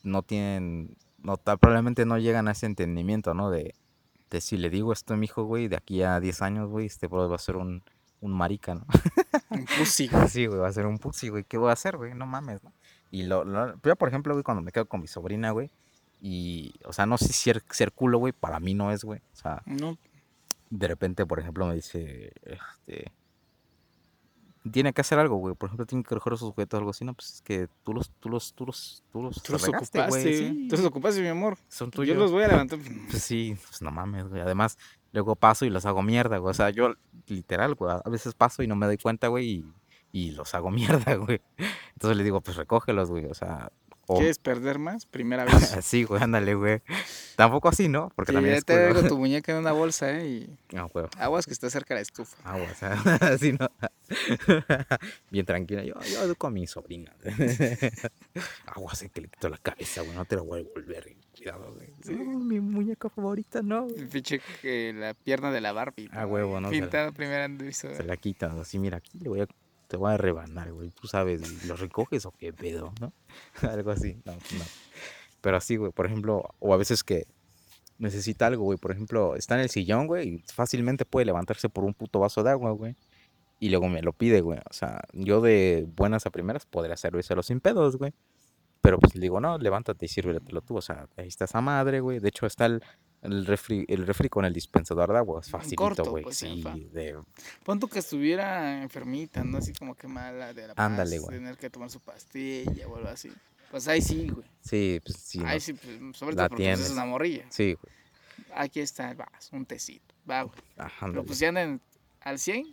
No 0.02 0.22
tienen. 0.22 0.96
No, 1.18 1.36
probablemente 1.36 2.06
no 2.06 2.16
llegan 2.16 2.48
a 2.48 2.52
ese 2.52 2.64
entendimiento, 2.64 3.34
¿no? 3.34 3.50
De. 3.50 3.74
De 4.30 4.40
si 4.40 4.56
le 4.56 4.70
digo 4.70 4.94
esto 4.94 5.12
a 5.12 5.18
mi 5.18 5.26
hijo, 5.26 5.44
güey, 5.44 5.68
de 5.68 5.76
aquí 5.76 6.02
a 6.02 6.18
10 6.20 6.40
años, 6.40 6.70
güey, 6.70 6.86
este 6.86 7.06
bro 7.06 7.28
va 7.28 7.36
a 7.36 7.38
ser 7.38 7.56
un 7.56 7.82
un 8.24 8.32
marica, 8.32 8.74
¿no? 8.74 8.86
Un 9.50 9.66
pussy. 9.66 10.08
Sí, 10.28 10.46
güey, 10.46 10.58
va 10.58 10.68
a 10.68 10.72
ser 10.72 10.86
un 10.86 10.98
pussy, 10.98 11.28
güey. 11.28 11.44
¿Qué 11.44 11.58
voy 11.58 11.68
a 11.68 11.74
hacer, 11.74 11.96
güey? 11.96 12.14
No 12.14 12.26
mames, 12.26 12.64
¿no? 12.64 12.72
Y 13.10 13.24
lo, 13.24 13.44
yo, 13.82 13.96
por 13.96 14.08
ejemplo, 14.08 14.32
güey, 14.34 14.42
cuando 14.42 14.62
me 14.62 14.72
quedo 14.72 14.86
con 14.86 15.00
mi 15.00 15.06
sobrina, 15.06 15.50
güey, 15.50 15.70
y, 16.20 16.74
o 16.84 16.92
sea, 16.92 17.04
no 17.04 17.18
sé 17.18 17.26
si 17.26 17.34
ser, 17.34 17.62
ser 17.70 17.92
culo, 17.92 18.18
güey, 18.18 18.32
para 18.32 18.58
mí 18.60 18.72
no 18.72 18.90
es, 18.90 19.04
güey. 19.04 19.20
O 19.32 19.36
sea, 19.36 19.62
no. 19.66 19.98
de 20.70 20.88
repente, 20.88 21.26
por 21.26 21.38
ejemplo, 21.38 21.66
me 21.66 21.74
dice, 21.74 22.32
este, 22.44 23.12
tiene 24.72 24.94
que 24.94 25.02
hacer 25.02 25.18
algo, 25.18 25.36
güey. 25.36 25.54
Por 25.54 25.68
ejemplo, 25.68 25.84
tiene 25.84 26.02
que 26.02 26.14
recoger 26.14 26.32
esos 26.32 26.50
juguetes 26.50 26.74
o 26.74 26.78
algo 26.78 26.90
así, 26.90 27.04
no, 27.04 27.12
pues 27.12 27.34
es 27.34 27.42
que 27.42 27.68
tú 27.84 27.92
los, 27.92 28.10
tú 28.20 28.30
los, 28.30 28.54
tú 28.54 28.64
los, 28.64 29.04
tú 29.12 29.22
los, 29.22 29.42
tú 29.42 29.52
los 29.52 29.68
ocupaste, 29.68 30.06
güey. 30.08 30.68
Tú 30.68 30.76
los 30.76 30.86
ocupaste, 30.86 31.20
mi 31.20 31.28
amor. 31.28 31.58
Son 31.68 31.90
tuyos. 31.90 32.14
Yo 32.14 32.20
los 32.20 32.32
voy 32.32 32.44
a 32.44 32.48
levantar. 32.48 32.78
Pues 33.10 33.22
sí, 33.22 33.54
pues 33.68 33.82
no 33.82 33.90
mames, 33.90 34.26
güey. 34.26 34.40
Además, 34.40 34.78
luego 35.14 35.36
paso 35.36 35.64
y 35.64 35.70
los 35.70 35.86
hago 35.86 36.02
mierda, 36.02 36.38
güey. 36.38 36.50
O 36.50 36.54
sea, 36.54 36.70
yo 36.70 36.94
literal, 37.28 37.74
güey, 37.76 37.96
a 38.04 38.10
veces 38.10 38.34
paso 38.34 38.62
y 38.62 38.66
no 38.66 38.76
me 38.76 38.86
doy 38.86 38.98
cuenta, 38.98 39.28
güey, 39.28 39.48
y, 39.48 39.64
y 40.12 40.30
los 40.32 40.54
hago 40.54 40.70
mierda, 40.72 41.14
güey. 41.14 41.40
Entonces 41.92 42.16
le 42.18 42.24
digo, 42.24 42.40
pues 42.40 42.56
recógelos, 42.56 43.10
güey. 43.10 43.26
O 43.26 43.34
sea, 43.34 43.70
¿Quieres 44.06 44.38
perder 44.38 44.78
más? 44.78 45.06
Primera 45.06 45.44
vez. 45.44 45.54
sí, 45.82 46.04
güey, 46.04 46.22
ándale, 46.22 46.54
güey. 46.54 46.82
Tampoco 47.36 47.68
así, 47.68 47.88
¿no? 47.88 48.12
Porque 48.14 48.32
también 48.32 48.56
es 48.56 48.64
te 48.64 48.76
dejo 48.76 49.08
tu 49.08 49.16
muñeca 49.16 49.52
en 49.52 49.58
una 49.58 49.72
bolsa, 49.72 50.10
¿eh? 50.10 50.26
Y... 50.26 50.58
No, 50.74 50.88
güey. 50.88 51.06
Aguas 51.16 51.46
que 51.46 51.52
está 51.52 51.70
cerca 51.70 51.94
de 51.94 51.98
la 51.98 52.02
estufa. 52.02 52.36
Aguas, 52.44 52.82
así, 53.22 53.52
¿no? 53.52 53.70
Bien 55.30 55.46
tranquila. 55.46 55.84
Yo, 55.84 55.94
yo 56.02 56.22
educo 56.22 56.48
a 56.48 56.50
mi 56.50 56.66
sobrina. 56.66 57.14
Aguas, 58.66 59.06
que 59.12 59.20
le 59.22 59.28
quito 59.28 59.48
la 59.48 59.58
cabeza, 59.58 60.02
güey. 60.02 60.14
No 60.14 60.24
te 60.24 60.36
lo 60.36 60.44
voy 60.44 60.60
a 60.60 60.64
devolver. 60.64 61.16
Cuidado, 61.44 61.74
güey. 61.74 62.16
mi 62.38 62.60
muñeca 62.60 63.10
favorita, 63.10 63.60
no. 63.60 63.86
Pinche 64.10 64.40
que 64.62 64.92
la 64.94 65.12
pierna 65.12 65.52
de 65.52 65.60
la 65.60 65.72
Barbie. 65.72 66.08
Ah, 66.12 66.26
huevo, 66.26 66.58
¿no? 66.60 66.70
Pintada 66.70 67.12
primera 67.12 67.48
Se 67.70 68.02
la 68.04 68.16
quita, 68.16 68.46
así, 68.60 68.78
mira, 68.78 68.98
aquí 68.98 69.18
le 69.18 69.28
voy 69.28 69.40
a 69.42 69.46
te 69.86 69.98
voy 69.98 70.12
a 70.12 70.16
rebanar, 70.16 70.72
güey. 70.72 70.90
Tú 70.90 71.06
sabes, 71.06 71.66
¿los 71.66 71.78
recoges 71.78 72.24
o 72.24 72.32
qué 72.32 72.52
pedo, 72.52 72.94
no? 73.00 73.12
algo 73.70 73.90
así, 73.90 74.16
no, 74.24 74.32
no. 74.32 74.64
Pero 75.42 75.58
así, 75.58 75.76
güey, 75.76 75.92
por 75.92 76.06
ejemplo, 76.06 76.54
o 76.58 76.72
a 76.72 76.78
veces 76.78 77.04
que 77.04 77.26
necesita 77.98 78.46
algo, 78.46 78.64
güey. 78.64 78.78
Por 78.78 78.92
ejemplo, 78.92 79.36
está 79.36 79.54
en 79.56 79.60
el 79.60 79.68
sillón, 79.68 80.06
güey, 80.06 80.28
y 80.28 80.38
fácilmente 80.52 81.04
puede 81.04 81.26
levantarse 81.26 81.68
por 81.68 81.84
un 81.84 81.92
puto 81.92 82.20
vaso 82.20 82.42
de 82.42 82.50
agua, 82.50 82.70
güey. 82.70 82.96
Y 83.60 83.68
luego 83.68 83.88
me 83.88 84.02
lo 84.02 84.12
pide, 84.12 84.40
güey. 84.40 84.58
O 84.70 84.72
sea, 84.72 85.02
yo 85.12 85.40
de 85.40 85.86
buenas 85.94 86.26
a 86.26 86.30
primeras 86.30 86.66
podría 86.66 86.96
servírselo 86.96 87.42
sin 87.42 87.60
pedos, 87.60 87.96
güey. 87.96 88.14
Pero 88.84 88.98
pues 88.98 89.14
le 89.14 89.22
digo, 89.22 89.40
no, 89.40 89.56
levántate 89.56 90.04
y 90.04 90.08
sírvetelo 90.08 90.60
tú. 90.60 90.76
O 90.76 90.82
sea, 90.82 91.08
ahí 91.16 91.26
está 91.26 91.46
esa 91.46 91.62
madre, 91.62 92.00
güey. 92.00 92.18
De 92.18 92.28
hecho, 92.28 92.44
está 92.44 92.66
el, 92.66 92.82
El 93.22 93.46
refri, 93.46 93.86
el 93.88 94.06
refri 94.06 94.28
con 94.28 94.44
el 94.44 94.52
dispensador 94.52 95.10
de 95.10 95.16
agua 95.16 95.40
es 95.40 95.48
facilito, 95.48 96.04
güey. 96.04 96.22
Pues, 96.22 96.36
sí, 96.36 96.62
de... 96.92 97.16
Pon 97.64 97.80
que 97.80 98.00
estuviera 98.00 98.82
enfermita, 98.82 99.42
¿no? 99.42 99.56
Así 99.56 99.72
como 99.72 99.94
que 99.94 100.06
mala 100.06 100.52
de 100.52 100.66
la 100.68 100.74
Ándale, 100.76 101.18
güey. 101.18 101.38
Tener 101.38 101.56
que 101.56 101.70
tomar 101.70 101.88
su 101.88 102.00
pastilla 102.00 102.86
o 102.86 102.96
algo 102.96 103.08
así. 103.08 103.32
Pues 103.70 103.88
ahí 103.88 104.02
sí, 104.02 104.28
güey. 104.28 104.46
Sí, 104.60 105.00
pues 105.02 105.16
sí. 105.16 105.40
Ahí 105.46 105.60
sí, 105.60 105.72
pues, 105.72 106.18
sobre 106.18 106.36
todo 106.36 106.50
porque 106.50 106.74
pues, 106.74 106.80
es 106.80 106.90
una 106.90 107.06
morrilla. 107.06 107.46
Sí, 107.48 107.78
güey. 107.80 107.94
Aquí 108.54 108.80
está, 108.80 109.14
vas, 109.14 109.50
un 109.50 109.64
tecito. 109.64 110.14
Va, 110.30 110.42
güey. 110.42 110.60
Ajá, 110.76 111.06
Pero 111.06 111.24
pues 111.24 111.38
si 111.38 111.46
andan 111.46 111.80
al 112.20 112.38
100. 112.38 112.66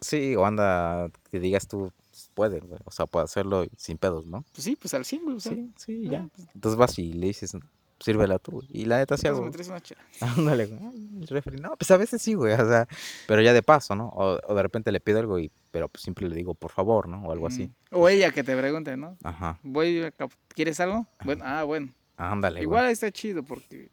Sí, 0.00 0.36
o 0.36 0.46
anda, 0.46 1.10
que 1.32 1.40
digas 1.40 1.66
tú, 1.66 1.92
puede, 2.34 2.60
güey. 2.60 2.80
O 2.84 2.90
sea, 2.90 3.06
puede 3.06 3.24
hacerlo 3.24 3.66
sin 3.76 3.98
pedos, 3.98 4.26
¿no? 4.26 4.44
Pues 4.52 4.64
sí, 4.64 4.76
pues 4.76 4.94
al 4.94 5.04
100, 5.04 5.24
güey. 5.24 5.40
sí, 5.40 5.72
sí, 5.76 6.08
ya. 6.08 6.28
Pues 6.34 6.48
Entonces 6.54 6.78
vas 6.78 6.98
y 6.98 7.12
le 7.12 7.28
dices, 7.28 7.52
sírvela 8.00 8.38
tú. 8.38 8.62
Y 8.68 8.84
la 8.84 8.98
neta 8.98 9.16
sí 9.16 9.26
hago. 9.26 9.42
me 9.42 9.50
traes 9.50 9.68
una 9.68 9.82
Ándale, 10.20 10.66
güey. 10.66 10.80
El 11.20 11.28
refri. 11.28 11.60
No, 11.60 11.76
pues 11.76 11.90
a 11.90 11.96
veces 11.96 12.22
sí, 12.22 12.34
güey. 12.34 12.54
O 12.54 12.68
sea, 12.68 12.88
pero 13.26 13.42
ya 13.42 13.52
de 13.52 13.62
paso, 13.62 13.94
¿no? 13.94 14.08
O, 14.08 14.38
o, 14.46 14.54
de 14.54 14.62
repente 14.62 14.92
le 14.92 15.00
pido 15.00 15.18
algo 15.18 15.38
y, 15.38 15.50
pero 15.70 15.88
pues 15.88 16.02
siempre 16.02 16.28
le 16.28 16.34
digo, 16.34 16.54
por 16.54 16.72
favor, 16.72 17.08
¿no? 17.08 17.22
O 17.24 17.32
algo 17.32 17.46
así. 17.46 17.70
O 17.90 18.08
ella 18.08 18.30
que 18.30 18.44
te 18.44 18.56
pregunte, 18.56 18.96
¿no? 18.96 19.16
Ajá. 19.22 19.58
Voy, 19.62 20.12
¿quieres 20.48 20.80
algo? 20.80 21.06
Bueno, 21.24 21.44
ah, 21.46 21.64
bueno. 21.64 21.92
Ándale, 22.16 22.62
Igual 22.62 22.86
está 22.86 23.12
chido 23.12 23.44
porque 23.44 23.90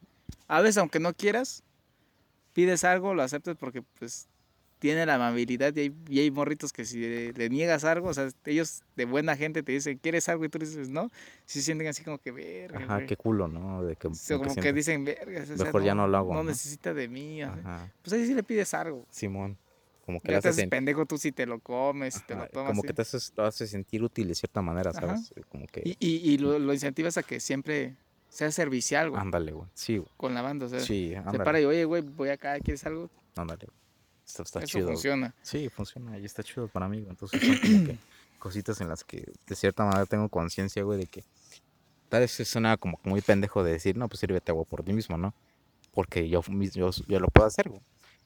a 0.47 0.61
veces, 0.61 0.78
aunque 0.78 0.99
no 0.99 1.13
quieras, 1.13 1.63
pides 2.53 2.84
algo, 2.84 3.13
lo 3.13 3.23
aceptas 3.23 3.55
porque, 3.57 3.82
pues, 3.82 4.28
tiene 4.80 5.05
la 5.05 5.15
amabilidad 5.15 5.76
y 5.76 5.80
hay, 5.80 5.95
y 6.09 6.19
hay 6.19 6.32
morritos 6.32 6.73
que 6.73 6.86
si 6.86 7.32
le, 7.32 7.49
niegas 7.49 7.84
algo, 7.84 8.09
o 8.09 8.13
sea, 8.13 8.30
ellos 8.45 8.84
de 8.95 9.05
buena 9.05 9.36
gente 9.36 9.63
te 9.63 9.71
dicen, 9.71 9.97
¿quieres 9.97 10.28
algo? 10.30 10.45
Y 10.45 10.49
tú 10.49 10.59
dices, 10.59 10.89
no, 10.89 11.09
si 11.45 11.59
se 11.59 11.65
sienten 11.65 11.88
así 11.88 12.03
como 12.03 12.17
que, 12.17 12.32
verga. 12.32 12.80
Ajá, 12.80 13.05
qué 13.05 13.15
culo, 13.15 13.47
¿no? 13.47 13.84
De 13.84 13.95
que, 13.95 14.09
como, 14.38 14.55
que, 14.55 14.73
dicen, 14.73 15.05
verga. 15.05 15.43
Mejor 15.57 15.84
ya 15.84 15.95
no, 15.95 16.07
lo 16.07 16.17
hago. 16.17 16.34
No, 16.34 16.43
necesita 16.43 16.93
de 16.93 17.07
mí. 17.07 17.41
Pues 18.01 18.13
ahí 18.13 18.26
sí 18.26 18.34
le 18.34 18.43
pides 18.43 18.73
algo. 18.73 19.05
Simón. 19.09 19.57
Como 20.05 20.21
que 20.21 20.34
ya 20.34 20.41
te 20.41 20.49
haces 20.49 20.67
pendejo 20.67 21.07
tú 21.07 21.17
si 21.17 21.32
te 21.32 21.47
lo 21.47 21.59
comes, 21.59 22.13
si 22.13 22.23
te 22.26 22.36
lo 22.36 22.47
tomas. 22.47 22.69
Como 22.69 22.84
que 22.84 22.93
te 22.93 23.01
haces, 23.01 23.34
lo 23.36 23.45
haces 23.45 23.71
sentir 23.71 24.03
útil 24.03 24.28
de 24.28 24.36
cierta 24.36 24.61
manera, 24.61 24.93
¿sabes? 24.93 25.34
Como 25.49 25.65
que... 25.65 25.82
Y, 25.84 25.97
y, 25.99 26.34
y 26.34 26.38
lo, 26.38 26.59
lo, 26.59 26.73
incentivas 26.73 27.17
a 27.17 27.23
que 27.23 27.39
siempre 27.39 27.95
sea 28.30 28.51
servicial, 28.51 29.09
güey. 29.09 29.19
Ándale, 29.19 29.51
güey. 29.53 29.67
Sí, 29.73 29.97
güey. 29.97 30.11
Con 30.15 30.36
la 30.36 30.43
banda, 30.43 30.67
o 30.67 30.69
sea. 30.69 30.80
Sí, 30.80 31.15
ándale. 31.15 31.39
Se 31.39 31.43
para 31.43 31.59
y, 31.59 31.65
oye, 31.65 31.86
güey, 31.86 32.03
voy 32.03 32.30
acá, 32.30 32.59
¿quieres 32.59 32.86
algo? 32.86 33.09
Ándale, 33.36 33.65
esto 33.65 33.84
está 34.26 34.59
Eso 34.59 34.65
chido. 34.65 34.88
funciona. 34.88 35.34
Sí, 35.41 35.69
funciona 35.69 36.17
y 36.17 36.26
está 36.26 36.43
chido 36.43 36.67
para 36.67 36.88
mí. 36.88 37.05
Entonces 37.07 37.39
son 37.41 37.57
como 37.57 37.86
que 37.86 37.97
cositas 38.39 38.82
en 38.82 38.89
las 38.89 39.03
que 39.03 39.32
de 39.47 39.55
cierta 39.55 39.86
manera 39.86 40.05
tengo 40.05 40.30
conciencia, 40.30 40.84
güey, 40.84 40.99
de 40.99 41.05
que 41.07 41.23
tal 42.09 42.21
vez 42.21 42.32
suena 42.32 42.78
como 42.78 42.99
muy 43.03 43.21
pendejo 43.21 43.63
de 43.63 43.71
decir, 43.73 43.97
no, 43.97 44.07
pues 44.07 44.19
sírvete 44.19 44.51
agua 44.51 44.65
por 44.65 44.84
ti 44.84 44.93
mismo, 44.93 45.17
¿no? 45.17 45.34
Porque 45.93 46.28
yo, 46.30 46.41
yo, 46.73 46.91
yo 47.07 47.19
lo 47.19 47.28
puedo 47.28 47.47
hacer, 47.47 47.69
güey. 47.69 47.82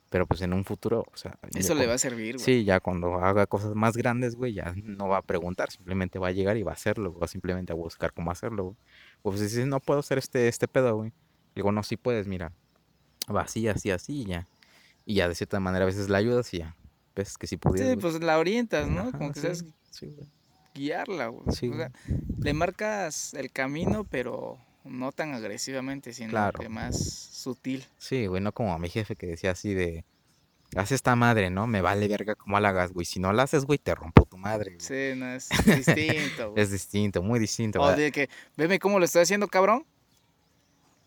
Pero 0.09 0.25
pues 0.25 0.41
en 0.41 0.53
un 0.53 0.65
futuro, 0.65 1.05
o 1.13 1.17
sea... 1.17 1.37
Eso 1.55 1.75
le 1.75 1.85
va 1.85 1.93
a 1.93 1.97
servir, 1.99 2.35
güey. 2.35 2.43
Sí, 2.43 2.63
ya 2.63 2.79
cuando 2.79 3.15
haga 3.19 3.45
cosas 3.45 3.75
más 3.75 3.95
grandes, 3.95 4.35
güey, 4.35 4.53
ya 4.53 4.73
no 4.83 5.07
va 5.07 5.17
a 5.17 5.21
preguntar, 5.21 5.69
simplemente 5.69 6.17
va 6.17 6.29
a 6.29 6.31
llegar 6.31 6.57
y 6.57 6.63
va 6.63 6.71
a 6.71 6.73
hacerlo, 6.73 7.15
o 7.19 7.27
simplemente 7.27 7.73
a 7.73 7.75
buscar 7.75 8.11
cómo 8.11 8.31
hacerlo, 8.31 8.63
güey. 8.63 8.75
O 9.21 9.31
pues 9.31 9.51
si 9.51 9.65
no 9.65 9.79
puedo 9.79 9.99
hacer 9.99 10.17
este, 10.17 10.47
este 10.47 10.67
pedo, 10.67 10.95
güey. 10.95 11.13
Digo, 11.53 11.71
no, 11.71 11.83
sí 11.83 11.95
puedes, 11.95 12.25
mira. 12.25 12.51
Va 13.33 13.41
así, 13.41 13.67
así, 13.67 13.91
así 13.91 14.21
y 14.21 14.25
ya. 14.25 14.47
Y 15.09 15.15
ya 15.15 15.27
de 15.27 15.33
cierta 15.33 15.59
manera 15.59 15.85
a 15.85 15.87
veces 15.87 16.07
la 16.07 16.19
ayudas 16.19 16.53
y 16.53 16.59
ya. 16.59 16.75
Ves 17.15 17.35
que 17.39 17.47
sí 17.47 17.57
pudieras. 17.57 17.93
Sí, 17.93 17.97
pues 17.99 18.21
la 18.21 18.37
orientas, 18.37 18.87
¿no? 18.87 19.11
Como 19.11 19.31
que 19.31 19.39
sabes 19.39 19.65
guiarla, 20.75 21.29
güey. 21.29 21.47
o 21.47 21.51
sea, 21.51 21.91
le 22.37 22.53
marcas 22.53 23.33
el 23.33 23.51
camino, 23.51 24.03
pero 24.03 24.59
no 24.83 25.11
tan 25.11 25.33
agresivamente, 25.33 26.13
sino 26.13 26.51
que 26.51 26.69
más 26.69 26.99
sutil. 26.99 27.83
Sí, 27.97 28.27
güey, 28.27 28.39
no 28.39 28.51
como 28.51 28.71
a 28.71 28.77
mi 28.77 28.87
jefe 28.87 29.15
que 29.15 29.25
decía 29.25 29.49
así 29.49 29.73
de, 29.73 30.05
haz 30.75 30.91
esta 30.91 31.15
madre, 31.15 31.49
¿no? 31.49 31.65
Me 31.65 31.81
vale 31.81 32.07
verga 32.07 32.35
cómo 32.35 32.59
la 32.59 32.69
hagas, 32.69 32.93
güey. 32.93 33.07
Si 33.07 33.19
no 33.19 33.33
la 33.33 33.41
haces, 33.41 33.65
güey, 33.65 33.79
te 33.79 33.95
rompo 33.95 34.25
tu 34.25 34.37
madre. 34.37 34.75
Güey. 34.75 34.79
Sí, 34.79 35.19
no, 35.19 35.33
es 35.33 35.49
distinto. 35.65 36.53
es 36.55 36.69
distinto, 36.69 37.23
muy 37.23 37.39
distinto. 37.39 37.81
O 37.81 37.91
de 37.95 38.11
que, 38.11 38.29
veme 38.55 38.77
cómo 38.77 38.99
lo 38.99 39.05
estoy 39.05 39.23
haciendo, 39.23 39.47
cabrón. 39.47 39.87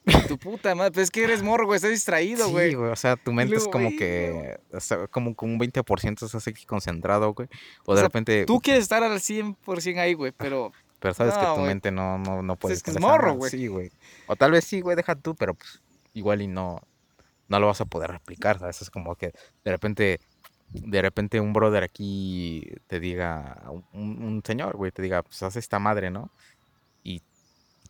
Tu 0.28 0.38
puta 0.38 0.74
madre, 0.74 0.92
pues 0.92 1.04
es 1.04 1.10
que 1.10 1.24
eres 1.24 1.42
morro, 1.42 1.66
güey, 1.66 1.76
estás 1.76 1.90
distraído, 1.90 2.48
güey. 2.50 2.70
Sí, 2.70 2.76
güey, 2.76 2.90
o 2.90 2.96
sea, 2.96 3.16
tu 3.16 3.32
mente 3.32 3.56
es 3.56 3.68
como 3.68 3.88
que, 3.90 4.58
o 4.72 4.80
sea, 4.80 5.06
como 5.06 5.34
con 5.34 5.50
un 5.50 5.60
20% 5.60 6.24
estás 6.24 6.48
aquí 6.48 6.64
concentrado, 6.64 7.32
güey. 7.34 7.48
O 7.84 7.94
de 7.94 8.02
repente... 8.02 8.44
Tú 8.44 8.60
quieres 8.60 8.82
estar 8.82 9.02
al 9.02 9.20
100% 9.20 9.98
ahí, 9.98 10.14
güey, 10.14 10.32
pero... 10.32 10.72
Pero 11.02 11.14
sabes 11.14 11.34
que 11.34 11.44
tu 11.44 11.60
mente 11.62 11.90
no, 11.90 12.16
no, 12.18 12.42
no 12.42 12.54
puede... 12.54 12.76
Es 12.76 12.82
que 12.84 12.92
es 12.92 13.00
morro, 13.00 13.34
güey. 13.34 13.50
Sí, 13.50 13.66
güey. 13.66 13.90
O 14.28 14.36
tal 14.36 14.52
vez 14.52 14.64
sí, 14.64 14.80
güey, 14.80 14.94
deja 14.94 15.16
tú, 15.16 15.34
pero 15.34 15.54
pues 15.54 15.82
igual 16.14 16.42
y 16.42 16.46
no, 16.46 16.80
no 17.48 17.58
lo 17.58 17.66
vas 17.66 17.80
a 17.80 17.86
poder 17.86 18.12
replicar, 18.12 18.60
¿sabes? 18.60 18.82
Es 18.82 18.90
como 18.90 19.16
que 19.16 19.32
de 19.64 19.70
repente, 19.72 20.20
de 20.68 21.02
repente 21.02 21.40
un 21.40 21.52
brother 21.52 21.82
aquí 21.82 22.72
te 22.86 23.00
diga, 23.00 23.62
un, 23.92 24.22
un 24.22 24.42
señor, 24.46 24.76
güey, 24.76 24.92
te 24.92 25.02
diga, 25.02 25.24
pues 25.24 25.42
haz 25.42 25.56
esta 25.56 25.80
madre, 25.80 26.12
¿no? 26.12 26.30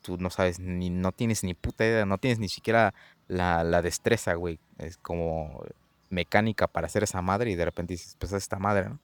Tú 0.03 0.19
no 0.19 0.31
sabes, 0.31 0.59
ni 0.59 0.91
no 0.91 1.13
tienes 1.13 1.45
ni 1.45 1.55
puta 1.55 1.85
idea, 1.85 2.05
no 2.05 2.19
tienes 2.19 2.39
ni 2.39 2.49
siquiera 2.49 2.95
la, 3.29 3.65
la 3.65 3.81
destreza, 3.81 4.35
güey. 4.35 4.59
Es 4.79 4.99
como 4.99 5.65
mecánica 6.11 6.67
para 6.67 6.87
hacer 6.87 7.03
esa 7.05 7.23
madre 7.23 7.51
y 7.51 7.55
de 7.55 7.65
repente 7.65 7.95
dices, 7.95 8.17
pues 8.19 8.33
esta 8.33 8.59
madre, 8.59 8.91
¿no? 8.91 9.01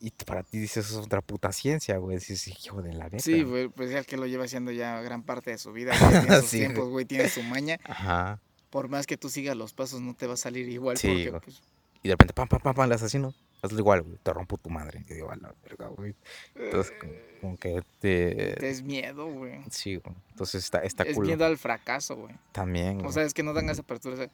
Y 0.00 0.12
para 0.12 0.44
ti 0.44 0.58
dices, 0.58 0.90
es 0.90 0.94
otra 0.94 1.20
puta 1.22 1.50
ciencia, 1.50 1.96
güey. 1.96 2.18
Dices, 2.18 2.46
hijo 2.46 2.82
de 2.82 2.92
la 2.92 3.04
verga. 3.04 3.18
Sí, 3.18 3.42
güey, 3.42 3.68
pues 3.68 3.90
ya 3.90 4.04
que 4.04 4.16
lo 4.16 4.26
lleva 4.26 4.44
haciendo 4.44 4.70
ya 4.70 5.00
gran 5.00 5.24
parte 5.24 5.50
de 5.50 5.58
su 5.58 5.72
vida, 5.72 5.92
güey. 5.98 6.20
Tiene 6.20 6.36
sus 6.40 6.50
tiempos, 6.50 6.88
güey, 6.88 7.04
tiene 7.04 7.28
su 7.28 7.42
maña. 7.42 7.80
Ajá. 7.84 8.40
Por 8.70 8.88
más 8.88 9.08
que 9.08 9.16
tú 9.16 9.28
sigas 9.28 9.56
los 9.56 9.72
pasos, 9.72 10.00
no 10.00 10.14
te 10.14 10.28
va 10.28 10.34
a 10.34 10.36
salir 10.36 10.68
igual. 10.68 10.96
Sí, 10.98 11.08
porque, 11.08 11.40
pues... 11.46 11.62
Y 12.04 12.08
de 12.08 12.14
repente, 12.14 12.32
pam, 12.32 12.46
pam, 12.46 12.60
pam, 12.60 12.74
pam, 12.74 12.84
el 12.84 12.92
asesino 12.92 13.34
hazlo 13.62 13.78
igual, 13.78 14.02
güey, 14.02 14.18
te 14.22 14.32
rompo 14.32 14.56
tu 14.58 14.70
madre. 14.70 15.04
Y 15.08 15.14
digo, 15.14 15.30
a 15.30 15.36
la 15.36 15.54
verga, 15.62 15.88
güey. 15.88 16.14
Entonces, 16.54 16.92
como, 17.40 17.56
que 17.56 17.82
te... 18.00 18.54
Te 18.58 18.70
es 18.70 18.82
miedo, 18.82 19.26
güey. 19.26 19.60
Sí, 19.70 19.96
güey. 19.96 20.16
Entonces 20.30 20.64
está, 20.64 20.78
está 20.80 21.04
Es 21.04 21.18
miedo 21.18 21.44
al 21.44 21.58
fracaso, 21.58 22.16
güey. 22.16 22.34
También, 22.52 23.04
O 23.04 23.12
sea, 23.12 23.22
es 23.22 23.34
que 23.34 23.42
no 23.42 23.52
dan 23.52 23.68
esa 23.70 23.82
apertura. 23.82 24.30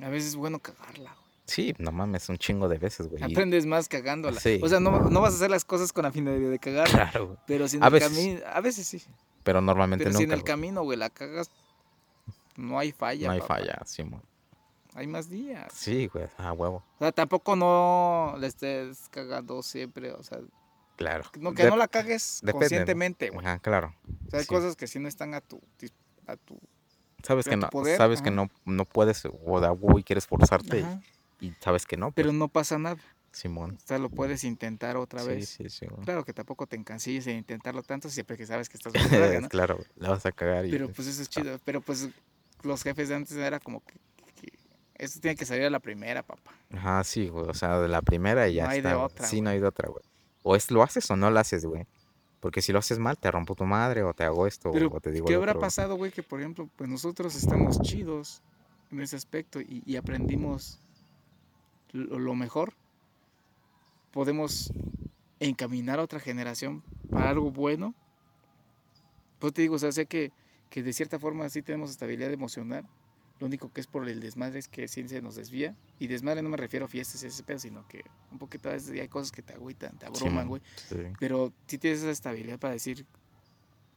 a 0.00 0.08
veces 0.08 0.30
es 0.30 0.36
bueno 0.36 0.58
cagarla, 0.58 1.10
güey. 1.10 1.22
Sí, 1.44 1.74
no 1.78 1.92
mames, 1.92 2.28
un 2.28 2.38
chingo 2.38 2.68
de 2.68 2.78
veces, 2.78 3.08
güey. 3.08 3.22
Aprendes 3.22 3.66
más 3.66 3.88
cagándola. 3.88 4.40
Sí. 4.40 4.60
O 4.62 4.68
sea, 4.68 4.80
no, 4.80 5.10
no, 5.10 5.20
vas 5.20 5.34
a 5.34 5.36
hacer 5.36 5.50
las 5.50 5.64
cosas 5.64 5.92
con 5.92 6.04
la 6.04 6.12
finalidad 6.12 6.50
de 6.50 6.58
cagar. 6.58 6.88
Claro, 6.88 7.26
güey. 7.26 7.38
Pero 7.46 7.68
si 7.68 7.76
en 7.76 7.84
a 7.84 7.88
el 7.88 7.98
camino... 7.98 8.40
A 8.46 8.60
veces 8.60 8.86
sí. 8.86 9.02
Pero 9.42 9.60
normalmente 9.60 10.04
Pero 10.04 10.16
si 10.16 10.24
en 10.24 10.32
el 10.32 10.44
camino, 10.44 10.82
güey, 10.82 10.96
la 10.96 11.10
cagas, 11.10 11.50
no 12.56 12.78
hay 12.78 12.92
falla, 12.92 13.26
No 13.26 13.32
hay 13.32 13.40
falla, 13.40 13.82
sí, 13.84 14.02
güey 14.02 14.22
hay 14.94 15.06
más 15.06 15.28
días. 15.28 15.72
Sí, 15.72 16.06
güey, 16.06 16.26
a 16.36 16.52
huevo. 16.52 16.84
O 16.98 16.98
sea, 16.98 17.12
tampoco 17.12 17.56
no 17.56 18.34
le 18.38 18.46
estés 18.46 19.08
cagando 19.10 19.62
siempre, 19.62 20.12
o 20.12 20.22
sea. 20.22 20.38
Claro. 20.96 21.24
No, 21.38 21.54
que 21.54 21.68
no 21.68 21.76
la 21.76 21.88
cagues 21.88 22.42
conscientemente, 22.52 23.30
güey. 23.30 23.44
Ajá, 23.44 23.58
claro. 23.58 23.94
O 24.26 24.30
sea, 24.30 24.40
hay 24.40 24.46
cosas 24.46 24.76
que 24.76 24.86
sí 24.86 24.98
no 24.98 25.08
están 25.08 25.34
a 25.34 25.40
tu, 25.40 25.60
a 26.26 26.36
tu 26.36 26.60
Sabes 27.22 27.46
que 27.46 27.56
no, 27.56 27.68
sabes 27.96 28.20
que 28.20 28.30
no, 28.30 28.50
no 28.64 28.84
puedes, 28.84 29.22
o 29.24 29.60
da 29.60 29.72
y 29.96 30.02
quieres 30.02 30.26
forzarte 30.26 30.84
y, 31.40 31.52
sabes 31.60 31.86
que 31.86 31.96
no. 31.96 32.10
Pero 32.12 32.28
pues. 32.28 32.38
no 32.38 32.48
pasa 32.48 32.78
nada. 32.78 33.00
Simón. 33.30 33.78
O 33.82 33.86
sea, 33.86 33.98
lo 33.98 34.10
puedes 34.10 34.44
intentar 34.44 34.96
otra 34.96 35.22
vez. 35.24 35.48
Sí, 35.48 35.64
sí, 35.70 35.86
sí. 35.86 35.86
Claro 36.04 36.24
que 36.24 36.34
tampoco 36.34 36.66
te 36.66 36.76
encancilles 36.76 37.26
en 37.28 37.38
intentarlo 37.38 37.82
tanto 37.82 38.10
siempre 38.10 38.36
que 38.36 38.46
sabes 38.46 38.68
que 38.68 38.76
estás 38.76 38.92
¿no? 39.40 39.48
Claro, 39.48 39.78
la 39.96 40.10
vas 40.10 40.26
a 40.26 40.32
cagar. 40.32 40.66
Y... 40.66 40.70
Pero 40.70 40.92
pues 40.92 41.08
eso 41.08 41.22
es 41.22 41.30
chido. 41.30 41.58
Pero 41.64 41.80
pues 41.80 42.10
los 42.62 42.82
jefes 42.82 43.08
de 43.08 43.14
antes 43.14 43.32
era 43.36 43.58
como 43.58 43.80
que 43.80 43.94
esto 45.04 45.18
tiene 45.20 45.34
que 45.34 45.44
salir 45.44 45.64
a 45.64 45.70
la 45.70 45.80
primera, 45.80 46.22
papá. 46.22 46.52
Ajá, 46.72 47.02
sí, 47.02 47.28
güey. 47.28 47.48
O 47.48 47.54
sea, 47.54 47.80
de 47.80 47.88
la 47.88 48.02
primera 48.02 48.48
y 48.48 48.54
ya 48.54 48.64
no 48.64 48.70
hay 48.70 48.80
De 48.80 48.94
otra, 48.94 49.26
sí, 49.26 49.40
no 49.40 49.50
hay 49.50 49.58
de 49.58 49.66
otra, 49.66 49.88
güey. 49.88 50.04
O 50.44 50.54
es 50.54 50.70
lo 50.70 50.82
haces 50.82 51.10
o 51.10 51.16
no 51.16 51.28
lo 51.28 51.40
haces, 51.40 51.64
güey. 51.64 51.86
Porque 52.38 52.62
si 52.62 52.72
lo 52.72 52.78
haces 52.78 53.00
mal, 53.00 53.18
te 53.18 53.30
rompo 53.30 53.56
tu 53.56 53.64
madre 53.64 54.04
o 54.04 54.14
te 54.14 54.22
hago 54.22 54.46
esto 54.46 54.70
o 54.70 55.00
te 55.00 55.10
digo 55.10 55.26
¿Qué 55.26 55.34
habrá 55.34 55.54
pasado, 55.54 55.96
güey? 55.96 56.12
Que 56.12 56.22
por 56.22 56.40
ejemplo, 56.40 56.68
pues 56.76 56.88
nosotros 56.88 57.34
estamos 57.34 57.80
chidos 57.82 58.42
en 58.92 59.00
ese 59.00 59.16
aspecto 59.16 59.60
y, 59.60 59.96
aprendimos 59.96 60.78
lo, 61.92 62.34
mejor. 62.34 62.72
Podemos 64.12 64.72
encaminar 65.40 65.98
a 65.98 66.02
otra 66.02 66.20
generación 66.20 66.84
para 67.10 67.30
algo 67.30 67.50
bueno. 67.50 67.94
Pues 69.40 69.52
te 69.52 69.62
digo, 69.62 69.74
o 69.74 69.78
sea, 69.78 69.90
sé 69.90 70.06
que, 70.06 70.30
que 70.70 70.84
de 70.84 70.92
cierta 70.92 71.18
forma 71.18 71.48
sí 71.48 71.62
tenemos 71.62 71.90
estabilidad 71.90 72.32
emocional 72.32 72.86
lo 73.42 73.46
único 73.46 73.72
que 73.72 73.80
es 73.80 73.88
por 73.88 74.08
el 74.08 74.20
desmadre 74.20 74.60
es 74.60 74.68
que 74.68 74.86
sí 74.86 75.08
se 75.08 75.20
nos 75.20 75.34
desvía. 75.34 75.74
Y 75.98 76.06
desmadre 76.06 76.42
no 76.42 76.48
me 76.48 76.56
refiero 76.56 76.86
a 76.86 76.88
fiestas 76.88 77.24
y 77.24 77.26
ese 77.26 77.42
pedo, 77.42 77.58
sino 77.58 77.88
que 77.88 78.04
un 78.30 78.38
poquito 78.38 78.68
a 78.68 78.72
veces 78.72 78.92
hay 78.92 79.08
cosas 79.08 79.32
que 79.32 79.42
te 79.42 79.52
agüitan, 79.52 79.98
te 79.98 80.06
abruman, 80.06 80.46
güey. 80.46 80.62
Pero 81.18 81.52
sí 81.66 81.76
tienes 81.76 82.02
esa 82.02 82.12
estabilidad 82.12 82.60
para 82.60 82.74
decir 82.74 83.04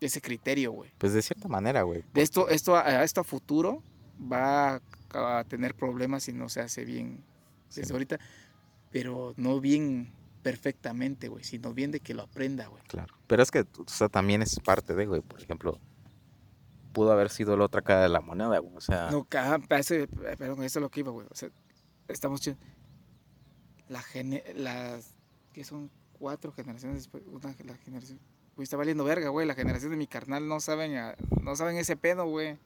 ese 0.02 0.20
criterio, 0.20 0.72
güey. 0.72 0.90
Pues 0.98 1.14
de 1.14 1.22
cierta 1.22 1.48
manera, 1.48 1.84
güey. 1.84 2.04
De 2.12 2.24
esto, 2.24 2.50
esto, 2.50 2.76
a, 2.76 3.04
esto 3.04 3.22
a 3.22 3.24
futuro 3.24 3.84
va 4.20 4.82
a, 5.14 5.44
tener 5.44 5.76
problemas 5.76 6.24
si 6.24 6.34
no 6.34 6.50
se 6.50 6.62
hace 6.62 6.84
bien 6.84 7.24
desde 7.76 7.94
ahorita. 7.94 8.20
Pero 8.90 9.36
no 9.38 9.62
bien 9.62 10.12
perfectamente, 10.42 11.28
güey, 11.28 11.44
sino 11.44 11.72
bien 11.72 11.92
de 11.92 12.00
que 12.00 12.16
lo 12.16 12.24
aprenda, 12.24 12.66
güey. 12.66 12.82
Claro. 12.88 13.14
Pero 13.28 13.44
es 13.44 13.52
que, 13.52 13.60
o 13.60 13.86
sea, 13.86 14.10
también 14.10 14.42
es 14.42 14.60
parte 14.60 14.96
de, 14.96 15.06
güey, 15.06 15.22
por 15.22 15.40
ejemplo, 15.40 15.80
pudo 16.96 17.12
haber 17.12 17.30
sido 17.30 17.58
la 17.58 17.66
otra 17.66 17.82
cara 17.82 18.04
de 18.04 18.10
la 18.10 18.22
moneda, 18.22 18.58
güey. 18.58 18.76
O 18.76 18.82
sea. 18.82 19.12
No, 19.12 19.26
perdón, 19.26 20.64
eso 20.64 20.80
es 20.80 20.82
lo 20.82 20.90
que 20.90 21.02
iba, 21.02 21.12
güey. 21.12 21.28
O 21.30 21.36
sea, 21.36 21.50
estamos 22.08 22.40
chidos. 22.40 22.58
La 23.90 24.02
gene, 24.02 24.44
las. 24.56 25.14
que 25.54 25.66
son 25.66 25.92
cuatro 26.18 26.54
generaciones 26.54 27.00
después. 27.00 27.24
Una, 27.28 27.54
la 27.66 27.76
generación. 27.76 28.20
Güey, 28.56 28.64
está 28.64 28.78
valiendo 28.78 29.04
verga, 29.04 29.28
güey. 29.28 29.46
La 29.46 29.56
generación 29.56 29.92
de 29.92 29.98
mi 29.98 30.08
carnal 30.08 30.48
no 30.48 30.62
saben, 30.62 30.96
no 31.42 31.56
saben 31.58 31.76
ese 31.76 31.98
pedo, 31.98 32.26
güey. 32.26 32.58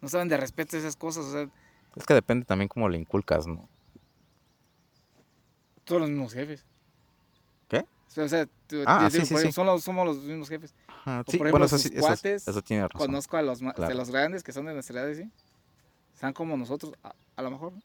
No 0.00 0.08
saben 0.08 0.28
de 0.28 0.36
respeto 0.36 0.76
a 0.76 0.78
esas 0.78 0.94
cosas, 0.94 1.24
o 1.26 1.32
sea. 1.32 1.48
Es 1.96 2.06
que 2.06 2.14
depende 2.14 2.46
también 2.46 2.68
cómo 2.68 2.88
le 2.88 2.98
inculcas, 2.98 3.48
¿no? 3.48 3.68
Todos 5.84 6.02
los 6.02 6.10
mismos 6.10 6.32
jefes. 6.32 6.64
O 8.16 8.28
sea, 8.28 8.46
ah, 8.86 9.08
sí, 9.10 9.24
sí, 9.24 9.52
somos 9.52 9.86
los 9.86 10.18
mismos 10.18 10.48
jefes. 10.48 10.70
sí, 10.70 11.38
por 11.38 11.46
ejemplo, 11.46 11.50
bueno, 11.50 11.66
eso, 11.66 11.78
sus 11.78 11.90
cuates, 11.92 12.46
eso, 12.46 12.62
tiene 12.62 12.88
razón. 12.88 13.06
Conozco 13.06 13.36
a 13.36 13.42
los, 13.42 13.60
de 13.60 13.94
los 13.94 14.10
grandes 14.10 14.42
que 14.42 14.52
son 14.52 14.66
de 14.66 14.74
nuestra 14.74 15.02
edad, 15.02 15.14
¿sí? 15.14 15.30
Están 16.14 16.32
como 16.32 16.56
nosotros, 16.56 16.92
a, 17.02 17.14
a 17.36 17.42
lo 17.42 17.50
mejor. 17.50 17.72
¿no? 17.72 17.82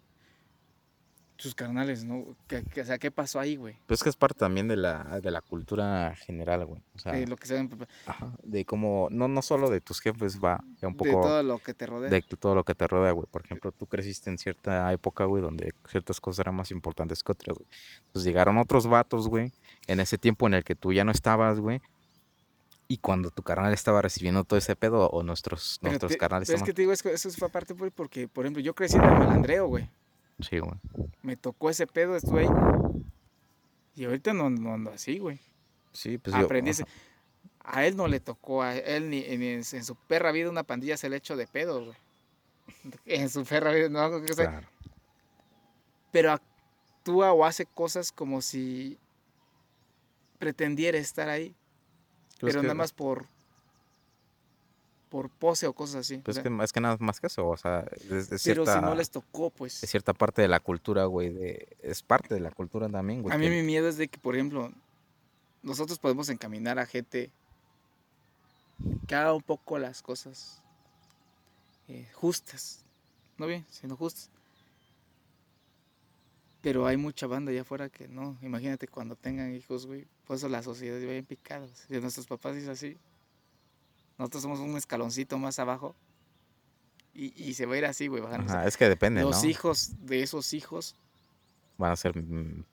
sus 1.37 1.53
carnales, 1.53 2.03
¿no? 2.03 2.35
¿Qué, 2.47 2.63
o 2.81 2.85
sea, 2.85 2.97
¿qué 2.97 3.11
pasó 3.11 3.39
ahí, 3.39 3.55
güey? 3.55 3.75
Pues 3.85 3.99
es 3.99 4.03
que 4.03 4.09
es 4.09 4.15
parte 4.15 4.39
también 4.39 4.67
de 4.67 4.75
la, 4.75 5.19
de 5.21 5.29
la 5.29 5.41
cultura 5.41 6.15
general, 6.15 6.65
güey. 6.65 6.81
O 6.95 6.99
sea, 6.99 7.13
de 7.13 7.27
lo 7.27 7.37
que 7.37 7.45
se 7.45 7.69
Ajá, 8.07 8.31
de 8.43 8.65
cómo, 8.65 9.07
no, 9.11 9.27
no 9.27 9.41
solo 9.41 9.69
de 9.69 9.79
tus 9.79 10.01
jefes, 10.01 10.39
va, 10.43 10.63
un 10.81 10.95
poco... 10.95 11.09
De 11.09 11.15
todo 11.15 11.43
lo 11.43 11.59
que 11.59 11.73
te 11.73 11.85
rodea. 11.85 12.09
De 12.09 12.21
todo 12.21 12.55
lo 12.55 12.63
que 12.63 12.73
te 12.73 12.87
rodea, 12.87 13.11
güey. 13.11 13.27
Por 13.29 13.45
ejemplo, 13.45 13.71
tú 13.71 13.85
creciste 13.85 14.29
en 14.29 14.37
cierta 14.37 14.91
época, 14.91 15.25
güey, 15.25 15.43
donde 15.43 15.73
ciertas 15.89 16.19
cosas 16.19 16.39
eran 16.39 16.55
más 16.55 16.71
importantes 16.71 17.23
que 17.23 17.31
otras, 17.31 17.55
güey. 17.57 17.69
Entonces 18.07 18.23
llegaron 18.23 18.57
otros 18.57 18.87
vatos, 18.87 19.27
güey, 19.27 19.53
en 19.87 19.99
ese 19.99 20.17
tiempo 20.17 20.47
en 20.47 20.53
el 20.53 20.63
que 20.63 20.75
tú 20.75 20.93
ya 20.93 21.03
no 21.03 21.11
estabas, 21.11 21.59
güey. 21.59 21.81
Y 22.89 22.97
cuando 22.97 23.31
tu 23.31 23.43
carnal 23.43 23.73
estaba 23.73 24.01
recibiendo 24.01 24.43
todo 24.45 24.57
ese 24.57 24.75
pedo, 24.75 25.09
o 25.09 25.23
nuestros, 25.23 25.79
nuestros 25.81 26.15
carnales... 26.15 26.47
Pero 26.47 26.57
es 26.57 26.63
que 26.63 26.73
te 26.73 26.81
digo, 26.83 26.93
eso 26.93 27.29
fue 27.31 27.47
aparte, 27.47 27.73
güey, 27.73 27.91
porque, 27.91 28.27
por 28.27 28.45
ejemplo, 28.45 28.61
yo 28.61 28.73
crecí 28.73 28.95
en 28.95 29.03
el 29.03 29.11
malandreo, 29.11 29.67
güey. 29.67 29.89
Sí, 30.39 30.59
güey. 30.59 30.75
Me 31.21 31.35
tocó 31.35 31.69
ese 31.69 31.87
pedo, 31.87 32.15
estuve 32.15 32.41
ahí. 32.41 32.49
Y 33.95 34.05
ahorita 34.05 34.33
no, 34.33 34.49
no 34.49 34.73
ando 34.73 34.91
así, 34.91 35.17
güey. 35.19 35.39
Sí, 35.91 36.17
pues 36.17 36.35
Aprendí 36.35 36.71
A 37.59 37.85
él 37.85 37.97
no 37.97 38.07
le 38.07 38.19
tocó, 38.19 38.61
a 38.61 38.75
él 38.77 39.09
ni, 39.09 39.23
en, 39.25 39.63
su 39.63 39.95
perra 39.95 40.31
vida 40.31 40.49
una 40.49 40.63
pandilla 40.63 40.95
se 40.95 41.09
le 41.09 41.17
echó 41.17 41.35
de 41.35 41.47
pedo, 41.47 41.85
güey. 41.85 41.97
En 43.05 43.29
su 43.29 43.43
perra 43.43 43.71
vida, 43.71 43.89
no, 43.89 44.21
que 44.21 44.33
claro. 44.33 44.67
Pero 46.11 46.31
actúa 46.31 47.33
o 47.33 47.43
hace 47.43 47.65
cosas 47.65 48.11
como 48.11 48.41
si 48.41 48.97
pretendiera 50.37 50.97
estar 50.97 51.29
ahí. 51.29 51.55
Pues 52.39 52.53
pero 52.53 52.61
nada 52.61 52.75
más 52.75 52.93
por 52.93 53.25
por 55.09 55.29
pose 55.29 55.67
o 55.67 55.73
cosas 55.73 55.95
así. 55.97 56.17
Pues 56.17 56.39
que, 56.39 56.49
es 56.63 56.73
que 56.73 56.81
nada 56.81 56.97
más 56.99 57.19
que 57.19 57.27
eso, 57.27 57.47
o 57.47 57.57
sea, 57.57 57.85
es, 58.09 58.43
Pero 58.43 58.65
si 58.65 58.81
no 58.81 58.93
les 58.95 59.09
tocó, 59.09 59.49
pues. 59.49 59.83
Es 59.83 59.89
cierta 59.89 60.13
parte 60.13 60.41
de 60.41 60.47
la 60.47 60.59
cultura, 60.59 61.05
güey, 61.05 61.29
de, 61.29 61.77
es 61.81 62.03
parte 62.03 62.33
de 62.33 62.39
la 62.39 62.51
cultura 62.51 62.89
también, 62.89 63.21
güey. 63.21 63.33
A 63.33 63.37
mí 63.37 63.49
mi 63.49 63.63
miedo 63.63 63.87
es 63.87 63.97
de 63.97 64.07
que, 64.07 64.19
por 64.19 64.35
ejemplo, 64.35 64.71
nosotros 65.63 65.97
podemos 65.99 66.29
encaminar 66.29 66.77
a 66.79 66.85
gente 66.85 67.31
que 69.07 69.15
haga 69.15 69.33
un 69.33 69.41
poco 69.41 69.79
las 69.79 70.01
cosas 70.01 70.61
eh, 71.87 72.09
justas, 72.13 72.85
no 73.37 73.47
bien, 73.47 73.65
sino 73.69 73.95
justas. 73.95 74.29
Pero 76.61 76.87
hay 76.87 76.97
mucha 76.97 77.27
banda 77.27 77.51
allá 77.51 77.61
afuera 77.61 77.89
que 77.89 78.07
no, 78.07 78.37
imagínate 78.41 78.87
cuando 78.87 79.15
tengan 79.15 79.53
hijos, 79.53 79.85
güey, 79.85 80.07
pues 80.25 80.43
la 80.43 80.63
sociedad 80.63 80.97
va 80.97 81.11
bien 81.11 81.25
picada. 81.25 81.67
Si 81.67 81.99
nuestros 81.99 82.25
papás 82.25 82.55
dicen 82.55 82.71
así, 82.71 82.97
nosotros 84.17 84.43
somos 84.43 84.59
un 84.59 84.75
escaloncito 84.75 85.37
más 85.37 85.59
abajo. 85.59 85.95
Y, 87.19 87.55
se 87.55 87.65
va 87.65 87.73
a 87.73 87.77
ir 87.79 87.85
así, 87.85 88.05
güey, 88.05 88.21
bajando. 88.21 88.61
es 88.61 88.77
que 88.77 88.87
depende, 88.87 89.23
Los 89.23 89.43
hijos 89.43 89.93
de 90.05 90.21
esos 90.21 90.53
hijos 90.53 90.95
van 91.77 91.91
a 91.91 91.95
ser 91.95 92.13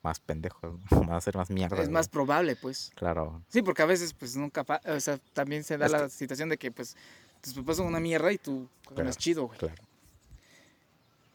más 0.03 0.19
pendejos, 0.19 0.79
van 0.91 1.13
a 1.13 1.21
ser 1.21 1.35
más 1.35 1.49
mierda. 1.49 1.81
Es 1.81 1.89
más 1.89 2.07
probable, 2.07 2.55
pues. 2.55 2.91
Claro. 2.95 3.43
Sí, 3.47 3.63
porque 3.63 3.81
a 3.81 3.85
veces, 3.85 4.13
pues, 4.13 4.35
nunca, 4.35 4.63
o 4.85 4.99
sea, 4.99 5.17
también 5.33 5.63
se 5.63 5.79
da 5.79 5.87
la 5.87 6.09
situación 6.09 6.49
de 6.49 6.57
que, 6.57 6.71
pues, 6.71 6.95
tus 7.41 7.53
papás 7.53 7.77
son 7.77 7.87
una 7.87 7.99
mierda 7.99 8.31
y 8.31 8.37
tú 8.37 8.67
claro, 8.87 9.09
es 9.09 9.17
chido, 9.17 9.47
güey. 9.47 9.57
Claro. 9.57 9.75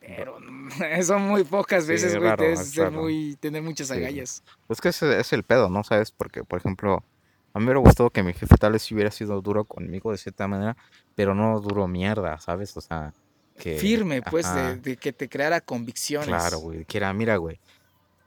Pero 0.01 0.39
son 1.03 1.23
muy 1.23 1.45
pocas 1.45 1.87
veces, 1.87 2.17
güey, 2.17 2.57
ser 2.57 2.91
muy, 2.91 3.37
tener 3.37 3.63
muchas 3.63 3.91
agallas. 3.91 4.43
Es 4.69 4.81
que 4.81 4.89
ese 4.89 5.21
es 5.21 5.33
el 5.33 5.43
pedo, 5.43 5.69
¿no? 5.69 5.85
¿Sabes? 5.85 6.11
Porque, 6.11 6.43
por 6.43 6.59
ejemplo, 6.59 7.05
a 7.53 7.59
mí 7.59 7.65
me 7.65 7.73
hubiera 7.73 7.81
gustado 7.81 8.11
que 8.11 8.23
mi 8.23 8.33
jefe 8.33 8.57
tal 8.57 8.73
vez 8.73 8.91
hubiera 8.93 9.11
sido 9.11 9.41
duro 9.41 9.65
conmigo 9.65 10.11
de 10.13 10.19
cierta 10.19 10.49
manera, 10.49 10.77
pero 11.15 11.35
no 11.35 11.61
duro 11.61 11.87
mierda, 11.87 12.39
¿sabes? 12.41 12.77
O 12.77 12.81
sea, 12.81 13.13
que... 13.59 13.77
Firme, 13.79 14.23
pues, 14.23 14.47
de, 14.83 14.97
que 14.97 15.13
te 15.13 15.29
creara 15.29 15.61
convicciones. 15.61 16.29
Claro, 16.29 16.59
güey, 16.59 16.85
que 16.85 16.99
era, 16.99 17.13
mira, 17.13 17.37
güey, 17.37 17.59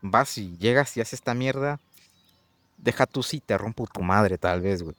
vas 0.01 0.37
y 0.37 0.57
llegas 0.57 0.95
y 0.97 1.01
haces 1.01 1.13
esta 1.13 1.33
mierda, 1.33 1.79
deja 2.77 3.05
tú 3.05 3.23
sí, 3.23 3.39
te 3.39 3.57
rompo 3.57 3.87
tu 3.87 4.01
madre 4.01 4.37
tal 4.37 4.61
vez, 4.61 4.83
güey, 4.83 4.95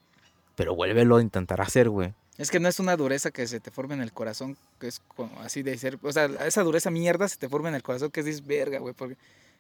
pero 0.57 0.75
vuélvelo 0.75 1.16
a 1.16 1.22
intentar 1.22 1.61
hacer, 1.61 1.89
güey. 1.89 2.14
Es 2.37 2.51
que 2.51 2.59
no 2.59 2.68
es 2.68 2.80
una 2.80 2.97
dureza 2.97 3.30
que 3.30 3.47
se 3.47 3.61
te 3.61 3.70
forme 3.70 3.95
en 3.95 4.01
el 4.01 4.12
corazón, 4.12 4.57
que 4.80 4.89
es 4.89 5.01
como 5.07 5.41
así 5.41 5.62
de 5.62 5.78
ser, 5.78 5.99
o 6.03 6.12
sea, 6.12 6.24
esa 6.47 6.62
dureza 6.62 6.91
mierda 6.91 7.28
se 7.28 7.37
te 7.37 7.49
forma 7.49 7.68
en 7.68 7.76
el 7.76 7.82
corazón, 7.82 8.11
que 8.11 8.20
es 8.20 8.45
verga, 8.45 8.80
güey, 8.80 8.95
porque 8.95 9.16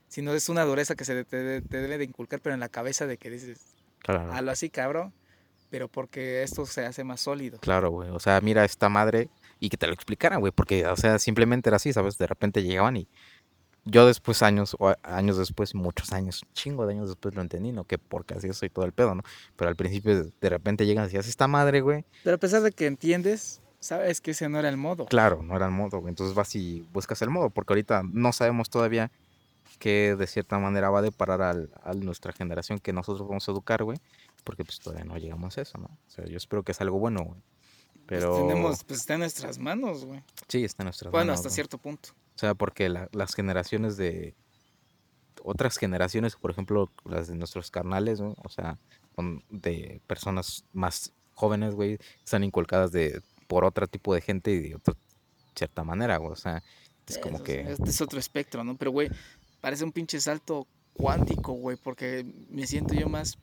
si 0.08 0.22
no 0.22 0.32
es 0.34 0.48
una 0.48 0.64
dureza 0.64 0.94
que 0.94 1.04
se 1.04 1.24
te, 1.24 1.62
te 1.62 1.76
debe 1.80 1.98
de 1.98 2.04
inculcar, 2.04 2.40
pero 2.40 2.54
en 2.54 2.60
la 2.60 2.68
cabeza 2.68 3.06
de 3.06 3.16
que 3.16 3.30
dices, 3.30 3.74
Claro. 4.04 4.32
Algo 4.32 4.50
así, 4.50 4.70
cabrón. 4.70 5.12
Pero 5.70 5.88
porque 5.88 6.42
esto 6.42 6.66
se 6.66 6.84
hace 6.84 7.02
más 7.02 7.20
sólido. 7.20 7.58
Claro, 7.58 7.90
güey. 7.90 8.10
O 8.10 8.20
sea, 8.20 8.40
mira 8.40 8.64
esta 8.64 8.88
madre 8.88 9.28
y 9.58 9.70
que 9.70 9.76
te 9.76 9.86
lo 9.88 9.94
explicaran, 9.94 10.38
güey. 10.38 10.52
Porque, 10.52 10.86
o 10.86 10.96
sea, 10.96 11.18
simplemente 11.18 11.68
era 11.68 11.76
así, 11.76 11.92
¿sabes? 11.92 12.16
De 12.16 12.26
repente 12.26 12.62
llegaban 12.62 12.96
y 12.96 13.08
yo 13.84 14.06
después, 14.06 14.42
años, 14.42 14.76
o 14.78 14.94
años 15.02 15.36
después, 15.36 15.74
muchos 15.74 16.12
años, 16.12 16.42
chingo 16.52 16.86
de 16.86 16.94
años 16.94 17.08
después 17.08 17.34
lo 17.34 17.42
entendí, 17.42 17.72
¿no? 17.72 17.84
Que 17.84 17.98
porque 17.98 18.34
así 18.34 18.52
soy 18.52 18.70
todo 18.70 18.84
el 18.84 18.92
pedo, 18.92 19.14
¿no? 19.14 19.22
Pero 19.56 19.68
al 19.68 19.76
principio 19.76 20.24
de 20.24 20.48
repente 20.48 20.86
llegan 20.86 21.04
y 21.04 21.16
haces 21.16 21.28
esta 21.28 21.48
madre, 21.48 21.80
güey. 21.80 22.04
Pero 22.22 22.36
a 22.36 22.38
pesar 22.38 22.62
de 22.62 22.72
que 22.72 22.86
entiendes, 22.86 23.60
sabes 23.80 24.20
que 24.20 24.32
ese 24.32 24.48
no 24.48 24.58
era 24.58 24.68
el 24.68 24.76
modo. 24.76 25.06
Claro, 25.06 25.42
no 25.42 25.56
era 25.56 25.66
el 25.66 25.72
modo, 25.72 26.00
güey. 26.00 26.10
Entonces 26.10 26.34
vas 26.34 26.54
y 26.54 26.86
buscas 26.92 27.20
el 27.22 27.30
modo, 27.30 27.50
porque 27.50 27.72
ahorita 27.72 28.02
no 28.10 28.32
sabemos 28.32 28.70
todavía 28.70 29.10
que 29.78 30.14
de 30.16 30.26
cierta 30.26 30.58
manera 30.58 30.88
va 30.88 31.00
a 31.00 31.02
deparar 31.02 31.42
al, 31.42 31.70
a 31.82 31.92
nuestra 31.94 32.32
generación 32.32 32.78
que 32.78 32.92
nosotros 32.92 33.26
vamos 33.26 33.48
a 33.48 33.52
educar, 33.52 33.82
güey 33.82 33.98
porque 34.44 34.64
pues 34.64 34.78
todavía 34.78 35.04
no 35.04 35.16
llegamos 35.16 35.58
a 35.58 35.62
eso, 35.62 35.78
¿no? 35.78 35.86
O 35.86 36.10
sea, 36.10 36.26
yo 36.26 36.36
espero 36.36 36.62
que 36.62 36.72
es 36.72 36.80
algo 36.80 36.98
bueno, 36.98 37.24
güey. 37.24 37.40
Pues, 37.40 38.04
Pero... 38.06 38.30
Pues, 38.30 38.46
tenemos, 38.46 38.84
pues 38.84 39.00
está 39.00 39.14
en 39.14 39.20
nuestras 39.20 39.58
manos, 39.58 40.04
güey. 40.04 40.22
Sí, 40.46 40.62
está 40.62 40.82
en 40.82 40.86
nuestras 40.86 41.10
manos. 41.10 41.24
Bueno, 41.24 41.32
hasta 41.32 41.50
cierto 41.50 41.78
punto. 41.78 42.10
O 42.34 42.38
sea, 42.38 42.54
porque 42.54 42.88
las 42.88 43.34
generaciones 43.34 43.96
de... 43.96 44.34
Otras 45.42 45.76
generaciones, 45.76 46.36
por 46.36 46.50
ejemplo, 46.50 46.90
las 47.04 47.28
de 47.28 47.34
nuestros 47.34 47.70
carnales, 47.70 48.20
¿no? 48.20 48.34
O 48.42 48.48
sea, 48.48 48.78
de 49.50 50.00
personas 50.06 50.64
más 50.72 51.12
jóvenes, 51.34 51.74
güey, 51.74 51.98
están 52.24 52.44
inculcadas 52.44 52.92
de 52.92 53.20
por 53.46 53.64
otro 53.64 53.86
tipo 53.86 54.14
de 54.14 54.20
gente 54.20 54.52
y 54.52 54.60
de 54.60 54.74
otra 54.76 54.94
cierta 55.54 55.84
manera, 55.84 56.16
güey. 56.16 56.32
O 56.32 56.36
sea, 56.36 56.62
es 57.06 57.18
como 57.18 57.42
que... 57.42 57.60
Este 57.60 57.90
es 57.90 58.00
otro 58.00 58.18
espectro, 58.18 58.64
¿no? 58.64 58.76
Pero, 58.76 58.90
güey, 58.90 59.10
parece 59.60 59.84
un 59.84 59.92
pinche 59.92 60.20
salto 60.20 60.66
cuántico, 60.94 61.52
güey, 61.52 61.76
porque 61.76 62.24
me 62.48 62.66
siento 62.66 62.94
yo 62.94 63.08
más 63.08 63.38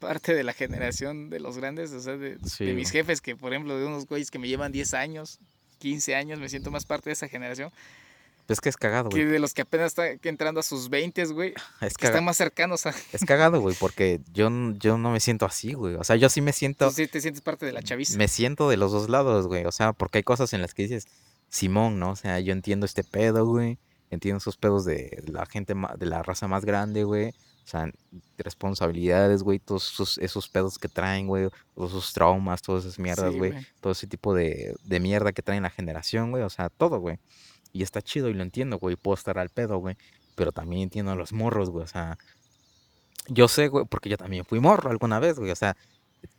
parte 0.00 0.34
de 0.34 0.42
la 0.42 0.52
generación 0.52 1.30
de 1.30 1.38
los 1.38 1.56
grandes, 1.58 1.92
o 1.92 2.00
sea, 2.00 2.16
de, 2.16 2.38
mis 2.74 2.90
jefes, 2.90 3.20
que 3.20 3.36
por 3.36 3.52
ejemplo, 3.52 3.78
de 3.78 3.86
unos 3.86 4.06
güeyes 4.06 4.32
que 4.32 4.40
me 4.40 4.48
llevan 4.48 4.72
10 4.72 4.94
años, 4.94 5.38
15 5.82 6.14
años, 6.14 6.38
me 6.38 6.48
siento 6.48 6.70
más 6.70 6.84
parte 6.84 7.10
de 7.10 7.14
esa 7.14 7.26
generación. 7.26 7.72
Es 8.46 8.60
que 8.60 8.68
es 8.68 8.76
cagado, 8.76 9.10
güey. 9.10 9.22
Que 9.22 9.28
de 9.28 9.38
los 9.40 9.52
que 9.52 9.62
apenas 9.62 9.88
están 9.88 10.20
entrando 10.22 10.60
a 10.60 10.62
sus 10.62 10.88
20, 10.88 11.24
güey. 11.26 11.54
Es 11.80 11.94
que 11.94 12.06
están 12.06 12.24
más 12.24 12.36
cercanos 12.36 12.86
a. 12.86 12.94
Es 13.12 13.24
cagado, 13.24 13.60
güey, 13.60 13.74
porque 13.80 14.20
yo, 14.32 14.48
yo 14.78 14.96
no 14.96 15.10
me 15.10 15.18
siento 15.18 15.44
así, 15.44 15.72
güey. 15.72 15.96
O 15.96 16.04
sea, 16.04 16.14
yo 16.14 16.28
sí 16.28 16.40
me 16.40 16.52
siento. 16.52 16.88
sí 16.92 17.08
te 17.08 17.20
sientes 17.20 17.42
parte 17.42 17.66
de 17.66 17.72
la 17.72 17.82
chaviza. 17.82 18.16
Me 18.16 18.28
siento 18.28 18.68
de 18.68 18.76
los 18.76 18.92
dos 18.92 19.08
lados, 19.08 19.48
güey. 19.48 19.64
O 19.64 19.72
sea, 19.72 19.92
porque 19.92 20.18
hay 20.18 20.22
cosas 20.22 20.52
en 20.52 20.62
las 20.62 20.72
que 20.72 20.84
dices, 20.84 21.08
Simón, 21.48 21.98
¿no? 21.98 22.10
O 22.10 22.16
sea, 22.16 22.38
yo 22.38 22.52
entiendo 22.52 22.86
este 22.86 23.02
pedo, 23.02 23.44
güey. 23.44 23.78
Entiendo 24.10 24.38
esos 24.38 24.56
pedos 24.56 24.84
de 24.84 25.24
la 25.26 25.46
gente, 25.46 25.74
de 25.98 26.06
la 26.06 26.22
raza 26.22 26.46
más 26.46 26.64
grande, 26.64 27.02
güey. 27.02 27.34
O 27.64 27.66
sea, 27.66 27.90
responsabilidades, 28.38 29.42
güey, 29.42 29.58
todos 29.58 30.18
esos, 30.18 30.48
pedos 30.48 30.78
que 30.78 30.88
traen, 30.88 31.28
güey, 31.28 31.48
todos 31.74 31.92
esos 31.92 32.12
traumas, 32.12 32.60
todas 32.60 32.84
esas 32.84 32.98
mierdas, 32.98 33.34
güey, 33.34 33.54
todo 33.80 33.92
ese 33.92 34.06
tipo 34.06 34.34
de, 34.34 34.74
de 34.82 35.00
mierda 35.00 35.32
que 35.32 35.42
traen 35.42 35.62
la 35.62 35.70
generación, 35.70 36.32
güey, 36.32 36.42
o 36.42 36.50
sea, 36.50 36.68
todo, 36.70 36.98
güey. 36.98 37.18
Y 37.72 37.82
está 37.82 38.02
chido 38.02 38.28
y 38.28 38.34
lo 38.34 38.42
entiendo, 38.42 38.78
güey, 38.78 38.96
puedo 38.96 39.14
estar 39.14 39.38
al 39.38 39.48
pedo, 39.48 39.78
güey, 39.78 39.96
pero 40.34 40.50
también 40.50 40.82
entiendo 40.82 41.12
a 41.12 41.14
los 41.14 41.32
morros, 41.32 41.70
güey, 41.70 41.84
o 41.84 41.88
sea, 41.88 42.18
yo 43.28 43.46
sé, 43.46 43.68
güey, 43.68 43.84
porque 43.86 44.08
yo 44.08 44.16
también 44.16 44.44
fui 44.44 44.58
morro 44.58 44.90
alguna 44.90 45.20
vez, 45.20 45.38
güey, 45.38 45.52
o 45.52 45.56
sea, 45.56 45.76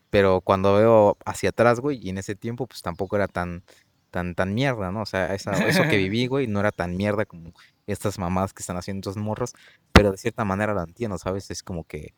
pero 0.10 0.42
cuando 0.42 0.76
veo 0.76 1.18
hacia 1.26 1.50
atrás, 1.50 1.80
güey, 1.80 2.00
y 2.06 2.10
en 2.10 2.18
ese 2.18 2.36
tiempo, 2.36 2.68
pues 2.68 2.82
tampoco 2.82 3.16
era 3.16 3.28
tan, 3.28 3.64
tan, 4.12 4.36
tan 4.36 4.54
mierda, 4.54 4.92
¿no? 4.92 5.02
O 5.02 5.06
sea, 5.06 5.34
eso 5.34 5.52
que 5.90 5.98
viví, 5.98 6.28
güey, 6.28 6.48
no 6.48 6.60
era 6.60 6.72
tan 6.72 6.96
mierda 6.96 7.26
como 7.26 7.54
estas 7.88 8.18
mamás 8.20 8.54
que 8.54 8.62
están 8.62 8.78
haciendo 8.78 9.10
estos 9.10 9.22
morros, 9.22 9.54
pero 9.92 10.12
de 10.12 10.18
cierta 10.18 10.46
manera 10.46 10.74
lo 10.74 10.82
entiendo, 10.82 11.18
¿sabes? 11.18 11.50
Es 11.52 11.64
como 11.64 11.84
que 11.84 12.14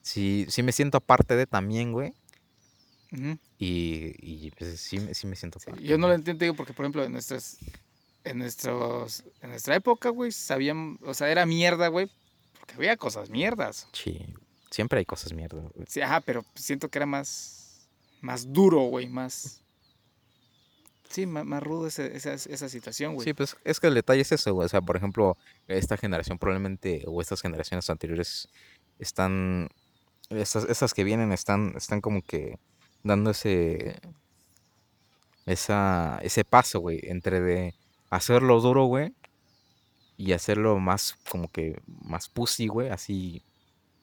si, 0.00 0.46
si 0.48 0.62
me 0.62 0.72
siento 0.72 0.98
aparte 0.98 1.36
de 1.36 1.46
también, 1.46 1.92
güey, 1.92 2.14
Y, 3.58 4.14
y 4.18 4.50
pues, 4.52 4.80
sí, 4.80 5.00
sí 5.14 5.26
me 5.26 5.36
siento 5.36 5.58
sí, 5.58 5.70
Yo 5.82 5.98
no 5.98 6.08
lo 6.08 6.14
entiendo, 6.14 6.44
digo, 6.44 6.54
porque 6.54 6.72
por 6.72 6.84
ejemplo 6.84 7.04
en 7.04 7.12
nuestras, 7.12 7.58
en 8.24 8.38
nuestros, 8.38 9.24
en 9.40 9.50
nuestra 9.50 9.76
época, 9.76 10.10
güey, 10.10 10.30
sabían, 10.30 10.98
o 11.02 11.14
sea, 11.14 11.30
era 11.30 11.46
mierda, 11.46 11.88
güey, 11.88 12.10
porque 12.58 12.74
había 12.74 12.96
cosas 12.96 13.30
mierdas. 13.30 13.88
Sí, 13.92 14.26
siempre 14.70 15.00
hay 15.00 15.04
cosas 15.06 15.32
mierdas, 15.32 15.64
güey. 15.74 15.86
Sí, 15.88 16.00
ajá, 16.00 16.20
pero 16.20 16.44
siento 16.54 16.88
que 16.88 16.98
era 16.98 17.06
más, 17.06 17.88
más 18.20 18.52
duro, 18.52 18.82
güey, 18.82 19.08
más... 19.08 19.62
Sí, 21.08 21.26
más, 21.26 21.62
rudo 21.62 21.86
esa, 21.86 22.04
esa, 22.04 22.68
situación, 22.68 23.14
güey. 23.14 23.24
Sí, 23.24 23.32
pues 23.32 23.56
es 23.64 23.80
que 23.80 23.86
el 23.86 23.94
detalle 23.94 24.20
es 24.20 24.32
eso, 24.32 24.52
güey. 24.52 24.66
O 24.66 24.68
sea, 24.68 24.82
por 24.82 24.96
ejemplo, 24.96 25.38
esta 25.66 25.96
generación 25.96 26.38
probablemente, 26.38 27.02
o 27.06 27.20
estas 27.22 27.40
generaciones 27.40 27.88
anteriores, 27.88 28.48
están, 28.98 29.68
esas, 30.28 30.64
esas 30.64 30.92
que 30.92 31.04
vienen 31.04 31.32
están, 31.32 31.74
están 31.76 32.02
como 32.02 32.20
que 32.20 32.58
dando 33.02 33.30
ese, 33.30 33.96
esa, 35.46 36.18
ese 36.22 36.44
paso, 36.44 36.80
güey, 36.80 37.00
entre 37.04 37.40
de 37.40 37.74
hacerlo 38.10 38.60
duro, 38.60 38.84
güey, 38.84 39.14
y 40.18 40.32
hacerlo 40.32 40.78
más, 40.78 41.16
como 41.30 41.48
que, 41.48 41.80
más 41.86 42.28
pussy, 42.28 42.66
güey, 42.66 42.90
así 42.90 43.42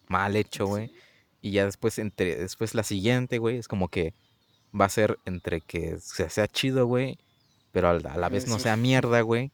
mal 0.08 0.36
hecho, 0.36 0.66
güey. 0.66 0.92
Y 1.42 1.52
ya 1.52 1.66
después, 1.66 2.00
entre, 2.00 2.36
después 2.36 2.74
la 2.74 2.84
siguiente, 2.84 3.38
güey, 3.38 3.58
es 3.58 3.68
como 3.68 3.90
que 3.90 4.16
va 4.80 4.86
a 4.86 4.90
ser 4.90 5.20
entre 5.26 5.62
que 5.62 5.98
sea 6.00 6.48
chido, 6.48 6.86
güey, 6.88 7.18
pero 7.72 7.90
a 7.90 7.94
la 8.00 8.30
vez 8.30 8.48
no 8.48 8.60
sea 8.60 8.76
mierda, 8.76 9.22
güey 9.22 9.52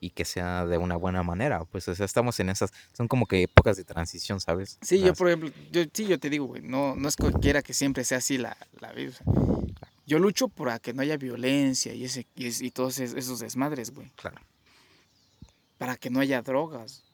y 0.00 0.10
que 0.10 0.24
sea 0.24 0.66
de 0.66 0.78
una 0.78 0.96
buena 0.96 1.22
manera. 1.22 1.64
Pues, 1.66 1.86
o 1.88 1.94
sea, 1.94 2.06
estamos 2.06 2.40
en 2.40 2.48
esas, 2.48 2.72
son 2.92 3.06
como 3.06 3.26
que 3.26 3.42
épocas 3.42 3.76
de 3.76 3.84
transición, 3.84 4.40
¿sabes? 4.40 4.78
Sí, 4.80 5.00
yo, 5.00 5.14
por 5.14 5.28
ejemplo, 5.28 5.50
yo, 5.70 5.82
sí, 5.92 6.06
yo 6.06 6.18
te 6.18 6.30
digo, 6.30 6.46
güey, 6.46 6.62
no, 6.62 6.96
no 6.96 7.08
es 7.08 7.16
cualquiera 7.16 7.62
que 7.62 7.74
siempre 7.74 8.02
sea 8.04 8.18
así 8.18 8.38
la, 8.38 8.56
la 8.80 8.92
vida. 8.92 9.18
yo 10.06 10.18
lucho 10.18 10.48
para 10.48 10.78
que 10.78 10.94
no 10.94 11.02
haya 11.02 11.18
violencia 11.18 11.92
y, 11.92 12.04
ese, 12.04 12.26
y, 12.34 12.70
todos 12.70 12.98
esos 12.98 13.38
desmadres, 13.40 13.94
güey. 13.94 14.10
Claro. 14.16 14.40
Para 15.76 15.96
que 15.96 16.10
no 16.10 16.20
haya 16.20 16.40
drogas. 16.42 17.04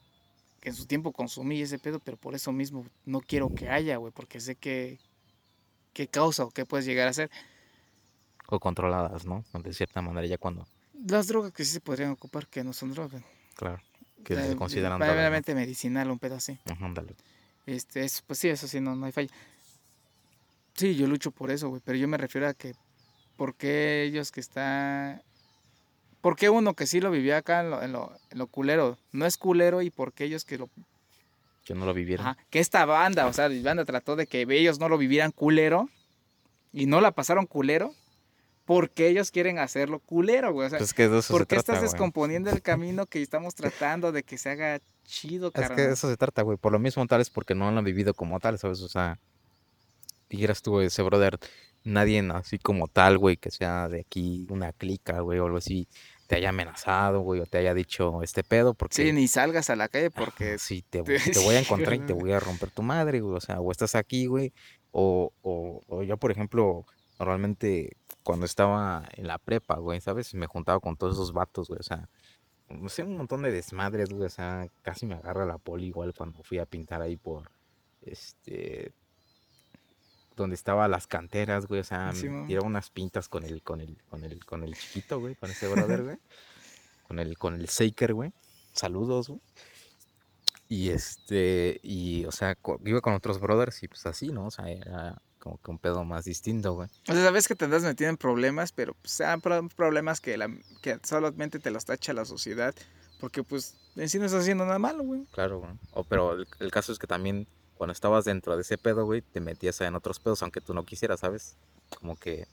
Que 0.60 0.70
en 0.70 0.74
su 0.74 0.86
tiempo 0.86 1.12
consumí 1.12 1.60
ese 1.60 1.78
pedo, 1.78 1.98
pero 2.00 2.16
por 2.16 2.34
eso 2.34 2.52
mismo 2.52 2.86
no 3.04 3.20
quiero 3.20 3.54
que 3.54 3.68
haya, 3.68 3.96
güey, 3.96 4.12
porque 4.12 4.40
sé 4.40 4.54
que 4.54 4.98
qué 5.96 6.08
causa 6.08 6.44
o 6.44 6.50
qué 6.50 6.66
puedes 6.66 6.84
llegar 6.84 7.06
a 7.06 7.10
hacer. 7.12 7.30
O 8.48 8.60
controladas, 8.60 9.24
¿no? 9.24 9.42
De 9.54 9.72
cierta 9.72 10.02
manera, 10.02 10.26
ya 10.26 10.36
cuando 10.36 10.66
las 11.08 11.26
drogas 11.26 11.52
que 11.52 11.64
sí 11.64 11.72
se 11.72 11.80
podrían 11.80 12.10
ocupar, 12.10 12.46
que 12.48 12.62
no 12.62 12.74
son 12.74 12.92
drogas. 12.92 13.22
Claro, 13.54 13.80
que 14.22 14.34
se 14.34 14.52
eh, 14.52 14.56
consideran 14.56 14.98
drogas. 14.98 15.54
medicinal, 15.54 16.10
un 16.10 16.18
pedo 16.18 16.34
así. 16.34 16.58
Ajá, 16.70 16.90
dale. 16.92 17.14
Este, 17.64 18.04
eso, 18.04 18.22
pues 18.26 18.38
sí, 18.38 18.48
eso 18.48 18.68
sí, 18.68 18.78
no, 18.78 18.94
no 18.94 19.06
hay 19.06 19.12
falla. 19.12 19.30
Sí, 20.74 20.96
yo 20.96 21.06
lucho 21.06 21.30
por 21.30 21.50
eso, 21.50 21.70
güey, 21.70 21.80
pero 21.82 21.96
yo 21.96 22.08
me 22.08 22.18
refiero 22.18 22.46
a 22.46 22.52
que, 22.52 22.74
¿por 23.36 23.54
qué 23.54 24.02
ellos 24.02 24.30
que 24.30 24.40
están... 24.40 25.22
¿Por 26.20 26.36
qué 26.36 26.50
uno 26.50 26.74
que 26.74 26.86
sí 26.86 27.00
lo 27.00 27.10
vivía 27.10 27.38
acá 27.38 27.60
en 27.60 27.70
lo, 27.70 27.82
en 27.82 27.92
lo, 27.92 28.12
en 28.30 28.38
lo 28.38 28.48
culero 28.48 28.98
no 29.12 29.24
es 29.24 29.38
culero 29.38 29.80
y 29.80 29.90
por 29.90 30.12
qué 30.12 30.24
ellos 30.24 30.44
que 30.44 30.58
lo... 30.58 30.68
Que 31.66 31.74
no 31.74 31.84
lo 31.84 31.92
vivieron. 31.92 32.24
Ajá, 32.24 32.38
que 32.48 32.60
esta 32.60 32.84
banda, 32.84 33.26
o 33.26 33.32
sea, 33.32 33.48
la 33.48 33.60
banda 33.60 33.84
trató 33.84 34.14
de 34.14 34.28
que 34.28 34.46
ellos 34.48 34.78
no 34.78 34.88
lo 34.88 34.96
vivieran 34.98 35.32
culero 35.32 35.90
y 36.72 36.86
no 36.86 37.00
la 37.00 37.10
pasaron 37.10 37.46
culero 37.46 37.92
porque 38.64 39.08
ellos 39.08 39.32
quieren 39.32 39.58
hacerlo 39.58 39.98
culero, 39.98 40.52
güey. 40.52 40.68
O 40.68 40.70
sea, 40.70 40.78
pues 40.78 40.94
que 40.94 41.08
¿por 41.28 41.48
qué 41.48 41.56
estás 41.56 41.82
descomponiendo 41.82 42.50
el 42.50 42.62
camino 42.62 43.06
que 43.06 43.20
estamos 43.20 43.56
tratando 43.56 44.12
de 44.12 44.22
que 44.22 44.38
se 44.38 44.50
haga 44.50 44.80
chido, 45.04 45.50
carnal? 45.50 45.72
Es 45.72 45.76
que 45.76 45.88
de 45.88 45.94
eso 45.94 46.08
se 46.08 46.16
trata, 46.16 46.42
güey. 46.42 46.56
Por 46.56 46.70
lo 46.70 46.78
mismo 46.78 47.04
tal 47.08 47.20
es 47.20 47.30
porque 47.30 47.56
no 47.56 47.68
lo 47.72 47.78
han 47.78 47.84
vivido 47.84 48.14
como 48.14 48.38
tal, 48.38 48.58
¿sabes? 48.60 48.80
O 48.82 48.88
sea, 48.88 49.18
dijeras 50.30 50.62
tú, 50.62 50.80
ese 50.80 51.02
brother, 51.02 51.36
nadie 51.82 52.20
así 52.32 52.60
como 52.60 52.86
tal, 52.86 53.18
güey, 53.18 53.36
que 53.36 53.50
sea 53.50 53.88
de 53.88 54.02
aquí 54.02 54.46
una 54.50 54.72
clica, 54.72 55.18
güey, 55.18 55.40
o 55.40 55.46
algo 55.46 55.58
así, 55.58 55.88
te 56.26 56.36
haya 56.36 56.48
amenazado, 56.50 57.20
güey, 57.20 57.40
o 57.40 57.46
te 57.46 57.58
haya 57.58 57.74
dicho 57.74 58.22
este 58.22 58.42
pedo, 58.42 58.74
porque... 58.74 58.94
Sí, 58.94 59.12
ni 59.12 59.28
salgas 59.28 59.70
a 59.70 59.76
la 59.76 59.88
calle 59.88 60.10
porque... 60.10 60.58
sí, 60.58 60.82
te, 60.88 61.02
te, 61.02 61.38
voy 61.40 61.54
a 61.54 61.60
encontrar 61.60 61.94
y 61.94 62.00
te 62.00 62.12
voy 62.12 62.32
a 62.32 62.40
romper 62.40 62.70
tu 62.70 62.82
madre, 62.82 63.20
güey, 63.20 63.36
o 63.36 63.40
sea, 63.40 63.60
o 63.60 63.70
estás 63.70 63.94
aquí, 63.94 64.26
güey, 64.26 64.52
o, 64.90 65.32
o, 65.42 65.82
o 65.86 66.02
yo, 66.02 66.16
por 66.16 66.30
ejemplo, 66.30 66.84
Normalmente 67.18 67.96
cuando 68.22 68.46
estaba 68.46 69.04
en 69.14 69.26
la 69.26 69.38
prepa, 69.38 69.76
güey, 69.76 70.00
¿sabes? 70.00 70.34
Me 70.34 70.46
juntaba 70.46 70.80
con 70.80 70.96
todos 70.96 71.14
esos 71.14 71.32
vatos, 71.32 71.68
güey, 71.68 71.80
o 71.80 71.82
sea, 71.82 72.08
no 72.68 72.88
sé, 72.88 73.04
un 73.04 73.16
montón 73.16 73.42
de 73.42 73.52
desmadres, 73.52 74.10
güey, 74.10 74.24
o 74.24 74.30
sea, 74.30 74.66
casi 74.82 75.06
me 75.06 75.14
agarra 75.14 75.46
la 75.46 75.58
poli 75.58 75.86
igual 75.86 76.12
cuando 76.14 76.42
fui 76.42 76.58
a 76.58 76.66
pintar 76.66 77.00
ahí 77.00 77.16
por, 77.16 77.50
este, 78.02 78.92
donde 80.36 80.54
estaban 80.54 80.90
las 80.90 81.06
canteras, 81.06 81.66
güey, 81.66 81.80
o 81.80 81.84
sea, 81.84 82.12
sí, 82.12 82.28
unas 82.28 82.90
pintas 82.90 83.28
con 83.28 83.44
el, 83.44 83.62
con 83.62 83.80
el, 83.80 83.96
con 84.08 84.22
el, 84.24 84.44
con 84.44 84.62
el 84.62 84.76
chiquito, 84.76 85.18
güey, 85.18 85.34
con 85.34 85.50
ese 85.50 85.68
brother, 85.68 86.02
güey, 86.04 86.16
con 87.08 87.18
el, 87.18 87.38
con 87.38 87.54
el 87.54 87.66
Shaker, 87.66 88.14
güey, 88.14 88.32
saludos, 88.72 89.28
güey. 89.28 89.40
Y 90.68 90.90
este, 90.90 91.80
y, 91.82 92.24
o 92.24 92.32
sea, 92.32 92.56
iba 92.84 93.00
con 93.00 93.14
otros 93.14 93.38
brothers 93.40 93.82
y 93.84 93.88
pues 93.88 94.04
así, 94.04 94.32
¿no? 94.32 94.46
O 94.46 94.50
sea, 94.50 94.68
era 94.68 95.16
como 95.38 95.58
que 95.58 95.70
un 95.70 95.78
pedo 95.78 96.04
más 96.04 96.24
distinto, 96.24 96.74
güey. 96.74 96.88
O 97.08 97.12
sea, 97.12 97.22
sabes 97.22 97.46
que 97.46 97.54
te 97.54 97.66
andas 97.66 97.84
metido 97.84 98.10
en 98.10 98.16
problemas, 98.16 98.72
pero 98.72 98.94
pues, 98.94 99.12
sean 99.12 99.40
problemas 99.40 100.20
que, 100.20 100.36
la, 100.36 100.50
que 100.82 100.98
solamente 101.04 101.60
te 101.60 101.70
los 101.70 101.84
tacha 101.84 102.12
la 102.12 102.24
sociedad, 102.24 102.74
porque 103.20 103.44
pues 103.44 103.76
en 103.94 104.08
sí 104.08 104.18
no 104.18 104.26
estás 104.26 104.42
haciendo 104.42 104.66
nada 104.66 104.80
malo, 104.80 105.04
güey. 105.04 105.24
Claro, 105.30 105.60
güey. 105.60 105.72
O, 105.92 106.02
pero 106.02 106.32
el, 106.32 106.70
caso 106.72 106.90
es 106.92 106.98
que 106.98 107.06
también 107.06 107.46
cuando 107.76 107.92
estabas 107.92 108.24
dentro 108.24 108.56
de 108.56 108.62
ese 108.62 108.78
pedo, 108.78 109.04
güey, 109.04 109.22
te 109.22 109.40
metías 109.40 109.80
en 109.80 109.94
otros 109.94 110.18
pedos, 110.18 110.42
aunque 110.42 110.60
tú 110.60 110.74
no 110.74 110.84
quisieras, 110.84 111.20
¿sabes? 111.20 111.56
Como 111.98 112.16
que... 112.16 112.46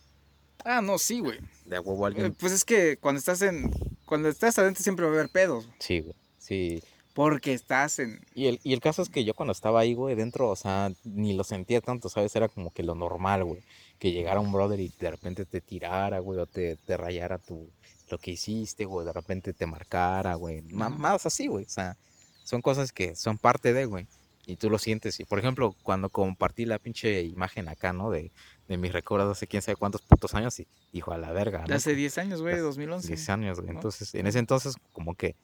Ah, 0.63 0.81
no, 0.81 0.97
sí, 0.97 1.19
güey. 1.19 1.39
De 1.65 1.79
huevo 1.79 2.05
alguien... 2.05 2.27
Eh, 2.27 2.35
pues 2.37 2.51
es 2.53 2.63
que 2.65 2.97
cuando 2.97 3.19
estás 3.19 3.41
en... 3.41 3.71
Cuando 4.05 4.29
estás 4.29 4.57
adentro 4.59 4.83
siempre 4.83 5.05
va 5.05 5.11
a 5.11 5.15
haber 5.15 5.29
pedos. 5.29 5.67
Sí, 5.79 6.01
güey. 6.01 6.15
Sí. 6.37 6.83
Porque 7.13 7.53
estás 7.53 7.99
en... 7.99 8.21
Y 8.33 8.47
el, 8.47 8.59
y 8.63 8.73
el 8.73 8.79
caso 8.79 9.01
es 9.01 9.09
que 9.09 9.23
yo 9.23 9.33
cuando 9.33 9.51
estaba 9.51 9.79
ahí, 9.79 9.93
güey, 9.93 10.15
dentro, 10.15 10.49
o 10.49 10.55
sea, 10.55 10.91
ni 11.03 11.33
lo 11.33 11.43
sentía 11.43 11.81
tanto, 11.81 12.09
¿sabes? 12.09 12.35
Era 12.35 12.47
como 12.49 12.71
que 12.71 12.83
lo 12.83 12.95
normal, 12.95 13.43
güey. 13.43 13.63
Que 13.99 14.11
llegara 14.11 14.39
un 14.39 14.51
brother 14.51 14.79
y 14.79 14.93
de 14.99 15.11
repente 15.11 15.45
te 15.45 15.61
tirara, 15.61 16.19
güey, 16.19 16.39
o 16.39 16.45
te, 16.45 16.75
te 16.77 16.97
rayara 16.97 17.37
tu, 17.37 17.69
lo 18.09 18.17
que 18.17 18.31
hiciste, 18.31 18.85
güey, 18.85 19.05
de 19.05 19.13
repente 19.13 19.53
te 19.53 19.65
marcara, 19.65 20.35
güey. 20.35 20.61
Más 20.61 21.25
así, 21.25 21.47
güey. 21.47 21.65
O 21.65 21.69
sea, 21.69 21.97
son 22.43 22.61
cosas 22.61 22.91
que 22.91 23.15
son 23.15 23.37
parte 23.37 23.73
de, 23.73 23.85
güey. 23.85 24.07
Y 24.45 24.57
tú 24.57 24.69
lo 24.69 24.77
sientes. 24.77 25.19
Y 25.19 25.25
por 25.25 25.39
ejemplo, 25.39 25.75
cuando 25.83 26.09
compartí 26.09 26.65
la 26.65 26.79
pinche 26.79 27.21
imagen 27.23 27.69
acá, 27.69 27.93
¿no? 27.93 28.11
De, 28.11 28.31
de 28.67 28.77
mis 28.77 28.91
recuerdos 28.91 29.37
hace 29.37 29.47
quién 29.47 29.61
sabe 29.61 29.77
cuántos 29.77 30.01
putos 30.01 30.33
años, 30.33 30.59
y 30.59 30.67
dijo 30.91 31.13
a 31.13 31.17
la 31.17 31.31
verga, 31.31 31.65
¿no? 31.67 31.75
Hace 31.75 31.95
10 31.95 32.17
años, 32.17 32.41
güey, 32.41 32.57
2011. 32.57 33.07
10 33.07 33.29
años, 33.29 33.59
güey. 33.61 33.71
Entonces, 33.71 34.13
en 34.15 34.27
ese 34.27 34.39
entonces, 34.39 34.75
como 34.91 35.15
que 35.15 35.35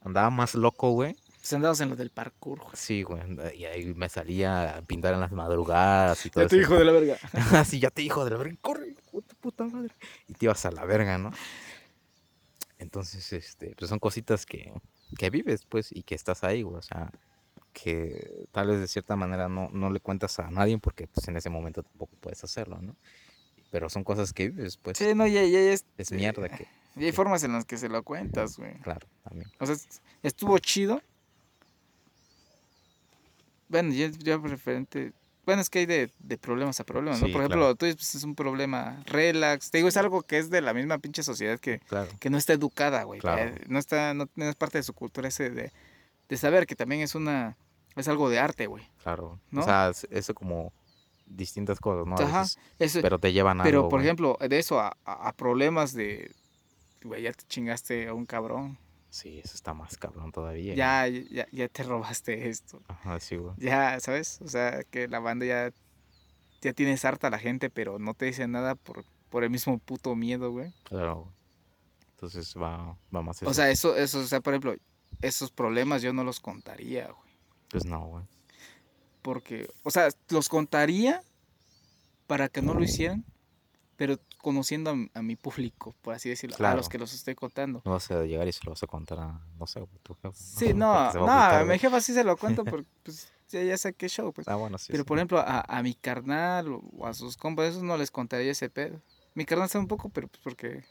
andaba 0.00 0.30
más 0.30 0.54
loco, 0.54 0.90
güey. 0.92 1.16
Pues 1.38 1.52
andabas 1.52 1.80
en 1.80 1.90
lo 1.90 1.96
del 1.96 2.10
parkour, 2.10 2.60
güey. 2.60 2.70
Sí, 2.74 3.02
güey. 3.02 3.22
Y 3.56 3.66
ahí 3.66 3.94
me 3.94 4.08
salía 4.08 4.78
a 4.78 4.82
pintar 4.82 5.14
en 5.14 5.20
las 5.20 5.32
madrugadas 5.32 6.24
y 6.24 6.30
todo 6.30 6.44
ya 6.44 6.48
te 6.48 6.56
hijo 6.56 6.74
de 6.76 6.84
la 6.84 6.92
verga. 6.92 7.18
sí, 7.64 7.78
ya 7.78 7.90
te 7.90 8.02
hijo 8.02 8.24
de 8.24 8.30
la 8.30 8.36
verga. 8.36 8.56
Corre, 8.60 8.96
puta, 9.10 9.34
puta 9.40 9.64
madre. 9.64 9.92
Y 10.28 10.34
te 10.34 10.46
ibas 10.46 10.64
a 10.64 10.70
la 10.70 10.84
verga, 10.84 11.18
¿no? 11.18 11.30
Entonces, 12.78 13.32
este, 13.32 13.74
pues 13.76 13.88
son 13.88 13.98
cositas 13.98 14.44
que, 14.44 14.72
que 15.18 15.30
vives, 15.30 15.64
pues, 15.68 15.92
y 15.92 16.02
que 16.02 16.14
estás 16.14 16.44
ahí, 16.44 16.62
güey. 16.62 16.76
O 16.76 16.82
sea, 16.82 17.10
que 17.82 18.46
tal 18.52 18.68
vez 18.68 18.80
de 18.80 18.88
cierta 18.88 19.16
manera 19.16 19.48
no, 19.48 19.68
no 19.70 19.90
le 19.90 20.00
cuentas 20.00 20.38
a 20.38 20.50
nadie 20.50 20.78
porque, 20.78 21.06
pues, 21.06 21.28
en 21.28 21.36
ese 21.36 21.50
momento 21.50 21.82
tampoco 21.82 22.12
puedes 22.20 22.42
hacerlo, 22.42 22.80
¿no? 22.80 22.96
Pero 23.70 23.90
son 23.90 24.02
cosas 24.02 24.32
que 24.32 24.48
vives, 24.48 24.78
pues. 24.78 24.96
Sí, 24.96 25.14
no, 25.14 25.26
ya, 25.26 25.44
ya, 25.44 25.58
es. 25.58 25.84
Es 25.98 26.10
mierda 26.10 26.48
que 26.48 26.66
y 26.96 27.04
hay 27.04 27.12
formas 27.12 27.42
en 27.44 27.52
las 27.52 27.66
que 27.66 27.76
se 27.76 27.90
lo 27.90 28.02
cuentas, 28.02 28.56
güey. 28.56 28.74
Claro, 28.78 29.06
también. 29.22 29.50
O 29.60 29.66
sea, 29.66 29.76
estuvo 30.22 30.58
chido. 30.58 31.02
Bueno, 33.68 33.92
ya, 33.92 34.08
ya 34.08 34.38
referente. 34.38 35.12
Bueno, 35.44 35.60
es 35.60 35.68
que 35.68 35.80
hay 35.80 35.86
de, 35.86 36.10
de 36.18 36.38
problemas 36.38 36.80
a 36.80 36.84
problemas, 36.84 37.20
¿no? 37.20 37.30
Por 37.30 37.42
ejemplo, 37.42 37.74
tú 37.74 37.86
pues, 37.86 38.14
es 38.14 38.24
un 38.24 38.34
problema 38.34 39.02
relax. 39.04 39.70
Te 39.70 39.78
digo, 39.78 39.88
es 39.88 39.96
algo 39.98 40.22
que 40.22 40.38
es 40.38 40.48
de 40.48 40.62
la 40.62 40.72
misma 40.72 40.98
pinche 40.98 41.22
sociedad 41.22 41.60
que, 41.60 41.80
que 42.18 42.30
no 42.30 42.38
está 42.38 42.54
educada, 42.54 43.02
güey. 43.02 43.20
No 43.68 43.78
está, 43.78 44.14
no, 44.14 44.26
es 44.36 44.56
parte 44.56 44.78
de 44.78 44.82
su 44.82 44.94
cultura 44.94 45.28
ese 45.28 45.50
de, 45.50 45.72
de 46.28 46.36
saber 46.38 46.66
que 46.66 46.74
también 46.74 47.02
es 47.02 47.14
una, 47.14 47.56
es 47.96 48.08
algo 48.08 48.28
de 48.28 48.38
arte, 48.38 48.66
güey. 48.66 48.84
Claro. 49.02 49.40
¿no? 49.50 49.62
O 49.62 49.64
sea, 49.64 49.92
eso 50.10 50.34
como 50.34 50.72
distintas 51.26 51.80
cosas, 51.80 52.06
¿no? 52.06 52.16
Ajá. 52.16 52.44
pero 53.02 53.18
te 53.18 53.32
llevan 53.32 53.60
a 53.60 53.64
Pero, 53.64 53.88
por 53.88 54.00
ejemplo, 54.00 54.36
de 54.40 54.58
eso 54.58 54.78
a, 54.80 54.96
a 55.04 55.32
problemas 55.32 55.92
de, 55.92 56.30
güey, 57.02 57.22
ya 57.22 57.32
te 57.32 57.44
chingaste 57.44 58.08
a 58.08 58.14
un 58.14 58.26
cabrón. 58.26 58.78
Sí, 59.10 59.40
eso 59.42 59.54
está 59.54 59.72
más 59.72 59.96
cabrón 59.96 60.30
todavía. 60.30 60.74
Ya, 60.74 61.08
ya, 61.08 61.46
ya 61.50 61.68
te 61.68 61.82
robaste 61.82 62.48
esto. 62.48 62.82
Ajá, 62.88 63.18
sí, 63.18 63.36
güey. 63.36 63.54
Ya, 63.56 63.98
¿sabes? 64.00 64.40
O 64.42 64.48
sea, 64.48 64.82
que 64.84 65.08
la 65.08 65.20
banda 65.20 65.46
ya, 65.46 65.72
ya 66.60 66.72
tienes 66.72 67.04
harta 67.04 67.30
la 67.30 67.38
gente, 67.38 67.70
pero 67.70 67.98
no 67.98 68.14
te 68.14 68.26
dice 68.26 68.46
nada 68.46 68.74
por, 68.74 69.04
por 69.30 69.42
el 69.42 69.50
mismo 69.50 69.78
puto 69.78 70.14
miedo, 70.14 70.50
güey. 70.50 70.72
Claro. 70.84 71.32
Entonces 72.10 72.54
va, 72.56 72.96
va 73.14 73.22
más 73.22 73.40
eso. 73.40 73.50
O 73.50 73.54
sea, 73.54 73.70
eso, 73.70 73.96
eso, 73.96 74.20
o 74.20 74.24
sea, 74.24 74.40
por 74.40 74.52
ejemplo, 74.52 74.74
esos 75.22 75.50
problemas 75.50 76.02
yo 76.02 76.12
no 76.12 76.24
los 76.24 76.40
contaría, 76.40 77.06
güey. 77.06 77.25
Pues 77.70 77.84
no, 77.84 78.06
güey. 78.06 78.24
Porque, 79.22 79.68
o 79.82 79.90
sea, 79.90 80.08
los 80.28 80.48
contaría 80.48 81.22
para 82.26 82.48
que 82.48 82.62
no 82.62 82.74
lo 82.74 82.84
hicieran, 82.84 83.24
pero 83.96 84.18
conociendo 84.38 84.94
a, 85.14 85.22
mi 85.22 85.36
público, 85.36 85.94
por 86.02 86.14
así 86.14 86.28
decirlo, 86.28 86.56
a 86.64 86.74
los 86.74 86.88
que 86.88 86.98
los 86.98 87.12
estoy 87.12 87.34
contando. 87.34 87.82
No 87.84 87.92
vas 87.92 88.10
a 88.10 88.24
llegar 88.24 88.46
y 88.46 88.52
se 88.52 88.60
lo 88.64 88.70
vas 88.70 88.82
a 88.82 88.86
contar 88.86 89.18
a, 89.18 89.40
no 89.58 89.66
sé, 89.66 89.82
tu 90.02 90.14
jefe. 90.14 90.34
Sí, 90.34 90.74
no, 90.74 91.12
no, 91.12 91.28
a, 91.28 91.64
mi 91.64 91.78
jefa 91.78 92.00
sí 92.00 92.12
se 92.12 92.22
lo 92.22 92.36
cuento 92.36 92.64
porque 92.64 92.88
pues, 93.02 93.32
ya, 93.48 93.76
sé 93.76 93.94
qué 93.94 94.08
show, 94.08 94.32
pues. 94.32 94.46
Ah, 94.48 94.56
bueno, 94.56 94.78
sí. 94.78 94.92
Pero 94.92 95.04
por 95.04 95.18
ejemplo, 95.18 95.38
a, 95.38 95.60
a, 95.60 95.82
mi 95.82 95.94
carnal 95.94 96.68
o 96.68 97.06
a 97.06 97.14
sus 97.14 97.36
compas, 97.36 97.70
esos 97.70 97.82
no 97.82 97.96
les 97.96 98.10
contaría 98.10 98.52
ese 98.52 98.70
pedo. 98.70 99.00
Mi 99.34 99.44
carnal 99.44 99.68
sabe 99.68 99.82
un 99.82 99.88
poco, 99.88 100.08
pero 100.08 100.28
pues 100.28 100.40
porque... 100.42 100.84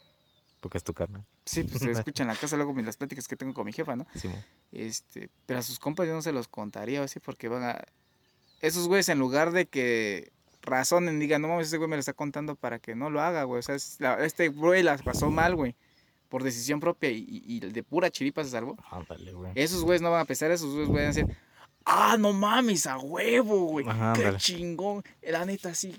Porque 0.66 0.78
es 0.78 0.84
tu 0.84 0.94
carnal. 0.94 1.24
Sí, 1.44 1.62
pues 1.62 1.78
se 1.78 1.90
escucha 1.92 2.24
en 2.24 2.28
la 2.28 2.34
casa 2.34 2.56
luego 2.56 2.74
las 2.82 2.96
pláticas 2.96 3.28
que 3.28 3.36
tengo 3.36 3.54
con 3.54 3.64
mi 3.66 3.72
jefa, 3.72 3.94
¿no? 3.94 4.04
Sí, 4.16 4.28
este, 4.72 5.30
pero 5.46 5.60
a 5.60 5.62
sus 5.62 5.78
compas 5.78 6.08
yo 6.08 6.12
no 6.12 6.22
se 6.22 6.32
los 6.32 6.48
contaría 6.48 7.00
así 7.04 7.20
porque 7.20 7.46
van 7.46 7.62
a... 7.62 7.84
Esos 8.60 8.88
güeyes 8.88 9.08
en 9.08 9.20
lugar 9.20 9.52
de 9.52 9.66
que 9.66 10.32
razonen, 10.62 11.20
digan, 11.20 11.40
no 11.40 11.46
mames, 11.46 11.68
ese 11.68 11.76
güey 11.76 11.88
me 11.88 11.94
lo 11.94 12.00
está 12.00 12.14
contando 12.14 12.56
para 12.56 12.80
que 12.80 12.96
no 12.96 13.10
lo 13.10 13.20
haga, 13.20 13.44
güey. 13.44 13.60
O 13.60 13.62
sea, 13.62 13.76
este 14.24 14.48
güey 14.48 14.82
las 14.82 15.02
pasó 15.02 15.30
mal, 15.30 15.54
güey. 15.54 15.76
Por 16.28 16.42
decisión 16.42 16.80
propia 16.80 17.12
y, 17.12 17.24
y, 17.28 17.60
de 17.60 17.82
pura 17.84 18.10
chiripa 18.10 18.42
se 18.42 18.50
salvó. 18.50 18.76
Ándale, 18.90 19.34
güey. 19.34 19.52
Esos 19.54 19.84
güeyes 19.84 20.02
no 20.02 20.10
van 20.10 20.22
a 20.22 20.24
pesar, 20.24 20.50
esos 20.50 20.72
güeyes 20.72 20.88
van 20.88 20.98
a 20.98 21.06
decir, 21.06 21.26
ah, 21.86 22.16
no 22.18 22.32
mames, 22.32 22.86
a 22.86 22.98
huevo, 22.98 23.66
güey. 23.66 23.86
Qué 24.14 24.34
chingón. 24.36 25.02
La 25.22 25.46
neta, 25.46 25.74
sí. 25.74 25.96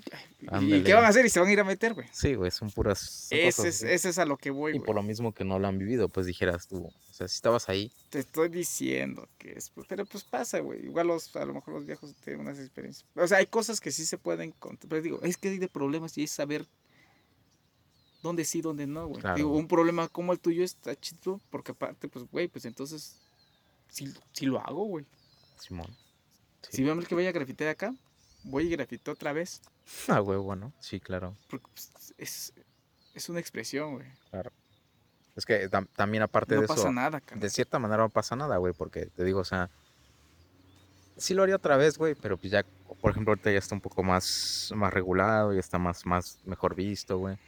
¿Y 0.60 0.82
qué 0.82 0.94
van 0.94 1.04
a 1.04 1.08
hacer? 1.08 1.24
Y 1.26 1.30
se 1.30 1.40
van 1.40 1.48
a 1.48 1.52
ir 1.52 1.60
a 1.60 1.64
meter, 1.64 1.94
güey. 1.94 2.06
Sí, 2.12 2.34
güey, 2.34 2.50
son 2.50 2.70
puras. 2.70 3.26
ese, 3.30 3.68
es, 3.68 3.82
ese 3.82 4.08
es 4.10 4.18
a 4.18 4.26
lo 4.26 4.36
que 4.36 4.50
voy, 4.50 4.76
Y 4.76 4.80
por 4.80 4.94
lo 4.94 5.02
mismo 5.02 5.32
que 5.32 5.44
no 5.44 5.58
lo 5.58 5.66
han 5.66 5.78
vivido, 5.78 6.08
pues 6.08 6.26
dijeras 6.26 6.68
tú. 6.68 6.84
O 6.86 7.12
sea, 7.12 7.26
si 7.26 7.34
estabas 7.34 7.68
ahí. 7.68 7.90
Te 8.10 8.20
estoy 8.20 8.50
diciendo 8.50 9.28
que 9.38 9.52
es. 9.52 9.72
Pero 9.88 10.04
pues 10.04 10.24
pasa, 10.24 10.60
güey. 10.60 10.84
Igual 10.84 11.08
los, 11.08 11.34
a 11.34 11.44
lo 11.44 11.54
mejor 11.54 11.74
los 11.74 11.86
viejos 11.86 12.14
tienen 12.22 12.42
unas 12.42 12.58
experiencias. 12.58 13.08
O 13.16 13.26
sea, 13.26 13.38
hay 13.38 13.46
cosas 13.46 13.80
que 13.80 13.90
sí 13.90 14.04
se 14.04 14.18
pueden 14.18 14.52
contar. 14.52 14.88
Pero 14.88 15.02
digo, 15.02 15.20
es 15.22 15.36
que 15.36 15.48
hay 15.48 15.58
de 15.58 15.68
problemas 15.68 16.16
y 16.18 16.24
es 16.24 16.30
saber 16.30 16.66
dónde 18.22 18.44
sí, 18.44 18.60
dónde 18.60 18.86
no, 18.86 19.08
güey. 19.08 19.22
Digo, 19.36 19.56
un 19.56 19.68
problema 19.68 20.08
como 20.08 20.32
el 20.32 20.38
tuyo 20.38 20.62
está 20.62 20.94
chido, 20.94 21.40
porque 21.50 21.72
aparte, 21.72 22.08
pues, 22.08 22.26
güey, 22.30 22.48
pues 22.48 22.66
entonces, 22.66 23.16
sí, 23.88 24.12
sí 24.32 24.46
lo 24.46 24.60
hago, 24.60 24.84
güey. 24.84 25.06
Simón. 25.58 25.94
Si 26.68 26.82
vemos 26.82 27.06
que 27.06 27.14
vaya 27.14 27.30
a 27.30 27.32
grafitear 27.32 27.70
acá, 27.70 27.94
voy 28.44 28.66
y 28.66 28.70
grafito 28.70 29.12
otra 29.12 29.32
vez. 29.32 29.60
Ah, 30.08 30.20
huevo, 30.20 30.54
¿no? 30.54 30.70
Sí, 30.80 31.00
claro. 31.00 31.34
Porque 31.48 31.66
pues, 31.72 32.12
es, 32.18 32.52
es 33.14 33.28
una 33.30 33.40
expresión, 33.40 33.94
güey. 33.94 34.06
Claro. 34.30 34.52
Es 35.34 35.46
que 35.46 35.66
también 35.96 36.22
aparte 36.22 36.56
de 36.56 36.64
eso. 36.64 36.74
No 36.74 36.76
pasa 36.76 36.92
nada, 36.92 37.22
De 37.34 37.48
cierta 37.48 37.78
manera 37.78 38.02
no 38.02 38.10
pasa 38.10 38.36
nada, 38.36 38.58
güey, 38.58 38.74
porque 38.74 39.06
te 39.06 39.24
digo, 39.24 39.40
o 39.40 39.44
sea. 39.44 39.70
Sí 41.16 41.32
lo 41.32 41.42
haría 41.42 41.56
otra 41.56 41.78
vez, 41.78 41.96
güey, 41.96 42.14
pero 42.14 42.36
pues 42.36 42.52
ya, 42.52 42.66
por 43.00 43.12
ejemplo, 43.12 43.30
ahorita 43.32 43.50
ya 43.50 43.58
está 43.58 43.74
un 43.74 43.80
poco 43.80 44.02
más, 44.02 44.70
más 44.76 44.92
regulado, 44.92 45.54
ya 45.54 45.60
está 45.60 45.78
más, 45.78 46.04
más 46.04 46.38
mejor 46.44 46.74
visto, 46.74 47.16
güey. 47.18 47.38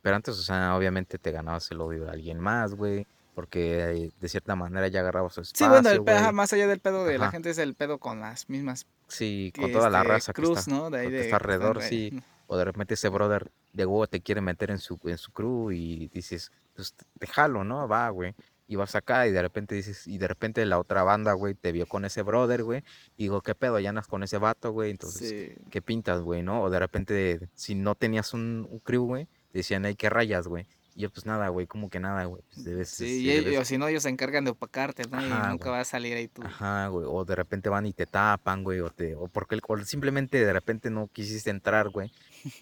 Pero 0.00 0.16
antes, 0.16 0.38
o 0.38 0.42
sea, 0.42 0.74
obviamente 0.74 1.18
te 1.18 1.30
ganabas 1.30 1.70
el 1.70 1.82
odio 1.82 2.06
de 2.06 2.12
alguien 2.12 2.40
más, 2.40 2.74
güey 2.74 3.06
porque 3.38 4.10
de 4.18 4.28
cierta 4.28 4.56
manera 4.56 4.88
ya 4.88 4.98
agarraba 4.98 5.30
su 5.30 5.42
espacio. 5.42 5.64
Sí, 5.64 5.70
bueno, 5.70 5.90
el 5.90 6.02
pedo, 6.02 6.32
más 6.32 6.52
allá 6.52 6.66
del 6.66 6.80
pedo 6.80 7.04
de 7.04 7.18
la 7.18 7.30
gente 7.30 7.50
es 7.50 7.58
el 7.58 7.76
pedo 7.76 7.98
con 7.98 8.18
las 8.18 8.48
mismas. 8.48 8.88
Sí, 9.06 9.52
con 9.56 9.70
toda 9.70 9.88
la 9.90 10.00
este, 10.00 10.08
raza 10.08 10.32
que 10.32 10.42
está, 10.42 10.68
¿no? 10.68 10.90
de 10.90 10.98
ahí 10.98 11.08
de, 11.08 11.20
está 11.20 11.36
alrededor, 11.36 11.80
sí. 11.80 12.20
O 12.48 12.56
de 12.56 12.64
repente 12.64 12.94
ese 12.94 13.08
brother 13.08 13.52
de 13.72 13.86
huevo 13.86 14.08
te 14.08 14.20
quiere 14.22 14.40
meter 14.40 14.72
en 14.72 14.78
su, 14.78 14.98
en 15.04 15.18
su 15.18 15.30
crew 15.30 15.70
y 15.70 16.08
dices, 16.08 16.50
pues 16.74 16.96
déjalo, 17.14 17.62
¿no? 17.62 17.86
Va, 17.86 18.08
güey. 18.10 18.34
Y 18.66 18.74
vas 18.74 18.96
acá 18.96 19.28
y 19.28 19.30
de 19.30 19.40
repente 19.40 19.76
dices, 19.76 20.08
y 20.08 20.18
de 20.18 20.26
repente 20.26 20.66
la 20.66 20.80
otra 20.80 21.04
banda, 21.04 21.32
güey, 21.34 21.54
te 21.54 21.70
vio 21.70 21.86
con 21.86 22.04
ese 22.04 22.22
brother, 22.22 22.64
güey. 22.64 22.82
Y 23.16 23.22
digo, 23.22 23.40
¿qué 23.42 23.54
pedo? 23.54 23.78
Ya 23.78 23.90
andas 23.90 24.08
con 24.08 24.24
ese 24.24 24.38
vato, 24.38 24.72
güey. 24.72 24.90
Entonces, 24.90 25.56
¿qué 25.70 25.80
pintas, 25.80 26.22
güey, 26.22 26.42
no? 26.42 26.62
O 26.64 26.70
de 26.70 26.80
repente, 26.80 27.48
si 27.54 27.76
no 27.76 27.94
tenías 27.94 28.34
un, 28.34 28.66
un 28.68 28.80
crew, 28.80 29.06
güey, 29.06 29.28
decían, 29.52 29.84
hay 29.84 29.94
que 29.94 30.10
rayas, 30.10 30.48
güey? 30.48 30.66
Y 30.98 31.02
yo, 31.02 31.10
pues 31.10 31.26
nada, 31.26 31.48
güey, 31.50 31.68
como 31.68 31.90
que 31.90 32.00
nada, 32.00 32.24
güey. 32.24 32.42
Pues, 32.64 32.88
sí, 32.88 33.20
y, 33.20 33.56
o 33.56 33.64
si 33.64 33.78
no, 33.78 33.86
ellos 33.86 34.02
se 34.02 34.08
encargan 34.08 34.44
de 34.44 34.50
opacarte, 34.50 35.04
¿no? 35.08 35.24
y 35.24 35.30
nunca 35.48 35.70
va 35.70 35.78
a 35.78 35.84
salir 35.84 36.16
ahí 36.16 36.26
tú. 36.26 36.42
Ajá, 36.42 36.88
güey. 36.88 37.06
O 37.08 37.24
de 37.24 37.36
repente 37.36 37.68
van 37.68 37.86
y 37.86 37.92
te 37.92 38.04
tapan, 38.04 38.64
güey. 38.64 38.80
O, 38.80 38.90
te, 38.90 39.14
o 39.14 39.28
porque 39.28 39.60
o 39.64 39.84
simplemente 39.84 40.44
de 40.44 40.52
repente 40.52 40.90
no 40.90 41.06
quisiste 41.06 41.50
entrar, 41.50 41.90
güey. 41.90 42.10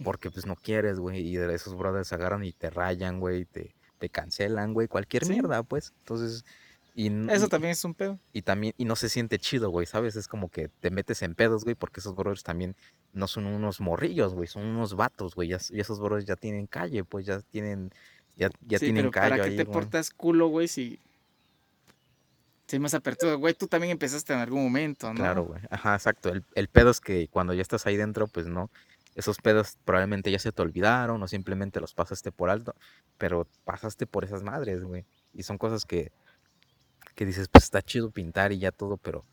Porque 0.05 0.31
pues 0.31 0.45
no 0.45 0.55
quieres, 0.55 0.99
güey. 0.99 1.21
Y 1.21 1.39
esos 1.39 1.79
brothers 1.79 2.13
agarran 2.13 2.45
y 2.45 2.53
te 2.53 2.69
rayan, 2.69 3.21
güey. 3.21 3.47
Te, 3.47 3.75
te 3.97 4.11
cancelan, 4.11 4.75
güey. 4.75 4.87
Cualquier 4.87 5.27
mierda, 5.27 5.63
pues. 5.63 5.95
Entonces. 6.01 6.45
Y, 6.95 7.11
Eso 7.31 7.49
también 7.49 7.73
es 7.73 7.85
un 7.85 7.93
pedo. 7.93 8.19
Y 8.33 8.41
también, 8.41 8.73
y 8.79 8.87
no 8.87 8.97
se 8.97 9.11
siente 9.11 9.39
chido, 9.39 9.69
güey, 9.69 9.85
¿sabes? 9.85 10.17
Es 10.17 10.29
como 10.29 10.49
que 10.49 10.69
te 10.69 10.91
metes 10.91 11.21
en 11.21 11.35
pedos, 11.35 11.63
güey, 11.65 11.75
porque 11.75 12.01
esos 12.01 12.17
brothers 12.17 12.43
también 12.43 12.75
no 13.13 13.27
son 13.27 13.45
unos 13.45 13.83
morrillos, 13.83 14.33
güey, 14.33 14.47
son 14.47 14.65
unos 14.65 14.97
vatos, 14.97 15.35
güey. 15.35 15.51
Y 15.51 15.81
esos 15.81 16.01
brothers 16.01 16.25
ya 16.25 16.37
tienen 16.37 16.67
calle, 16.67 17.05
pues 17.05 17.27
ya 17.27 17.41
tienen 17.41 17.93
ya, 18.37 18.51
ya 18.67 18.79
sí, 18.79 18.87
tienen 18.87 19.11
pero 19.11 19.29
¿Para 19.29 19.43
qué 19.43 19.51
te 19.51 19.65
portas 19.67 20.11
culo, 20.11 20.49
güey, 20.49 20.69
si. 20.69 21.01
Si 22.67 22.79
más 22.81 22.95
apertura, 22.95 23.35
güey, 23.35 23.55
tú 23.55 23.69
también 23.69 23.93
empezaste 23.93 24.33
en 24.33 24.41
algún 24.41 24.65
momento, 24.65 25.13
¿no? 25.13 25.21
Claro, 25.21 25.45
güey. 25.45 25.61
Ajá, 25.71 25.95
exacto. 25.95 26.31
El, 26.31 26.45
el 26.57 26.69
pedo 26.69 26.91
es 26.91 27.01
que 27.01 27.29
cuando 27.29 27.55
ya 27.55 27.63
estás 27.63 27.87
ahí 27.87 27.97
dentro, 27.97 28.27
pues 28.27 28.47
no. 28.47 28.71
Esos 29.15 29.39
pedos 29.39 29.79
probablemente 29.85 30.33
ya 30.33 30.41
se 30.41 30.51
te 30.51 30.63
olvidaron 30.63 31.23
o 31.23 31.29
simplemente 31.29 31.81
los 31.81 31.95
pasaste 31.95 32.33
por 32.33 32.51
alto. 32.51 32.75
Pero 33.19 33.47
pasaste 33.65 34.07
por 34.07 34.25
esas 34.25 34.43
madres, 34.43 34.83
güey. 34.83 35.07
Y 35.33 35.45
son 35.45 35.59
cosas 35.59 35.85
que, 35.85 36.11
que 37.15 37.25
dices, 37.25 37.49
pues 37.49 37.65
está 37.65 37.83
chido 37.83 38.11
pintar 38.11 38.53
y 38.53 38.59
ya 38.59 38.73
todo, 38.73 38.97
pero. 38.97 39.25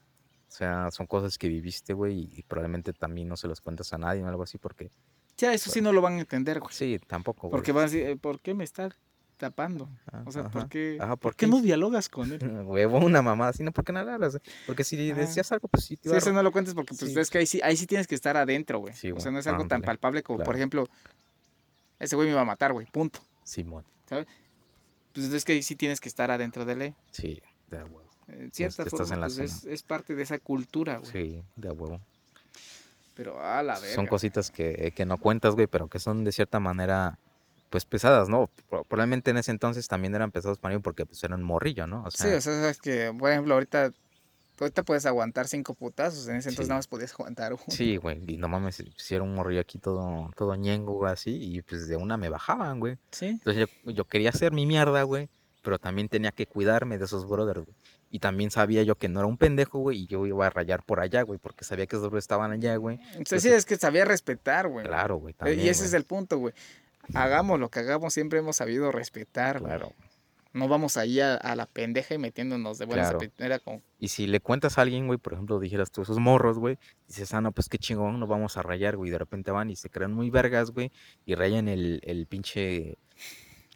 O 0.54 0.56
sea, 0.56 0.92
son 0.92 1.08
cosas 1.08 1.40
que 1.40 1.48
viviste, 1.48 1.94
güey, 1.94 2.30
y, 2.32 2.44
probablemente 2.44 2.94
también 2.94 3.28
no 3.28 3.36
se 3.38 3.48
los 3.48 3.60
cuentas 3.60 3.92
a 3.92 3.98
nadie 3.98 4.22
o 4.22 4.28
algo 4.28 4.44
así, 4.44 4.60
porque 4.60 4.92
ya, 5.38 5.54
eso 5.54 5.72
sí 5.72 5.82
no 5.82 5.92
lo 5.92 6.02
van 6.02 6.14
a 6.14 6.20
entender, 6.20 6.60
güey. 6.60 6.74
Sí, 6.74 7.00
tampoco, 7.08 7.48
güey. 7.48 7.52
Porque 7.52 7.72
van 7.72 7.84
a 7.84 7.86
decir, 7.86 8.06
eh, 8.08 8.16
¿por 8.16 8.40
qué 8.40 8.54
me 8.54 8.64
está 8.64 8.90
tapando? 9.38 9.90
o 10.26 10.32
sea, 10.32 10.50
¿por 10.50 10.70
qué, 10.70 10.98
¿por, 11.20 11.36
qué 11.36 11.48
no 11.48 11.62
dialogas 11.62 12.08
con 12.08 12.32
él? 12.32 12.64
Huevo, 12.66 13.00
una 13.00 13.22
mamá 13.22 13.50
así, 13.50 13.64
no, 13.64 13.72
¿por 13.72 13.84
qué 13.84 13.92
no 13.92 14.00
hablas? 14.00 14.40
Porque 14.66 14.84
si 14.84 15.12
decías 15.12 15.52
algo, 15.52 15.68
pues 15.68 15.86
sí 15.86 15.98
te 15.98 16.10
Sí, 16.10 16.16
eso 16.16 16.32
no 16.32 16.44
lo 16.44 16.52
cuentes 16.52 16.74
porque 16.74 16.96
pues 16.98 17.16
es 17.16 17.30
que 17.30 17.40
ahí 17.40 17.46
sí, 17.46 17.60
ahí 17.64 17.76
sí 17.76 17.88
tienes 17.88 18.08
que 18.08 18.16
estar 18.16 18.38
adentro, 18.38 18.80
güey. 18.80 18.94
Sí, 18.94 19.12
o 19.12 19.20
sea, 19.20 19.32
no 19.32 19.40
es 19.40 19.48
algo 19.48 19.68
tan 19.68 19.82
palpable 19.82 20.24
como, 20.24 20.44
por 20.44 20.56
ejemplo, 20.56 20.88
ese 22.00 22.16
güey 22.16 22.30
me 22.30 22.36
va 22.36 22.42
a 22.42 22.46
matar, 22.46 22.74
güey, 22.74 22.86
punto. 22.88 23.20
Simón. 23.44 23.84
¿Sabes? 24.08 24.28
Pues 25.14 25.32
es 25.32 25.46
que 25.46 25.54
ahí 25.54 25.64
sí 25.64 25.76
tienes 25.76 26.00
que 26.00 26.10
estar 26.10 26.32
adentro 26.32 26.66
de 26.66 26.74
él. 26.74 26.96
Sí, 27.12 27.42
de 27.70 27.84
huevo. 27.84 28.10
En 28.28 28.52
cierta 28.52 28.86
forma, 28.86 29.18
pues 29.18 29.38
es, 29.38 29.66
es, 29.66 29.84
parte 29.84 30.16
de 30.16 30.24
esa 30.24 30.40
cultura, 30.40 30.98
güey. 30.98 31.12
Sí, 31.12 31.44
de 31.56 31.72
huevo. 31.72 32.00
Pero 33.16 33.40
a 33.42 33.62
la 33.64 33.80
verga. 33.80 33.96
Son 33.96 34.08
cositas 34.08 34.52
que, 34.52 34.92
que 34.96 35.06
no 35.06 35.18
cuentas, 35.18 35.56
güey, 35.56 35.68
pero 35.68 35.88
que 35.88 36.00
son 36.00 36.24
de 36.24 36.32
cierta 36.32 36.60
manera, 36.60 37.20
pues 37.70 37.86
pesadas, 37.86 38.30
¿no? 38.30 38.50
Probablemente 38.70 39.32
en 39.32 39.38
ese 39.38 39.52
entonces 39.52 39.88
también 39.88 40.16
eran 40.16 40.32
pesados 40.32 40.58
para 40.58 40.76
mí 40.76 40.82
porque 40.82 41.06
pues 41.06 41.24
eran 41.24 41.44
morrillo, 41.44 41.88
¿no? 41.88 42.04
O 42.04 42.12
sea, 42.12 42.30
sí, 42.30 42.36
o 42.36 42.42
sea, 42.42 42.70
es 42.70 42.80
que, 42.80 43.14
por 43.18 43.30
ejemplo, 43.32 43.54
ahorita 43.54 43.92
ahorita 44.60 44.84
puedes 44.84 45.06
aguantar 45.06 45.48
cinco 45.48 45.74
putazos, 45.74 46.28
en 46.28 46.38
ese 46.38 46.50
entonces 46.50 46.70
nada 46.70 46.80
más 46.80 46.88
podías 46.88 47.14
aguantar 47.14 47.54
uno. 47.54 47.64
Sí, 47.70 47.98
güey, 47.98 48.24
y 48.28 48.38
no 48.38 48.48
mames, 48.48 48.84
era 49.10 49.24
un 49.24 49.34
morrillo 49.36 49.62
aquí 49.62 49.78
todo, 49.78 50.32
todo 50.36 50.56
ñengo, 50.56 51.06
así, 51.06 51.32
y 51.32 51.62
pues 51.62 51.88
de 51.88 51.96
una 51.96 52.18
me 52.18 52.30
bajaban, 52.30 52.80
güey. 52.80 52.98
Sí. 53.12 53.28
Entonces 53.28 53.68
yo, 53.84 53.92
yo 53.92 54.06
quería 54.06 54.30
hacer 54.30 54.52
mi 54.52 54.66
mierda, 54.66 55.04
güey, 55.04 55.30
pero 55.62 55.80
también 55.80 56.10
tenía 56.10 56.32
que 56.32 56.46
cuidarme 56.46 56.98
de 56.98 57.06
esos 57.06 57.28
brothers, 57.28 57.62
güey. 57.66 57.76
Y 58.14 58.20
también 58.20 58.52
sabía 58.52 58.84
yo 58.84 58.94
que 58.94 59.10
no 59.10 59.22
era 59.22 59.28
un 59.28 59.40
pendejo, 59.40 59.80
güey, 59.80 60.04
y 60.04 60.06
yo 60.06 60.28
iba 60.28 60.46
a 60.46 60.52
rayar 60.52 60.84
por 60.84 61.00
allá, 61.00 61.24
güey, 61.24 61.40
porque 61.40 61.64
sabía 61.64 61.88
que 61.88 61.96
esos 61.96 62.10
brothers 62.10 62.26
estaban 62.26 62.52
allá, 62.52 62.76
güey. 62.76 63.00
Sí, 63.26 63.40
sí, 63.40 63.50
es 63.50 63.66
que 63.66 63.76
sabía 63.76 64.06
respetar, 64.06 64.68
güey. 64.68 64.86
Claro, 64.86 65.18
güey. 65.18 65.34
y 65.48 65.68
ese 65.68 65.84
es 65.86 65.94
el 65.94 66.04
punto, 66.04 66.38
güey. 66.38 66.54
Hagamos 67.16 67.60
lo 67.60 67.72
que 67.72 67.80
hagamos, 67.80 68.14
siempre 68.14 68.38
hemos 68.38 68.58
sabido 68.58 68.92
respetar, 68.92 69.58
Claro. 69.58 69.94
No 70.54 70.68
vamos 70.68 70.98
ahí 70.98 71.20
a, 71.22 71.40
la 71.56 71.66
pendeja 71.66 72.14
y 72.14 72.20
metiéndonos 72.20 72.78
de 72.78 72.86
buena 72.86 73.10
claro. 73.10 73.60
con... 73.64 73.82
Y 73.98 74.10
si 74.10 74.28
le 74.28 74.40
cuentas 74.42 74.78
a 74.78 74.84
alguien, 74.84 75.08
güey, 75.08 75.18
por 75.18 75.34
ejemplo, 75.34 75.60
dijeras 75.60 75.90
tú 75.90 76.04
esos 76.04 76.20
morros, 76.20 76.60
güey, 76.60 76.78
dices, 77.08 77.34
ah, 77.34 77.42
no, 77.42 77.52
pues 77.52 77.68
qué 77.68 77.80
chingón, 77.80 78.20
nos 78.20 78.30
vamos 78.30 78.58
a 78.58 78.62
rayar, 78.62 78.96
güey, 78.96 79.10
y 79.10 79.12
de 79.12 79.18
repente 79.18 79.50
van 79.50 79.72
y 79.72 79.76
se 79.76 79.90
crean 79.90 80.14
muy 80.14 80.30
vergas, 80.30 80.70
güey, 80.70 80.92
y 81.26 81.34
rayan 81.34 81.68
el, 81.68 82.00
el 82.04 82.28
pinche 82.28 83.00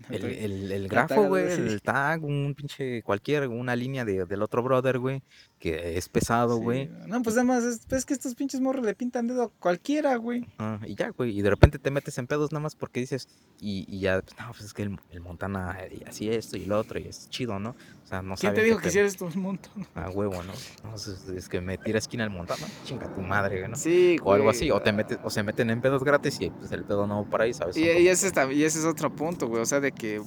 el, 0.10 0.26
el, 0.26 0.72
el 0.72 0.88
grafo, 0.88 1.24
güey, 1.24 1.52
el 1.52 1.82
tag, 1.82 2.24
un 2.24 2.54
pinche 2.56 3.02
cualquier, 3.04 3.48
una 3.48 3.76
línea 3.76 4.06
de, 4.06 4.26
del 4.26 4.42
otro 4.42 4.64
brother, 4.64 5.00
güey, 5.00 5.24
que 5.60 5.98
es 5.98 6.08
pesado, 6.08 6.58
güey. 6.58 6.90
No, 7.08 7.22
pues 7.24 7.36
además, 7.36 7.64
es, 7.64 7.82
pues, 7.88 8.06
que 8.06 8.14
estos 8.14 8.36
pinches 8.36 8.62
morros 8.62 8.86
le 8.86 8.94
pintan 8.94 9.28
dedo 9.28 9.44
a 9.44 9.50
cualquiera, 9.50 10.16
güey. 10.18 10.46
Ah, 10.60 10.80
y 10.86 10.96
ya, 10.96 11.10
güey, 11.10 11.38
y 11.38 11.42
de 11.42 11.50
repente 11.50 11.80
te 11.80 11.90
metes 11.90 12.18
en 12.18 12.28
pedos 12.28 12.52
nada 12.52 12.62
más 12.62 12.76
porque 12.76 13.00
dices, 13.00 13.28
y, 13.60 13.86
y 13.88 14.02
ya, 14.02 14.22
pues, 14.22 14.36
no, 14.40 14.52
pues 14.52 14.62
es 14.66 14.74
que 14.74 14.84
el, 14.84 15.00
el 15.10 15.22
Montana, 15.22 15.78
y 15.92 16.08
así 16.08 16.30
esto 16.30 16.58
y 16.58 16.66
lo 16.66 16.80
otro, 16.80 17.00
y 17.00 17.08
es 17.08 17.30
chido, 17.30 17.60
¿no? 17.60 17.72
O 18.04 18.08
sea, 18.08 18.22
no 18.22 18.36
¿Quién 18.36 18.54
te 18.54 18.64
dijo 18.64 18.78
que 18.78 18.90
hicieras 18.90 19.14
esto 19.14 19.26
un 19.26 19.42
montón? 19.42 19.88
Ah, 19.96 20.10
huevo, 20.14 20.42
¿no? 20.44 20.54
no 20.84 20.96
es, 20.96 21.50
que 21.50 21.60
me 21.60 21.78
tira 21.78 21.98
esquina 21.98 22.24
el 22.24 22.30
Montana, 22.30 22.68
chinga 22.86 23.14
tu 23.14 23.22
madre, 23.22 23.68
¿no? 23.68 23.76
Sí, 23.76 24.18
O 24.24 24.34
algo 24.34 24.50
así, 24.50 24.70
o, 24.70 24.80
te 24.80 24.92
metes, 24.94 25.18
o 25.24 25.30
se 25.30 25.42
meten 25.44 25.72
en 25.72 25.82
pedos 25.82 26.04
gratis 26.04 26.40
y 26.40 26.52
pues 26.52 26.72
el 26.72 26.84
pedo 26.84 27.08
no 27.08 27.28
para 27.30 27.46
ahí, 27.46 27.54
¿sabes? 27.54 27.76
Y, 27.76 27.82
y 27.82 28.08
ese, 28.08 28.28
está, 28.28 28.52
y 28.52 28.64
ese 28.64 28.80
es 28.80 28.86
otro 28.86 29.14
punto, 29.14 29.48
güey, 29.48 29.62
o 29.62 29.66
sea, 29.66 29.80
de 29.80 29.92
que 29.92 30.22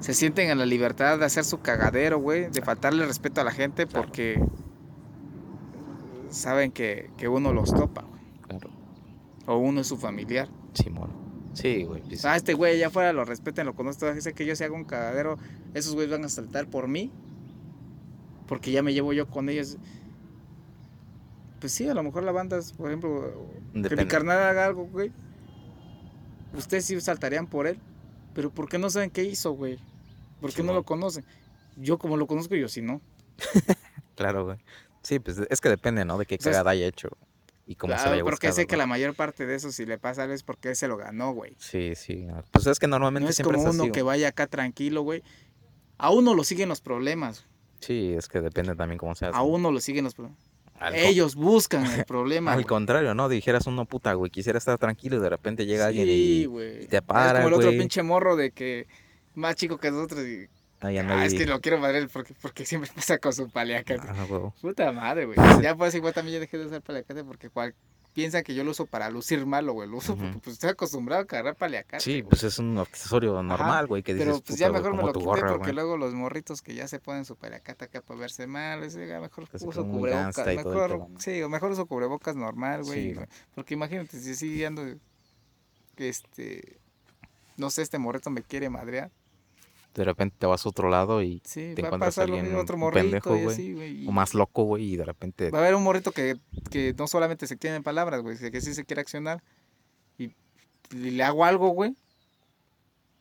se 0.00 0.14
sienten 0.14 0.50
en 0.50 0.58
la 0.58 0.66
libertad 0.66 1.18
de 1.18 1.24
hacer 1.24 1.44
su 1.44 1.60
cagadero, 1.60 2.18
güey, 2.18 2.50
de 2.50 2.62
faltarle 2.62 3.04
respeto 3.04 3.40
a 3.40 3.44
la 3.44 3.52
gente 3.52 3.86
porque 3.86 4.40
saben 6.30 6.70
que, 6.70 7.10
uno 7.28 7.52
los 7.52 7.74
topa, 7.74 8.02
güey. 8.02 8.22
Claro. 8.42 8.70
O 9.46 9.56
uno 9.56 9.80
es 9.80 9.86
su 9.86 9.96
familiar. 9.96 10.48
Simón. 10.74 11.10
Sí, 11.54 11.84
güey. 11.84 12.02
Pues 12.02 12.24
ah, 12.24 12.36
este 12.36 12.54
güey 12.54 12.76
allá 12.76 12.88
afuera 12.88 13.12
lo 13.12 13.24
respeten, 13.24 13.66
lo 13.66 13.74
conozco. 13.74 14.12
Dice 14.12 14.32
que 14.32 14.46
yo 14.46 14.54
si 14.54 14.62
hago 14.64 14.76
un 14.76 14.84
cagadero, 14.84 15.38
esos 15.74 15.94
güeyes 15.94 16.12
van 16.12 16.24
a 16.24 16.28
saltar 16.28 16.68
por 16.68 16.86
mí. 16.86 17.10
Porque 18.46 18.70
ya 18.70 18.82
me 18.82 18.94
llevo 18.94 19.12
yo 19.12 19.28
con 19.28 19.48
ellos. 19.48 19.78
Pues 21.60 21.72
sí, 21.72 21.88
a 21.88 21.94
lo 21.94 22.02
mejor 22.02 22.22
la 22.22 22.32
banda, 22.32 22.60
por 22.76 22.88
ejemplo, 22.88 23.50
que 23.72 23.96
mi 23.96 24.06
carnal 24.06 24.38
haga 24.38 24.66
algo, 24.66 24.84
güey. 24.86 25.10
Ustedes 26.56 26.84
sí 26.84 27.00
saltarían 27.00 27.46
por 27.48 27.66
él. 27.66 27.80
Pero 28.38 28.50
¿por 28.50 28.68
qué 28.68 28.78
no 28.78 28.88
saben 28.88 29.10
qué 29.10 29.24
hizo, 29.24 29.50
güey? 29.50 29.80
¿Por 30.40 30.52
qué 30.52 30.62
no 30.62 30.72
lo 30.72 30.84
conocen? 30.84 31.24
Yo 31.74 31.98
como 31.98 32.16
lo 32.16 32.28
conozco, 32.28 32.54
yo 32.54 32.68
sí 32.68 32.80
no. 32.80 33.00
claro, 34.14 34.44
güey. 34.44 34.58
Sí, 35.02 35.18
pues 35.18 35.38
es 35.50 35.60
que 35.60 35.68
depende, 35.68 36.04
¿no? 36.04 36.16
De 36.18 36.24
qué 36.24 36.38
cagada 36.38 36.70
haya 36.70 36.86
hecho 36.86 37.08
y 37.66 37.74
cómo 37.74 37.98
se 37.98 38.08
vaya 38.08 38.22
Porque 38.22 38.52
sé 38.52 38.68
que 38.68 38.76
la 38.76 38.86
mayor 38.86 39.16
parte 39.16 39.44
de 39.44 39.56
eso, 39.56 39.72
si 39.72 39.86
le 39.86 39.98
pasa 39.98 40.22
algo, 40.22 40.34
es 40.34 40.44
porque 40.44 40.68
él 40.68 40.76
se 40.76 40.86
lo 40.86 40.96
ganó, 40.96 41.32
güey. 41.32 41.56
Sí, 41.58 41.96
sí. 41.96 42.28
Pues 42.52 42.68
es 42.68 42.78
que 42.78 42.86
normalmente 42.86 43.24
no 43.26 43.30
es 43.30 43.42
como 43.42 43.60
uno 43.60 43.90
que 43.90 44.02
vaya 44.02 44.28
acá 44.28 44.46
tranquilo, 44.46 45.02
güey. 45.02 45.24
A 45.96 46.10
uno 46.10 46.32
lo 46.32 46.44
siguen 46.44 46.68
los 46.68 46.80
problemas. 46.80 47.44
Sí, 47.80 48.14
es 48.16 48.28
que 48.28 48.40
depende 48.40 48.76
también 48.76 48.98
cómo 48.98 49.16
se 49.16 49.26
hace. 49.26 49.36
A 49.36 49.42
uno 49.42 49.72
lo 49.72 49.80
siguen 49.80 50.04
los 50.04 50.14
problemas. 50.14 50.47
Ellos 50.94 51.34
buscan 51.34 51.86
el 51.86 52.04
problema. 52.06 52.52
Al 52.52 52.66
contrario, 52.66 53.14
¿no? 53.14 53.28
Dijeras 53.28 53.66
uno 53.66 53.84
puta, 53.84 54.12
güey, 54.14 54.30
quisiera 54.30 54.58
estar 54.58 54.78
tranquilo 54.78 55.16
y 55.16 55.20
de 55.20 55.28
repente 55.28 55.66
llega 55.66 55.86
alguien 55.86 56.06
y, 56.08 56.86
te 56.88 57.02
para. 57.02 57.38
Es 57.38 57.44
como 57.44 57.48
el 57.48 57.54
otro 57.54 57.70
pinche 57.70 58.02
morro 58.02 58.36
de 58.36 58.50
que 58.50 58.86
más 59.34 59.54
chico 59.56 59.78
que 59.78 59.90
nosotros 59.90 60.24
y. 60.26 60.48
ah, 60.80 61.24
es 61.24 61.34
que 61.34 61.46
lo 61.46 61.60
quiero 61.60 61.78
madre 61.78 62.06
porque, 62.12 62.34
porque 62.40 62.64
siempre 62.64 62.90
pasa 62.94 63.18
con 63.18 63.32
su 63.32 63.48
paliacate. 63.48 64.00
Ah, 64.08 64.26
Puta 64.60 64.92
madre, 64.92 65.26
güey. 65.26 65.36
Ya 65.62 65.74
pues 65.76 65.94
igual 65.94 66.14
también 66.14 66.34
yo 66.36 66.40
dejé 66.40 66.58
de 66.58 66.66
usar 66.66 66.82
paliacate 66.82 67.24
porque 67.24 67.50
cual, 67.50 67.74
piensa 68.18 68.42
que 68.42 68.52
yo 68.52 68.64
lo 68.64 68.72
uso 68.72 68.86
para 68.86 69.08
lucir 69.10 69.46
malo, 69.46 69.74
güey. 69.74 69.88
Lo 69.88 69.98
uso 69.98 70.16
porque 70.16 70.38
pues 70.38 70.54
estoy 70.54 70.70
acostumbrado 70.70 71.22
a 71.22 71.24
cargar 71.24 71.54
paliacate. 71.54 72.02
Sí, 72.02 72.24
pues 72.24 72.42
es 72.42 72.58
un 72.58 72.76
accesorio 72.76 73.40
normal, 73.44 73.86
güey, 73.86 74.02
que 74.02 74.12
dices, 74.12 74.26
Pero 74.26 74.40
pues 74.40 74.58
ya 74.58 74.72
mejor 74.72 74.96
me 74.96 75.04
lo 75.04 75.12
quité 75.12 75.42
porque 75.46 75.72
luego 75.72 75.96
los 75.96 76.14
morritos 76.14 76.60
que 76.60 76.74
ya 76.74 76.88
se 76.88 76.98
ponen 76.98 77.24
su 77.24 77.36
paliacate 77.36 77.84
acá 77.84 78.00
para 78.02 78.18
verse 78.18 78.48
mal, 78.48 78.88
ya 78.88 79.20
mejor 79.20 79.46
uso 79.52 79.86
cubrebocas. 79.86 80.46
Mejor, 80.46 81.06
sí, 81.18 81.42
mejor 81.48 81.70
uso 81.70 81.86
cubrebocas 81.86 82.34
normal, 82.34 82.82
güey. 82.82 83.14
porque 83.54 83.74
imagínate, 83.74 84.18
si 84.18 84.34
sigue 84.34 84.66
ando, 84.66 84.82
este, 85.96 86.80
no 87.56 87.70
sé, 87.70 87.82
este 87.82 87.98
morrito 87.98 88.30
me 88.30 88.42
quiere 88.42 88.68
madrear 88.68 89.12
de 89.98 90.04
repente 90.04 90.36
te 90.38 90.46
vas 90.46 90.64
a 90.64 90.68
otro 90.68 90.88
lado 90.88 91.22
y 91.22 91.40
te 91.40 91.80
encuentras 91.80 92.18
a 92.18 92.22
alguien 92.22 92.54
otro 92.54 92.76
un 92.76 92.92
pendejo, 92.92 93.36
güey. 93.36 94.06
O 94.06 94.12
más 94.12 94.32
loco, 94.32 94.62
güey, 94.62 94.92
y 94.92 94.96
de 94.96 95.04
repente... 95.04 95.50
Va 95.50 95.58
a 95.58 95.62
haber 95.62 95.74
un 95.74 95.82
morrito 95.82 96.12
que, 96.12 96.36
que 96.70 96.94
no 96.96 97.08
solamente 97.08 97.46
se 97.48 97.56
quede 97.56 97.74
en 97.74 97.82
palabras, 97.82 98.22
güey, 98.22 98.38
que 98.38 98.60
sí 98.60 98.74
se 98.74 98.84
quiere 98.84 99.00
accionar 99.00 99.42
y, 100.16 100.32
le 100.90 101.22
hago 101.22 101.44
algo, 101.44 101.68
güey. 101.70 101.94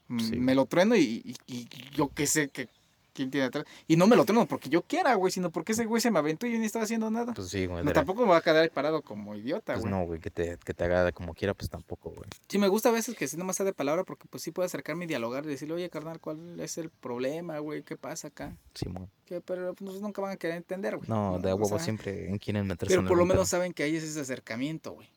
Me 0.08 0.56
lo 0.56 0.68
trueno 0.68 0.96
y, 0.96 1.36
y, 1.48 1.68
yo 1.94 2.10
qué 2.10 2.28
sé, 2.28 2.48
que 2.48 2.70
quién 3.18 3.32
tiene 3.32 3.48
atrás. 3.48 3.66
Y 3.88 3.96
no 3.96 4.06
me 4.06 4.16
lo 4.16 4.26
tengo 4.26 4.46
porque 4.46 4.70
yo 4.70 4.84
quiera, 4.84 5.16
güey, 5.16 5.32
sino 5.32 5.50
porque 5.50 5.72
ese 5.72 5.86
güey 5.86 6.00
se 6.00 6.12
me 6.12 6.20
aventó 6.20 6.46
y 6.46 6.54
yo 6.54 6.60
ni 6.60 6.68
estaba 6.68 6.86
haciendo 6.86 7.10
nada. 7.10 7.34
Pues 7.34 7.50
sí, 7.50 7.66
güey. 7.66 7.84
No, 7.84 7.92
tampoco 7.92 8.22
me 8.22 8.30
va 8.30 8.38
a 8.38 8.42
quedar 8.42 8.70
parado 8.70 9.02
como 9.02 9.36
idiota, 9.36 9.74
pues 9.74 9.82
güey. 9.82 9.92
no, 9.92 10.06
güey, 10.06 10.20
que 10.20 10.30
te, 10.30 10.58
que 10.64 10.74
te 10.76 10.84
haga 10.84 11.12
como 11.12 11.34
quiera, 11.34 11.56
pues 11.56 11.70
tampoco, 11.70 12.12
güey. 12.12 12.30
Sí, 12.48 12.60
me 12.60 12.68
gusta 12.68 12.90
a 12.90 12.92
veces 12.92 13.16
que 13.16 13.28
si 13.28 13.36
nomás 13.36 13.56
sea 13.56 13.66
de 13.66 13.74
palabra 13.74 14.04
porque 14.04 14.28
pues 14.30 14.44
sí 14.44 14.52
puedo 14.52 14.68
acercarme 14.68 15.06
y 15.06 15.08
dialogar 15.08 15.46
y 15.46 15.50
decirle, 15.50 15.74
oye, 15.74 15.90
carnal, 15.90 16.20
¿cuál 16.20 16.60
es 16.60 16.78
el 16.78 16.92
problema, 16.92 17.58
güey? 17.58 17.82
¿Qué 17.82 17.98
pasa 17.98 18.28
acá? 18.28 18.56
Sí, 18.76 18.86
güey. 18.88 19.42
pero 19.44 19.74
pues, 19.74 20.00
nunca 20.00 20.22
van 20.22 20.34
a 20.34 20.38
querer 20.38 20.58
entender, 20.58 20.98
güey. 20.98 21.10
No, 21.10 21.40
de 21.40 21.54
huevo 21.54 21.80
siempre 21.80 22.30
en 22.30 22.38
quieren 22.38 22.68
meterse 22.68 22.96
Pero 22.96 23.08
por 23.08 23.18
lo 23.18 23.26
menos 23.26 23.50
saben 23.50 23.74
que 23.74 23.84
ahí 23.84 23.96
es 23.96 24.04
ese 24.04 24.20
acercamiento, 24.20 24.92
güey. 24.92 25.10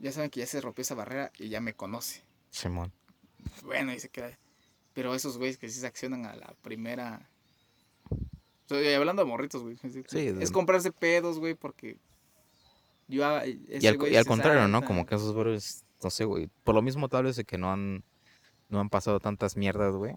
Ya 0.00 0.12
saben 0.12 0.30
que 0.30 0.40
ya 0.40 0.46
se 0.46 0.60
rompió 0.60 0.82
esa 0.82 0.94
barrera 0.94 1.32
y 1.38 1.48
ya 1.48 1.60
me 1.60 1.72
conoce. 1.72 2.22
Simón. 2.50 2.92
Bueno, 3.64 3.92
y 3.92 4.00
se 4.00 4.08
queda. 4.08 4.38
Pero 4.94 5.14
esos 5.14 5.38
güeyes 5.38 5.58
que 5.58 5.68
sí 5.68 5.80
se 5.80 5.86
accionan 5.86 6.26
a 6.26 6.34
la 6.34 6.54
primera 6.62 7.28
Estoy 8.70 8.86
hablando 8.92 9.24
de 9.24 9.28
morritos, 9.30 9.62
güey. 9.62 9.78
es 10.12 10.50
comprarse 10.50 10.92
pedos, 10.92 11.38
güey, 11.38 11.54
porque 11.54 11.96
yo 13.08 13.24
y 13.66 13.86
al, 13.86 14.26
contrario, 14.26 14.68
¿no? 14.68 14.84
Como 14.84 15.06
que 15.06 15.14
esos 15.14 15.32
güeyes, 15.32 15.86
no 16.02 16.10
sé, 16.10 16.26
güey. 16.26 16.50
Por 16.64 16.74
lo 16.74 16.82
mismo 16.82 17.08
tal 17.08 17.24
vez 17.24 17.36
de 17.36 17.44
que 17.44 17.56
no 17.56 17.72
han, 17.72 18.04
no 18.68 18.78
han 18.78 18.90
pasado 18.90 19.20
tantas 19.20 19.56
mierdas, 19.56 19.94
güey. 19.94 20.16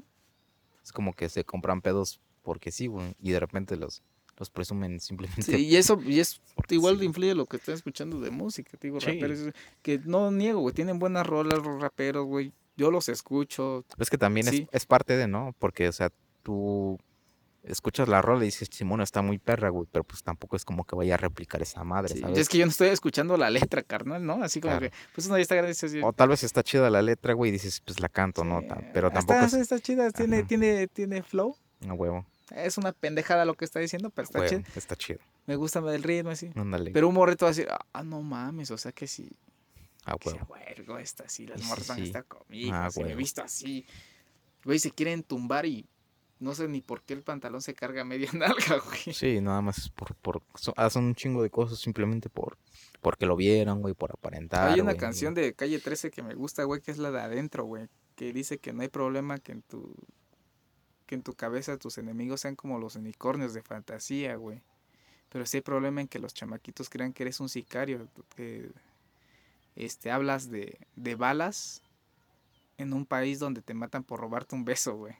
Es 0.84 0.92
como 0.92 1.14
que 1.14 1.30
se 1.30 1.46
compran 1.46 1.82
pedos 1.82 2.20
porque 2.42 2.74
sí, 2.74 2.88
güey. 2.88 3.16
Y 3.22 3.32
de 3.32 3.40
repente 3.40 3.78
los, 3.78 4.04
los 4.38 4.50
presumen 4.50 5.00
simplemente. 5.00 5.44
Sí, 5.44 5.68
y 5.68 5.78
eso, 5.78 5.98
y 6.06 6.20
es 6.20 6.42
igual 6.68 7.02
influye 7.02 7.34
lo 7.34 7.46
que 7.46 7.56
están 7.56 7.76
escuchando 7.76 8.20
de 8.20 8.32
música, 8.32 8.72
te 8.78 8.88
digo, 8.88 9.00
raperos. 9.00 9.54
Que 9.82 9.98
no 10.00 10.30
niego, 10.30 10.60
güey. 10.60 10.76
Tienen 10.76 11.00
buenas 11.00 11.26
rolas 11.26 11.60
los 11.64 11.82
raperos, 11.82 12.26
güey. 12.26 12.52
Yo 12.76 12.92
los 12.92 13.08
escucho. 13.08 13.86
Es 13.98 14.10
que 14.10 14.18
también 14.18 14.50
es, 14.50 14.64
es 14.74 14.86
parte 14.86 15.16
de, 15.16 15.30
¿no? 15.30 15.56
Porque, 15.58 15.88
o 15.88 15.94
sea, 15.94 16.12
tú 16.44 17.00
escuchas 17.64 18.08
la 18.08 18.22
rola 18.22 18.44
y 18.44 18.48
dices, 18.48 18.70
Simón 18.72 19.02
está 19.02 19.22
muy 19.22 19.38
perra, 19.38 19.70
güey, 19.70 19.88
pero 19.92 20.04
pues 20.04 20.24
tampoco 20.24 20.56
es 20.56 20.66
como 20.66 20.84
que 20.86 20.96
vaya 20.96 21.16
a 21.16 21.18
replicar 21.18 21.62
esa 21.62 21.84
madre, 21.84 22.20
¿sabes? 22.20 22.38
Es 22.38 22.50
que 22.50 22.58
yo 22.58 22.66
no 22.66 22.72
estoy 22.72 22.90
escuchando 22.90 23.38
la 23.38 23.50
letra, 23.50 23.84
carnal, 23.84 24.26
¿no? 24.26 24.44
Así 24.44 24.62
como 24.62 24.80
que, 24.80 24.92
pues 25.14 25.28
no, 25.28 25.38
ya 25.38 25.42
está 25.42 25.56
grande. 25.56 25.76
O 26.04 26.14
tal 26.14 26.30
vez 26.30 26.44
está 26.44 26.64
chida 26.64 26.90
la 26.90 27.02
letra, 27.02 27.34
güey, 27.34 27.50
y 27.50 27.52
dices, 27.54 27.82
pues 27.86 28.00
la 28.00 28.10
canto, 28.10 28.44
¿no? 28.44 28.62
Pero 28.94 29.12
tampoco 29.12 29.40
está, 29.40 29.60
está 29.60 29.80
chida, 29.80 30.12
tiene, 30.12 30.44
tiene, 30.44 30.88
tiene 30.88 31.24
flow. 31.24 31.56
No, 31.82 31.94
huevo. 31.96 32.26
Es 32.56 32.78
una 32.78 32.92
pendejada 32.92 33.46
lo 33.46 33.56
que 33.56 33.66
está 33.66 33.80
diciendo, 33.80 34.10
pero 34.10 34.26
está 34.26 34.46
chido. 34.46 34.64
Está 34.76 34.96
chido. 34.96 35.20
Me 35.46 35.56
gusta 35.56 35.80
el 35.80 36.04
ritmo 36.04 36.32
así. 36.32 36.52
Ándale. 36.56 36.92
Pero 36.92 37.08
un 37.08 37.16
morrito 37.16 37.46
va 37.46 37.52
a 37.52 37.54
decir, 37.54 37.68
ah, 37.70 38.04
no 38.04 38.22
mames, 38.22 38.72
o 38.72 38.78
sea 38.78 38.92
que 38.92 39.08
sí. 39.08 39.30
Ah, 40.06 40.16
huevo. 40.24 40.98
está 40.98 41.26
así, 41.26 41.46
las 41.46 41.64
morras 41.64 41.90
a 41.92 42.00
estar 42.00 42.26
conmigo, 42.26 42.74
ah, 42.74 42.90
me 42.98 43.12
he 43.12 43.16
visto 43.16 43.44
así. 43.44 43.86
Güey, 44.64 44.80
se 44.80 44.92
quieren 44.92 45.24
tumbar 45.24 45.66
y 45.66 45.88
no 46.42 46.56
sé 46.56 46.68
ni 46.68 46.82
por 46.82 47.04
qué 47.04 47.14
el 47.14 47.22
pantalón 47.22 47.62
se 47.62 47.76
carga 47.76 48.04
media 48.04 48.30
nalga, 48.34 48.80
güey. 48.80 49.14
Sí, 49.14 49.40
nada 49.40 49.62
más 49.62 49.90
por, 49.90 50.16
por 50.16 50.42
hacen 50.76 51.04
un 51.04 51.16
chingo 51.16 51.44
de 51.44 51.50
cosas 51.50 51.80
simplemente 51.80 52.30
por 52.30 52.58
porque 53.00 53.26
lo 53.26 53.36
vieron, 53.36 53.82
güey, 53.82 53.94
por 53.94 54.12
aparentar. 54.12 54.70
Hay 54.70 54.80
una 54.80 54.96
canción 54.96 55.34
de 55.34 55.54
Calle 55.54 55.80
13 55.80 56.12
que 56.12 56.22
me 56.22 56.36
gusta, 56.36 56.64
güey, 56.64 56.82
que 56.82 56.92
es 56.92 56.98
la 56.98 57.12
de 57.12 57.22
adentro, 57.22 57.66
güey, 57.66 57.88
que 58.16 58.34
dice 58.34 58.58
que 58.58 58.74
no 58.74 58.82
hay 58.82 58.90
problema 58.90 59.40
que 59.40 59.54
en 59.54 59.62
tu 59.62 59.96
que 61.06 61.16
en 61.16 61.24
tu 61.24 61.34
cabeza 61.34 61.78
tus 61.78 61.98
enemigos 61.98 62.42
sean 62.42 62.56
como 62.56 62.80
los 62.80 62.96
unicornios 62.96 63.54
de 63.54 63.62
fantasía, 63.62 64.36
güey. 64.36 64.62
Pero 65.30 65.46
sí 65.46 65.58
hay 65.58 65.62
problema 65.62 66.02
en 66.02 66.08
que 66.08 66.20
los 66.20 66.34
chamaquitos 66.34 66.90
crean 66.90 67.14
que 67.14 67.24
eres 67.24 67.40
un 67.40 67.50
sicario, 67.50 68.08
que 68.36 68.72
este 69.76 70.10
hablas 70.10 70.50
de, 70.50 70.80
de 70.96 71.16
balas 71.16 71.82
en 72.78 72.94
un 72.94 73.06
país 73.06 73.40
donde 73.40 73.62
te 73.62 73.74
matan 73.74 74.04
por 74.04 74.20
robarte 74.20 74.56
un 74.56 74.66
beso, 74.66 74.96
güey. 74.96 75.16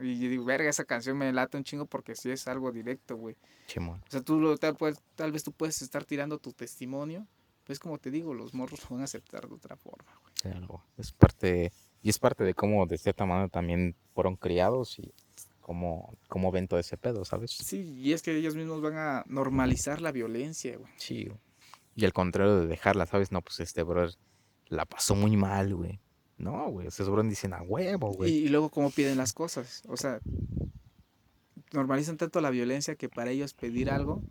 Y 0.00 0.18
yo 0.18 0.28
digo, 0.28 0.44
verga, 0.44 0.68
esa 0.68 0.84
canción 0.84 1.16
me 1.18 1.32
lata 1.32 1.58
un 1.58 1.64
chingo 1.64 1.86
porque 1.86 2.14
sí 2.14 2.30
es 2.30 2.46
algo 2.48 2.72
directo, 2.72 3.16
güey. 3.16 3.36
O 3.76 3.98
sea, 4.08 4.20
tú 4.22 4.56
tal, 4.56 4.76
tal 5.14 5.32
vez 5.32 5.44
tú 5.44 5.52
puedes 5.52 5.82
estar 5.82 6.04
tirando 6.04 6.38
tu 6.38 6.52
testimonio, 6.52 7.26
pues 7.64 7.78
como 7.78 7.98
te 7.98 8.10
digo, 8.10 8.34
los 8.34 8.54
morros 8.54 8.82
lo 8.84 8.96
van 8.96 9.02
a 9.02 9.04
aceptar 9.04 9.48
de 9.48 9.54
otra 9.54 9.76
forma, 9.76 10.12
güey. 10.22 10.34
Claro, 10.42 10.82
es 10.96 11.12
parte, 11.12 11.72
y 12.02 12.08
es 12.08 12.18
parte 12.18 12.44
de 12.44 12.54
cómo 12.54 12.86
de 12.86 12.98
cierta 12.98 13.26
manera 13.26 13.48
también 13.48 13.94
fueron 14.14 14.36
criados 14.36 14.98
y 14.98 15.12
cómo, 15.60 16.16
cómo 16.28 16.50
ven 16.50 16.66
todo 16.66 16.80
ese 16.80 16.96
pedo, 16.96 17.24
¿sabes? 17.24 17.52
Sí, 17.52 17.80
y 17.98 18.12
es 18.12 18.22
que 18.22 18.36
ellos 18.36 18.56
mismos 18.56 18.80
van 18.80 18.96
a 18.96 19.24
normalizar 19.26 20.00
la 20.00 20.10
violencia, 20.10 20.76
güey. 20.76 20.92
Sí, 20.96 21.30
y 21.94 22.04
al 22.04 22.12
contrario 22.12 22.56
de 22.60 22.66
dejarla, 22.66 23.06
¿sabes? 23.06 23.30
No, 23.30 23.42
pues 23.42 23.60
este 23.60 23.82
brother 23.82 24.14
la 24.68 24.86
pasó 24.86 25.14
muy 25.14 25.36
mal, 25.36 25.74
güey. 25.74 26.00
No, 26.40 26.70
güey, 26.70 26.90
se 26.90 27.04
sobran 27.04 27.28
dicen 27.28 27.52
a 27.52 27.62
huevo, 27.62 28.12
güey. 28.12 28.32
Y, 28.32 28.48
luego 28.48 28.70
cómo 28.70 28.90
piden 28.90 29.18
las 29.18 29.34
cosas. 29.34 29.82
O 29.88 29.96
sea, 29.96 30.20
normalizan 31.72 32.16
tanto 32.16 32.40
la 32.40 32.48
violencia 32.48 32.94
que 32.96 33.10
para 33.10 33.30
ellos 33.30 33.52
pedir 33.52 33.90
algo 33.90 34.22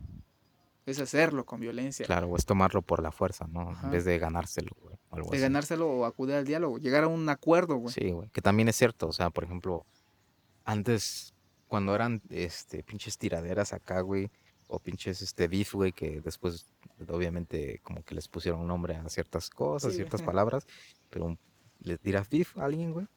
es 0.87 0.99
hacerlo 0.99 1.45
con 1.45 1.59
violencia. 1.59 2.07
Claro, 2.07 2.27
o 2.27 2.35
es 2.35 2.45
tomarlo 2.45 2.81
por 2.81 3.03
la 3.03 3.11
fuerza, 3.11 3.45
¿no? 3.47 3.77
En 3.83 3.91
vez 3.91 4.05
de 4.05 4.17
ganárselo, 4.17 4.71
güey. 4.81 5.29
de 5.29 5.39
ganárselo 5.39 5.87
o 5.87 6.05
acudir 6.05 6.35
al 6.35 6.45
diálogo, 6.45 6.79
llegar 6.79 7.03
a 7.03 7.07
un 7.07 7.29
acuerdo, 7.29 7.75
güey. 7.75 7.93
Sí, 7.93 8.09
güey. 8.09 8.29
Que 8.29 8.41
también 8.41 8.69
es 8.69 8.75
cierto, 8.75 9.07
o 9.07 9.13
sea, 9.13 9.29
por 9.29 9.43
ejemplo, 9.43 9.85
antes, 10.65 11.35
cuando 11.67 11.93
eran, 11.93 12.23
este, 12.29 12.81
pinches 12.81 13.19
tiraderas 13.19 13.71
acá, 13.71 14.01
güey, 14.01 14.31
o 14.67 14.79
pinches, 14.79 15.21
este, 15.21 15.47
beef, 15.47 15.75
güey, 15.75 15.91
que 15.91 16.21
después, 16.21 16.65
obviamente, 17.07 17.81
como 17.83 18.03
que 18.03 18.15
les 18.15 18.27
pusieron 18.27 18.65
nombre 18.65 18.95
a 18.95 19.07
ciertas 19.09 19.51
cosas, 19.51 19.93
ciertas 19.93 20.21
palabras, 20.23 20.65
pero 21.11 21.25
un 21.25 21.37
le 21.81 21.97
tiras 21.97 22.29
beef 22.29 22.57
a 22.57 22.65
alguien, 22.65 22.91
güey. 22.93 23.07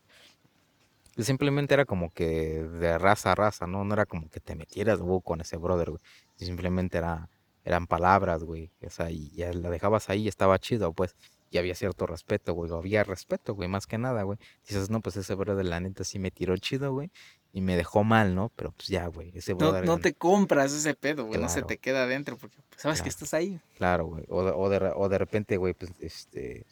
Simplemente 1.18 1.74
era 1.74 1.84
como 1.84 2.10
que 2.10 2.62
de 2.62 2.96
raza 2.96 3.32
a 3.32 3.34
raza, 3.34 3.66
¿no? 3.66 3.84
No 3.84 3.92
era 3.92 4.06
como 4.06 4.30
que 4.30 4.40
te 4.40 4.54
metieras, 4.54 5.00
güey, 5.00 5.20
con 5.22 5.40
ese 5.40 5.58
brother, 5.58 5.90
güey. 5.90 6.02
Simplemente 6.36 6.98
era, 6.98 7.28
eran 7.64 7.86
palabras, 7.86 8.44
güey. 8.44 8.70
O 8.84 8.90
sea, 8.90 9.10
y 9.10 9.30
ya 9.30 9.52
la 9.52 9.68
dejabas 9.68 10.08
ahí 10.08 10.22
y 10.22 10.28
estaba 10.28 10.58
chido, 10.58 10.92
pues. 10.92 11.14
Y 11.50 11.58
había 11.58 11.74
cierto 11.74 12.06
respeto, 12.06 12.54
güey. 12.54 12.72
había 12.72 13.04
respeto, 13.04 13.54
güey, 13.54 13.68
más 13.68 13.86
que 13.86 13.98
nada, 13.98 14.22
güey. 14.22 14.38
Dices, 14.66 14.88
no, 14.88 15.02
pues 15.02 15.16
ese 15.18 15.34
brother, 15.34 15.66
la 15.66 15.80
neta, 15.80 16.02
sí 16.02 16.18
me 16.18 16.30
tiró 16.30 16.56
chido, 16.56 16.92
güey. 16.92 17.10
Y 17.52 17.60
me 17.60 17.76
dejó 17.76 18.04
mal, 18.04 18.34
¿no? 18.34 18.50
Pero 18.56 18.72
pues 18.72 18.88
ya, 18.88 19.06
güey. 19.08 19.32
Ese 19.34 19.52
brother. 19.52 19.84
No, 19.84 19.98
te 19.98 20.14
compras 20.14 20.72
ese 20.72 20.94
pedo, 20.94 21.26
güey. 21.26 21.38
No 21.38 21.50
se 21.50 21.60
te 21.60 21.76
queda 21.76 22.04
adentro 22.04 22.38
porque 22.38 22.56
pues, 22.70 22.80
sabes 22.80 23.02
que 23.02 23.10
estás 23.10 23.34
ahí. 23.34 23.60
Claro, 23.76 24.06
güey. 24.06 24.24
O, 24.28 24.38
o, 24.38 24.70
de, 24.70 24.92
o 24.96 25.08
de 25.10 25.18
repente, 25.18 25.58
güey, 25.58 25.74
pues 25.74 25.92
este 26.00 26.64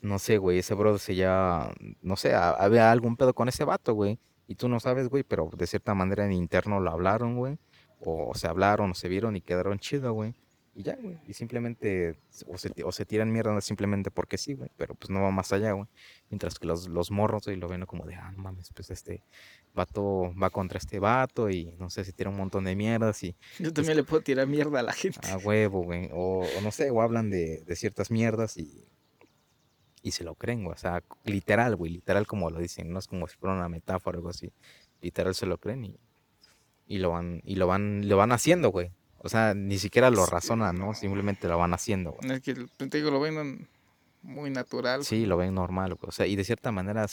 no 0.00 0.18
sé, 0.18 0.38
güey, 0.38 0.58
ese 0.58 0.74
brother 0.74 1.00
se 1.00 1.14
ya, 1.14 1.72
no 2.02 2.16
sé, 2.16 2.34
había 2.34 2.90
algún 2.92 3.16
pedo 3.16 3.34
con 3.34 3.48
ese 3.48 3.64
vato, 3.64 3.94
güey. 3.94 4.18
Y 4.46 4.54
tú 4.54 4.68
no 4.68 4.80
sabes, 4.80 5.08
güey, 5.08 5.24
pero 5.24 5.50
de 5.56 5.66
cierta 5.66 5.94
manera 5.94 6.24
en 6.24 6.32
interno 6.32 6.80
lo 6.80 6.90
hablaron, 6.90 7.36
güey. 7.36 7.58
O 8.00 8.34
se 8.34 8.46
hablaron, 8.46 8.92
o 8.92 8.94
se 8.94 9.08
vieron 9.08 9.36
y 9.36 9.40
quedaron 9.40 9.78
chido, 9.78 10.12
güey. 10.12 10.34
Y 10.74 10.84
ya, 10.84 10.96
güey. 10.96 11.18
Y 11.26 11.34
simplemente, 11.34 12.20
o 12.46 12.56
se, 12.56 12.72
o 12.84 12.92
se 12.92 13.04
tiran 13.04 13.32
mierda 13.32 13.60
simplemente 13.60 14.12
porque 14.12 14.38
sí, 14.38 14.54
güey. 14.54 14.70
Pero 14.76 14.94
pues 14.94 15.10
no 15.10 15.20
va 15.20 15.32
más 15.32 15.52
allá, 15.52 15.72
güey. 15.72 15.88
Mientras 16.30 16.58
que 16.58 16.68
los, 16.68 16.88
los 16.88 17.10
morros, 17.10 17.46
güey, 17.46 17.56
lo 17.56 17.68
ven 17.68 17.84
como 17.84 18.06
de, 18.06 18.14
ah, 18.14 18.30
no 18.30 18.44
mames, 18.44 18.70
pues 18.72 18.88
este 18.90 19.24
vato 19.74 20.32
va 20.40 20.50
contra 20.50 20.78
este 20.78 21.00
vato 21.00 21.50
y 21.50 21.74
no 21.78 21.90
sé, 21.90 22.04
si 22.04 22.12
tira 22.12 22.30
un 22.30 22.36
montón 22.36 22.64
de 22.64 22.76
mierdas 22.76 23.22
y... 23.24 23.36
Yo 23.58 23.72
también 23.72 23.96
le 23.96 24.04
puedo 24.04 24.22
tirar 24.22 24.46
mierda 24.46 24.80
a 24.80 24.82
la 24.84 24.92
gente. 24.92 25.28
A 25.28 25.36
huevo, 25.38 25.82
güey. 25.82 26.10
O, 26.12 26.46
no 26.62 26.70
sé, 26.70 26.90
o 26.90 27.02
hablan 27.02 27.28
de, 27.28 27.64
de 27.66 27.76
ciertas 27.76 28.10
mierdas 28.10 28.56
y... 28.56 28.86
Y 30.08 30.10
se 30.10 30.24
lo 30.24 30.34
creen, 30.34 30.64
güey. 30.64 30.72
O 30.72 30.78
sea, 30.78 31.02
literal, 31.24 31.76
güey. 31.76 31.92
Literal 31.92 32.26
como 32.26 32.48
lo 32.48 32.58
dicen. 32.58 32.90
No 32.90 32.98
es 32.98 33.06
como 33.06 33.28
si 33.28 33.36
fuera 33.36 33.54
una 33.54 33.68
metáfora 33.68 34.16
o 34.16 34.20
algo 34.20 34.30
así. 34.30 34.50
Literal 35.02 35.34
se 35.34 35.44
lo 35.44 35.58
creen 35.58 35.84
y... 35.84 36.00
Y 36.86 36.96
lo 36.96 37.10
van, 37.10 37.42
y 37.44 37.56
lo 37.56 37.66
van, 37.66 38.08
lo 38.08 38.16
van 38.16 38.32
haciendo, 38.32 38.70
güey. 38.70 38.90
O 39.18 39.28
sea, 39.28 39.52
ni 39.52 39.78
siquiera 39.78 40.08
lo 40.08 40.24
razonan, 40.24 40.76
¿no? 40.76 40.94
Simplemente 40.94 41.46
lo 41.46 41.58
van 41.58 41.74
haciendo, 41.74 42.12
güey. 42.12 42.32
Es 42.32 42.40
que, 42.40 42.54
te 42.54 42.96
digo, 42.96 43.10
lo 43.10 43.20
ven 43.20 43.68
muy 44.22 44.48
natural. 44.48 45.04
Sí, 45.04 45.26
lo 45.26 45.36
ven 45.36 45.52
normal, 45.52 45.96
güey. 45.96 46.08
O 46.08 46.12
sea, 46.12 46.26
y 46.26 46.34
de 46.34 46.44
cierta 46.44 46.72
manera, 46.72 47.04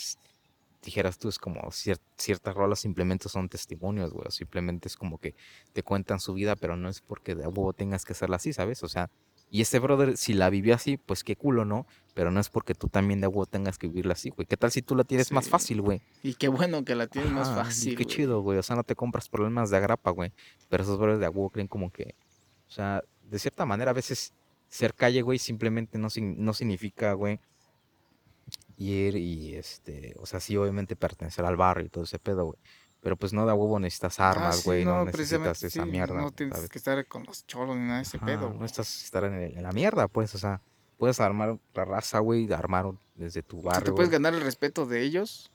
dijeras 0.82 1.18
tú, 1.18 1.28
es 1.28 1.38
como 1.38 1.60
ciertas 1.70 2.54
rolas 2.54 2.78
simplemente 2.78 3.28
son 3.28 3.50
testimonios, 3.50 4.14
güey. 4.14 4.30
Simplemente 4.30 4.88
es 4.88 4.96
como 4.96 5.18
que 5.18 5.34
te 5.74 5.82
cuentan 5.82 6.18
su 6.18 6.32
vida, 6.32 6.56
pero 6.56 6.78
no 6.78 6.88
es 6.88 7.02
porque 7.02 7.34
de 7.34 7.46
huevo 7.46 7.74
tengas 7.74 8.06
que 8.06 8.14
hacerla 8.14 8.36
así, 8.36 8.54
¿sabes? 8.54 8.82
O 8.82 8.88
sea, 8.88 9.10
y 9.50 9.60
este 9.60 9.78
brother, 9.78 10.16
si 10.16 10.32
la 10.32 10.50
vivió 10.50 10.74
así, 10.74 10.96
pues 10.96 11.22
qué 11.22 11.36
culo, 11.36 11.64
¿no? 11.64 11.86
Pero 12.14 12.30
no 12.30 12.40
es 12.40 12.48
porque 12.48 12.74
tú 12.74 12.88
también 12.88 13.20
de 13.20 13.26
huevo 13.26 13.46
tengas 13.46 13.78
que 13.78 13.86
vivirla 13.86 14.14
así, 14.14 14.30
güey. 14.30 14.46
¿Qué 14.46 14.56
tal 14.56 14.72
si 14.72 14.82
tú 14.82 14.96
la 14.96 15.04
tienes 15.04 15.30
más 15.32 15.48
fácil, 15.48 15.82
güey? 15.82 16.02
Y 16.22 16.34
qué 16.34 16.48
bueno 16.48 16.84
que 16.84 16.94
la 16.94 17.06
tienes 17.06 17.30
más 17.30 17.50
fácil. 17.50 17.96
Qué 17.96 18.04
chido, 18.04 18.40
güey. 18.40 18.58
O 18.58 18.62
sea, 18.62 18.74
no 18.74 18.84
te 18.84 18.96
compras 18.96 19.28
problemas 19.28 19.70
de 19.70 19.76
agrapa, 19.76 20.10
güey. 20.10 20.32
Pero 20.68 20.82
esos 20.82 20.98
brothers 20.98 21.20
de 21.20 21.28
huevo 21.28 21.50
creen 21.50 21.68
como 21.68 21.90
que. 21.90 22.14
O 22.68 22.70
sea, 22.70 23.02
de 23.22 23.38
cierta 23.38 23.64
manera, 23.66 23.90
a 23.92 23.94
veces 23.94 24.32
ser 24.68 24.94
calle, 24.94 25.22
güey, 25.22 25.38
simplemente 25.38 25.98
no, 25.98 26.08
no 26.18 26.52
significa, 26.52 27.12
güey, 27.12 27.38
ir 28.78 29.16
y 29.16 29.54
este. 29.54 30.14
O 30.18 30.26
sea, 30.26 30.40
sí, 30.40 30.56
obviamente 30.56 30.96
pertenecer 30.96 31.44
al 31.44 31.56
barrio 31.56 31.86
y 31.86 31.90
todo 31.90 32.04
ese 32.04 32.18
pedo, 32.18 32.46
güey. 32.46 32.58
Pero 33.06 33.16
pues 33.16 33.32
no 33.32 33.46
da 33.46 33.54
huevo 33.54 33.78
necesitas 33.78 34.18
ah, 34.18 34.32
armas, 34.32 34.64
güey, 34.64 34.84
no, 34.84 35.04
necesitas 35.04 35.62
esa 35.62 35.86
mierda. 35.86 36.20
No 36.20 36.32
tienes 36.32 36.68
que 36.68 36.76
estar 36.76 37.06
con 37.06 37.22
los 37.22 37.46
cholos 37.46 37.76
ni 37.76 37.82
nada 37.82 37.98
de 37.98 38.02
ese 38.02 38.18
pedo, 38.18 38.52
No 38.52 38.66
estás 38.66 39.04
estar 39.04 39.22
en, 39.22 39.62
la 39.62 39.70
mierda, 39.70 40.08
pues, 40.08 40.34
o 40.34 40.38
sea, 40.38 40.60
puedes 40.98 41.20
armar 41.20 41.56
la 41.72 41.84
raza, 41.84 42.18
güey, 42.18 42.52
armar 42.52 42.86
desde 43.14 43.44
tu 43.44 43.62
barrio. 43.62 43.84
Te 43.84 43.92
puedes 43.92 44.10
ganar 44.10 44.34
el 44.34 44.40
respeto 44.40 44.86
de 44.86 45.02
ellos 45.02 45.52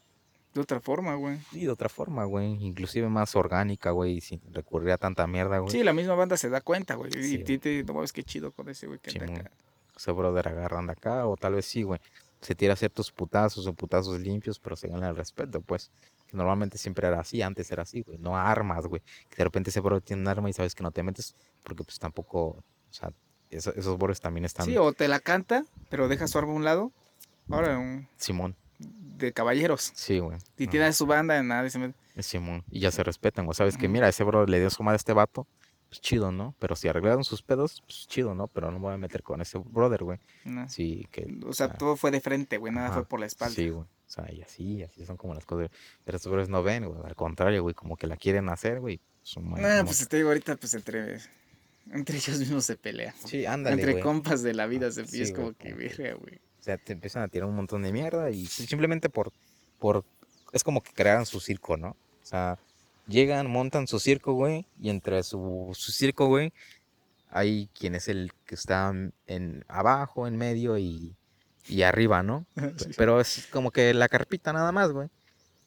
de 0.54 0.62
otra 0.62 0.80
forma, 0.80 1.16
güey. 1.16 1.40
Sí, 1.52 1.66
de 1.66 1.70
otra 1.70 1.90
forma, 1.90 2.24
güey. 2.24 2.54
Inclusive 2.66 3.10
más 3.10 3.36
orgánica, 3.36 3.92
güey, 3.92 4.22
sin 4.22 4.40
recurrir 4.54 4.92
a 4.92 4.98
tanta 4.98 5.28
mierda, 5.28 5.60
güey. 5.60 5.72
Sí, 5.72 5.84
la 5.84 5.92
misma 5.92 6.16
banda 6.16 6.38
se 6.38 6.48
da 6.48 6.62
cuenta, 6.62 6.96
güey. 6.96 7.12
y 7.14 7.58
te, 7.58 7.84
no 7.84 7.96
ves 7.96 8.14
qué 8.14 8.24
chido 8.24 8.54
con 8.54 8.70
ese, 8.70 8.88
güey, 8.88 9.00
que 9.00 9.22
acá. 9.22 9.52
Ese 9.94 10.12
brother 10.14 10.48
agarran 10.48 10.86
de 10.86 10.94
acá, 10.94 11.28
o 11.28 11.36
tal 11.36 11.56
vez 11.56 11.66
sí, 11.66 11.84
güey. 11.84 12.00
Se 12.42 12.56
tira 12.56 12.76
ciertos 12.76 13.12
putazos 13.12 13.68
o 13.68 13.74
putazos 13.74 14.20
limpios, 14.20 14.60
pero 14.60 14.76
se 14.76 14.88
gana 14.88 15.10
el 15.10 15.16
respeto, 15.16 15.62
pues. 15.62 15.92
Normalmente 16.32 16.78
siempre 16.78 17.08
era 17.08 17.20
así, 17.20 17.42
antes 17.42 17.72
era 17.72 17.84
así, 17.84 18.02
güey. 18.02 18.18
No 18.18 18.36
armas, 18.36 18.88
güey. 18.88 19.02
Que 19.30 19.38
de 19.38 19.44
repente 19.44 19.70
ese 19.70 19.80
bro 19.80 20.02
tiene 20.02 20.24
un 20.24 20.28
arma 20.28 20.50
y 20.50 20.54
sabes 20.54 20.74
que 20.74 20.82
no 20.82 20.92
te 20.92 21.04
metes 21.04 21.36
porque 21.64 21.84
pues 21.84 22.00
tampoco, 22.00 22.40
o 22.48 22.64
sea, 22.90 23.12
esos, 23.50 23.76
esos 23.76 24.20
también 24.20 24.46
están... 24.46 24.66
Sí, 24.66 24.78
o 24.78 24.94
te 24.94 25.08
la 25.08 25.20
canta, 25.20 25.66
pero 25.90 26.08
deja 26.08 26.28
su 26.28 26.38
arma 26.38 26.54
a 26.54 26.56
un 26.56 26.64
lado. 26.64 26.92
Ahora 27.50 27.78
un... 27.78 28.08
Simón. 28.18 28.56
De 28.80 29.34
caballeros. 29.34 29.92
Sí, 29.94 30.20
güey. 30.20 30.38
Y 30.58 30.68
tiene 30.68 30.92
su 30.94 31.06
banda 31.06 31.42
nada. 31.44 31.68
Y 31.68 32.24
Simón. 32.24 32.64
Y 32.72 32.80
ya 32.80 32.92
se 32.92 33.04
respetan, 33.04 33.46
güey. 33.46 33.56
Sabes 33.56 33.78
que, 33.78 33.88
mira, 33.88 34.08
ese 34.08 34.24
bro 34.24 34.46
le 34.46 34.60
dio 34.60 34.70
su 34.70 34.82
madre 34.84 34.96
a 34.96 34.98
este 34.98 35.14
vato 35.14 35.48
pues 35.92 36.00
chido, 36.00 36.32
¿no? 36.32 36.56
Pero 36.58 36.78
si 36.78 36.88
arreglaron 36.88 37.26
sus 37.26 37.42
pedos, 37.42 37.84
pues 37.86 38.08
chido, 38.08 38.34
¿no? 38.34 38.48
Pero 38.48 38.72
no 38.72 38.80
me 38.80 38.86
voy 38.86 38.94
a 38.94 38.98
meter 38.98 39.22
con 39.24 39.42
ese 39.42 39.58
brother, 39.58 40.06
güey. 40.06 40.20
Sí, 40.70 41.06
que... 41.12 41.28
O 41.46 41.52
sea, 41.52 41.74
todo 41.74 41.98
fue 41.98 42.12
de 42.12 42.22
frente, 42.22 42.56
güey, 42.58 42.72
nada 42.72 42.94
fue 42.94 43.04
por 43.04 43.20
la 43.20 43.26
espalda. 43.26 43.54
Sí, 43.54 43.68
güey. 43.68 43.84
O 43.84 44.14
sea, 44.14 44.32
y 44.32 44.42
así, 44.42 44.84
así 44.84 45.06
son 45.06 45.18
como 45.18 45.34
las 45.34 45.46
cosas. 45.46 45.70
Pero 46.06 46.16
estos 46.16 46.32
brothers 46.32 46.50
no 46.50 46.64
ven, 46.64 46.86
güey. 46.86 46.98
Al 47.04 47.16
contrario, 47.16 47.62
güey, 47.62 47.76
como 47.76 47.98
que 47.98 48.08
la 48.08 48.16
quieren 48.16 48.48
hacer, 48.48 48.80
güey. 48.80 49.02
No, 49.36 49.84
pues 49.84 50.08
te 50.08 50.16
digo 50.16 50.30
ahorita, 50.30 50.56
pues 50.56 50.74
entre... 50.76 51.20
Entre 51.92 52.16
ellos 52.16 52.40
mismos 52.40 52.64
se 52.64 52.78
pelean. 52.78 53.14
Sí, 53.26 53.46
ándale, 53.46 53.82
Entre 53.82 54.00
compas 54.00 54.44
de 54.44 54.54
la 54.54 54.68
vida 54.68 54.92
se 54.92 55.06
sí, 55.06 55.22
es 55.22 55.34
como 55.34 55.52
que 55.52 55.74
verga, 55.74 56.14
güey. 56.14 56.36
O 56.38 56.64
sea, 56.64 56.78
te 56.78 56.94
empiezan 56.94 57.24
a 57.24 57.28
tirar 57.28 57.50
un 57.50 57.56
montón 57.56 57.82
de 57.82 57.92
mierda 57.92 58.30
y 58.30 58.46
simplemente 58.46 59.10
por... 59.10 59.34
por 59.78 60.06
es 60.54 60.64
como 60.64 60.82
que 60.82 60.94
crearon 60.94 61.26
su 61.26 61.42
circo, 61.42 61.76
¿no? 61.76 61.90
O 61.90 62.26
sea, 62.26 62.58
Llegan, 63.12 63.52
montan 63.52 63.88
su 63.88 64.00
circo, 64.00 64.34
güey, 64.34 64.66
y 64.80 64.90
entre 64.90 65.22
su, 65.24 65.72
su 65.74 65.92
circo, 65.92 66.28
güey, 66.28 66.54
hay 67.30 67.70
quien 67.78 67.96
es 67.96 68.08
el 68.08 68.32
que 68.46 68.56
está 68.56 68.94
en 69.28 69.66
abajo, 69.68 70.28
en 70.28 70.38
medio 70.38 70.78
y, 70.78 71.16
y 71.68 71.82
arriba, 71.82 72.24
¿no? 72.24 72.46
Pero 72.98 73.20
es 73.20 73.48
como 73.52 73.72
que 73.72 73.94
la 73.94 74.08
carpita 74.08 74.54
nada 74.54 74.72
más, 74.72 74.92
güey. 74.92 75.10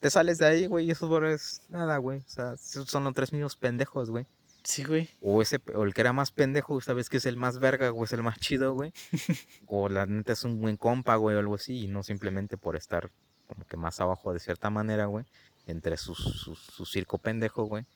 Te 0.00 0.10
sales 0.10 0.38
de 0.38 0.46
ahí, 0.46 0.66
güey, 0.66 0.86
y 0.86 0.90
esos 0.90 1.08
borres, 1.08 1.62
nada, 1.68 1.96
güey. 1.98 2.20
O 2.20 2.28
sea, 2.28 2.56
son 2.56 3.04
los 3.04 3.14
tres 3.14 3.32
mismos 3.32 3.56
pendejos, 3.56 4.10
güey. 4.10 4.26
Sí, 4.62 4.84
güey. 4.84 5.10
O 5.20 5.42
ese, 5.42 5.60
o 5.74 5.84
el 5.84 5.92
que 5.92 6.00
era 6.00 6.12
más 6.12 6.30
pendejo, 6.30 6.80
sabes 6.80 7.10
que 7.10 7.18
es 7.18 7.26
el 7.26 7.36
más 7.36 7.58
verga, 7.58 7.92
o 7.92 8.04
es 8.04 8.12
el 8.12 8.22
más 8.22 8.38
chido, 8.38 8.74
güey. 8.74 8.92
o 9.66 9.88
la 9.88 10.06
neta 10.06 10.32
es 10.32 10.44
un 10.44 10.60
buen 10.60 10.76
compa, 10.76 11.16
güey, 11.16 11.36
o 11.36 11.38
algo 11.38 11.54
así, 11.54 11.84
y 11.84 11.88
no 11.88 12.02
simplemente 12.02 12.56
por 12.56 12.76
estar 12.76 13.10
como 13.46 13.66
que 13.66 13.76
más 13.76 14.00
abajo 14.00 14.32
de 14.32 14.40
cierta 14.40 14.70
manera, 14.70 15.06
güey 15.06 15.26
entre 15.66 15.96
su, 15.96 16.14
su, 16.14 16.86
circo 16.86 17.18
pendejo, 17.18 17.64
güey, 17.64 17.86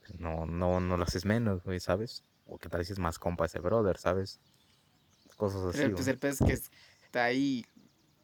pues 0.00 0.18
no, 0.18 0.46
no, 0.46 0.80
no 0.80 0.96
lo 0.96 1.04
haces 1.04 1.24
menos, 1.24 1.62
güey, 1.62 1.80
¿sabes? 1.80 2.24
O 2.46 2.58
que 2.58 2.68
tal 2.68 2.80
vez 2.80 2.90
es 2.90 2.98
más 2.98 3.18
compa 3.18 3.46
ese 3.46 3.60
brother, 3.60 3.98
¿sabes? 3.98 4.40
Cosas 5.36 5.62
así. 5.66 5.78
Pero 5.78 5.94
pues 5.94 6.08
el 6.08 6.18
pez 6.18 6.38
que 6.38 6.52
está 6.52 7.24
ahí 7.24 7.64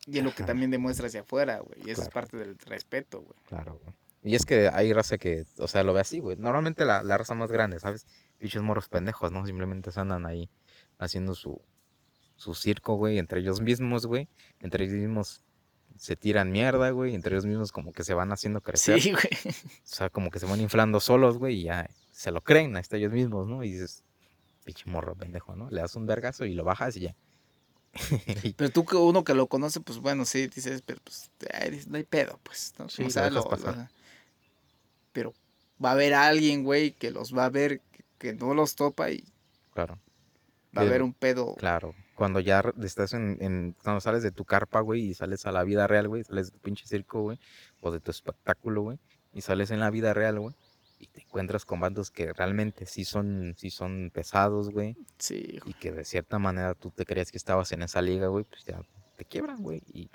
y 0.07 0.19
es 0.19 0.25
lo 0.25 0.35
que 0.35 0.43
también 0.43 0.71
demuestra 0.71 1.07
hacia 1.07 1.21
afuera, 1.21 1.59
güey. 1.59 1.87
Y 1.87 1.91
eso 1.91 2.03
es 2.03 2.09
parte 2.09 2.37
del 2.39 2.59
respeto, 2.59 3.21
güey. 3.21 3.39
Claro, 3.47 3.79
güey. 3.83 3.95
Y 4.23 4.35
es 4.35 4.47
que 4.47 4.69
hay 4.69 4.93
raza 4.93 5.19
que, 5.19 5.45
o 5.59 5.69
sea, 5.69 5.85
lo 5.85 5.93
ve 5.93 6.01
así, 6.01 6.19
güey. 6.19 6.37
Normalmente 6.37 6.85
la, 6.85 7.03
la 7.03 7.19
raza 7.19 7.35
más 7.35 7.53
grande, 7.53 7.79
¿sabes? 7.79 8.07
Bichos 8.41 8.63
morros 8.63 8.89
pendejos, 8.89 9.31
¿no? 9.33 9.45
Simplemente 9.47 9.93
se 9.93 10.01
andan 10.01 10.27
ahí 10.27 10.51
haciendo 10.99 11.35
su, 11.35 11.61
su 12.37 12.55
circo, 12.55 12.95
güey, 12.95 13.19
entre 13.19 13.41
ellos 13.41 13.61
mismos, 13.61 14.07
güey. 14.07 14.29
Entre 14.61 14.85
ellos 14.85 14.97
mismos 14.97 15.45
se 15.99 16.17
tiran 16.17 16.51
mierda, 16.51 16.91
güey, 16.91 17.15
entre 17.15 17.35
ellos 17.35 17.47
mismos 17.47 17.73
como 17.73 17.93
que 17.93 18.05
se 18.05 18.15
van 18.15 18.33
haciendo 18.33 18.61
crecer. 18.61 19.01
Sí, 19.01 19.11
güey. 19.13 19.25
O 19.25 19.53
sea, 19.85 20.09
como 20.09 20.31
que 20.31 20.39
se 20.39 20.47
van 20.47 20.61
inflando 20.61 21.01
solos, 21.01 21.39
güey, 21.39 21.61
y 21.61 21.63
ya 21.65 21.91
se 22.13 22.31
lo 22.31 22.41
creen 22.41 22.77
hasta 22.77 22.97
ellos 22.97 23.13
mismos, 23.13 23.49
¿no? 23.49 23.65
Y 23.65 23.73
dices, 23.73 24.05
pinche 24.65 24.85
morro 24.87 25.15
pendejo, 25.15 25.57
¿no? 25.57 25.69
Le 25.71 25.81
das 25.81 25.97
un 25.97 26.07
vergazo 26.07 26.45
y 26.45 26.55
lo 26.55 26.65
bajas 26.65 26.97
y 26.97 27.01
ya. 27.01 27.17
pero 28.57 28.71
tú, 28.71 28.87
uno 28.99 29.25
que 29.25 29.35
lo 29.35 29.49
conoce, 29.49 29.81
pues 29.81 29.99
bueno, 29.99 30.25
sí, 30.25 30.47
dices, 30.47 30.83
pero 30.85 31.01
pues 31.03 31.31
no 31.89 31.97
hay 31.97 32.05
pedo, 32.05 32.39
pues. 32.43 32.75
¿no? 32.79 32.89
Sí, 32.89 33.07
pero 35.13 35.35
va 35.85 35.91
a 35.91 35.93
haber 35.93 36.15
alguien, 36.15 36.65
güey, 36.65 36.93
que 36.93 37.11
los 37.11 37.37
va 37.37 37.47
a 37.47 37.51
ver, 37.51 37.81
que, 38.19 38.35
no 38.35 38.55
los 38.55 38.77
topa 38.77 39.11
y. 39.11 39.25
Claro. 39.75 39.99
Va 40.77 40.83
a 40.83 40.85
haber 40.85 41.03
un 41.03 41.13
pedo. 41.13 41.55
Claro 41.57 41.95
cuando 42.19 42.41
ya 42.41 42.65
estás 42.83 43.13
en, 43.13 43.39
en, 43.41 43.77
cuando 43.81 44.01
sales 44.01 44.25
de 44.25 44.33
tu 44.33 44.45
carpa, 44.45 44.81
güey, 44.81 45.03
y 45.03 45.15
sales 45.15 45.47
a 45.47 45.53
la 45.53 45.63
vida 45.63 45.87
real, 45.87 46.09
güey, 46.09 46.25
sales 46.25 46.47
de 46.47 46.51
tu 46.51 46.59
pinche 46.59 46.85
circo, 46.85 47.23
güey, 47.23 47.39
o 47.81 47.93
de 47.93 48.01
tu 48.01 48.11
espectáculo, 48.11 48.83
güey, 48.83 48.99
y 49.33 49.43
sales 49.43 49.71
en 49.71 49.79
la 49.79 49.89
vida 49.89 50.13
real, 50.15 50.41
güey, 50.41 50.57
y 50.99 51.07
te 51.07 51.23
encuentras 51.23 51.65
con 51.65 51.79
bandos 51.79 52.11
que 52.11 52.33
realmente 52.33 52.87
sí 52.87 53.05
son, 53.05 53.55
sí 53.57 53.71
son 53.71 54.11
pesados, 54.13 54.71
güey. 54.71 54.97
Sí. 55.19 55.61
Y 55.65 55.75
que 55.75 55.93
de 55.93 56.05
cierta 56.05 56.41
manera 56.41 56.75
tú 56.75 56.91
te 56.91 57.05
creías 57.05 57.31
que 57.31 57.39
estabas 57.39 57.71
en 57.71 57.83
esa 57.83 58.03
liga, 58.03 58.27
güey, 58.27 58.43
pues 58.43 58.65
ya 58.65 58.83
te 59.17 59.25
quiebran, 59.25 59.63
güey, 59.63 59.85
y 59.93 60.11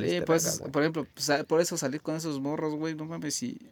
Sí, 0.00 0.20
pues, 0.26 0.60
por 0.72 0.82
ejemplo, 0.82 1.06
pues, 1.14 1.44
por 1.44 1.60
eso 1.60 1.76
salir 1.76 2.02
con 2.02 2.16
esos 2.16 2.40
morros, 2.40 2.74
güey, 2.74 2.96
no 2.96 3.04
mames, 3.04 3.36
si, 3.36 3.70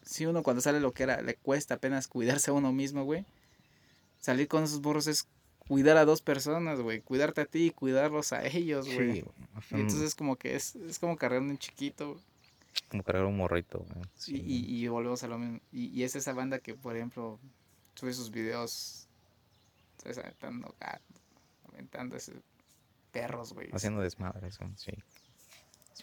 si 0.00 0.24
uno 0.24 0.42
cuando 0.42 0.62
sale 0.62 0.80
lo 0.80 0.92
que 0.92 1.02
era, 1.02 1.20
le 1.20 1.34
cuesta 1.34 1.74
apenas 1.74 2.08
cuidarse 2.08 2.50
a 2.50 2.54
uno 2.54 2.72
mismo, 2.72 3.04
güey, 3.04 3.26
salir 4.18 4.48
con 4.48 4.64
esos 4.64 4.80
morros 4.80 5.06
es 5.08 5.28
cuidar 5.68 5.96
a 5.96 6.04
dos 6.04 6.22
personas, 6.22 6.80
güey. 6.80 7.00
Cuidarte 7.00 7.42
a 7.42 7.46
ti 7.46 7.66
y 7.66 7.70
cuidarlos 7.70 8.32
a 8.32 8.44
ellos, 8.44 8.92
güey. 8.92 9.22
Sí, 9.22 9.24
entonces 9.70 10.02
es 10.02 10.14
como 10.14 10.36
que 10.36 10.56
es, 10.56 10.76
es 10.76 10.98
como 10.98 11.16
cargar 11.16 11.40
un 11.40 11.58
chiquito. 11.58 12.20
Como 12.90 13.02
cargar 13.02 13.24
un 13.24 13.36
morrito, 13.36 13.78
güey. 13.78 14.04
Sí, 14.14 14.42
y, 14.44 14.76
y, 14.76 14.88
volvemos 14.88 15.22
a 15.22 15.28
lo 15.28 15.38
mismo. 15.38 15.60
Y, 15.72 15.86
y, 15.86 16.02
es 16.02 16.16
esa 16.16 16.32
banda 16.32 16.58
que, 16.58 16.74
por 16.74 16.96
ejemplo, 16.96 17.38
sube 17.94 18.12
sus 18.12 18.30
videos, 18.30 19.06
¿sabes? 19.98 20.18
Aventando 20.18 20.74
aventando 21.68 22.16
ese 22.16 22.34
perros, 23.12 23.52
güey. 23.52 23.70
Haciendo 23.72 24.00
desmadre, 24.00 24.48
eso, 24.48 24.64
sí. 24.76 24.92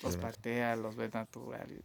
Los 0.01 0.18
partea, 0.18 0.76
los 0.76 0.95
ve 0.95 1.09
natural. 1.09 1.84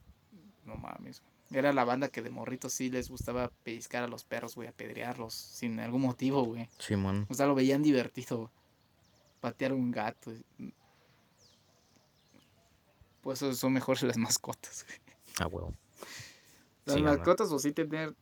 No 0.65 0.77
mames, 0.77 1.21
güey. 1.21 1.36
Era 1.51 1.73
la 1.73 1.85
banda 1.85 2.09
que 2.09 2.23
de 2.23 2.31
morritos 2.31 2.73
sí 2.73 2.91
les 2.91 3.09
gustaba 3.09 3.53
pellizcar 3.63 4.03
a 4.03 4.09
los 4.09 4.25
perros, 4.25 4.57
güey, 4.57 4.69
apedrearlos, 4.69 5.33
sin 5.33 5.79
algún 5.79 6.03
motivo, 6.03 6.45
güey. 6.45 6.69
Sí, 6.79 6.97
man. 6.97 7.27
O 7.29 7.35
sea, 7.35 7.47
lo 7.47 7.55
veían 7.55 7.83
divertido. 7.83 8.51
Patear 9.41 9.73
un 9.73 9.93
gato. 9.93 10.33
Pues 13.23 13.43
eso 13.43 13.55
son 13.55 13.73
mejores 13.73 14.03
las 14.03 14.17
mascotas, 14.17 14.85
güey. 14.87 14.99
Ah, 15.39 15.47
huevo. 15.47 15.75
Las 16.85 17.01
mascotas, 17.01 17.51
o 17.53 17.59
sí 17.59 17.73
tener. 17.73 18.15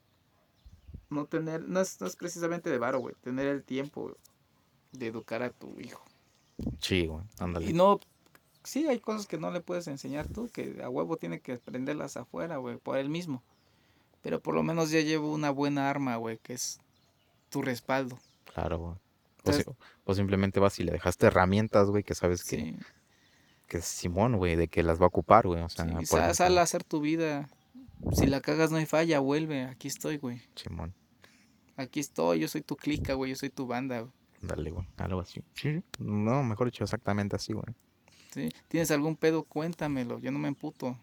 No 1.09 1.27
tener. 1.27 1.67
No 1.67 1.81
es, 1.81 2.01
no 2.01 2.07
es 2.07 2.17
precisamente 2.17 2.69
de 2.69 2.79
varo, 2.79 2.99
güey. 2.99 3.15
Tener 3.23 3.47
el 3.47 3.65
tiempo 3.65 4.17
de 4.93 5.07
educar 5.07 5.43
a 5.43 5.51
tu 5.51 5.81
hijo. 5.81 6.05
Sí, 6.81 7.07
güey. 7.07 7.25
Ándale. 7.39 7.71
Y 7.71 7.73
no. 7.73 8.01
Sí, 8.65 8.87
hay 8.89 8.99
cosas 8.99 9.27
que 9.27 9.39
no 9.39 9.51
le 9.51 9.61
puedes 9.61 9.87
enseñar 9.87 10.27
tú, 10.27 10.49
que 10.49 10.81
a 10.83 10.89
huevo 10.89 11.17
tiene 11.17 11.41
que 11.41 11.53
aprenderlas 11.53 12.17
afuera, 12.17 12.57
güey, 12.57 12.79
por 12.79 12.97
él 12.97 13.11
mismo. 13.11 13.43
Pero 14.23 14.41
por 14.41 14.55
lo 14.55 14.63
menos 14.63 14.91
ya 14.91 15.01
llevo 15.01 15.33
una 15.33 15.51
buena 15.51 15.91
arma, 15.91 16.17
güey, 16.17 16.39
que 16.39 16.55
es 16.55 16.81
tu 17.51 17.61
respaldo. 17.61 18.19
Claro, 18.53 18.79
güey. 18.79 18.95
O, 20.07 20.15
simplemente 20.15 20.61
vas 20.61 20.79
y 20.81 20.85
le 20.85 20.93
dejaste 20.93 21.27
herramientas, 21.27 21.89
güey, 21.91 22.03
que 22.03 22.15
sabes 22.15 22.43
que, 22.45 22.75
que 23.69 23.79
es 23.79 23.85
Simón, 23.85 24.37
güey, 24.37 24.57
de 24.57 24.69
que 24.69 24.83
las 24.83 24.99
va 24.99 25.05
a 25.05 25.09
ocupar, 25.09 25.47
güey. 25.47 25.63
O 25.63 25.69
sea, 25.69 25.87
sí, 26.01 26.07
sal 26.07 26.57
a 26.57 26.63
hacer 26.63 26.85
tu 26.85 27.01
vida. 27.01 27.51
Si 28.13 28.27
la 28.27 28.41
cagas 28.41 28.71
no 28.71 28.79
hay 28.79 28.87
falla, 28.87 29.21
vuelve. 29.21 29.65
Aquí 29.65 29.89
estoy, 29.89 30.17
güey. 30.17 30.41
Simón. 30.55 30.95
Aquí 31.77 32.01
estoy, 32.01 32.41
yo 32.41 32.49
soy 32.49 32.63
tu 32.63 32.77
clica, 32.77 33.15
güey, 33.15 33.33
yo 33.33 33.37
soy 33.37 33.51
tu 33.51 33.67
banda, 33.67 34.01
güey. 34.01 34.13
Dale, 34.41 34.71
güey, 34.71 34.87
algo 34.97 35.21
así. 35.21 35.43
Sí, 35.55 35.83
no, 35.99 36.43
mejor 36.43 36.69
dicho, 36.69 36.85
exactamente 36.85 37.37
así, 37.37 37.53
güey. 37.53 37.67
Sí, 38.35 38.49
¿tienes 38.67 38.91
algún 38.91 39.15
pedo? 39.15 39.45
Cuéntamelo, 39.45 40.19
yo 40.19 40.33
no 40.33 40.41
me 40.41 40.49
emputo. 40.49 40.99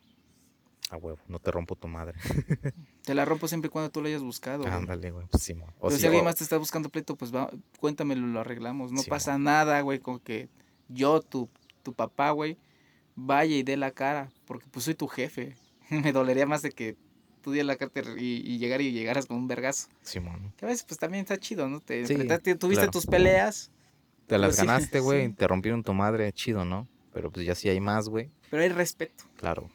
A 0.89 0.97
huevo, 0.97 1.17
no 1.29 1.39
te 1.39 1.49
rompo 1.49 1.77
tu 1.77 1.87
madre. 1.87 2.19
te 3.05 3.15
la 3.15 3.23
rompo 3.23 3.47
siempre 3.47 3.69
y 3.69 3.71
cuando 3.71 3.89
tú 3.89 4.01
la 4.01 4.09
hayas 4.09 4.21
buscado. 4.21 4.67
Ándale, 4.67 5.11
güey, 5.11 5.25
pues 5.27 5.41
sí, 5.41 5.55
O 5.79 5.89
si 5.91 6.05
alguien 6.05 6.25
más 6.25 6.35
te 6.35 6.43
está 6.43 6.57
buscando 6.57 6.89
pleito, 6.89 7.15
pues 7.15 7.33
va, 7.33 7.49
cuéntamelo, 7.79 8.27
lo 8.27 8.41
arreglamos. 8.41 8.91
No 8.91 9.01
pasa 9.03 9.39
nada, 9.39 9.79
güey, 9.79 9.99
con 9.99 10.19
que 10.19 10.49
yo, 10.89 11.21
tu, 11.21 11.49
tu 11.83 11.93
papá, 11.93 12.31
güey, 12.31 12.57
vaya 13.15 13.55
y 13.55 13.63
dé 13.63 13.77
la 13.77 13.91
cara, 13.91 14.29
porque 14.43 14.67
pues 14.69 14.83
soy 14.83 14.95
tu 14.95 15.07
jefe. 15.07 15.55
me 15.89 16.11
dolería 16.11 16.45
más 16.45 16.61
de 16.63 16.73
que 16.73 16.97
tú 17.41 17.53
dieras 17.53 17.67
la 17.67 17.75
cara 17.77 17.91
y, 18.17 18.43
y, 18.45 18.57
llegar 18.57 18.81
y 18.81 18.91
llegaras 18.91 19.25
con 19.25 19.37
un 19.37 19.47
vergazo. 19.47 19.87
Simón. 20.01 20.51
que 20.57 20.65
a 20.65 20.67
veces 20.67 20.83
pues 20.83 20.99
también 20.99 21.21
está 21.21 21.37
chido, 21.37 21.69
¿no? 21.69 21.79
Te 21.79 22.03
tuviste 22.55 22.89
tus 22.89 23.05
peleas. 23.05 23.71
Te 24.27 24.37
las 24.37 24.57
ganaste, 24.57 24.99
güey, 24.99 25.29
te 25.35 25.47
rompieron 25.47 25.81
tu 25.81 25.93
madre, 25.93 26.33
chido, 26.33 26.65
¿no? 26.65 26.89
Pero 27.13 27.31
pues 27.31 27.45
ya 27.45 27.55
sí 27.55 27.69
hay 27.69 27.79
más, 27.79 28.07
güey. 28.07 28.31
Pero 28.49 28.63
hay 28.63 28.69
respeto. 28.69 29.25
Claro 29.37 29.69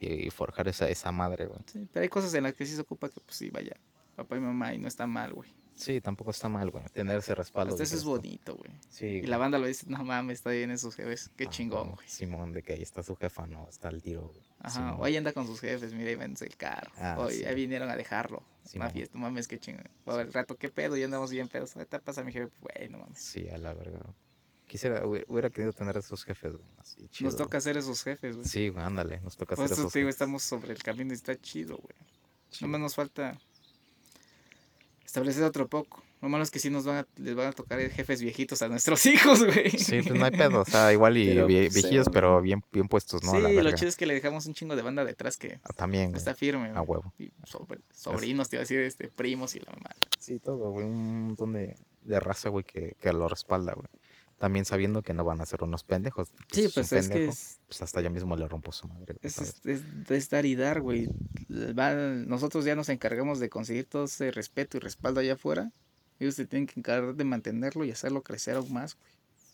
y, 0.00 0.30
forjar 0.30 0.68
esa, 0.68 0.88
esa 0.88 1.12
madre, 1.12 1.46
güey. 1.46 1.60
Sí, 1.66 1.86
pero 1.92 2.02
hay 2.02 2.08
cosas 2.08 2.32
en 2.34 2.44
las 2.44 2.54
que 2.54 2.66
sí 2.66 2.74
se 2.74 2.80
ocupa 2.80 3.08
que, 3.08 3.20
pues 3.20 3.36
sí, 3.36 3.50
vaya, 3.50 3.76
papá 4.16 4.36
y 4.36 4.40
mamá, 4.40 4.74
y 4.74 4.78
no 4.78 4.88
está 4.88 5.06
mal, 5.06 5.32
güey. 5.32 5.52
Sí, 5.74 6.00
tampoco 6.00 6.30
está 6.30 6.48
mal, 6.48 6.70
güey, 6.70 6.84
tener 6.92 7.18
ese 7.18 7.34
respaldo. 7.34 7.74
eso 7.74 7.96
es 7.96 8.04
bonito, 8.04 8.54
güey. 8.54 8.70
Sí. 8.90 9.06
Y 9.06 9.22
la 9.22 9.38
banda 9.38 9.58
lo 9.58 9.66
dice, 9.66 9.86
no 9.88 10.04
mames, 10.04 10.38
está 10.38 10.50
bien 10.50 10.70
esos 10.70 10.94
jefes, 10.94 11.30
qué 11.36 11.46
chingón, 11.46 11.92
güey. 11.92 12.08
Simón, 12.08 12.52
de 12.52 12.62
que 12.62 12.74
ahí 12.74 12.82
está 12.82 13.02
su 13.02 13.16
jefa, 13.16 13.46
no, 13.46 13.66
está 13.68 13.88
el 13.88 14.02
tiro, 14.02 14.22
güey. 14.28 14.40
Ajá, 14.58 14.96
hoy 14.96 15.16
anda 15.16 15.32
con 15.32 15.46
sus 15.46 15.60
jefes, 15.60 15.94
mira, 15.94 16.10
y 16.10 16.16
vence 16.16 16.44
el 16.44 16.56
carro. 16.56 16.90
Ah, 16.98 17.16
hoy 17.18 17.40
ya 17.40 17.52
vinieron 17.54 17.88
a 17.88 17.96
dejarlo. 17.96 18.42
Una 18.74 18.90
fiesta, 18.90 19.16
mames, 19.16 19.48
qué 19.48 19.58
chingón. 19.58 19.88
O 20.04 20.18
el 20.18 20.32
rato, 20.32 20.56
qué 20.56 20.68
pedo, 20.68 20.96
ya 20.96 21.06
andamos 21.06 21.30
bien 21.30 21.48
pedos. 21.48 21.72
¿Qué 21.72 21.98
pasa, 21.98 22.22
mi 22.24 22.32
jefe? 22.32 22.52
Güey, 22.60 22.90
no 22.90 22.98
mames. 22.98 23.18
Sí, 23.18 23.48
a 23.48 23.56
la 23.56 23.72
verdad. 23.72 24.04
Quisiera, 24.70 25.04
hubiera 25.04 25.50
querido 25.50 25.72
tener 25.72 25.96
esos 25.96 26.22
jefes, 26.22 26.52
güey. 26.52 26.68
Así, 26.78 27.08
chido, 27.08 27.28
nos 27.28 27.36
toca 27.36 27.58
hacer 27.58 27.76
esos 27.76 28.04
jefes, 28.04 28.36
güey. 28.36 28.46
Sí, 28.46 28.68
güey, 28.68 28.84
ándale, 28.84 29.18
nos 29.20 29.36
toca 29.36 29.54
hacer 29.54 29.64
esos 29.64 29.92
jefes. 29.92 30.10
estamos 30.10 30.44
sobre 30.44 30.72
el 30.72 30.80
camino 30.80 31.10
y 31.10 31.16
está 31.16 31.34
chido, 31.34 31.76
güey. 31.76 31.96
No 32.60 32.68
más 32.68 32.80
nos 32.80 32.94
falta 32.94 33.36
establecer 35.04 35.42
otro 35.42 35.66
poco. 35.66 36.04
Lo 36.22 36.28
malo 36.28 36.44
es 36.44 36.52
que 36.52 36.60
sí 36.60 36.70
nos 36.70 36.84
van 36.84 36.98
a, 36.98 37.06
les 37.16 37.34
van 37.34 37.48
a 37.48 37.52
tocar 37.52 37.80
jefes 37.90 38.22
viejitos 38.22 38.62
a 38.62 38.68
nuestros 38.68 39.04
hijos, 39.06 39.44
güey. 39.44 39.70
Sí, 39.70 40.02
pues 40.02 40.16
no 40.16 40.24
hay 40.24 40.30
pedo, 40.30 40.60
o 40.60 40.64
sea, 40.64 40.92
igual 40.92 41.18
y 41.18 41.30
pero, 41.30 41.46
pues, 41.48 41.74
viejillos, 41.74 42.06
pero 42.12 42.40
bien, 42.40 42.62
bien 42.70 42.86
puestos, 42.86 43.24
¿no? 43.24 43.32
Sí, 43.32 43.40
lo 43.40 43.72
chido 43.72 43.88
es 43.88 43.96
que 43.96 44.06
le 44.06 44.14
dejamos 44.14 44.46
un 44.46 44.54
chingo 44.54 44.76
de 44.76 44.82
banda 44.82 45.04
detrás 45.04 45.36
que 45.36 45.58
ah, 45.64 45.72
también, 45.72 46.14
está 46.14 46.36
firme. 46.36 46.70
A 46.76 46.82
huevo. 46.82 47.12
Y 47.18 47.32
sobrinos, 47.92 48.48
te 48.48 48.54
iba 48.54 48.60
a 48.60 48.62
decir, 48.62 48.78
este, 48.78 49.08
primos 49.08 49.56
y 49.56 49.58
la 49.58 49.72
mamá. 49.72 49.90
Sí, 50.20 50.38
todo, 50.38 50.70
güey, 50.70 50.86
un 50.86 51.26
montón 51.26 51.54
de, 51.54 51.74
de 52.02 52.20
raza, 52.20 52.50
güey, 52.50 52.64
que, 52.64 52.94
que 53.00 53.12
lo 53.12 53.26
respalda, 53.26 53.72
güey 53.72 53.88
también 54.40 54.64
sabiendo 54.64 55.02
que 55.02 55.12
no 55.12 55.22
van 55.22 55.42
a 55.42 55.44
ser 55.44 55.62
unos 55.62 55.84
pendejos. 55.84 56.30
Sí, 56.50 56.70
pues 56.72 56.90
es 56.94 57.10
que 57.10 57.26
pues 57.26 57.82
hasta 57.82 58.00
yo 58.00 58.08
mismo 58.08 58.36
le 58.36 58.48
rompo 58.48 58.72
su 58.72 58.88
madre. 58.88 59.18
Es, 59.20 59.60
es, 59.66 60.30
dar 60.30 60.46
y 60.46 60.56
dar, 60.56 60.80
güey. 60.80 61.10
nosotros 61.50 62.64
ya 62.64 62.74
nos 62.74 62.88
encargamos 62.88 63.38
de 63.38 63.50
conseguir 63.50 63.84
todo 63.84 64.04
ese 64.04 64.30
respeto 64.30 64.78
y 64.78 64.80
respaldo 64.80 65.20
allá 65.20 65.34
afuera. 65.34 65.70
Ellos 66.18 66.36
se 66.36 66.46
tienen 66.46 66.66
que 66.66 66.80
encargar 66.80 67.14
de 67.14 67.24
mantenerlo 67.24 67.84
y 67.84 67.90
hacerlo 67.90 68.22
crecer 68.22 68.56
aún 68.56 68.72
más, 68.72 68.96
güey. 68.96 69.12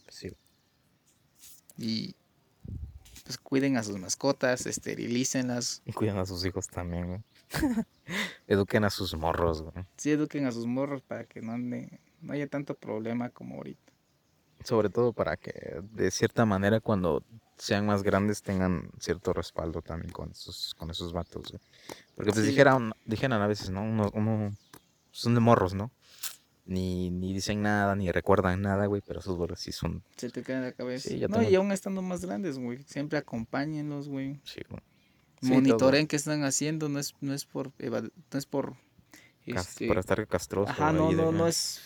Sí. 0.08 0.36
Y 1.76 2.14
pues 3.24 3.38
cuiden 3.38 3.76
a 3.78 3.82
sus 3.82 3.98
mascotas, 3.98 4.66
esterilícenlas. 4.66 5.82
Y 5.84 5.92
cuiden 5.94 6.18
a 6.18 6.26
sus 6.26 6.44
hijos 6.44 6.68
también, 6.68 7.08
güey. 7.08 7.20
eduquen 8.46 8.84
a 8.84 8.90
sus 8.90 9.16
morros, 9.16 9.62
güey. 9.62 9.84
Sí, 9.96 10.12
eduquen 10.12 10.46
a 10.46 10.52
sus 10.52 10.66
morros 10.66 11.02
para 11.02 11.24
que 11.24 11.42
no, 11.42 11.58
no 11.58 12.32
haya 12.32 12.46
tanto 12.46 12.76
problema 12.76 13.30
como 13.30 13.56
ahorita 13.56 13.95
sobre 14.66 14.90
todo 14.90 15.12
para 15.12 15.36
que 15.36 15.80
de 15.92 16.10
cierta 16.10 16.44
manera 16.44 16.80
cuando 16.80 17.22
sean 17.56 17.86
más 17.86 18.02
grandes 18.02 18.42
tengan 18.42 18.90
cierto 18.98 19.32
respaldo 19.32 19.80
también 19.80 20.12
con 20.12 20.30
esos, 20.30 20.74
con 20.74 20.90
esos 20.90 21.12
vatos. 21.12 21.54
Porque 22.14 22.32
pues 22.32 22.44
dijeran, 22.44 22.92
dijeran 23.04 23.40
a 23.40 23.46
veces, 23.46 23.70
¿no? 23.70 23.82
Uno, 23.82 24.54
son 25.10 25.34
de 25.34 25.40
morros, 25.40 25.74
¿no? 25.74 25.90
Ni, 26.66 27.10
ni 27.10 27.32
dicen 27.32 27.62
nada, 27.62 27.94
ni 27.94 28.10
recuerdan 28.10 28.60
nada, 28.60 28.86
güey, 28.86 29.00
pero 29.06 29.20
esos 29.20 29.36
güeyes 29.36 29.60
sí 29.60 29.70
son... 29.70 30.02
Se 30.16 30.30
te 30.30 30.42
queda 30.42 30.58
en 30.58 30.64
la 30.64 30.72
cabeza. 30.72 31.10
no, 31.28 31.42
y 31.42 31.54
aún 31.54 31.70
estando 31.70 32.02
más 32.02 32.24
grandes, 32.24 32.58
güey, 32.58 32.82
siempre 32.82 33.18
acompáñenlos, 33.18 34.08
güey. 34.08 34.40
Sí, 34.42 34.62
güey. 34.68 34.82
Monitoren 35.42 36.08
qué 36.08 36.16
están 36.16 36.42
haciendo, 36.42 36.88
no 36.88 36.98
es, 36.98 37.14
no 37.20 37.32
es 37.32 37.44
por... 37.44 37.72
No 37.78 38.38
es 38.38 38.46
por... 38.46 38.74
Este... 39.44 39.86
Para 39.86 40.00
estar 40.00 40.26
castroso. 40.26 40.72
Ajá, 40.72 40.92
no, 40.92 41.12
no, 41.12 41.30
no 41.30 41.46
es 41.46 41.80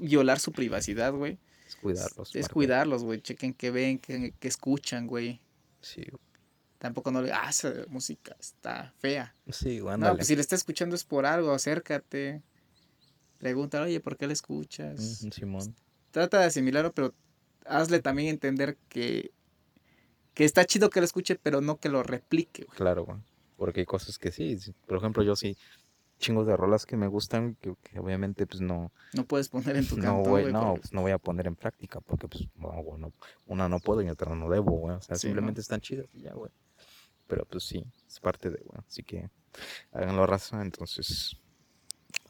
violar 0.00 0.40
su 0.40 0.50
privacidad, 0.50 1.12
güey 1.12 1.38
cuidarlos. 1.76 2.34
Es 2.34 2.48
cuidarlos, 2.48 3.04
güey. 3.04 3.20
Chequen 3.20 3.54
qué 3.54 3.70
ven, 3.70 3.98
qué, 3.98 4.32
escuchan, 4.42 5.06
güey. 5.06 5.40
Sí, 5.80 6.04
Tampoco 6.78 7.10
no 7.10 7.22
le 7.22 7.32
ah, 7.32 7.48
esa 7.50 7.72
música 7.88 8.36
está 8.38 8.92
fea. 8.98 9.34
Sí, 9.50 9.80
güey. 9.80 9.98
No, 9.98 10.14
pues 10.14 10.28
si 10.28 10.36
le 10.36 10.40
está 10.40 10.54
escuchando 10.54 10.94
es 10.94 11.04
por 11.04 11.26
algo, 11.26 11.52
acércate. 11.52 12.42
Pregúntale, 13.38 13.86
oye, 13.86 14.00
¿por 14.00 14.16
qué 14.16 14.26
le 14.26 14.32
escuchas? 14.32 15.26
Simón. 15.32 15.74
Trata 16.12 16.40
de 16.40 16.46
asimilarlo, 16.46 16.92
pero 16.92 17.14
hazle 17.66 18.00
también 18.00 18.28
entender 18.28 18.76
que, 18.88 19.32
que 20.34 20.44
está 20.44 20.64
chido 20.64 20.90
que 20.90 21.00
lo 21.00 21.04
escuche, 21.04 21.36
pero 21.36 21.60
no 21.60 21.78
que 21.78 21.88
lo 21.88 22.02
replique, 22.02 22.64
güey. 22.64 22.76
Claro, 22.76 23.04
güey. 23.04 23.18
Porque 23.56 23.80
hay 23.80 23.86
cosas 23.86 24.18
que 24.18 24.30
sí. 24.30 24.56
Por 24.86 24.98
ejemplo, 24.98 25.24
yo 25.24 25.34
sí 25.34 25.56
chingos 26.18 26.46
de 26.46 26.56
rolas 26.56 26.86
que 26.86 26.96
me 26.96 27.06
gustan 27.06 27.56
que, 27.56 27.74
obviamente 27.98 28.46
pues 28.46 28.60
no 28.60 28.92
no 29.14 29.24
puedes 29.24 29.48
poner 29.48 29.76
en 29.76 29.86
tu 29.86 29.96
no 29.96 30.22
voy, 30.22 30.52
no 30.52 30.74
pues, 30.76 30.92
no 30.92 31.02
voy 31.02 31.12
a 31.12 31.18
poner 31.18 31.46
en 31.46 31.56
práctica 31.56 32.00
porque 32.00 32.28
pues 32.28 32.48
bueno, 32.54 33.12
una 33.46 33.68
no 33.68 33.78
puedo 33.78 34.02
y 34.02 34.08
otra 34.08 34.34
no 34.34 34.50
debo 34.50 34.72
güey 34.72 34.96
o 34.96 35.00
sea 35.00 35.16
simplemente 35.16 35.60
están 35.60 35.80
chidas 35.80 36.06
y 36.14 36.22
ya 36.22 36.34
güey 36.34 36.50
pero 37.26 37.44
pues 37.44 37.64
sí 37.64 37.84
es 38.06 38.20
parte 38.20 38.50
de 38.50 38.58
güey 38.58 38.80
así 38.86 39.02
que 39.02 39.30
háganlo 39.92 40.26
raza 40.26 40.60
entonces 40.62 41.36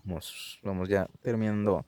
vamos 0.05 0.61
vamos 0.63 0.89
ya 0.89 1.09
terminando 1.23 1.87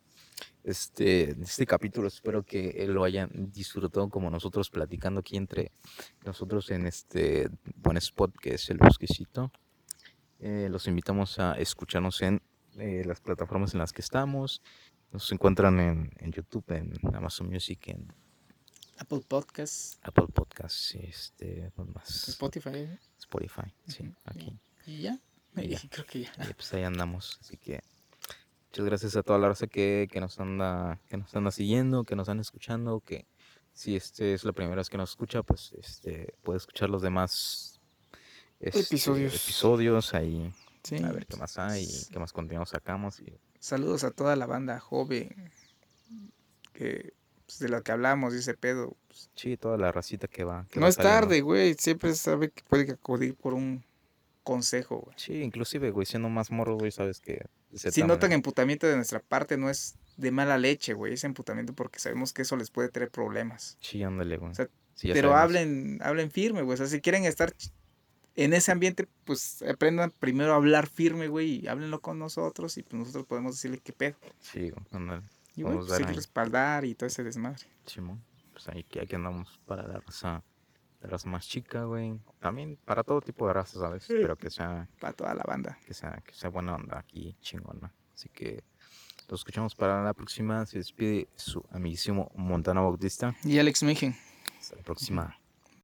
este, 0.64 1.30
este 1.42 1.66
capítulo. 1.66 2.08
Espero 2.08 2.44
que 2.44 2.84
lo 2.86 3.04
hayan 3.04 3.30
disfrutado 3.50 4.08
como 4.08 4.30
nosotros 4.30 4.70
platicando 4.70 5.20
aquí 5.20 5.36
entre 5.36 5.72
nosotros 6.24 6.70
en 6.70 6.86
este 6.86 7.48
buen 7.76 7.96
spot 7.96 8.36
que 8.38 8.54
es 8.54 8.70
el 8.70 8.78
bosquecito. 8.78 9.50
Eh, 10.40 10.68
los 10.70 10.86
invitamos 10.86 11.38
a 11.38 11.52
escucharnos 11.54 12.22
en 12.22 12.40
eh, 12.78 13.02
las 13.04 13.20
plataformas 13.20 13.74
en 13.74 13.80
las 13.80 13.92
que 13.92 14.00
estamos. 14.00 14.62
Nos 15.12 15.30
encuentran 15.32 15.78
en, 15.80 16.12
en 16.18 16.32
YouTube, 16.32 16.64
en 16.68 16.94
Amazon 17.14 17.48
Music, 17.48 17.88
en 17.88 18.12
Apple 18.96 19.20
Podcasts. 19.26 19.98
Apple 20.02 20.28
Podcasts, 20.32 20.94
este, 20.94 21.70
más. 21.94 22.28
Spotify. 22.28 22.88
Spotify, 23.18 23.74
sí, 23.86 24.14
aquí. 24.24 24.58
¿Y 24.86 25.02
ya? 25.02 25.18
Creo 25.90 26.06
que 26.06 26.22
ya. 26.22 26.32
pues 26.56 26.72
ahí 26.74 26.84
andamos, 26.84 27.38
así 27.40 27.56
que 27.56 27.82
muchas 28.68 28.86
gracias 28.86 29.16
a 29.16 29.22
toda 29.22 29.38
la 29.38 29.48
raza 29.48 29.66
que, 29.66 30.08
que, 30.10 30.20
nos 30.20 30.38
anda, 30.38 31.00
que 31.08 31.16
nos 31.16 31.34
anda 31.34 31.50
siguiendo, 31.50 32.04
que 32.04 32.16
nos 32.16 32.24
están 32.28 32.40
escuchando, 32.40 33.00
que 33.00 33.26
si 33.72 33.96
este 33.96 34.32
es 34.32 34.44
la 34.44 34.52
primera 34.52 34.76
vez 34.76 34.88
que 34.88 34.96
nos 34.96 35.10
escucha, 35.10 35.42
pues 35.42 35.72
este 35.78 36.34
puede 36.42 36.58
escuchar 36.58 36.88
los 36.88 37.02
demás 37.02 37.69
este, 38.60 38.80
episodios. 38.80 39.34
episodios 39.34 40.14
ahí. 40.14 40.52
A 41.04 41.12
ver 41.12 41.26
qué 41.26 41.36
más 41.36 41.58
hay, 41.58 41.86
qué 42.10 42.18
más 42.18 42.32
contenido 42.32 42.64
sacamos. 42.64 43.20
Y... 43.20 43.32
Saludos 43.58 44.04
a 44.04 44.10
toda 44.10 44.36
la 44.36 44.46
banda 44.46 44.80
joven 44.80 45.50
que 46.72 47.12
pues, 47.50 47.58
de 47.58 47.68
lo 47.68 47.82
que 47.82 47.92
hablamos, 47.92 48.32
ese 48.32 48.54
pedo. 48.54 48.96
Pues. 49.08 49.28
Sí, 49.34 49.56
toda 49.56 49.76
la 49.76 49.90
racita 49.90 50.28
que 50.28 50.44
va. 50.44 50.66
no 50.76 50.86
es 50.86 50.96
tarde, 50.96 51.40
güey. 51.40 51.74
Siempre 51.74 52.14
sabe 52.14 52.50
que 52.50 52.62
puede 52.62 52.92
acudir 52.92 53.34
por 53.34 53.54
un 53.54 53.84
consejo, 54.44 55.00
güey. 55.00 55.16
Sí, 55.18 55.42
inclusive, 55.42 55.90
güey, 55.90 56.06
siendo 56.06 56.28
más 56.28 56.50
morro, 56.50 56.76
güey, 56.76 56.90
sabes 56.90 57.20
que... 57.20 57.44
Si 57.72 58.02
notan 58.02 58.32
emputamiento 58.32 58.86
de 58.86 58.96
nuestra 58.96 59.20
parte, 59.20 59.56
no 59.56 59.68
es 59.68 59.96
de 60.16 60.30
mala 60.30 60.58
leche, 60.58 60.92
güey. 60.92 61.14
Es 61.14 61.24
emputamiento 61.24 61.72
porque 61.72 61.98
sabemos 61.98 62.32
que 62.32 62.42
eso 62.42 62.56
les 62.56 62.70
puede 62.70 62.88
traer 62.88 63.10
problemas. 63.10 63.78
Sí, 63.80 64.02
ándale, 64.02 64.36
güey. 64.38 64.52
O 64.52 64.54
sea, 64.54 64.68
pero 65.12 65.36
hablen, 65.36 65.98
hablen 66.02 66.30
firme, 66.30 66.62
güey. 66.62 66.74
O 66.74 66.76
sea, 66.76 66.86
si 66.86 67.00
quieren 67.00 67.24
estar 67.24 67.54
en 68.36 68.52
ese 68.52 68.72
ambiente, 68.72 69.08
pues 69.24 69.62
aprendan 69.62 70.10
primero 70.10 70.52
a 70.52 70.56
hablar 70.56 70.86
firme, 70.86 71.28
güey, 71.28 71.64
y 71.64 71.68
háblenlo 71.68 72.00
con 72.00 72.18
nosotros 72.18 72.76
y 72.78 72.82
pues 72.82 72.94
nosotros 72.94 73.26
podemos 73.26 73.56
decirle 73.56 73.78
qué 73.78 73.92
pedo. 73.92 74.16
Sí, 74.40 74.70
con 74.90 75.24
Y 75.56 75.62
bueno, 75.62 75.84
pues, 75.86 76.06
respaldar 76.14 76.84
y 76.84 76.94
todo 76.94 77.06
ese 77.06 77.24
desmadre. 77.24 77.66
Simón, 77.86 78.22
pues 78.52 78.68
ahí 78.68 78.86
aquí 79.00 79.14
andamos 79.14 79.60
para 79.66 79.86
la 79.86 80.00
raza, 80.00 80.42
la 81.00 81.08
raza 81.08 81.28
más 81.28 81.46
chica, 81.46 81.84
güey. 81.84 82.18
También 82.40 82.78
para 82.84 83.02
todo 83.02 83.20
tipo 83.20 83.46
de 83.46 83.54
razas, 83.54 83.80
¿sabes? 83.80 84.04
Pero 84.06 84.36
que 84.36 84.50
sea... 84.50 84.88
Para 85.00 85.12
toda 85.12 85.34
la 85.34 85.42
banda. 85.42 85.78
Que 85.86 85.94
sea, 85.94 86.22
que 86.24 86.34
sea 86.34 86.50
buena 86.50 86.74
onda 86.74 86.98
aquí, 86.98 87.36
chingona. 87.40 87.92
Así 88.14 88.28
que 88.28 88.62
lo 89.28 89.36
escuchamos 89.36 89.74
para 89.74 90.02
la 90.02 90.12
próxima. 90.12 90.66
Se 90.66 90.78
despide 90.78 91.28
su 91.36 91.64
amiguísimo 91.70 92.30
Montana 92.34 92.80
Bautista. 92.80 93.34
Y 93.44 93.58
Alex 93.58 93.82
Mejen. 93.82 94.14
Hasta 94.58 94.76
la 94.76 94.82
próxima. 94.82 95.39